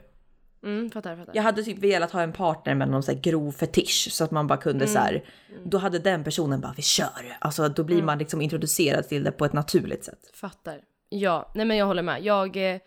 Mm, 0.64 0.92
fattar, 0.92 1.16
fattar. 1.16 1.36
Jag 1.36 1.44
hade 1.44 1.64
typ 1.64 1.78
velat 1.80 2.12
ha 2.12 2.22
en 2.22 2.34
partner 2.34 2.76
med 2.76 2.90
någon 2.90 3.04
så 3.04 3.12
här 3.12 3.20
grov 3.20 3.52
fetisch 3.52 4.08
så 4.12 4.24
att 4.24 4.32
man 4.32 4.48
bara 4.48 4.58
kunde 4.60 4.88
så 4.88 5.00
här, 5.00 5.24
då 5.66 5.78
hade 5.78 6.00
den 6.00 6.24
personen 6.24 6.62
bara, 6.62 6.74
vi 6.78 6.82
kör. 6.84 7.38
Alltså 7.40 7.70
då 7.70 7.84
blir 7.84 8.04
man 8.04 8.18
liksom 8.18 8.42
introducerad 8.42 9.08
till 9.10 9.24
det 9.24 9.32
på 9.32 9.46
ett 9.46 9.54
naturligt 9.54 10.06
sätt. 10.06 10.20
Fattar. 10.34 10.80
Ja, 11.10 11.52
nej 11.56 11.66
men 11.66 11.78
jag 11.78 11.86
håller 11.86 12.02
med. 12.04 12.24
Jag, 12.26 12.74
eh, 12.74 12.80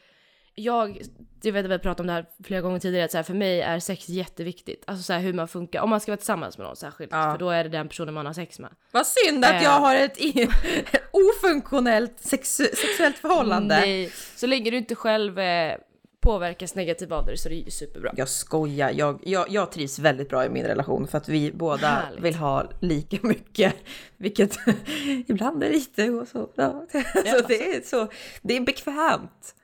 jag, 0.54 1.02
jag 1.42 1.52
vet 1.52 1.64
att 1.64 1.68
vi 1.68 1.72
har 1.74 1.78
pratat 1.78 2.00
om 2.00 2.06
det 2.06 2.12
här 2.12 2.26
flera 2.44 2.60
gånger 2.60 2.78
tidigare, 2.78 3.04
att 3.04 3.10
så 3.10 3.16
här, 3.18 3.22
för 3.22 3.34
mig 3.34 3.60
är 3.60 3.78
sex 3.78 4.08
jätteviktigt. 4.08 4.84
Alltså 4.86 5.02
så 5.02 5.12
här, 5.12 5.20
hur 5.20 5.32
man 5.32 5.48
funkar, 5.48 5.80
om 5.80 5.90
man 5.90 6.00
ska 6.00 6.12
vara 6.12 6.16
tillsammans 6.16 6.58
med 6.58 6.66
någon 6.66 6.76
särskilt, 6.76 7.12
Ja. 7.12 7.32
för 7.32 7.38
då 7.38 7.50
är 7.50 7.64
det 7.64 7.70
den 7.70 7.88
personen 7.88 8.14
man 8.14 8.26
har 8.26 8.32
sex 8.32 8.58
med. 8.58 8.70
Vad 8.92 9.06
synd 9.06 9.44
att 9.44 9.62
jag 9.62 9.70
har 9.70 9.96
ett 9.96 10.18
ofunktionellt 11.12 12.20
sexuellt 12.20 13.16
förhållande. 13.18 13.80
Nej, 13.80 14.12
så 14.36 14.46
länge 14.46 14.70
du 14.70 14.76
inte 14.76 14.94
själv 14.94 15.38
eh, 15.38 15.76
påverkas 16.24 16.74
negativt 16.74 17.12
av 17.12 17.26
det 17.26 17.36
så 17.36 17.48
är 17.48 17.50
det 17.50 17.56
ju 17.56 17.70
superbra. 17.70 18.12
Jag 18.16 18.28
skojar, 18.28 18.90
jag, 18.90 19.20
jag, 19.24 19.50
jag 19.50 19.72
trivs 19.72 19.98
väldigt 19.98 20.28
bra 20.28 20.44
i 20.44 20.48
min 20.48 20.64
relation 20.64 21.06
för 21.06 21.18
att 21.18 21.28
vi 21.28 21.52
båda 21.52 21.86
Härligt. 21.88 22.24
vill 22.24 22.34
ha 22.34 22.70
lika 22.80 23.18
mycket. 23.22 23.74
Vilket 24.16 24.58
ibland 25.26 25.64
är 25.64 25.70
lite 25.70 26.10
och 26.10 26.28
så. 26.32 26.48
Ja. 26.54 26.86
så 27.12 27.46
det, 27.48 27.76
är 27.76 27.80
så 27.84 28.08
det 28.42 28.56
är 28.56 28.60
bekvämt. 28.60 29.54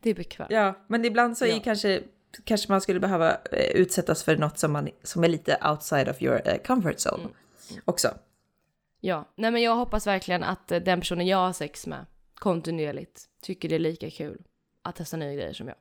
Det 0.00 0.10
är 0.10 0.14
bekvämt. 0.14 0.50
Ja, 0.50 0.74
men 0.86 1.04
ibland 1.04 1.38
så 1.38 1.44
är 1.44 1.48
Ja. 1.48 1.60
kanske, 1.64 2.02
kanske 2.44 2.72
man 2.72 2.80
skulle 2.80 3.00
behöva 3.00 3.30
eh, 3.52 3.70
utsättas 3.74 4.22
för 4.24 4.36
något 4.36 4.58
som, 4.58 4.72
man, 4.72 4.88
som 5.02 5.24
är 5.24 5.28
lite 5.28 5.58
outside 5.70 6.08
of 6.08 6.22
your 6.22 6.40
eh, 6.48 6.56
comfort 6.66 6.96
zone 7.06 7.28
också. 7.84 8.08
Ja, 9.00 9.28
nej 9.36 9.50
men 9.50 9.62
jag 9.62 9.76
hoppas 9.76 10.06
verkligen 10.06 10.44
att 10.44 10.72
eh, 10.72 10.80
den 10.80 11.00
personen 11.00 11.26
jag 11.26 11.38
har 11.38 11.52
sex 11.52 11.86
med 11.86 12.06
kontinuerligt 12.34 13.24
tycker 13.42 13.68
det 13.68 13.74
är 13.74 13.78
lika 13.78 14.10
kul 14.10 14.42
att 14.84 14.96
testa 14.96 15.16
nya 15.16 15.34
grejer 15.34 15.52
som 15.52 15.68
jag. 15.68 15.76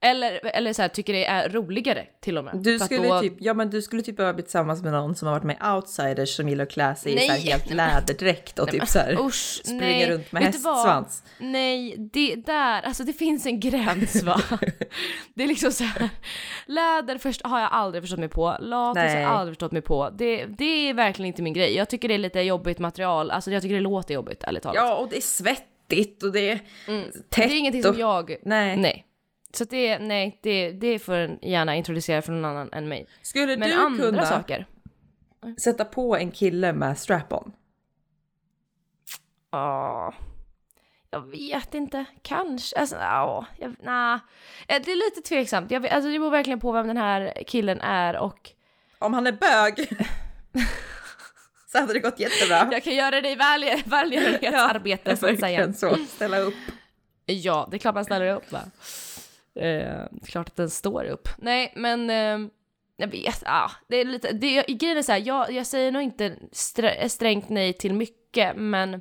Eller, 0.00 0.46
eller 0.46 0.72
så 0.72 0.82
här, 0.82 0.88
tycker 0.88 1.12
det 1.12 1.26
är 1.26 1.48
roligare 1.48 2.06
till 2.20 2.38
och 2.38 2.44
med. 2.44 2.56
Du 2.56 2.78
skulle, 2.78 3.08
då- 3.08 3.20
typ, 3.20 3.32
ja, 3.40 3.54
men 3.54 3.70
du 3.70 3.82
skulle 3.82 4.02
typ 4.02 4.16
behöva 4.16 4.34
bli 4.34 4.42
tillsammans 4.42 4.82
med 4.82 4.92
någon 4.92 5.14
som 5.14 5.28
har 5.28 5.34
varit 5.34 5.44
med 5.44 5.74
outsiders 5.74 6.36
som 6.36 6.48
gillar 6.48 6.64
att 6.64 6.70
klä 6.70 6.94
sig 6.94 7.12
i 7.12 7.14
Nej. 7.14 7.26
så 7.26 7.32
här 7.32 7.40
helt 7.40 7.70
läderdräkt 7.70 8.58
och 8.58 8.70
typ 8.70 8.88
så 8.88 8.98
här 8.98 9.20
Usch, 9.20 9.60
springa 9.64 9.80
nej. 9.80 10.10
runt 10.10 10.32
med 10.32 10.42
hästsvans. 10.42 11.22
Nej, 11.38 11.96
det 12.12 12.34
där, 12.34 12.82
alltså 12.82 13.04
det 13.04 13.12
finns 13.12 13.46
en 13.46 13.60
gräns 13.60 14.22
va. 14.22 14.40
det 15.34 15.42
är 15.44 15.48
liksom 15.48 15.72
så 15.72 15.84
här. 15.84 16.10
läder 16.66 17.18
först 17.18 17.46
har 17.46 17.60
jag 17.60 17.68
aldrig 17.72 18.02
förstått 18.02 18.20
mig 18.20 18.28
på, 18.28 18.56
latex 18.60 19.02
har 19.02 19.14
Nej. 19.14 19.22
jag 19.22 19.30
aldrig 19.32 19.54
förstått 19.56 19.72
mig 19.72 19.82
på. 19.82 20.10
Det, 20.10 20.46
det 20.46 20.88
är 20.88 20.94
verkligen 20.94 21.26
inte 21.26 21.42
min 21.42 21.52
grej. 21.52 21.76
Jag 21.76 21.88
tycker 21.88 22.08
det 22.08 22.14
är 22.14 22.18
lite 22.18 22.40
jobbigt 22.40 22.78
material, 22.78 23.30
alltså 23.30 23.50
jag 23.50 23.62
tycker 23.62 23.74
det 23.74 23.80
låter 23.80 24.14
jobbigt 24.14 24.44
ärligt 24.44 24.62
talat. 24.62 24.76
Ja, 24.76 24.94
och 24.94 25.08
det 25.08 25.16
är 25.16 25.20
svettigt 25.94 26.22
och 26.22 26.32
det 26.32 26.50
är 26.50 26.56
tätt. 26.56 27.30
det 27.30 27.42
är 27.44 27.58
ingenting 27.58 27.82
som 27.82 27.90
och... 27.94 28.00
jag, 28.00 28.36
Nej. 28.42 28.76
nej. 28.76 29.06
Så 29.54 29.64
det, 29.64 29.98
nej, 29.98 30.38
det, 30.42 30.72
det 30.72 30.98
får 30.98 31.14
en 31.14 31.38
gärna 31.42 31.74
introducera 31.76 32.22
för 32.22 32.32
någon 32.32 32.44
annan 32.44 32.72
än 32.72 32.88
mig. 32.88 33.06
Skulle 33.22 33.56
Men 33.56 33.68
du 33.68 33.74
andra 33.74 34.04
kunna 34.04 34.26
saker? 34.26 34.66
sätta 35.58 35.84
på 35.84 36.16
en 36.16 36.30
kille 36.30 36.72
med 36.72 36.98
strap-on? 36.98 37.52
Ja. 39.50 40.14
jag 41.10 41.20
vet 41.30 41.74
inte, 41.74 42.04
kanske, 42.22 42.76
alltså 42.78 42.96
ja, 42.96 43.46
jag, 43.58 43.76
nah. 43.82 44.14
Eh, 44.68 44.82
Det 44.84 44.92
är 44.92 45.10
lite 45.10 45.28
tveksamt, 45.28 45.70
jag, 45.70 45.80
vet- 45.80 45.92
alltså 45.92 46.10
det 46.10 46.18
beror 46.18 46.30
verkligen 46.30 46.60
på 46.60 46.72
vem 46.72 46.86
den 46.86 46.96
här 46.96 47.32
killen 47.46 47.80
är 47.80 48.16
och 48.16 48.50
Om 48.98 49.14
han 49.14 49.26
är 49.26 49.32
bög 49.32 49.88
så 51.74 51.80
hade 51.80 51.92
det 51.92 51.98
gått 52.00 52.20
jättebra. 52.20 52.68
jag 52.72 52.84
kan 52.84 52.94
göra 52.94 53.20
det 53.20 53.30
i 53.30 53.34
välj- 53.34 53.82
välgörenhetsarbete 53.84 55.16
så 55.16 55.26
att 55.32 55.40
säga. 55.40 55.72
Så. 55.72 55.96
Ställa 55.96 56.38
upp. 56.38 56.54
Ja, 57.26 57.68
det 57.70 57.76
är 57.76 57.78
klart 57.78 57.94
man 57.94 58.04
ställer 58.04 58.34
upp 58.34 58.52
va. 58.52 58.60
Eh, 59.62 60.04
klart 60.26 60.48
att 60.48 60.56
den 60.56 60.70
står 60.70 61.04
upp. 61.04 61.28
Nej, 61.38 61.72
men 61.76 62.10
eh, 62.10 62.50
jag 62.96 63.08
vet, 63.08 63.42
ja, 63.46 63.70
det 63.88 63.96
är 63.96 64.04
lite, 64.04 64.32
det, 64.32 64.62
grejen 64.62 64.98
är 64.98 65.02
så 65.02 65.12
här, 65.12 65.22
jag, 65.26 65.52
jag 65.52 65.66
säger 65.66 65.92
nog 65.92 66.02
inte 66.02 66.36
strä, 66.52 67.08
strängt 67.08 67.48
nej 67.48 67.72
till 67.72 67.94
mycket, 67.94 68.56
men 68.56 69.00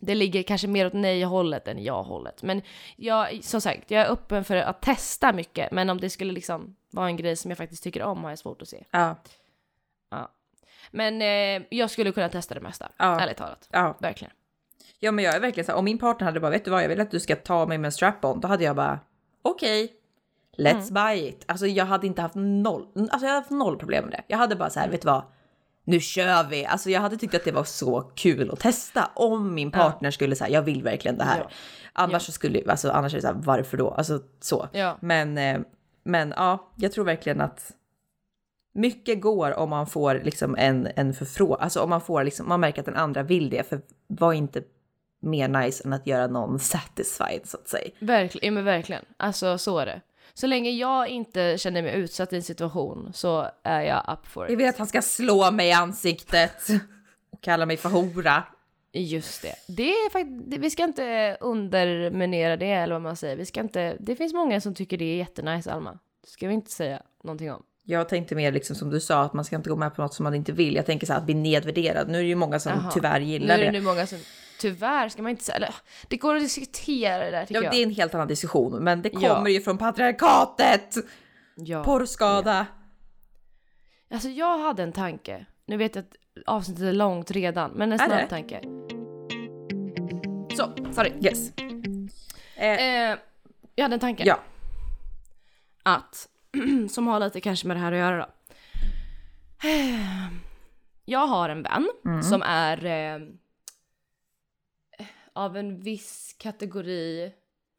det 0.00 0.14
ligger 0.14 0.42
kanske 0.42 0.66
mer 0.68 0.86
åt 0.86 0.92
nej-hållet 0.92 1.68
än 1.68 1.84
ja-hållet. 1.84 2.42
Men 2.42 2.62
jag, 2.96 3.44
som 3.44 3.60
sagt, 3.60 3.90
jag 3.90 4.02
är 4.06 4.10
öppen 4.10 4.44
för 4.44 4.56
att 4.56 4.82
testa 4.82 5.32
mycket, 5.32 5.72
men 5.72 5.90
om 5.90 6.00
det 6.00 6.10
skulle 6.10 6.32
liksom 6.32 6.76
vara 6.90 7.06
en 7.06 7.16
grej 7.16 7.36
som 7.36 7.50
jag 7.50 7.58
faktiskt 7.58 7.82
tycker 7.82 8.02
om 8.02 8.22
har 8.24 8.30
jag 8.30 8.38
svårt 8.38 8.62
att 8.62 8.68
se. 8.68 8.84
Ja, 8.90 10.30
Men 10.90 11.22
eh, 11.22 11.66
jag 11.70 11.90
skulle 11.90 12.12
kunna 12.12 12.28
testa 12.28 12.54
det 12.54 12.60
mesta, 12.60 12.88
Ja. 12.96 13.20
ärligt 13.20 13.36
talat. 13.36 13.68
ja. 13.72 13.96
Verkligen. 14.00 14.32
Ja 15.00 15.12
men 15.12 15.24
jag 15.24 15.34
är 15.34 15.40
verkligen 15.40 15.64
så 15.66 15.72
här, 15.72 15.78
om 15.78 15.84
min 15.84 15.98
partner 15.98 16.24
hade 16.24 16.40
bara, 16.40 16.50
vet 16.50 16.64
du 16.64 16.70
vad, 16.70 16.82
jag 16.84 16.88
vill 16.88 17.00
att 17.00 17.10
du 17.10 17.20
ska 17.20 17.36
ta 17.36 17.66
mig 17.66 17.78
med 17.78 17.88
en 17.88 17.92
strap-on, 17.92 18.40
då 18.40 18.48
hade 18.48 18.64
jag 18.64 18.76
bara, 18.76 19.00
okej, 19.42 19.92
let's 20.58 20.92
buy 20.92 21.28
it. 21.28 21.44
Alltså 21.48 21.66
jag 21.66 21.84
hade 21.84 22.06
inte 22.06 22.22
haft 22.22 22.34
noll, 22.34 22.86
alltså 22.96 23.08
jag 23.12 23.18
hade 23.18 23.40
haft 23.40 23.50
noll 23.50 23.78
problem 23.78 24.04
med 24.04 24.12
det. 24.12 24.22
Jag 24.26 24.38
hade 24.38 24.56
bara 24.56 24.70
så 24.70 24.80
här, 24.80 24.88
vet 24.88 25.02
du 25.02 25.06
vad, 25.06 25.22
nu 25.84 26.00
kör 26.00 26.44
vi. 26.44 26.66
Alltså 26.66 26.90
jag 26.90 27.00
hade 27.00 27.16
tyckt 27.16 27.34
att 27.34 27.44
det 27.44 27.52
var 27.52 27.64
så 27.64 28.00
kul 28.14 28.50
att 28.50 28.60
testa 28.60 29.10
om 29.14 29.54
min 29.54 29.70
partner 29.70 30.10
skulle 30.10 30.36
säga, 30.36 30.50
jag 30.50 30.62
vill 30.62 30.82
verkligen 30.82 31.18
det 31.18 31.24
här. 31.24 31.38
Ja. 31.38 31.50
Annars 31.92 32.22
så 32.22 32.32
skulle, 32.32 32.70
alltså 32.70 32.90
annars 32.90 33.12
är 33.12 33.16
det 33.16 33.22
så 33.22 33.26
här, 33.28 33.34
varför 33.34 33.76
då? 33.76 33.90
Alltså 33.90 34.20
så. 34.40 34.68
Ja. 34.72 34.98
Men, 35.00 35.38
eh, 35.38 35.60
men 36.04 36.34
ja, 36.36 36.72
jag 36.76 36.92
tror 36.92 37.04
verkligen 37.04 37.40
att 37.40 37.72
mycket 38.78 39.20
går 39.20 39.58
om 39.58 39.70
man 39.70 39.86
får 39.86 40.20
liksom 40.24 40.56
en, 40.58 40.88
en 40.96 41.14
förfrågan, 41.14 41.60
alltså 41.60 41.80
om 41.80 41.90
man 41.90 42.00
får 42.00 42.24
liksom, 42.24 42.48
man 42.48 42.60
märker 42.60 42.80
att 42.80 42.86
den 42.86 42.96
andra 42.96 43.22
vill 43.22 43.50
det, 43.50 43.68
för 43.68 43.80
var 44.06 44.32
inte 44.32 44.62
mer 45.20 45.48
nice 45.48 45.84
än 45.84 45.92
att 45.92 46.06
göra 46.06 46.26
någon 46.26 46.58
satisfied 46.58 47.40
så 47.44 47.56
att 47.56 47.68
säga. 47.68 47.90
Verkligen, 47.98 48.46
ja, 48.46 48.52
men 48.52 48.64
verkligen. 48.64 49.04
Alltså 49.16 49.58
så 49.58 49.78
är 49.78 49.86
det. 49.86 50.00
Så 50.34 50.46
länge 50.46 50.70
jag 50.70 51.08
inte 51.08 51.58
känner 51.58 51.82
mig 51.82 51.94
utsatt 51.94 52.32
i 52.32 52.36
en 52.36 52.42
situation 52.42 53.10
så 53.14 53.50
är 53.62 53.82
jag 53.82 54.04
up 54.12 54.26
for 54.26 54.44
Jag 54.44 54.52
it. 54.52 54.58
vill 54.58 54.68
att 54.68 54.78
han 54.78 54.86
ska 54.86 55.02
slå 55.02 55.50
mig 55.50 55.68
i 55.68 55.72
ansiktet 55.72 56.68
och 57.30 57.40
kalla 57.40 57.66
mig 57.66 57.76
för 57.76 57.88
hora. 57.88 58.42
Just 58.92 59.42
det. 59.42 59.54
Det 59.68 59.90
är 59.90 60.10
faktiskt, 60.10 60.62
vi 60.62 60.70
ska 60.70 60.84
inte 60.84 61.36
underminera 61.40 62.56
det 62.56 62.70
eller 62.70 62.94
vad 62.94 63.02
man 63.02 63.16
säger. 63.16 63.36
Vi 63.36 63.46
ska 63.46 63.60
inte, 63.60 63.96
det 64.00 64.16
finns 64.16 64.32
många 64.32 64.60
som 64.60 64.74
tycker 64.74 64.98
det 64.98 65.04
är 65.04 65.16
jättenice 65.16 65.72
Alma. 65.72 65.98
Det 66.24 66.30
ska 66.30 66.48
vi 66.48 66.54
inte 66.54 66.70
säga 66.70 67.02
någonting 67.22 67.52
om. 67.52 67.62
Jag 67.90 68.08
tänkte 68.08 68.34
mer 68.34 68.52
liksom 68.52 68.76
som 68.76 68.90
du 68.90 69.00
sa 69.00 69.22
att 69.22 69.32
man 69.32 69.44
ska 69.44 69.56
inte 69.56 69.70
gå 69.70 69.76
med 69.76 69.94
på 69.94 70.02
något 70.02 70.14
som 70.14 70.24
man 70.24 70.34
inte 70.34 70.52
vill. 70.52 70.74
Jag 70.74 70.86
tänker 70.86 71.06
så 71.06 71.12
här 71.12 71.20
att 71.20 71.26
bli 71.26 71.34
nedvärderad. 71.34 72.08
Nu 72.08 72.18
är 72.18 72.22
det 72.22 72.28
ju 72.28 72.34
många 72.34 72.58
som 72.60 72.72
Jaha. 72.72 72.90
tyvärr 72.90 73.20
Nu 73.20 73.26
gillar 73.26 73.54
är 73.54 73.58
det 73.58 73.64
det. 73.64 73.70
nu 73.72 73.80
många 73.80 74.06
som, 74.06 74.18
tyvärr 74.60 75.08
ska 75.08 75.22
man 75.22 75.30
inte 75.30 75.44
säga, 75.44 75.56
eller 75.56 75.74
det 76.08 76.16
går 76.16 76.34
att 76.36 76.42
diskutera 76.42 77.24
det 77.24 77.30
där 77.30 77.46
tycker 77.46 77.54
Ja, 77.60 77.64
jag. 77.64 77.72
det 77.72 77.76
är 77.78 77.82
en 77.82 77.90
helt 77.90 78.14
annan 78.14 78.28
diskussion, 78.28 78.84
men 78.84 79.02
det 79.02 79.10
Ja. 79.12 79.34
kommer 79.34 79.50
ju 79.50 79.60
från 79.60 79.78
patriarkatet. 79.78 80.94
Ja. 81.54 81.84
Porrskada. 81.84 82.66
Alltså 84.10 84.28
jag 84.28 84.58
hade 84.58 84.82
en 84.82 84.92
tanke. 84.92 85.46
Nu 85.66 85.76
vet 85.76 85.94
jag 85.96 86.04
att 86.04 86.14
avsnittet 86.46 86.82
är 86.84 86.92
långt 86.92 87.30
redan, 87.30 87.70
men 87.70 87.92
en 87.92 87.98
snabb 87.98 88.10
det? 88.10 88.26
tanke. 88.26 88.60
Så, 90.56 90.92
sorry. 90.94 91.12
Yes. 91.20 91.52
Eh, 92.56 93.10
Eh, 93.10 93.18
jag 93.74 93.84
hade 93.84 93.94
en 93.94 94.00
tanke. 94.00 94.22
ja. 94.26 94.40
Att, 95.82 96.28
som 96.90 97.06
har 97.06 97.20
lite 97.20 97.40
kanske 97.40 97.66
med 97.66 97.76
det 97.76 97.80
här 97.80 97.92
att 97.92 97.98
göra 97.98 98.16
då. 98.16 98.26
Jag 101.04 101.26
har 101.26 101.48
en 101.48 101.62
vän 101.62 101.88
som 102.22 102.42
är 102.42 102.84
eh, 102.84 103.20
av 105.32 105.56
en 105.56 105.80
viss 105.80 106.36
kategori. 106.38 107.32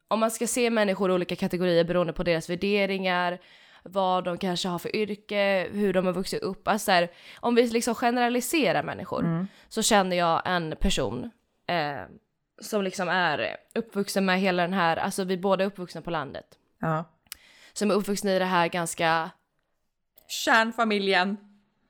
Om 0.08 0.20
man 0.20 0.30
ska 0.30 0.46
se 0.46 0.70
människor 0.70 1.10
i 1.10 1.14
olika 1.14 1.36
kategorier 1.36 1.84
beroende 1.84 2.12
på 2.12 2.22
deras 2.22 2.50
värderingar, 2.50 3.38
vad 3.82 4.24
de 4.24 4.38
kanske 4.38 4.68
har 4.68 4.78
för 4.78 4.96
yrke, 4.96 5.68
hur 5.72 5.92
de 5.92 6.06
har 6.06 6.12
vuxit 6.12 6.42
upp. 6.42 6.68
Alltså 6.68 6.84
så 6.84 6.92
här, 6.92 7.10
om 7.40 7.54
vi 7.54 7.68
liksom 7.68 7.94
generaliserar 7.94 8.82
människor 8.82 9.22
så 9.68 9.82
känner 9.82 10.16
jag 10.16 10.42
en 10.44 10.74
person 10.80 11.30
eh, 11.66 12.02
som 12.60 12.82
liksom 12.82 13.08
är 13.08 13.56
uppvuxen 13.74 14.24
med 14.24 14.40
hela 14.40 14.62
den 14.62 14.72
här, 14.72 14.96
alltså 14.96 15.24
vi 15.24 15.36
båda 15.38 15.64
är 15.64 15.68
uppvuxna 15.68 16.02
på 16.02 16.10
landet. 16.10 16.46
ja. 16.80 17.04
Som 17.72 17.90
är 17.90 17.94
uppvuxna 17.94 18.32
i 18.32 18.38
det 18.38 18.44
här 18.44 18.68
ganska 18.68 19.30
Kärnfamiljen. 20.44 21.36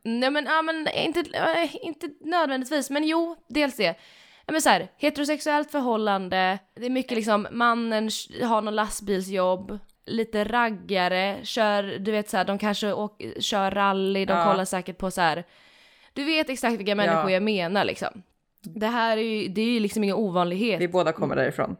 Nej 0.05 0.31
men, 0.31 0.45
ja, 0.45 0.63
men 0.63 0.89
inte, 0.95 1.21
äh, 1.21 1.77
inte 1.87 2.09
nödvändigtvis, 2.21 2.91
men 2.91 3.05
jo, 3.05 3.37
dels 3.49 3.77
det. 3.77 3.95
Ja, 4.47 4.53
men 4.53 4.63
så 4.63 4.69
här, 4.69 4.89
heterosexuellt 4.97 5.71
förhållande, 5.71 6.59
det 6.77 6.87
är 6.87 6.91
mycket 6.91 7.13
liksom 7.17 7.47
mannen 7.51 8.11
har 8.43 8.63
någon 8.63 8.75
lastbilsjobb, 8.75 9.79
lite 10.07 10.45
raggare, 10.45 11.39
kör, 11.43 11.83
du 11.99 12.13
vet 12.13 12.31
så 12.31 12.37
här, 12.37 12.45
de 12.45 12.59
kanske 12.59 12.93
åk, 12.93 13.23
kör 13.41 13.71
rally, 13.71 14.25
de 14.25 14.33
Ja. 14.33 14.45
kollar 14.45 14.65
säkert 14.65 14.99
på 14.99 15.11
så 15.11 15.21
här. 15.21 15.45
Du 16.13 16.25
vet 16.25 16.51
exakt 16.51 16.79
vilka 16.79 16.95
människor 16.95 17.21
Ja. 17.23 17.31
jag 17.31 17.43
menar 17.43 17.85
liksom. 17.85 18.23
Det 18.63 18.87
här 18.87 19.17
är 19.17 19.23
ju, 19.23 19.49
det 19.49 19.61
är 19.61 19.67
ju 19.71 19.81
liksom 19.81 20.05
ingen 20.05 20.17
ovanlighet. 20.17 20.81
Vi 20.81 20.89
båda 20.89 21.13
kommer 21.13 21.37
därifrån. 21.37 21.77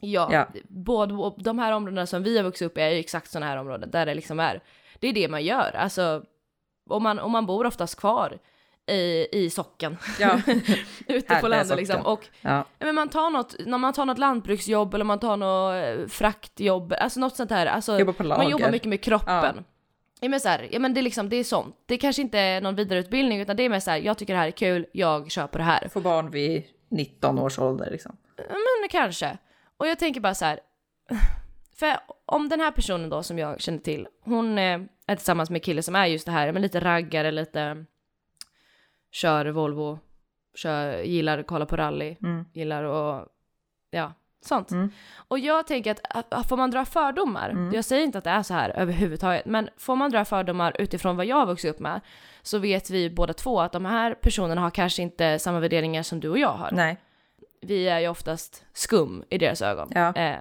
Ja, 0.00 0.28
Ja. 0.32 0.46
Både, 0.68 1.32
de 1.36 1.58
här 1.58 1.72
områdena 1.72 2.06
som 2.06 2.22
vi 2.22 2.36
har 2.36 2.44
vuxit 2.44 2.66
upp 2.66 2.78
i 2.78 2.80
är 2.80 2.90
ju 2.90 2.98
exakt 2.98 3.30
sådana 3.30 3.46
här 3.46 3.56
områden 3.56 3.90
där 3.90 4.06
det 4.06 4.14
liksom 4.14 4.40
är, 4.40 4.62
det 4.98 5.08
är 5.08 5.12
det 5.12 5.28
man 5.28 5.44
gör. 5.44 5.76
Alltså, 5.76 6.22
om 6.90 7.02
man, 7.02 7.18
om 7.18 7.32
man 7.32 7.46
bor 7.46 7.66
oftast 7.66 8.00
kvar 8.00 8.38
i, 8.86 9.28
i 9.32 9.50
socken, 9.50 9.96
Ja. 10.18 10.40
ute 11.06 11.34
på 11.34 11.48
landet 11.48 11.76
liksom. 11.76 12.06
Och 12.06 12.26
ja. 12.40 12.64
men 12.78 12.94
man 12.94 13.08
tar 13.08 13.30
något, 13.30 13.54
när 13.66 13.78
man 13.78 13.92
tar 13.92 14.04
något 14.04 14.18
lantbruksjobb 14.18 14.94
eller 14.94 15.04
man 15.04 15.18
tar 15.18 15.36
något 15.36 16.00
eh, 16.00 16.06
fraktjobb, 16.08 16.94
alltså 17.00 17.20
något 17.20 17.36
sånt 17.36 17.50
här. 17.50 17.66
Alltså, 17.66 17.98
Jobbar 17.98 18.24
man 18.24 18.48
jobbar 18.50 18.70
mycket 18.70 18.88
med 18.88 19.00
kroppen. 19.00 19.54
Ja. 19.56 19.62
Ja. 20.20 20.28
men 20.28 20.40
så 20.40 20.48
här, 20.48 20.68
ja 20.70 20.78
men 20.78 20.94
det 20.94 21.00
är 21.00 21.02
liksom, 21.02 21.28
det 21.28 21.36
är 21.36 21.44
sånt. 21.44 21.76
Det 21.86 21.96
kanske 21.96 22.22
inte 22.22 22.38
är 22.38 22.60
någon 22.60 22.74
vidareutbildning 22.74 23.40
utan 23.40 23.56
det 23.56 23.62
är 23.62 23.68
mer 23.68 23.80
så 23.80 23.90
här, 23.90 23.98
jag 23.98 24.18
tycker 24.18 24.32
det 24.34 24.40
här 24.40 24.46
är 24.46 24.50
kul, 24.50 24.86
jag 24.92 25.30
kör 25.30 25.46
på 25.46 25.58
det 25.58 25.64
här. 25.64 25.88
Får 25.88 26.00
barn 26.00 26.30
vid 26.30 26.64
19 26.88 27.38
års 27.38 27.58
ålder 27.58 27.90
liksom. 27.90 28.16
Men 28.36 28.88
kanske. 28.90 29.38
Och 29.78 29.86
jag 29.86 29.98
tänker 29.98 30.20
bara 30.20 30.34
så 30.34 30.44
här. 30.44 30.60
För 31.76 31.96
om 32.26 32.48
den 32.48 32.60
här 32.60 32.70
personen 32.70 33.10
då 33.10 33.22
som 33.22 33.38
jag 33.38 33.60
känner 33.60 33.78
till, 33.78 34.08
hon 34.20 34.58
är 34.58 34.88
tillsammans 35.06 35.50
med 35.50 35.56
en 35.56 35.60
kille 35.60 35.82
som 35.82 35.94
är 35.96 36.06
just 36.06 36.26
det 36.26 36.32
här, 36.32 36.52
men 36.52 36.62
lite 36.62 36.80
raggare, 36.80 37.30
lite 37.30 37.84
kör 39.10 39.46
Volvo, 39.46 39.98
kör, 40.54 40.98
gillar 41.02 41.38
att 41.38 41.46
kolla 41.46 41.66
på 41.66 41.76
rally, 41.76 42.16
Mm. 42.22 42.44
gillar 42.52 42.82
och 42.84 43.26
ja, 43.90 44.12
sånt. 44.44 44.70
Mm. 44.70 44.90
Och 45.28 45.38
jag 45.38 45.66
tänker 45.66 45.96
att 46.10 46.48
får 46.48 46.56
man 46.56 46.70
dra 46.70 46.84
fördomar, 46.84 47.50
Mm. 47.50 47.74
jag 47.74 47.84
säger 47.84 48.04
inte 48.04 48.18
att 48.18 48.24
det 48.24 48.30
är 48.30 48.42
så 48.42 48.54
här 48.54 48.70
överhuvudtaget, 48.70 49.46
men 49.46 49.68
får 49.76 49.96
man 49.96 50.10
dra 50.10 50.24
fördomar 50.24 50.76
utifrån 50.80 51.16
vad 51.16 51.26
jag 51.26 51.36
har 51.36 51.46
vuxit 51.46 51.70
upp 51.74 51.80
med, 51.80 52.00
så 52.42 52.58
vet 52.58 52.90
vi 52.90 53.10
båda 53.10 53.32
två 53.32 53.60
att 53.60 53.72
de 53.72 53.84
här 53.84 54.14
personerna 54.14 54.60
har 54.60 54.70
kanske 54.70 55.02
inte 55.02 55.38
samma 55.38 55.60
värderingar 55.60 56.02
som 56.02 56.20
du 56.20 56.28
och 56.28 56.38
jag 56.38 56.52
har 56.52 56.70
Nej. 56.72 56.96
Vi 57.60 57.88
är 57.88 58.00
ju 58.00 58.08
oftast 58.08 58.64
skum 58.72 59.24
i 59.30 59.38
deras 59.38 59.62
ögon. 59.62 59.88
Ja. 59.94 60.14
Eh, 60.14 60.36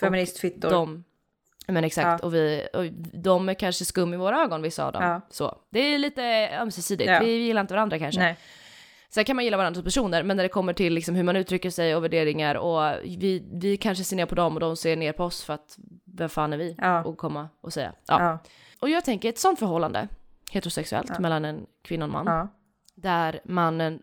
Feministfittor. 0.00 0.70
de, 0.70 1.04
men 1.68 1.84
exakt, 1.84 2.06
Ja. 2.22 2.26
och, 2.26 2.34
vi, 2.34 2.68
och 2.74 2.84
de 3.18 3.48
är 3.48 3.54
kanske 3.54 3.84
skum 3.84 4.14
i 4.14 4.16
våra 4.16 4.40
ögon, 4.42 4.62
vissa 4.62 4.86
av 4.86 4.92
dem. 4.92 5.02
Ja. 5.02 5.20
Så. 5.30 5.58
Det 5.70 5.80
är 5.80 5.98
lite 5.98 6.22
ömsesidigt, 6.60 7.10
Ja. 7.10 7.18
vi 7.20 7.30
gillar 7.30 7.60
inte 7.60 7.74
varandra 7.74 7.98
kanske. 7.98 8.20
Nej. 8.20 8.36
Sen 9.08 9.24
kan 9.24 9.36
man 9.36 9.44
gilla 9.44 9.56
varandra 9.56 9.74
som 9.74 9.84
personer, 9.84 10.22
men 10.22 10.36
när 10.36 10.44
det 10.44 10.48
kommer 10.48 10.72
till 10.72 10.94
liksom 10.94 11.14
hur 11.14 11.22
man 11.22 11.36
uttrycker 11.36 11.70
sig 11.70 11.96
och 11.96 12.04
värderingar 12.04 12.54
och 12.54 12.96
vi, 13.04 13.48
vi 13.52 13.76
kanske 13.76 14.04
ser 14.04 14.16
ner 14.16 14.26
på 14.26 14.34
dem 14.34 14.54
och 14.54 14.60
de 14.60 14.76
ser 14.76 14.96
ner 14.96 15.12
på 15.12 15.24
oss 15.24 15.44
för 15.44 15.54
att 15.54 15.78
vem 16.16 16.28
fan 16.28 16.52
är 16.52 16.56
vi? 16.56 16.74
Ja. 16.78 17.04
Och 17.04 17.18
komma 17.18 17.48
och 17.60 17.72
säga. 17.72 17.92
Ja. 18.08 18.22
Ja. 18.22 18.38
Och 18.80 18.88
jag 18.88 19.04
tänker 19.04 19.28
ett 19.28 19.38
sånt 19.38 19.58
förhållande, 19.58 20.08
heterosexuellt, 20.50 21.10
Ja. 21.14 21.20
mellan 21.20 21.44
en 21.44 21.66
kvinna 21.84 22.04
och 22.06 22.18
en 22.18 22.24
man, 22.24 22.48
där 22.94 23.40
mannen 23.44 24.02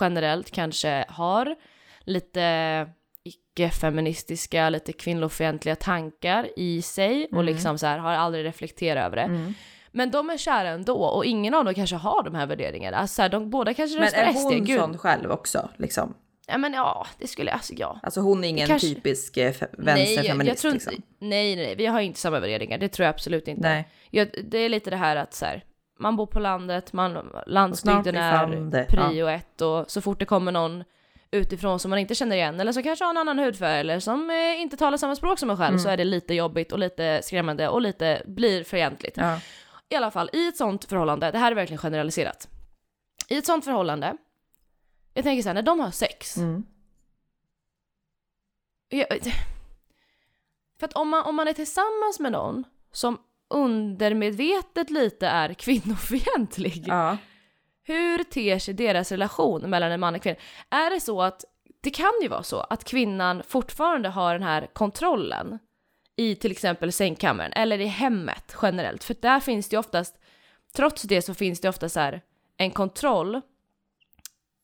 generellt 0.00 0.50
kanske 0.50 1.04
har 1.08 1.56
lite 2.04 2.86
icke-feministiska, 3.24 4.70
lite 4.70 4.92
kvinnofientliga 4.92 5.76
tankar 5.76 6.48
i 6.56 6.82
sig 6.82 7.24
och 7.26 7.32
Mm. 7.32 7.46
liksom 7.46 7.78
så 7.78 7.86
här 7.86 7.98
har 7.98 8.12
aldrig 8.12 8.44
reflekterat 8.44 9.06
över 9.06 9.16
det. 9.16 9.22
Mm. 9.22 9.54
Men 9.94 10.10
de 10.10 10.30
är 10.30 10.36
kära 10.36 10.68
ändå 10.68 11.04
och 11.04 11.24
ingen 11.24 11.54
av 11.54 11.64
dem 11.64 11.74
kanske 11.74 11.96
har 11.96 12.22
de 12.22 12.34
här 12.34 12.46
värderingarna. 12.46 12.96
Alltså 12.96 13.14
så 13.14 13.22
här, 13.22 13.28
de 13.28 13.50
båda 13.50 13.74
kanske 13.74 13.94
Men 13.98 14.04
röstar 14.04 14.22
är 14.22 14.32
SD. 14.32 14.44
hon 14.44 14.64
Gud. 14.64 14.80
sån 14.80 14.98
själv 14.98 15.30
också? 15.30 15.68
Liksom? 15.76 16.14
Ja 16.46 16.58
men 16.58 16.72
ja, 16.72 17.06
det 17.18 17.26
skulle 17.26 17.52
alltså 17.52 17.72
ja. 17.76 18.00
Alltså 18.02 18.20
hon 18.20 18.44
är 18.44 18.48
ingen 18.48 18.66
Kanske- 18.68 18.88
typisk 18.88 19.36
eh, 19.36 19.44
Nej, 19.44 19.54
jag 19.76 19.84
vänsterfeminist 19.84 20.60
tror 20.62 20.74
inte, 20.74 20.90
liksom? 20.90 21.04
nej, 21.18 21.56
nej, 21.56 21.66
nej, 21.66 21.74
vi 21.76 21.86
har 21.86 22.00
inte 22.00 22.20
samma 22.20 22.40
värderingar. 22.40 22.78
Det 22.78 22.88
tror 22.88 23.04
jag 23.04 23.14
absolut 23.14 23.48
inte. 23.48 23.68
Nej. 23.68 23.88
Jag, 24.10 24.28
det 24.44 24.58
är 24.58 24.68
lite 24.68 24.90
det 24.90 24.96
här 24.96 25.16
att 25.16 25.34
så 25.34 25.44
här, 25.46 25.64
man 26.02 26.16
bor 26.16 26.26
på 26.26 26.40
landet, 26.40 26.92
man, 26.92 27.32
landsbygden 27.46 28.16
är 28.16 28.84
prio 28.84 29.26
ett 29.26 29.60
och 29.60 29.90
så 29.90 30.00
fort 30.00 30.18
det 30.18 30.24
kommer 30.24 30.52
någon 30.52 30.84
utifrån 31.30 31.78
som 31.78 31.90
man 31.90 31.98
inte 31.98 32.14
känner 32.14 32.36
igen 32.36 32.60
eller 32.60 32.72
som 32.72 32.82
kanske 32.82 33.04
har 33.04 33.10
en 33.10 33.16
annan 33.16 33.38
hudfärg 33.38 33.80
eller 33.80 34.00
som 34.00 34.30
eh, 34.30 34.60
inte 34.60 34.76
talar 34.76 34.98
samma 34.98 35.16
språk 35.16 35.38
som 35.38 35.50
en 35.50 35.56
själv 35.56 35.78
så 35.78 35.88
är 35.88 35.96
det 35.96 36.04
lite 36.04 36.34
jobbigt 36.34 36.72
och 36.72 36.78
lite 36.78 37.20
skrämmande 37.22 37.68
och 37.68 37.80
lite 37.80 38.22
blir 38.26 38.64
fientligt. 38.64 39.16
Ja. 39.16 39.38
I 39.88 39.96
alla 39.96 40.10
fall, 40.10 40.30
i 40.32 40.48
ett 40.48 40.56
sånt 40.56 40.84
förhållande, 40.84 41.30
det 41.30 41.38
här 41.38 41.50
är 41.50 41.56
verkligen 41.56 41.78
generaliserat. 41.78 42.48
I 43.28 43.36
ett 43.36 43.46
sånt 43.46 43.64
förhållande, 43.64 44.16
jag 45.14 45.24
tänker 45.24 45.42
såhär, 45.42 45.54
när 45.54 45.62
de 45.62 45.80
har 45.80 45.90
sex. 45.90 46.36
Mm. 46.36 46.64
Jag, 48.88 49.06
för 50.78 50.86
att 50.86 50.92
om 50.92 51.08
man, 51.08 51.24
om 51.24 51.34
man 51.34 51.48
är 51.48 51.52
tillsammans 51.52 52.20
med 52.20 52.32
någon 52.32 52.64
som 52.92 53.18
undermedvetet 53.52 54.90
lite 54.90 55.26
är 55.26 55.54
kvinnofientlig. 55.54 56.84
Ja. 56.86 57.16
Hur 57.84 58.24
ter 58.24 58.58
sig 58.58 58.74
deras 58.74 59.12
relation 59.12 59.70
mellan 59.70 59.92
en 59.92 60.00
man 60.00 60.14
och 60.14 60.22
kvinna? 60.22 60.36
Är 60.70 60.90
det 60.90 61.00
så 61.00 61.22
att, 61.22 61.44
det 61.80 61.90
kan 61.90 62.12
ju 62.22 62.28
vara 62.28 62.42
så 62.42 62.60
att 62.60 62.84
kvinnan 62.84 63.42
fortfarande 63.48 64.08
har 64.08 64.32
den 64.32 64.42
här 64.42 64.68
kontrollen 64.72 65.58
i 66.16 66.34
till 66.34 66.50
exempel 66.50 66.92
sängkammaren 66.92 67.52
eller 67.52 67.80
i 67.80 67.86
hemmet 67.86 68.56
generellt. 68.62 69.04
För 69.04 69.16
där 69.20 69.40
finns 69.40 69.68
det 69.68 69.74
ju 69.74 69.80
oftast, 69.80 70.18
trots 70.76 71.02
det 71.02 71.22
så 71.22 71.34
finns 71.34 71.60
det 71.60 71.68
ofta 71.68 71.88
så 71.88 72.00
här 72.00 72.20
en 72.56 72.70
kontroll 72.70 73.40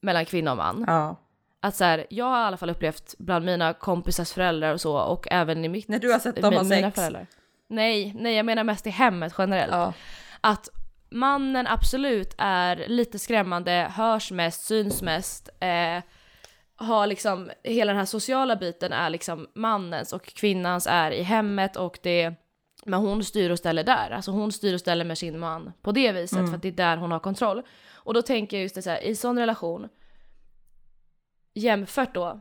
mellan 0.03 0.25
kvinna 0.25 0.51
och 0.51 0.57
man. 0.57 0.85
ja. 0.87 1.17
Att 1.61 1.77
så 1.77 1.85
här, 1.85 2.07
jag 2.11 2.25
har 2.25 2.41
i 2.41 2.45
alla 2.45 2.57
fall 2.57 2.71
upplevt 2.71 3.15
bland 3.19 3.45
mina 3.45 3.73
kompisars 3.73 4.33
föräldrar 4.33 4.73
och 4.73 4.81
så 4.81 4.99
och 4.99 5.29
även 5.31 5.65
i 5.65 5.69
mitt... 5.69 5.89
När 5.89 5.99
du 5.99 6.13
har 6.13 6.19
sett 6.19 6.43
dem 6.43 6.55
ha 6.55 6.65
sex. 6.65 6.95
föräldrar. 6.95 7.27
Nej, 7.69 8.13
nej 8.17 8.35
jag 8.35 8.47
menar 8.47 8.65
mest 8.65 8.87
i 8.87 8.91
hemmet 8.91 9.35
generellt. 9.39 9.73
Ja. 9.73 9.93
Att 10.41 10.69
mannen 11.11 11.67
absolut 11.67 12.35
är 12.39 12.85
lite 12.89 13.19
skrämmande, 13.19 13.93
hörs 13.95 14.31
mest, 14.31 14.67
syns 14.67 15.03
mest, 15.03 15.49
eh, 15.61 16.03
har 16.77 17.07
liksom, 17.07 17.51
hela 17.65 17.93
den 17.93 17.99
här 17.99 18.07
sociala 18.07 18.57
biten 18.57 18.93
är 18.93 19.11
liksom 19.11 19.49
mannens 19.55 20.13
och 20.13 20.25
kvinnans 20.25 20.87
är 20.91 21.11
i 21.11 21.23
hemmet 21.23 21.77
och 21.77 21.99
det, 22.03 22.35
men 22.85 23.01
hon 23.01 23.25
styr 23.25 23.51
och 23.51 23.59
ställer 23.59 23.85
där. 23.85 24.11
Alltså 24.11 24.31
hon 24.31 24.53
styr 24.53 24.75
och 24.75 24.81
ställer 24.81 25.05
med 25.05 25.19
sin 25.19 25.39
man 25.39 25.73
på 25.83 25.93
det 25.93 26.13
viset 26.13 26.49
för 26.49 26.57
att 26.57 26.63
det 26.63 26.69
är 26.69 26.73
där 26.73 26.97
hon 26.97 27.13
har 27.13 27.19
kontroll. 27.19 27.63
Och 27.93 28.15
då 28.15 28.23
tänker 28.23 28.57
jag 28.57 28.63
just 28.63 28.75
det 28.75 28.83
så 28.83 28.91
här, 28.91 29.05
i 29.05 29.15
sån 29.15 29.39
relation, 29.39 29.89
jämfört 31.55 32.15
då, 32.15 32.41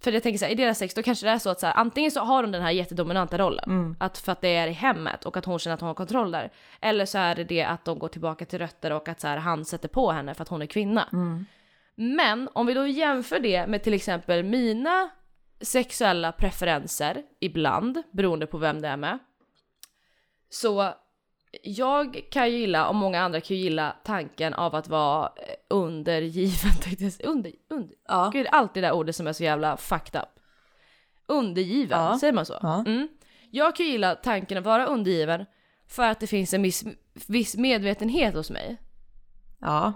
för 0.00 0.12
jag 0.12 0.22
tänker 0.22 0.38
så 0.38 0.44
här, 0.44 0.52
i 0.52 0.54
deras 0.54 0.78
sex 0.78 0.94
då 0.94 1.02
kanske 1.02 1.26
det 1.26 1.30
är 1.32 1.38
så 1.38 1.50
att 1.50 1.60
så 1.60 1.66
här, 1.66 1.76
antingen 1.76 2.10
så 2.10 2.20
har 2.20 2.42
de 2.42 2.52
den 2.52 2.62
här 2.62 2.70
jättedominanta 2.70 3.38
rollen, 3.38 3.64
Mm. 3.66 3.96
att 4.00 4.18
för 4.18 4.32
att 4.32 4.40
det 4.40 4.56
är 4.56 4.66
i 4.68 4.72
hemmet 4.72 5.24
och 5.24 5.36
att 5.36 5.44
hon 5.44 5.58
känner 5.58 5.74
att 5.74 5.80
hon 5.80 5.86
har 5.86 5.94
kontroll 5.94 6.30
där. 6.30 6.52
Eller 6.80 7.04
så 7.06 7.18
är 7.18 7.34
det 7.34 7.44
det 7.44 7.62
att 7.64 7.84
de 7.84 7.98
går 7.98 8.08
tillbaka 8.08 8.44
till 8.44 8.58
rötter 8.58 8.92
och 8.92 9.08
att 9.08 9.20
så 9.20 9.28
här, 9.28 9.36
han 9.36 9.64
sätter 9.64 9.88
på 9.88 10.12
henne 10.12 10.34
för 10.34 10.42
att 10.42 10.48
hon 10.48 10.62
är 10.62 10.66
kvinna. 10.66 11.08
Mm. 11.12 11.46
Men 11.94 12.48
om 12.52 12.66
vi 12.66 12.74
då 12.74 12.86
jämför 12.86 13.40
det 13.40 13.66
med 13.66 13.82
till 13.82 13.94
exempel 13.94 14.42
mina 14.42 15.10
sexuella 15.60 16.32
preferenser 16.32 17.22
ibland, 17.40 18.02
beroende 18.10 18.46
på 18.46 18.58
vem 18.58 18.80
det 18.80 18.88
är 18.88 18.96
med. 18.96 19.18
Så 20.50 20.94
jag 21.62 22.20
kan 22.30 22.50
ju 22.50 22.58
gilla, 22.58 22.88
och 22.88 22.94
många 22.94 23.20
andra 23.20 23.40
kan 23.40 23.56
ju 23.56 23.62
gilla, 23.62 23.96
tanken 24.04 24.54
av 24.54 24.74
att 24.74 24.88
vara 24.88 25.26
eh, 25.26 25.54
undergiven. 25.70 26.72
Under, 27.24 27.52
under, 27.70 27.94
Ja. 28.08 28.30
Gud, 28.32 28.46
allt 28.50 28.74
det 28.74 28.80
där 28.80 28.92
ordet 28.92 29.16
som 29.16 29.26
är 29.26 29.32
så 29.32 29.44
jävla 29.44 29.76
fucked 29.76 30.20
up. 30.22 30.28
Undergiven, 31.26 31.98
Ja. 32.00 32.18
säger 32.18 32.32
man 32.32 32.46
så? 32.46 32.58
Ja. 32.62 32.84
Mm. 32.86 33.08
Jag 33.50 33.76
kan 33.76 33.86
ju 33.86 33.92
gilla 33.92 34.14
tanken 34.14 34.58
att 34.58 34.64
vara 34.64 34.86
undergiven 34.86 35.46
för 35.88 36.02
att 36.02 36.20
det 36.20 36.26
finns 36.26 36.54
en 36.54 36.62
viss, 36.62 36.84
viss 37.26 37.56
medvetenhet 37.56 38.34
hos 38.34 38.50
mig. 38.50 38.76
Ja. 39.60 39.92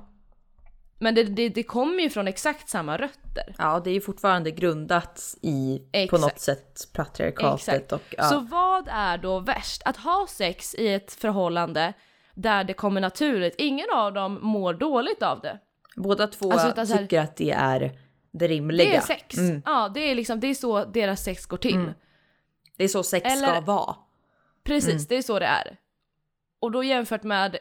Men 1.02 1.14
det, 1.14 1.22
det, 1.24 1.48
det 1.48 1.62
kommer 1.62 2.02
ju 2.02 2.10
från 2.10 2.28
exakt 2.28 2.68
samma 2.68 2.96
rötter. 2.96 3.54
ja, 3.58 3.80
det 3.84 3.90
är 3.90 3.94
ju 3.94 4.00
fortfarande 4.00 4.50
grundat 4.50 5.34
i 5.42 5.78
på 5.78 5.98
Exakt. 5.98 6.22
något 6.22 6.40
sätt 6.40 6.88
patriarkatet 6.92 7.68
Exakt. 7.68 7.92
och 7.92 8.14
ja. 8.18 8.24
Så 8.24 8.40
vad 8.40 8.88
är 8.90 9.18
då 9.18 9.40
värst? 9.40 9.82
Att 9.84 9.96
ha 9.96 10.26
sex 10.30 10.74
i 10.74 10.88
ett 10.92 11.12
förhållande 11.12 11.92
där 12.34 12.64
det 12.64 12.72
kommer 12.72 13.00
naturligt. 13.00 13.54
Ingen 13.58 13.86
av 13.94 14.12
dem 14.12 14.38
mår 14.42 14.74
dåligt 14.74 15.22
av 15.22 15.40
det. 15.40 15.58
båda 15.96 16.26
två 16.26 16.52
Alltså, 16.52 16.86
så 16.86 16.92
här- 16.94 17.02
tycker 17.02 17.20
att 17.20 17.36
det 17.36 17.50
är 17.50 17.98
det 18.32 18.48
rimliga. 18.48 18.90
Det 18.90 18.96
är 18.96 19.00
sex. 19.00 19.38
Mm. 19.38 19.62
Ja, 19.66 19.88
det 19.94 20.00
är 20.00 20.14
liksom, 20.14 20.40
det 20.40 20.46
är 20.46 20.54
så 20.54 20.84
deras 20.84 21.22
sex 21.24 21.46
går 21.46 21.56
till. 21.56 21.74
Mm. 21.74 21.92
Det 22.76 22.84
är 22.84 22.88
så 22.88 23.02
sex 23.02 23.24
ska 23.38 23.48
Eller- 23.50 23.60
vara. 23.60 23.96
Precis, 24.64 24.90
Mm. 24.92 25.04
det 25.08 25.16
är 25.16 25.22
så 25.22 25.38
det 25.38 25.46
är. 25.46 25.76
Och 26.60 26.70
då 26.70 26.84
jämfört 26.84 27.22
med 27.22 27.56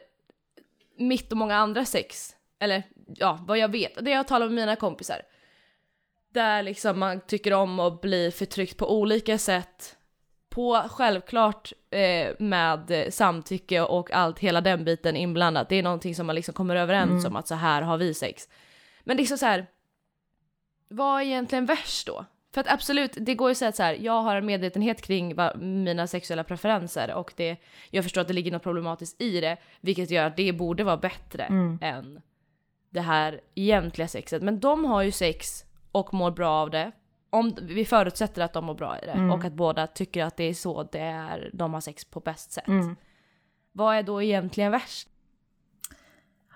mitt 0.98 1.32
och 1.32 1.38
många 1.38 1.56
andra 1.56 1.84
sex, 1.84 2.36
eller 2.60 2.82
ja, 3.06 3.38
vad 3.42 3.58
jag 3.58 3.68
vet, 3.68 4.04
det 4.04 4.10
jag 4.10 4.28
talar 4.28 4.46
med 4.46 4.54
mina 4.54 4.76
kompisar. 4.76 5.22
Där 6.32 6.62
liksom 6.62 6.98
man 6.98 7.20
tycker 7.20 7.52
om 7.52 7.80
att 7.80 8.00
bli 8.00 8.30
förtryckt 8.30 8.76
på 8.76 8.98
olika 8.98 9.38
sätt. 9.38 9.96
På 10.48 10.82
självklart 10.90 11.72
eh, 11.90 12.28
med 12.38 13.06
samtycke 13.10 13.80
och 13.82 14.10
allt, 14.12 14.38
hela 14.38 14.60
den 14.60 14.84
biten 14.84 15.16
inblandat. 15.16 15.68
Det 15.68 15.76
är 15.76 15.82
någonting 15.82 16.14
som 16.14 16.26
man 16.26 16.34
liksom 16.36 16.54
kommer 16.54 16.76
överens 16.76 17.10
Mm. 17.24 17.26
om 17.32 17.36
att 17.36 17.48
så 17.48 17.54
här 17.54 17.82
har 17.82 17.96
vi 17.98 18.14
sex. 18.14 18.48
Men 19.04 19.16
det 19.16 19.22
är 19.22 19.24
så 19.24 19.36
så 19.36 19.46
här. 19.46 19.66
vad 20.88 21.20
är 21.20 21.24
egentligen 21.26 21.66
värst 21.66 22.06
då? 22.06 22.24
För 22.54 22.60
att 22.60 22.68
absolut, 22.72 23.12
det 23.16 23.34
går 23.34 23.48
ju 23.48 23.52
att 23.52 23.58
säga 23.58 23.68
att 23.68 23.76
så 23.76 23.82
här, 23.82 23.94
jag 24.00 24.22
har 24.22 24.36
en 24.36 24.46
medvetenhet 24.46 25.02
kring 25.02 25.34
vad, 25.34 25.60
mina 25.62 26.06
sexuella 26.06 26.44
preferenser 26.44 27.14
och 27.14 27.32
det, 27.36 27.56
jag 27.90 28.04
förstår 28.04 28.20
att 28.20 28.28
det 28.28 28.34
ligger 28.34 28.52
något 28.52 28.62
problematiskt 28.62 29.20
i 29.22 29.40
det, 29.40 29.56
vilket 29.80 30.10
gör 30.10 30.24
att 30.26 30.36
det 30.36 30.52
borde 30.52 30.84
vara 30.84 30.96
bättre 30.96 31.42
Mm. 31.44 31.78
än 31.82 32.20
det 32.92 33.00
här 33.00 33.40
egentliga 33.54 34.08
sexet. 34.08 34.42
Men 34.42 34.60
de 34.60 34.84
har 34.84 35.02
ju 35.02 35.12
sex 35.12 35.64
och 35.92 36.14
mår 36.14 36.30
bra 36.30 36.50
av 36.50 36.70
det. 36.70 36.92
Om, 37.30 37.56
vi 37.62 37.84
förutsätter 37.84 38.42
att 38.42 38.52
de 38.52 38.64
mår 38.64 38.74
bra 38.74 38.98
i 38.98 39.06
det 39.06 39.12
Mm. 39.12 39.30
och 39.30 39.44
att 39.44 39.52
båda 39.52 39.86
tycker 39.86 40.24
att 40.24 40.36
det 40.36 40.44
är 40.44 40.54
så 40.54 40.82
det 40.82 40.98
är, 41.00 41.50
de 41.52 41.74
har 41.74 41.80
sex 41.80 42.04
på 42.04 42.20
bäst 42.20 42.52
sätt. 42.52 42.68
Mm. 42.68 42.96
Vad 43.72 43.96
är 43.96 44.02
då 44.02 44.22
egentligen 44.22 44.72
värst? 44.72 45.08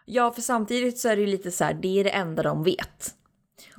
Ja, 0.05 0.31
för 0.31 0.43
samtidigt 0.43 0.99
så 0.99 1.09
är 1.09 1.17
det 1.17 1.23
ju 1.23 1.29
lite 1.29 1.51
så 1.51 1.65
här, 1.65 1.75
det 1.75 2.01
är 2.01 2.05
det 2.05 2.11
enda 2.11 2.43
de 2.43 2.65
vet. 2.65 3.15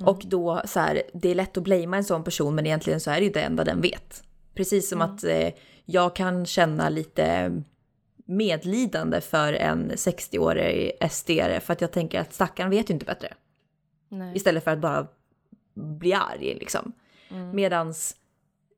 Och 0.00 0.22
då 0.24 0.62
så 0.64 0.80
här, 0.80 1.02
det 1.14 1.28
är 1.28 1.34
lätt 1.34 1.56
att 1.56 1.64
blamea 1.64 1.98
en 1.98 2.04
sån 2.04 2.24
person 2.24 2.54
men 2.54 2.66
egentligen 2.66 3.00
så 3.00 3.10
är 3.10 3.16
det 3.16 3.24
ju 3.24 3.32
det 3.32 3.42
enda 3.42 3.64
den 3.64 3.80
vet. 3.80 4.22
Precis 4.54 4.88
som 4.88 5.00
att 5.02 5.24
eh, 5.24 5.48
jag 5.84 6.16
kan 6.16 6.46
känna 6.46 6.88
lite 6.88 7.52
medlidande 8.28 9.20
för 9.20 9.52
en 9.52 9.90
60-årig 9.90 10.92
sd 11.10 11.30
för 11.62 11.72
att 11.72 11.80
jag 11.80 11.92
tänker 11.92 12.20
att 12.20 12.32
stackaren 12.32 12.70
vet 12.70 12.90
ju 12.90 12.94
inte 12.94 13.06
bättre. 13.06 13.34
Nej. 14.08 14.36
Istället 14.36 14.64
för 14.64 14.70
att 14.70 14.78
bara 14.78 15.06
bli 15.74 16.12
arg 16.12 16.54
liksom. 16.60 16.92
Medans 17.52 18.16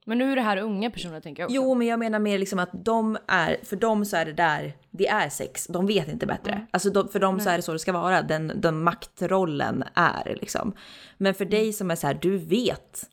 Men 0.04 0.18
nu 0.18 0.32
är 0.32 0.36
det 0.36 0.42
här 0.42 0.56
unga 0.56 0.90
personer 0.90 1.20
tänker 1.20 1.42
jag 1.42 1.46
också. 1.46 1.54
Jo, 1.54 1.74
men 1.74 1.86
jag 1.86 1.98
menar 1.98 2.18
mer 2.18 2.38
liksom 2.38 2.58
att 2.58 2.70
de 2.72 3.18
är, 3.26 3.56
för 3.62 3.76
dem 3.76 4.04
så 4.04 4.16
är 4.16 4.24
det 4.24 4.32
där, 4.32 4.76
det 4.90 5.08
är 5.08 5.28
sex, 5.28 5.66
de 5.66 5.86
vet 5.86 6.08
inte 6.08 6.26
bättre. 6.26 6.66
Alltså 6.70 6.90
de, 6.90 7.08
för 7.08 7.20
dem 7.20 7.40
så 7.40 7.50
är 7.50 7.56
det 7.56 7.62
så 7.62 7.72
det 7.72 7.78
ska 7.78 7.92
vara, 7.92 8.22
den, 8.22 8.52
den 8.56 8.82
maktrollen 8.82 9.84
är 9.94 10.36
liksom. 10.40 10.72
Men 11.18 11.34
för 11.34 11.44
dig 11.44 11.72
som 11.72 11.90
är 11.90 11.96
så 11.96 12.06
här, 12.06 12.14
du 12.14 12.38
vet 12.38 13.10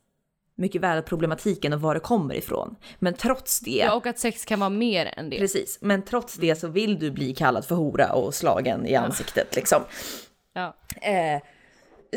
mycket 0.57 0.81
väl 0.81 1.01
problematiken 1.03 1.73
och 1.73 1.81
var 1.81 1.93
det 1.93 1.99
kommer 1.99 2.35
ifrån. 2.35 2.75
Men 2.99 3.13
trots 3.13 3.59
det, 3.59 3.71
Ja, 3.71 3.93
och 3.93 4.05
att 4.07 4.19
sex 4.19 4.45
kan 4.45 4.59
vara 4.59 4.69
mer 4.69 5.13
än 5.17 5.29
det. 5.29 5.37
precis, 5.39 5.77
men 5.81 6.01
trots 6.01 6.33
det 6.35 6.55
så 6.55 6.67
vill 6.67 6.99
du 6.99 7.11
bli 7.11 7.35
kallad 7.35 7.65
för 7.65 7.75
hora 7.75 8.13
och 8.13 8.33
slagen 8.33 8.85
i 8.87 8.95
ansiktet 8.95 9.55
liksom. 9.55 9.81
Ja. 10.53 10.75
Eh, 11.01 11.41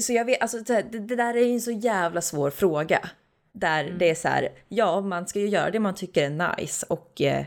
så 0.00 0.12
jag 0.12 0.24
vet, 0.24 0.42
alltså 0.42 0.58
det, 0.58 0.82
det 0.82 1.16
där 1.16 1.34
är 1.36 1.44
ju 1.44 1.52
en 1.52 1.60
så 1.60 1.70
jävla 1.70 2.20
svår 2.20 2.50
fråga. 2.50 3.08
Där 3.52 3.84
Mm. 3.84 3.98
det 3.98 4.10
är 4.10 4.14
så 4.14 4.28
här, 4.28 4.48
ja 4.68 5.00
man 5.00 5.26
ska 5.26 5.38
ju 5.38 5.48
göra 5.48 5.70
det 5.70 5.80
man 5.80 5.94
tycker 5.94 6.24
är 6.30 6.56
nice 6.58 6.86
och 6.88 7.20
eh, 7.20 7.44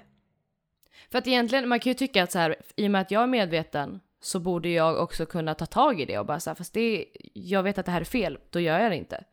För 1.11 1.17
att 1.17 1.27
egentligen, 1.27 1.69
man 1.69 1.79
kan 1.79 1.89
ju 1.89 1.93
tycka 1.93 2.23
att 2.23 2.31
så 2.31 2.39
här, 2.39 2.55
i 2.75 2.87
och 2.87 2.91
med 2.91 3.01
att 3.01 3.11
jag 3.11 3.23
är 3.23 3.27
medveten 3.27 3.99
så 4.21 4.39
borde 4.39 4.69
jag 4.69 4.97
också 5.03 5.25
kunna 5.25 5.53
ta 5.55 5.65
tag 5.65 6.01
i 6.01 6.05
det 6.05 6.19
och 6.19 6.25
bara 6.25 6.39
så 6.39 6.49
här, 6.49 6.55
fast 6.55 6.73
det, 6.73 7.05
jag 7.33 7.63
vet 7.63 7.77
att 7.77 7.85
det 7.85 7.91
här 7.91 8.01
är 8.01 8.05
fel, 8.05 8.37
då 8.49 8.59
gör 8.59 8.79
jag 8.79 8.91
det 8.91 8.97
inte. 8.97 9.23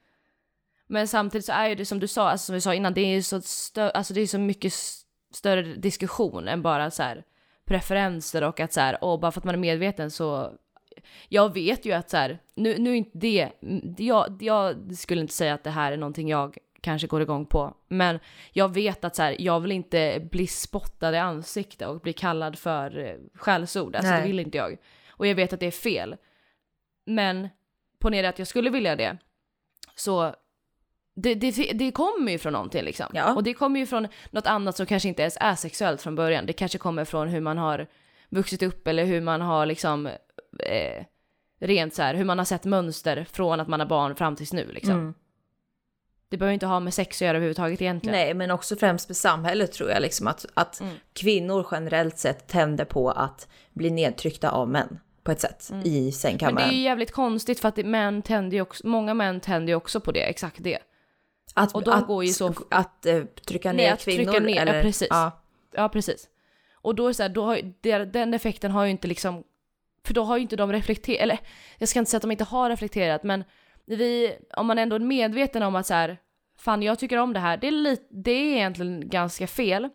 Men 0.91 1.09
samtidigt 1.09 1.45
så 1.47 1.53
är 1.53 1.69
ju 1.69 1.75
det 1.75 1.85
som 1.85 2.01
du 2.01 2.07
sa, 2.09 2.29
alltså 2.31 2.47
som 2.47 2.55
vi 2.55 2.61
sa 2.61 2.75
innan, 2.75 2.95
det 2.95 3.01
är 3.01 3.15
ju 3.15 3.23
så, 3.23 3.41
stö, 3.41 3.91
alltså 3.91 4.15
det 4.15 4.21
är 4.21 4.27
så 4.27 4.39
mycket 4.39 4.73
större 5.35 5.63
diskussion 5.63 6.49
än 6.49 6.63
bara 6.63 6.91
så 6.91 7.03
här 7.03 7.25
preferenser 7.65 8.43
och 8.43 8.61
att 8.61 8.73
så 8.73 8.81
här, 8.81 9.05
och 9.05 9.21
bara 9.21 9.33
för 9.33 9.41
att 9.41 9.45
man 9.45 9.55
är 9.55 9.59
medveten 9.59 10.11
så 10.11 10.53
jag 11.29 11.55
vet 11.55 11.85
ju 11.85 11.93
att 11.93 12.11
så 12.11 12.17
här, 12.17 12.39
nu, 12.55 12.79
nu 12.79 12.91
är 12.91 12.95
inte 12.95 13.19
det, 13.19 13.49
jag, 13.99 14.43
jag 14.43 14.95
skulle 14.97 15.21
inte 15.21 15.33
säga 15.33 15.55
att 15.55 15.65
det 15.65 15.71
här 15.71 15.93
är 15.93 15.97
någonting 15.97 16.29
jag 16.29 16.59
kanske 16.81 17.07
går 17.07 17.23
igång 17.23 17.47
på, 17.47 17.75
men 17.89 18.19
jag 18.53 18.75
vet 18.75 19.05
att 19.05 19.17
så 19.17 19.23
här, 19.23 19.37
jag 19.39 19.61
vill 19.61 19.73
inte 19.73 20.29
bli 20.31 20.47
spottad 20.47 21.15
i 21.15 21.19
ansiktet 21.19 21.89
och 21.89 22.01
bli 22.01 22.13
kallad 22.13 22.59
för 22.59 22.99
eh, 22.99 23.15
skällsord, 23.35 23.97
alltså 23.97 24.13
det 24.13 24.19
Nej. 24.19 24.27
vill 24.27 24.41
inte 24.41 24.59
jag. 24.59 24.77
Och 25.11 25.27
jag 25.27 25.35
vet 25.35 25.53
att 25.53 25.61
det 25.61 25.67
är 25.67 25.71
fel. 25.71 26.17
Men 27.05 27.49
ponera 27.99 28.29
att 28.29 28.39
jag 28.39 28.49
skulle 28.49 28.71
vilja 28.71 28.97
det, 28.97 29.17
så 29.95 30.35
det, 31.15 31.35
det, 31.35 31.51
det 31.73 31.93
kommer 31.93 32.33
ju 32.33 32.39
från 32.39 32.53
någonting 32.53 32.83
liksom. 32.85 33.07
Ja. 33.15 33.35
Och 33.35 33.43
det 33.43 33.55
kommer 33.55 33.81
ju 33.81 33.87
från 33.87 34.09
något 34.31 34.47
annat 34.47 34.77
som 34.77 34.87
kanske 34.87 35.09
inte 35.09 35.23
ens 35.23 35.37
är 35.41 35.55
sexuellt 35.55 36.03
från 36.03 36.15
början. 36.15 36.47
Det 36.47 36.53
kanske 36.53 36.79
kommer 36.79 37.05
från 37.05 37.29
hur 37.29 37.41
man 37.41 37.59
har 37.59 37.87
vuxit 38.29 38.63
upp 38.63 38.89
eller 38.89 39.05
hur 39.05 39.21
man 39.21 39.41
har 39.41 39.67
liksom 39.67 40.07
eh, 40.59 41.05
Rent 41.63 41.95
så 41.95 42.03
här, 42.03 42.15
hur 42.15 42.25
man 42.25 42.39
har 42.39 42.45
sett 42.45 42.65
mönster 42.65 43.27
från 43.33 43.61
att 43.61 43.69
man 43.69 43.81
har 43.81 43.87
barn 43.87 44.15
fram 44.15 44.37
tills 44.37 44.53
nu 44.53 44.73
liksom. 44.73 44.95
Mm. 44.95 45.15
Det 46.29 46.37
behöver 46.37 46.55
inte 46.55 46.67
ha 46.67 46.81
med 46.81 46.95
sex 46.95 47.17
att 47.17 47.21
göra 47.21 47.37
överhuvudtaget 47.37 47.83
egentligen. 47.83 48.19
Nej, 48.19 48.35
men 48.35 48.51
också 48.51 48.77
främst 48.77 49.09
med 49.09 49.17
samhället 49.17 49.73
tror 49.73 49.91
jag 49.91 50.03
liksom 50.03 50.27
att, 50.27 50.47
att 50.55 50.81
Mm. 50.81 50.95
kvinnor 51.13 51.67
generellt 51.71 52.19
sett 52.19 52.49
tänder 52.49 52.85
på 52.85 53.11
att 53.11 53.49
bli 53.73 53.91
nedtryckta 53.91 54.51
av 54.51 54.69
män 54.69 54.99
på 55.23 55.33
ett 55.33 55.41
sätt 55.41 55.71
i 55.71 55.73
Mm. 55.73 55.83
Men 55.83 56.05
det 56.05 56.13
sängkammaren. 56.13 56.69
är 56.69 56.73
ju 56.73 56.83
jävligt 56.83 57.13
konstigt 57.13 57.61
för 57.61 57.69
att 57.69 57.77
män 57.77 58.23
tänder 58.23 58.57
ju 58.57 58.61
också, 58.61 58.87
många 58.87 59.15
män 59.15 59.41
tänder 59.41 59.71
ju 59.73 59.75
också 59.75 60.01
på 60.01 60.13
det, 60.13 60.23
exakt 60.23 60.57
det. 60.61 60.79
Att, 61.55 61.75
och 61.75 61.83
de 61.85 61.91
att, 61.91 62.07
går 62.07 62.25
ju 62.25 62.33
så- 62.33 62.55
att 62.71 63.07
eh, 63.07 63.25
trycka 63.25 63.73
ner 63.73 63.77
Nej, 63.77 63.89
att 63.91 64.01
kvinnor 64.05 64.25
trycka 64.33 64.47
ner, 64.47 64.63
eller? 64.63 64.75
ja 64.75 64.83
precis. 64.83 65.09
Ja, 65.11 65.41
Ja 65.73 65.89
precis. 65.89 66.29
Och 66.75 66.95
då 66.95 67.09
är 67.09 67.13
så 67.13 67.23
här, 67.23 67.31
då 67.31 67.45
har, 67.45 68.05
den 68.05 68.35
effekten 68.35 68.71
har 68.71 68.85
ju 68.85 68.91
inte 68.91 69.09
liksom, 69.09 69.45
för 70.07 70.15
då 70.15 70.23
har 70.23 70.37
ju 70.37 70.43
inte 70.43 70.57
de 70.57 70.73
reflekterat, 70.73 71.21
eller 71.21 71.39
jag 71.79 71.89
ska 71.89 71.99
inte 71.99 72.11
säga 72.11 72.17
att 72.19 72.23
de 72.23 72.31
inte 72.31 72.45
har 72.45 72.71
reflekterat 72.71 73.23
men 73.23 73.45
vi, 73.85 74.33
om 74.57 74.67
man 74.67 74.79
ändå 74.79 74.97
är 74.97 75.01
medveten 75.01 75.63
om 75.63 75.77
att 75.77 75.87
så 75.87 75.95
här, 75.95 76.19
fan 76.59 76.83
jag 76.83 76.99
tycker 76.99 77.17
om 77.17 77.33
det 77.33 77.41
här, 77.41 77.57
det 77.57 77.67
är, 77.67 77.71
lite, 77.73 78.05
det 78.11 78.31
är 78.31 78.55
egentligen 78.57 79.09
ganska 79.09 79.47
fel. 79.47 79.89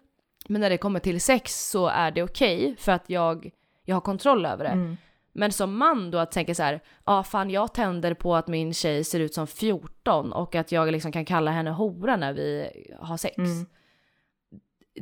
Men 0.47 0.61
när 0.61 0.69
det 0.69 0.77
kommer 0.77 0.99
till 0.99 1.21
sex 1.21 1.69
så 1.69 1.87
är 1.87 2.11
det 2.11 2.23
okej 2.23 2.75
för 2.79 2.91
att 2.91 3.09
jag, 3.09 3.49
jag 3.85 3.95
har 3.95 4.01
kontroll 4.01 4.45
över 4.45 4.63
det. 4.63 4.69
Mm. 4.69 4.97
Men 5.37 5.51
som 5.51 5.77
man 5.77 6.11
då 6.11 6.17
att 6.17 6.31
tänka 6.31 6.55
så 6.55 6.63
här, 6.63 6.81
ja 7.05 7.23
fan 7.23 7.49
jag 7.49 7.73
tänder 7.73 8.13
på 8.13 8.35
att 8.35 8.47
min 8.47 8.73
tjej 8.73 9.03
ser 9.03 9.19
ut 9.19 9.33
som 9.33 9.47
14 9.47 10.33
och 10.33 10.55
att 10.55 10.71
jag 10.71 10.91
liksom 10.91 11.11
kan 11.11 11.25
kalla 11.25 11.51
henne 11.51 11.69
hora 11.69 12.15
när 12.15 12.33
vi 12.33 12.69
har 12.99 13.17
sex. 13.17 13.37
Mm. 13.37 13.65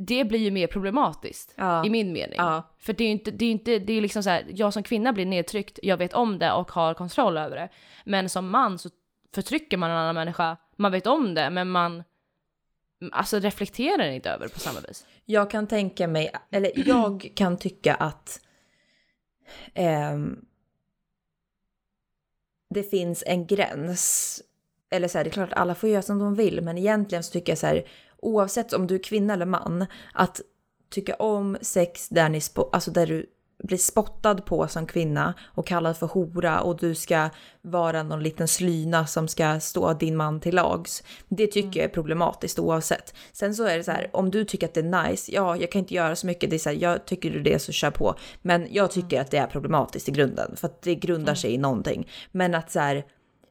Det 0.00 0.24
blir 0.24 0.38
ju 0.38 0.50
mer 0.50 0.66
problematiskt 0.66 1.54
Ja. 1.56 1.84
i 1.86 1.90
min 1.90 2.12
mening. 2.12 2.34
ja, 2.38 2.74
För 2.78 2.92
det 2.92 3.04
är 3.04 3.06
ju 3.06 3.12
inte, 3.12 3.30
det 3.30 3.44
är 3.44 3.50
inte, 3.50 3.78
det 3.78 3.92
är 3.92 4.00
liksom 4.00 4.22
så 4.22 4.30
här, 4.30 4.46
jag 4.48 4.72
som 4.72 4.82
kvinna 4.82 5.12
blir 5.12 5.26
nedtryckt, 5.26 5.78
jag 5.82 5.96
vet 5.96 6.12
om 6.14 6.38
det 6.38 6.52
och 6.52 6.70
har 6.70 6.94
kontroll 6.94 7.36
över 7.36 7.56
det. 7.56 7.68
Men 8.04 8.28
som 8.28 8.50
man 8.50 8.78
så 8.78 8.90
förtrycker 9.34 9.76
man 9.76 9.90
en 9.90 9.96
annan 9.96 10.14
människa, 10.14 10.56
man 10.76 10.92
vet 10.92 11.06
om 11.06 11.34
det 11.34 11.50
men 11.50 11.70
man 11.70 12.04
alltså 13.12 13.38
reflekterar 13.38 14.08
inte 14.08 14.30
över 14.30 14.48
på 14.48 14.58
samma 14.58 14.80
vis. 14.80 15.06
jag 15.24 15.50
kan 15.50 15.66
tänka 15.66 16.08
mig, 16.08 16.30
eller 16.50 16.88
jag 16.88 17.32
kan 17.34 17.56
tycka 17.58 17.94
att 17.94 18.40
eh, 19.74 20.18
det 22.70 22.82
finns 22.82 23.24
en 23.26 23.46
gräns. 23.46 24.42
Eller 24.90 25.08
så 25.08 25.18
här, 25.18 25.24
det 25.24 25.30
är 25.30 25.32
klart 25.32 25.52
att 25.52 25.58
alla 25.58 25.74
får 25.74 25.88
göra 25.88 26.02
som 26.02 26.18
de 26.18 26.34
vill, 26.34 26.60
men 26.60 26.78
egentligen 26.78 27.24
så 27.24 27.32
tycker 27.32 27.52
jag 27.52 27.58
så 27.58 27.66
här, 27.66 27.88
oavsett 28.16 28.72
om 28.72 28.86
du 28.86 28.94
är 28.94 29.02
kvinna 29.02 29.32
eller 29.32 29.46
man, 29.46 29.86
att 30.12 30.40
tycka 30.90 31.14
om 31.14 31.56
sex 31.60 32.08
där, 32.08 32.28
ni 32.28 32.38
spo- 32.38 32.70
alltså 32.72 32.90
där 32.90 33.06
du 33.06 33.30
blir 33.66 33.78
spottad 33.78 34.34
på 34.34 34.68
som 34.68 34.86
kvinna 34.86 35.34
och 35.44 35.66
kallad 35.66 35.96
för 35.96 36.06
hora 36.06 36.60
och 36.60 36.76
du 36.76 36.94
ska 36.94 37.30
vara 37.62 38.02
någon 38.02 38.22
liten 38.22 38.48
slyna 38.48 39.06
som 39.06 39.28
ska 39.28 39.60
stå 39.60 39.92
din 39.92 40.16
man 40.16 40.40
till 40.40 40.54
lags. 40.54 41.02
Det 41.28 41.46
tycker 41.46 41.80
jag 41.80 41.90
är 41.90 41.94
problematiskt 41.94 42.58
oavsett. 42.58 43.14
Sen 43.32 43.54
så 43.54 43.64
är 43.64 43.76
det 43.76 43.84
så 43.84 43.90
här, 43.90 44.10
om 44.12 44.30
du 44.30 44.44
tycker 44.44 44.66
att 44.66 44.74
det 44.74 44.80
är 44.80 45.08
nice, 45.08 45.32
ja, 45.32 45.56
jag 45.56 45.70
kan 45.70 45.78
inte 45.78 45.94
göra 45.94 46.16
så 46.16 46.26
mycket. 46.26 46.50
Det 46.50 46.56
är 46.56 46.58
så 46.58 46.70
här, 46.70 46.76
jag 46.76 47.04
tycker 47.04 47.30
du 47.30 47.42
det 47.42 47.58
så 47.58 47.72
kör 47.72 47.90
på. 47.90 48.14
Men 48.42 48.66
jag 48.70 48.90
tycker 48.90 49.20
att 49.20 49.30
det 49.30 49.38
är 49.38 49.46
problematiskt 49.46 50.08
i 50.08 50.12
grunden 50.12 50.56
för 50.56 50.68
att 50.68 50.82
det 50.82 50.94
grundar 50.94 51.34
sig 51.34 51.54
i 51.54 51.58
någonting. 51.58 52.08
Men 52.32 52.54
att 52.54 52.70
så 52.70 52.80
här, 52.80 53.04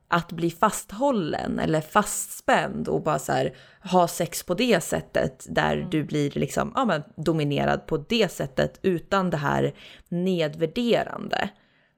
att 0.07 0.31
bli 0.31 0.51
fasthållen 0.51 1.59
eller 1.59 1.81
fastspänd 1.81 2.87
och 2.87 3.03
bara 3.03 3.19
så 3.19 3.31
här, 3.31 3.55
ha 3.83 4.07
sex 4.07 4.43
på 4.43 4.53
det 4.53 4.83
sättet 4.83 5.45
där 5.49 5.87
du 5.91 6.03
blir 6.03 6.31
liksom, 6.31 6.71
ja, 6.75 6.85
men, 6.85 7.03
dominerad 7.15 7.87
på 7.87 7.97
det 7.97 8.31
sättet 8.31 8.79
utan 8.81 9.29
det 9.29 9.37
här 9.37 9.73
nedvärderande. 10.09 11.49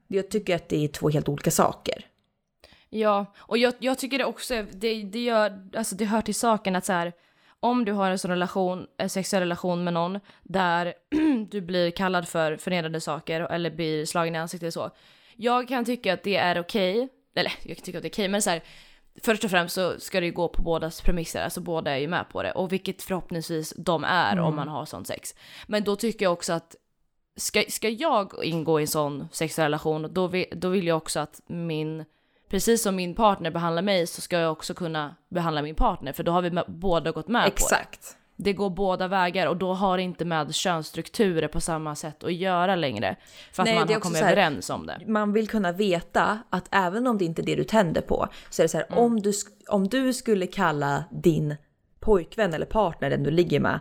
Jag 0.06 0.30
tycker 0.30 0.56
att 0.56 0.68
det 0.68 0.84
är 0.84 0.88
två 0.88 1.08
helt 1.08 1.28
olika 1.28 1.50
saker. 1.50 2.04
Ja, 2.90 3.26
och 3.36 3.58
jag, 3.58 3.74
jag 3.78 3.98
tycker 3.98 4.18
det 4.18 4.24
också, 4.24 4.66
det, 4.72 5.02
det, 5.02 5.24
gör, 5.24 5.68
alltså 5.76 5.94
det 5.94 6.04
hör 6.04 6.22
till 6.22 6.34
saken 6.34 6.76
att 6.76 6.84
så 6.84 6.92
här, 6.92 7.12
om 7.60 7.84
du 7.84 7.92
har 7.92 8.10
en 8.10 8.18
sån 8.18 8.30
relation, 8.30 8.86
en 8.98 9.10
sexuell 9.10 9.42
relation 9.42 9.84
med 9.84 9.94
någon 9.94 10.20
där 10.42 10.94
du 11.50 11.60
blir 11.60 11.90
kallad 11.90 12.28
för 12.28 12.56
förnedrande 12.56 13.00
saker 13.00 13.40
eller 13.40 13.70
blir 13.70 14.06
slagen 14.06 14.34
i 14.34 14.38
ansiktet 14.38 14.66
och 14.66 14.72
så. 14.72 14.90
Jag 15.36 15.68
kan 15.68 15.84
tycka 15.84 16.14
att 16.14 16.22
det 16.22 16.36
är 16.36 16.60
okej, 16.60 17.08
eller 17.36 17.52
jag 17.62 17.76
tycka 17.76 17.98
att 17.98 18.02
det 18.02 18.08
är 18.08 18.10
okej, 18.10 18.28
men 18.28 18.42
så 18.42 18.50
här, 18.50 18.62
först 19.22 19.44
och 19.44 19.50
främst 19.50 19.74
så 19.74 20.00
ska 20.00 20.20
det 20.20 20.26
ju 20.26 20.32
gå 20.32 20.48
på 20.48 20.62
bådas 20.62 21.00
premisser, 21.00 21.44
alltså 21.44 21.60
båda 21.60 21.90
är 21.90 21.98
ju 21.98 22.08
med 22.08 22.28
på 22.28 22.42
det 22.42 22.52
och 22.52 22.72
vilket 22.72 23.02
förhoppningsvis 23.02 23.74
de 23.76 24.04
är 24.04 24.40
om 24.40 24.56
man 24.56 24.68
har 24.68 24.84
sån 24.84 25.04
sex. 25.04 25.34
Men 25.66 25.84
då 25.84 25.96
tycker 25.96 26.24
jag 26.24 26.32
också 26.32 26.52
att 26.52 26.76
ska, 27.36 27.64
ska 27.68 27.88
jag 27.88 28.44
ingå 28.44 28.80
i 28.80 28.82
en 28.82 28.88
sån 28.88 29.28
sexuell 29.32 29.64
relation, 29.64 30.08
då 30.14 30.26
vill, 30.26 30.46
då 30.52 30.68
vill 30.68 30.86
jag 30.86 30.96
också 30.96 31.20
att 31.20 31.40
min 31.46 32.04
precis 32.48 32.82
som 32.82 32.96
min 32.96 33.14
partner 33.14 33.50
behandlar 33.50 33.82
mig 33.82 34.06
så 34.06 34.20
ska 34.20 34.38
jag 34.38 34.52
också 34.52 34.74
kunna 34.74 35.14
behandla 35.28 35.62
min 35.62 35.74
partner 35.74 36.12
för 36.12 36.22
då 36.22 36.32
har 36.32 36.42
vi 36.42 36.62
båda 36.66 37.10
gått 37.12 37.28
med 37.28 37.42
på 37.42 37.48
det. 37.48 37.52
Exakt. 37.52 38.16
Det 38.38 38.52
går 38.52 38.70
båda 38.70 39.08
vägar 39.08 39.46
och 39.46 39.56
då 39.56 39.72
har 39.74 39.96
det 39.96 40.02
inte 40.02 40.24
med 40.24 40.54
könsstrukturer 40.54 41.48
på 41.48 41.60
samma 41.60 41.94
sätt 41.94 42.24
att 42.24 42.34
göra 42.34 42.76
längre. 42.76 43.16
För 43.52 43.62
att 43.62 43.66
Nej, 43.66 43.74
man 43.78 43.88
har 43.88 44.00
kommit 44.00 44.18
här- 44.22 44.32
överens 44.32 44.70
om 44.70 44.86
det. 44.86 45.00
Man 45.06 45.32
vill 45.32 45.48
kunna 45.48 45.72
veta 45.72 46.38
att 46.50 46.68
även 46.70 47.06
om 47.06 47.18
det 47.18 47.24
inte 47.24 47.42
är 47.42 47.46
det 47.46 47.54
du 47.54 47.64
tänder 47.64 48.00
på 48.00 48.28
så 48.50 48.62
är 48.62 48.64
det 48.64 48.68
så 48.68 48.78
här, 48.78 48.86
Mm. 48.90 48.98
om, 48.98 49.20
du, 49.20 49.32
om 49.68 49.88
du 49.88 50.12
skulle 50.12 50.46
kalla 50.46 51.04
din 51.10 51.56
pojkvän 52.00 52.54
eller 52.54 52.66
partner, 52.66 53.10
den 53.10 53.22
du 53.22 53.30
ligger 53.30 53.60
med, 53.60 53.80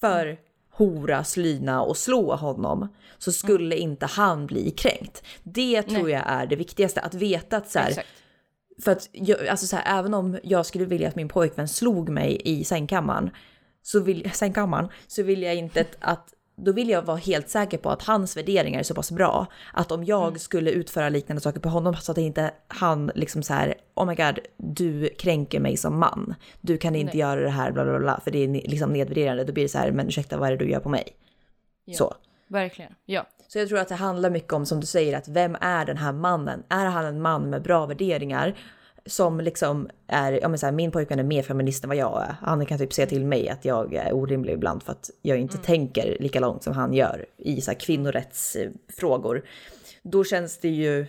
för 0.00 0.26
Mm. 0.26 0.36
hora, 0.72 1.24
slyna 1.24 1.82
och 1.82 1.96
slå 1.96 2.34
honom 2.36 2.88
så 3.18 3.32
skulle 3.32 3.76
inte 3.76 4.06
han 4.06 4.46
bli 4.46 4.70
kränkt. 4.70 5.22
Det 5.42 5.82
tror 5.82 5.94
Mm. 5.96 6.02
Nej. 6.06 6.12
jag 6.12 6.22
är 6.42 6.46
det 6.46 6.56
viktigaste, 6.56 7.00
att 7.00 7.14
veta 7.14 7.56
att 7.56 7.70
så 7.70 7.78
här. 7.78 7.92
För 8.84 8.92
att 8.92 9.08
jag, 9.12 9.46
alltså 9.48 9.66
så 9.66 9.76
här, 9.76 9.98
även 9.98 10.14
om 10.14 10.38
jag 10.42 10.66
skulle 10.66 10.84
vilja 10.84 11.08
att 11.08 11.16
min 11.16 11.28
pojkvän 11.28 11.68
slog 11.68 12.08
mig 12.08 12.40
i 12.44 12.64
sängkammaren 12.64 13.30
så 13.84 14.00
vill, 14.00 14.30
sängkammaren, 14.34 14.88
så 15.06 15.22
vill 15.22 15.42
jag 15.42 15.54
inte 15.54 15.84
att, 16.00 16.28
då 16.56 16.72
vill 16.72 16.88
jag 16.88 17.02
vara 17.02 17.16
helt 17.16 17.48
säker 17.48 17.78
på 17.78 17.90
att 17.90 18.02
hans 18.02 18.36
värderingar 18.36 18.78
är 18.78 18.82
så 18.82 18.94
pass 18.94 19.10
bra 19.10 19.46
att 19.72 19.92
om 19.92 20.04
jag 20.04 20.28
Mm. 20.28 20.38
skulle 20.38 20.70
utföra 20.70 21.08
liknande 21.08 21.40
saker 21.42 21.60
på 21.60 21.68
honom 21.68 21.94
så 21.96 22.12
att 22.12 22.18
inte 22.18 22.50
han 22.68 23.10
liksom 23.14 23.42
så 23.42 23.54
här 23.54 23.74
oh 23.94 24.06
my 24.06 24.14
god 24.14 24.38
du 24.56 25.08
kränker 25.08 25.60
mig 25.60 25.76
som 25.76 25.98
man. 25.98 26.34
Du 26.60 26.78
kan 26.78 26.94
inte 26.94 27.12
Nej. 27.12 27.20
göra 27.20 27.40
det 27.40 27.50
här 27.50 27.72
bla 27.72 27.84
bla 27.84 27.98
bla 27.98 28.20
för 28.24 28.30
det 28.30 28.38
är 28.38 28.48
liksom 28.48 28.92
nedvärderande. 28.92 29.44
Då 29.44 29.52
blir 29.52 29.64
det 29.64 29.68
så 29.68 29.78
här 29.78 29.90
men 29.92 30.06
ursäkta 30.08 30.36
vad 30.38 30.48
är 30.48 30.52
det 30.52 30.64
du 30.64 30.70
gör 30.70 30.80
på 30.80 30.88
mig? 30.88 31.04
Ja. 31.84 31.94
Så. 31.96 32.14
Verkligen. 32.48 32.92
Ja. 33.04 33.26
Så 33.48 33.58
jag 33.58 33.68
tror 33.68 33.78
att 33.78 33.88
det 33.88 33.94
handlar 33.94 34.30
mycket 34.30 34.52
om 34.52 34.66
som 34.66 34.80
du 34.80 34.86
säger 34.86 35.16
att 35.18 35.28
vem 35.28 35.56
är 35.60 35.84
den 35.84 35.96
här 35.96 36.12
mannen? 36.12 36.62
Är 36.68 36.86
han 36.86 37.04
en 37.04 37.22
man 37.22 37.50
med 37.50 37.62
bra 37.62 37.86
värderingar? 37.86 38.54
Som 39.06 39.40
liksom 39.40 39.88
är, 40.06 40.32
ja 40.32 40.48
men 40.48 40.58
så 40.58 40.66
här, 40.66 40.72
min 40.72 40.90
pojkvän 40.90 41.18
är 41.18 41.22
mer 41.22 41.42
feminist 41.42 41.84
än 41.84 41.88
vad 41.88 41.96
jag 41.96 42.22
är. 42.22 42.36
Han 42.40 42.66
kan 42.66 42.78
typ 42.78 42.92
säga 42.92 43.06
till 43.06 43.26
mig 43.26 43.48
att 43.48 43.64
jag 43.64 43.94
är 43.94 44.12
orimlig 44.12 44.52
ibland 44.52 44.82
för 44.82 44.92
att 44.92 45.10
jag 45.22 45.38
inte 45.38 45.58
tänker 45.58 46.16
lika 46.20 46.40
långt 46.40 46.62
som 46.62 46.72
han 46.72 46.94
gör 46.94 47.26
i 47.36 47.60
så 47.60 47.70
här 47.70 47.78
kvinnorättsfrågor. 47.78 49.44
Då 50.02 50.24
känns 50.24 50.58
det 50.58 50.68
ju 50.68 51.06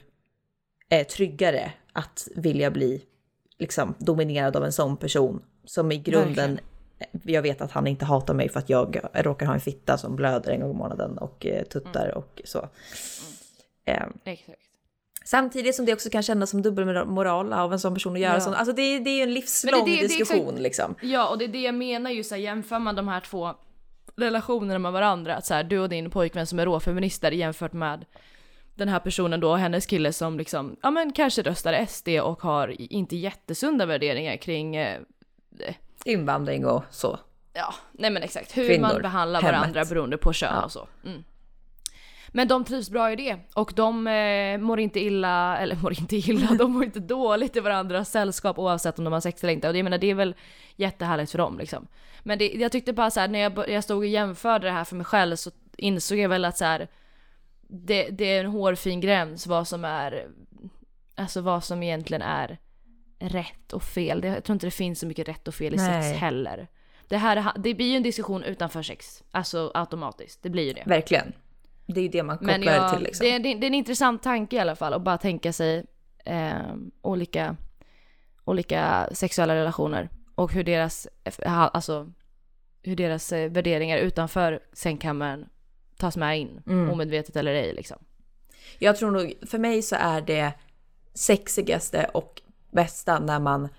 eh, 0.89 1.07
tryggare 1.07 1.71
att 1.93 2.27
vilja 2.35 2.71
bli 2.71 3.01
liksom 3.59 3.95
dominerad 3.97 4.55
av 4.55 4.63
en 4.63 4.73
sån 4.73 4.97
person 4.97 5.41
som 5.65 5.91
i 5.91 5.97
grunden 5.97 6.59
jag 7.23 7.41
vet 7.41 7.61
att 7.61 7.71
han 7.71 7.87
inte 7.87 8.05
hatar 8.05 8.33
mig 8.33 8.49
för 8.49 8.59
att 8.59 8.69
jag 8.69 8.99
råkar 9.13 9.45
ha 9.45 9.53
en 9.53 9.59
fitta 9.59 9.97
som 9.97 10.15
blöder 10.15 10.51
en 10.51 10.59
gång 10.59 10.71
i 10.71 10.73
månaden 10.73 11.17
och 11.17 11.45
eh, 11.45 11.63
tuttar 11.63 12.17
och 12.17 12.41
så. 12.45 12.69
Eh, 13.85 14.03
Exakt. 14.23 14.64
Samtidigt 15.25 15.75
som 15.75 15.85
det 15.85 15.93
också 15.93 16.09
kan 16.09 16.23
kännas 16.23 16.49
som 16.49 16.61
dubbelmoral 16.61 17.53
av 17.53 17.73
en 17.73 17.79
sån 17.79 17.93
person 17.93 18.13
att 18.13 18.19
göra 18.19 18.33
Ja. 18.33 18.39
sånt. 18.39 18.55
Alltså 18.55 18.73
det, 18.75 18.99
det 18.99 19.09
är 19.09 19.15
ju 19.17 19.23
en 19.23 19.33
livslång 19.33 19.85
det- 19.85 19.91
det- 19.91 20.01
diskussion 20.07 20.39
exakt- 20.47 20.59
liksom. 20.59 20.95
Ja, 21.01 21.27
och 21.29 21.37
det 21.37 21.45
är 21.45 21.49
det 21.49 21.61
jag 21.61 21.75
menar 21.75 22.11
ju 22.11 22.23
så 22.23 22.35
här, 22.35 22.41
jämför 22.41 22.79
man 22.79 22.95
de 22.95 23.07
här 23.07 23.19
två 23.19 23.53
relationerna 24.15 24.79
med 24.79 24.91
varandra, 24.91 25.35
att 25.35 25.45
så 25.45 25.53
här, 25.53 25.63
du 25.63 25.79
och 25.79 25.89
din 25.89 26.09
pojkvän 26.09 26.47
som 26.47 26.59
är 26.59 26.65
råfeminister 26.65 27.31
jämfört 27.31 27.73
med 27.73 28.05
den 28.75 28.89
här 28.89 28.99
personen 28.99 29.39
då, 29.39 29.55
hennes 29.55 29.85
kille 29.85 30.13
som 30.13 30.37
liksom, 30.37 30.75
ja 30.83 30.91
men 30.91 31.11
kanske 31.13 31.41
röstar 31.41 31.85
SD 31.87 32.07
och 32.21 32.41
har 32.41 32.81
inte 32.93 33.15
jättesunda 33.15 33.85
värderingar 33.85 34.37
kring, 34.37 34.75
eh, 34.75 34.99
Invandring 36.05 36.65
och 36.65 36.83
så. 36.91 37.19
ja, 37.53 37.73
nej 37.91 38.09
men 38.11 38.23
exakt, 38.23 38.57
hur 38.57 38.67
Kvinnor, 38.67 38.87
man 38.87 39.01
behandlar 39.01 39.41
hemmet. 39.41 39.59
varandra 39.59 39.85
beroende 39.85 40.17
på 40.17 40.33
kön 40.33 40.53
Ja. 40.55 40.63
och 40.65 40.71
så. 40.71 40.87
Mm. 41.05 41.23
Men 42.35 42.47
de 42.47 42.65
trivs 42.65 42.89
bra 42.89 43.11
i 43.11 43.15
det 43.15 43.37
och 43.53 43.73
de 43.75 44.07
eh, 44.07 44.57
mår 44.57 44.79
inte 44.79 44.99
illa, 44.99 45.57
eller 45.61 45.75
mår 45.75 45.99
inte 45.99 46.15
illa, 46.15 46.53
de 46.53 46.71
mår 46.71 46.83
inte 46.83 46.99
dåligt 46.99 47.55
i 47.55 47.59
varandras 47.59 48.11
sällskap 48.11 48.59
oavsett 48.59 48.99
om 48.99 49.05
de 49.05 49.13
har 49.13 49.21
sex 49.21 49.43
eller 49.43 49.53
inte. 49.53 49.67
Och 49.67 49.73
det, 49.73 49.79
jag 49.79 49.83
menar, 49.83 49.97
det 49.97 50.09
är 50.09 50.15
väl 50.15 50.35
jättehärligt 50.75 51.31
för 51.31 51.37
dem 51.37 51.57
liksom. 51.57 51.87
Men 52.23 52.37
det, 52.37 52.53
jag 52.53 52.71
tyckte 52.71 52.93
bara 52.93 53.11
så 53.11 53.19
här, 53.19 53.27
när 53.27 53.39
jag, 53.39 53.69
jag 53.69 53.83
stod 53.83 53.97
och 53.97 54.05
jämförde 54.05 54.67
det 54.67 54.71
här 54.71 54.83
för 54.83 54.95
mig 54.95 55.05
själv 55.05 55.35
så 55.35 55.51
insåg 55.77 56.17
jag 56.17 56.29
väl 56.29 56.45
att 56.45 56.57
så 56.57 56.65
här, 56.65 56.87
det, 57.67 58.09
det 58.09 58.25
är 58.25 58.43
en 58.43 58.51
hårfin 58.51 59.01
gräns 59.01 59.47
vad 59.47 59.67
som 59.67 59.85
är, 59.85 60.27
alltså 61.15 61.41
vad 61.41 61.63
som 61.63 61.83
egentligen 61.83 62.21
är 62.21 62.57
rätt 63.19 63.73
och 63.73 63.83
fel. 63.83 64.23
Jag 64.23 64.43
tror 64.43 64.53
inte 64.53 64.67
det 64.67 64.71
finns 64.71 64.99
så 64.99 65.07
mycket 65.07 65.27
rätt 65.27 65.47
och 65.47 65.55
fel 65.55 65.73
i 65.73 65.77
Nej. 65.77 66.03
sex 66.03 66.19
heller. 66.19 66.67
Det 67.07 67.17
här 67.17 67.51
det 67.57 67.73
blir 67.73 67.89
ju 67.89 67.95
en 67.95 68.03
diskussion 68.03 68.43
utanför 68.43 68.83
sex, 68.83 69.23
alltså 69.31 69.71
automatiskt. 69.73 70.43
Det 70.43 70.49
blir 70.49 70.63
ju 70.63 70.73
det. 70.73 70.83
Verkligen. 70.85 71.33
Det 71.87 71.99
är 71.99 72.03
ju 72.03 72.09
det 72.09 72.23
man 72.23 72.37
kopplar 72.37 72.57
Men 72.57 72.67
jag, 72.67 72.93
till 72.93 73.03
liksom. 73.03 73.23
det, 73.25 73.31
är- 73.35 73.39
det, 73.39 73.53
det 73.53 73.65
är 73.65 73.67
en 73.67 73.73
intressant 73.73 74.23
tanke 74.23 74.55
i 74.55 74.59
alla 74.59 74.75
fall 74.75 74.93
att 74.93 75.01
bara 75.01 75.17
tänka 75.17 75.53
sig 75.53 75.85
eh, 76.25 76.75
olika, 77.01 77.55
olika 78.45 79.09
sexuella 79.11 79.55
relationer 79.55 80.09
och 80.35 80.53
hur 80.53 80.63
deras, 80.63 81.07
alltså, 81.47 82.11
hur 82.83 82.95
deras 82.95 83.31
eh, 83.33 83.51
värderingar 83.51 83.97
utanför 83.97 84.59
sängkammaren 84.73 85.45
tas 85.97 86.17
med 86.17 86.39
in, 86.39 86.61
Mm. 86.67 86.89
omedvetet 86.89 87.35
eller 87.35 87.53
ej 87.53 87.73
liksom. 87.73 87.97
Jag 88.79 88.95
tror 88.97 89.11
nog, 89.11 89.33
för 89.47 89.57
mig 89.57 89.81
så 89.81 89.95
är 89.99 90.21
det 90.21 90.53
sexigaste 91.13 92.09
och 92.13 92.41
bästa 92.71 93.19
när 93.19 93.39
man 93.39 93.69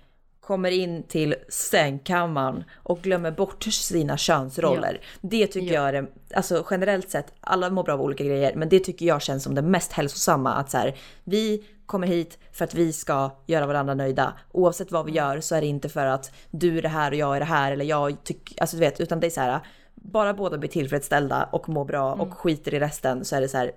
kommer 0.47 0.71
in 0.71 1.03
till 1.03 1.35
sängkammaren 1.49 2.65
och 2.75 3.03
glömmer 3.03 3.31
bort 3.31 3.63
sina 3.63 4.17
könsroller. 4.17 5.01
Det 5.21 5.47
tycker 5.47 5.75
jag 5.75 5.89
är 5.89 5.93
det, 5.93 6.07
alltså 6.35 6.67
generellt 6.71 7.11
sett, 7.11 7.33
alla 7.41 7.71
mår 7.71 7.85
bra 7.85 7.95
av 7.95 8.03
olika 8.03 8.25
grejer, 8.25 8.55
men 8.55 8.69
det 8.69 8.81
tycker 8.81 9.07
jag 9.07 9.23
känns 9.23 9.43
som 9.43 9.55
det 9.55 9.63
mest 9.63 9.93
hälsosamma 9.93 10.55
att 10.55 10.71
så 10.71 10.79
här, 10.79 10.97
vi 11.25 11.65
kommer 11.87 12.07
hit 12.07 12.39
för 12.53 12.65
att 12.65 12.75
vi 12.75 12.93
ska 12.93 13.31
göra 13.47 13.67
varandra 13.67 13.95
nöjda. 13.95 14.33
Oavsett 14.53 14.93
vad 14.93 15.07
vi 15.07 15.13
gör 15.13 15.41
så 15.41 15.55
är 15.55 15.61
det 15.61 15.67
inte 15.67 15.89
för 15.89 16.07
att 16.07 16.33
du 16.51 16.79
är 16.79 16.83
det 16.83 16.89
här 16.89 17.11
och 17.11 17.17
jag 17.17 17.37
är 17.37 17.41
det 17.41 17.47
här 17.47 17.73
eller 17.73 17.85
jag 17.85 18.25
tycker, 18.25 18.61
alltså 18.61 18.77
du 18.77 18.81
vet, 18.81 19.01
utan 19.01 19.21
det 19.21 19.27
är 19.27 19.31
så 19.31 19.41
här, 19.41 19.61
bara 19.95 20.35
båda 20.35 20.59
blir 20.59 20.71
tillfredsställda 20.71 21.49
och 21.53 21.69
mår 21.69 21.85
bra 21.85 22.15
och 22.15 22.35
skiter 22.35 22.75
i 22.75 22.81
resten 22.81 23.25
så 23.25 23.37
är 23.37 23.41
det 23.41 23.49
så 23.49 23.59
här, 23.59 23.73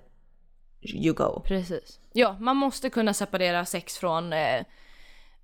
you 0.82 1.14
go. 1.14 1.42
Precis. 1.44 2.00
Ja, 2.12 2.36
man 2.40 2.56
måste 2.56 2.90
kunna 2.90 3.14
separera 3.14 3.64
sex 3.64 3.98
från, 3.98 4.32
eh, 4.32 4.64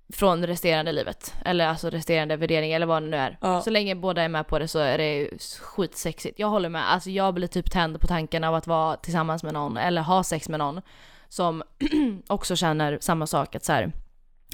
från 0.09 0.47
resterande 0.47 0.91
livet. 0.91 1.33
Eller 1.45 1.67
alltså 1.67 1.89
resterande 1.89 2.35
värderingar 2.35 2.75
eller 2.75 2.85
vad 2.85 3.03
det 3.03 3.09
nu 3.09 3.17
är. 3.17 3.37
Ja. 3.41 3.61
Så 3.61 3.69
länge 3.69 3.95
båda 3.95 4.21
är 4.21 4.29
med 4.29 4.47
på 4.47 4.59
det 4.59 4.67
så 4.67 4.79
är 4.79 4.97
det 4.97 5.29
skitsexigt. 5.59 6.39
Jag 6.39 6.47
håller 6.47 6.69
med. 6.69 6.93
Alltså 6.93 7.09
jag 7.09 7.33
blir 7.33 7.47
typ 7.47 7.71
tänd 7.71 8.01
på 8.01 8.07
tanken 8.07 8.43
av 8.43 8.55
att 8.55 8.67
vara 8.67 8.97
tillsammans 8.97 9.43
med 9.43 9.53
någon 9.53 9.77
eller 9.77 10.01
ha 10.01 10.23
sex 10.23 10.49
med 10.49 10.59
någon 10.59 10.81
som 11.29 11.63
också 12.27 12.55
känner 12.55 12.97
samma 13.01 13.27
sak. 13.27 13.55
Att 13.55 13.65
så 13.65 13.73
här, 13.73 13.91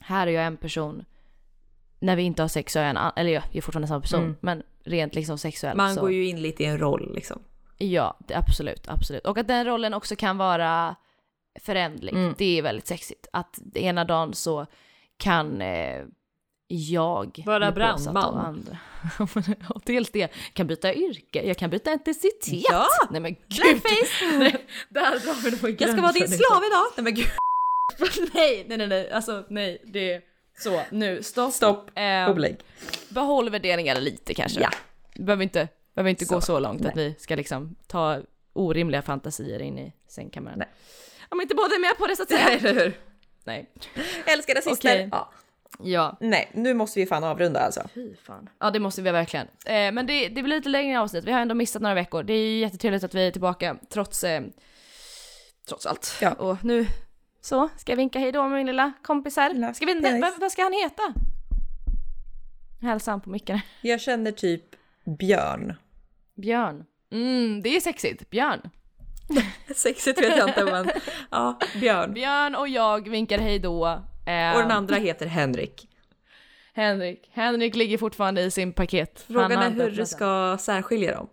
här 0.01 0.27
är 0.27 0.31
jag 0.31 0.45
en 0.45 0.57
person. 0.57 1.05
När 1.99 2.15
vi 2.15 2.23
inte 2.23 2.43
har 2.43 2.47
sex 2.47 2.73
så 2.73 2.80
är 2.80 2.84
jag 2.84 2.89
en 2.89 2.97
annan, 2.97 3.13
eller 3.15 3.31
jag 3.31 3.43
är 3.51 3.61
fortfarande 3.61 3.88
samma 3.88 4.01
person. 4.01 4.23
Mm. 4.23 4.35
Men 4.39 4.63
rent 4.84 5.15
liksom 5.15 5.38
sexuellt 5.38 5.77
Man 5.77 5.95
så. 5.95 6.01
går 6.01 6.11
ju 6.11 6.27
in 6.27 6.41
lite 6.41 6.63
i 6.63 6.65
en 6.65 6.77
roll 6.77 7.11
liksom. 7.15 7.41
Ja, 7.77 8.17
det, 8.27 8.35
absolut, 8.35 8.88
absolut. 8.88 9.25
Och 9.25 9.38
att 9.38 9.47
den 9.47 9.65
rollen 9.65 9.93
också 9.93 10.15
kan 10.15 10.38
vara 10.38 10.95
förändlig. 11.59 12.13
Mm. 12.13 12.35
Det 12.38 12.57
är 12.57 12.61
väldigt 12.61 12.88
sexigt. 12.88 13.27
Att 13.34 13.59
ena 13.75 14.05
dagen 14.05 14.34
så 14.34 14.65
kan 15.23 15.61
eh, 15.61 16.01
jag 16.67 17.43
Vara 17.45 17.71
brandman. 17.71 18.77
Och 19.69 19.81
Dels 19.85 20.11
det, 20.11 20.31
kan 20.53 20.67
byta 20.67 20.93
yrke, 20.93 21.47
jag 21.47 21.57
kan 21.57 21.69
byta 21.69 21.91
etnicitet. 21.91 22.63
Ja! 22.69 22.87
Nej 23.09 23.21
men 23.21 23.33
gud! 23.33 23.61
Blackface! 23.61 24.37
Nej, 24.37 24.65
där 24.89 25.11
drar 25.11 25.43
vi 25.43 25.51
nog 25.51 25.81
Jag 25.81 25.89
ska 25.89 26.01
vara 26.01 26.11
din 26.11 26.27
slav 26.27 26.63
idag! 26.63 26.85
Nej 26.97 27.03
men 27.03 27.15
gud. 27.15 27.27
nej, 28.33 28.65
nej, 28.67 28.77
nej, 28.77 28.87
nej, 28.87 29.11
alltså 29.11 29.45
nej, 29.49 29.81
det 29.85 30.13
är 30.13 30.21
så, 30.59 30.81
nu, 30.91 31.23
stopp. 31.23 31.53
Stopp. 31.53 31.91
Eh, 31.95 32.29
Upplägg. 32.29 32.57
behåll 33.09 33.49
värderingarna 33.49 33.99
lite 33.99 34.33
kanske. 34.33 34.61
Ja. 34.61 34.69
Behöver 35.15 35.43
inte, 35.43 35.67
behöver 35.95 36.09
inte 36.09 36.25
gå 36.25 36.41
Så, 36.41 36.45
så 36.45 36.59
långt 36.59 36.85
att 36.85 36.95
nej. 36.95 37.07
vi 37.07 37.15
ska 37.19 37.35
liksom 37.35 37.75
ta 37.87 38.21
orimliga 38.53 39.01
fantasier 39.01 39.61
in 39.61 39.79
i 39.79 39.93
sängkammaren. 40.07 40.59
Nej. 40.59 40.69
Om 41.29 41.41
inte 41.41 41.55
båda 41.55 41.75
är 41.75 41.79
med 41.79 41.97
på 41.97 42.07
det 42.07 42.15
så 42.15 42.23
att 42.23 42.29
säga. 42.29 42.49
Eller 42.49 42.73
hur? 42.73 43.12
Nej. 43.43 43.69
Älskade 44.25 44.61
syster. 44.61 44.89
Okej. 44.89 45.09
Ja. 45.11 45.31
Ja. 45.79 46.17
Nej, 46.19 46.51
nu 46.53 46.73
måste 46.73 46.99
vi 46.99 47.05
fan 47.05 47.23
avrunda 47.23 47.59
alltså. 47.59 47.87
Fy 47.93 48.15
fan. 48.15 48.49
Ja 48.59 48.71
det 48.71 48.79
måste 48.79 49.01
vi 49.01 49.11
verkligen. 49.11 49.47
Eh, 49.65 49.91
men 49.91 50.05
det, 50.05 50.29
det 50.29 50.43
blir 50.43 50.55
lite 50.55 50.69
längre 50.69 50.99
avsnitt, 50.99 51.25
vi 51.25 51.31
har 51.31 51.39
ändå 51.39 51.55
missat 51.55 51.81
några 51.81 51.95
veckor. 51.95 52.23
Det 52.23 52.33
är 52.33 52.49
ju 52.49 52.59
jättetrevligt 52.59 53.03
att 53.03 53.13
vi 53.13 53.27
är 53.27 53.31
tillbaka 53.31 53.77
trots, 53.89 54.23
eh, 54.23 54.43
trots 55.67 55.85
allt. 55.85 56.17
Ja. 56.21 56.31
Och 56.33 56.65
nu 56.65 56.85
så, 57.41 57.69
ska 57.77 57.91
jag 57.91 57.97
vinka 57.97 58.19
hej 58.19 58.31
då 58.31 58.43
med 58.43 58.57
min 58.57 58.67
lilla 58.67 58.91
kompis 59.01 59.35
här. 59.35 59.73
Ska 59.73 59.85
vi, 59.85 60.19
vad, 60.21 60.39
vad 60.39 60.51
ska 60.51 60.63
han 60.63 60.73
heta? 60.73 61.13
Hälsa 62.81 63.11
han 63.11 63.21
på 63.21 63.29
micken. 63.29 63.59
Jag 63.81 64.01
känner 64.01 64.31
typ 64.31 64.63
Björn. 65.19 65.73
Björn. 66.35 66.85
Mm, 67.11 67.61
det 67.61 67.75
är 67.75 67.79
sexigt. 67.79 68.29
Björn. 68.29 68.69
Sexigt 69.75 70.21
vet 70.21 70.37
jag 70.37 70.49
inte 70.49 70.63
men 70.65 70.89
ja, 71.31 71.59
Björn. 71.79 72.13
Björn 72.13 72.55
och 72.55 72.67
jag 72.67 73.09
vinkar 73.09 73.37
hej 73.39 73.59
då. 73.59 73.85
Eh, 74.25 74.53
Och 74.55 74.61
den 74.61 74.71
andra 74.71 74.95
heter 74.95 75.25
Henrik. 75.25 75.87
Henrik. 76.73 77.29
Henrik 77.33 77.75
ligger 77.75 77.97
fortfarande 77.97 78.41
i 78.41 78.51
sin 78.51 78.73
paket. 78.73 79.25
Frågan 79.27 79.51
är 79.51 79.69
hur 79.71 79.91
du 79.91 80.05
ska 80.05 80.57
särskilja 80.59 81.15
dem. 81.15 81.27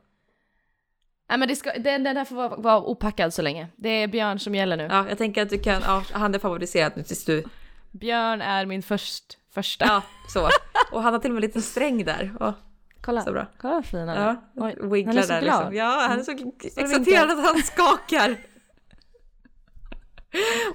Nej 1.28 1.38
men 1.38 1.48
det 1.48 1.56
ska, 1.56 1.72
den, 1.72 2.04
den 2.04 2.14
där 2.14 2.24
får 2.24 2.36
vara, 2.36 2.56
vara 2.56 2.82
opackad 2.82 3.34
så 3.34 3.42
länge. 3.42 3.68
Det 3.76 3.88
är 3.88 4.08
Björn 4.08 4.38
som 4.38 4.54
gäller 4.54 4.76
nu. 4.76 4.88
Ja, 4.90 5.08
jag 5.08 5.18
tänker 5.18 5.42
att 5.42 5.50
du 5.50 5.58
kan, 5.58 5.82
ja, 5.84 6.02
han 6.12 6.34
är 6.34 6.38
favoriserad 6.38 6.92
nu 6.96 7.02
tills 7.02 7.24
du, 7.24 7.44
Björn 7.90 8.42
är 8.42 8.66
min 8.66 8.82
först, 8.82 9.38
första. 9.54 9.84
ja 9.84 10.02
så. 10.28 10.48
Och 10.92 11.02
han 11.02 11.12
har 11.12 11.20
till 11.20 11.30
och 11.30 11.34
med 11.34 11.42
en 11.44 11.46
liten 11.48 11.62
sträng 11.62 12.04
där. 12.04 12.32
Åh, 12.40 12.52
Kolla. 13.10 13.22
så 13.24 13.32
bra. 13.32 13.46
Kolla 13.60 13.74
vad 13.74 13.84
fin 13.86 14.00
han 14.00 14.08
är. 14.08 14.22
Ja, 14.26 14.36
Oj, 14.56 14.76
wigglar 14.80 15.12
han 15.12 15.18
är 15.18 15.22
så 15.22 15.32
där 15.32 15.42
glad. 15.42 15.58
liksom. 15.60 15.74
Ja, 15.76 16.06
han 16.08 16.18
är 16.18 16.22
så 16.22 16.32
och 16.32 16.64
exalterad 16.76 17.30
att 17.30 17.44
han 17.46 17.62
skakar. 17.62 18.36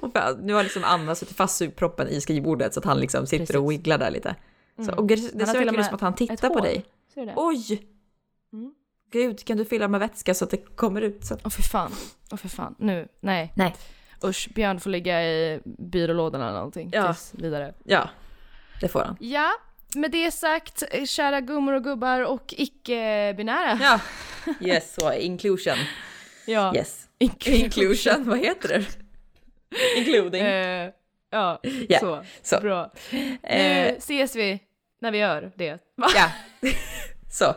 Och 0.02 0.14
för, 0.14 0.38
nu 0.42 0.54
har 0.54 0.64
liksom 0.64 0.84
Anna 0.84 1.16
suttit 1.16 1.38
fast 1.38 1.58
sugproppen 1.58 2.08
i 2.08 2.22
skrivbordet 2.22 2.74
så 2.74 2.80
att 2.80 2.86
han 2.86 3.00
liksom 3.00 3.28
sitter 3.28 3.46
Precis. 3.46 3.56
och 3.56 3.72
wigglar 3.72 3.98
där 3.98 4.12
lite. 4.12 4.36
Så, 4.78 4.82
Mm. 4.84 4.96
och 4.96 5.06
det, 5.08 5.16
Han 5.16 5.22
ser 5.30 5.38
verkligen 5.46 5.80
ut 5.80 5.86
som 5.86 5.96
att 5.96 6.02
han 6.02 6.16
tittar 6.16 6.50
på 6.50 6.60
dig. 6.60 6.86
Ser 7.14 7.22
du 7.22 7.28
det? 7.28 7.34
Oj! 7.36 7.88
Mm. 8.54 8.74
Gud, 9.12 9.46
kan 9.46 9.58
du 9.58 9.66
fylla 9.66 9.88
med 9.88 10.00
vätska 10.00 10.34
så 10.34 10.46
att 10.46 10.52
det 10.52 10.58
kommer 10.76 11.02
ut? 11.02 11.26
Så. 11.26 11.38
Åh 11.44 11.50
för 11.52 11.62
fan. 11.62 11.92
Åh 12.32 12.38
för 12.38 12.50
fan. 12.50 12.76
Nu. 12.80 13.08
Nej. 13.20 13.54
Nej. 13.56 13.76
Usch. 14.24 14.50
Björn 14.56 14.80
får 14.80 14.90
ligga 14.90 15.24
i 15.24 15.62
byrålådan 15.66 16.42
eller 16.42 16.54
någonting. 16.54 16.90
Ja. 16.94 17.06
Tills 17.14 17.34
vidare. 17.34 17.74
Ja, 17.84 18.10
det 18.82 18.88
får 18.88 19.00
han. 19.00 19.18
Ja. 19.20 19.52
Med 19.96 20.12
det 20.12 20.32
sagt, 20.32 20.84
eh, 20.92 21.06
kära 21.06 21.42
gummor 21.42 21.74
och 21.74 21.84
gubbar 21.84 22.22
och 22.22 22.54
icke-binära. 22.58 23.80
Ja, 23.82 24.00
yes, 24.68 24.94
så 24.94 25.14
inclusion. 25.14 25.78
Ja. 26.48 26.76
Yes. 26.76 27.10
Inclusion. 27.20 27.64
Inclusion, 27.66 28.24
vad 28.30 28.40
heter 28.40 28.68
det? 28.70 28.86
Including. 29.98 30.42
Eh, 30.42 30.92
ja, 31.30 31.60
Ja, 31.90 32.00
så. 32.00 32.24
så. 32.42 32.62
Bra. 32.62 32.92
Nu 33.12 33.38
Eh, 33.44 33.96
ses 33.98 34.36
vi 34.36 34.60
när 35.02 35.12
vi 35.12 35.18
gör 35.18 35.52
det. 35.56 35.80
Ja, 35.96 36.32
så. 37.32 37.56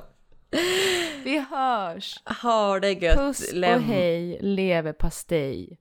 Vi 1.25 1.39
hörs. 1.51 2.23
Ha 2.43 2.81
det 2.81 2.93
gött. 2.93 3.17
Puss 3.19 3.53
Läm- 3.53 3.75
och 3.77 3.83
hej, 3.83 4.39
leverpastej. 4.41 5.79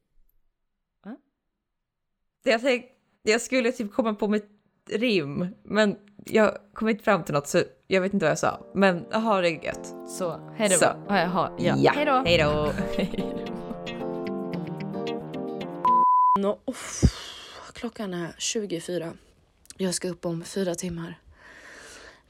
Jag, 2.44 2.84
jag 3.24 3.42
skulle 3.42 3.72
typ 3.72 3.94
komma 3.94 4.14
på 4.14 4.28
mitt 4.28 4.50
rim, 4.92 5.48
men 5.64 5.98
jag 6.30 6.58
kom 6.74 6.90
inte 6.90 7.04
fram 7.04 7.24
till 7.24 7.34
något 7.34 7.48
så 7.48 7.64
jag 7.88 8.02
vet 8.02 8.14
inte 8.14 8.26
vad 8.26 8.32
jag 8.32 8.40
sa. 8.40 8.66
Men 8.74 9.06
ha 9.14 9.42
det 9.42 9.50
gött. 9.50 9.96
Så, 10.08 10.54
hej 10.56 10.70
då. 10.70 10.76
Så. 10.76 10.86
Jaha, 11.08 11.52
ja. 11.60 11.76
Ja, 11.78 11.92
Hej 11.96 12.06
då. 12.06 12.24
Hej 12.26 12.38
då. 12.38 12.74
Nå, 16.40 16.60
uff, 16.66 17.02
klockan 17.74 18.14
är 18.14 18.36
24. 18.38 19.14
Jag 19.78 19.94
ska 19.94 20.10
upp 20.10 20.26
om 20.26 20.44
fyra 20.44 20.76
timmar. 20.76 21.20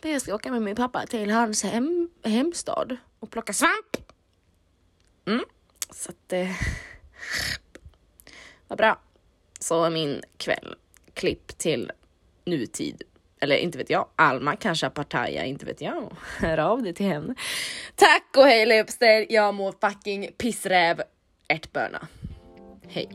Jag 0.02 0.22
ska 0.22 0.36
åka 0.36 0.52
med 0.52 0.62
min 0.62 0.76
pappa 0.76 1.06
till 1.06 1.30
hans 1.30 1.64
hem, 1.64 2.10
hemstad 2.24 2.98
och 3.20 3.32
plocka 3.32 3.54
svamp. 3.54 3.98
Mm. 5.26 5.44
Så 5.92 6.10
att 6.10 6.18
det... 6.28 6.56
Vad 8.68 8.78
bra. 8.78 9.00
Så 9.60 9.90
min 9.90 10.22
kväll. 10.38 10.76
Klipp 11.14 11.58
till 11.58 11.92
nutid. 12.46 13.04
Eller 13.40 13.56
inte 13.56 13.78
vet 13.78 13.90
jag. 13.90 14.08
Alma 14.16 14.56
kanske 14.56 14.86
har 14.86 14.92
partaja, 14.92 15.46
inte 15.46 15.66
vet 15.66 15.82
jag. 15.82 16.14
Hör 16.40 16.58
av 16.58 16.84
dig 16.84 16.94
till 16.94 17.06
henne. 17.06 17.36
Tack 17.96 18.38
och 18.38 18.44
hej 18.44 18.66
leverpastej. 18.66 19.28
Jag 19.30 19.54
mår 19.54 19.74
fucking 19.82 20.30
pissräv 20.38 21.02
ärtbörna. 21.48 22.08
Hej. 22.88 23.10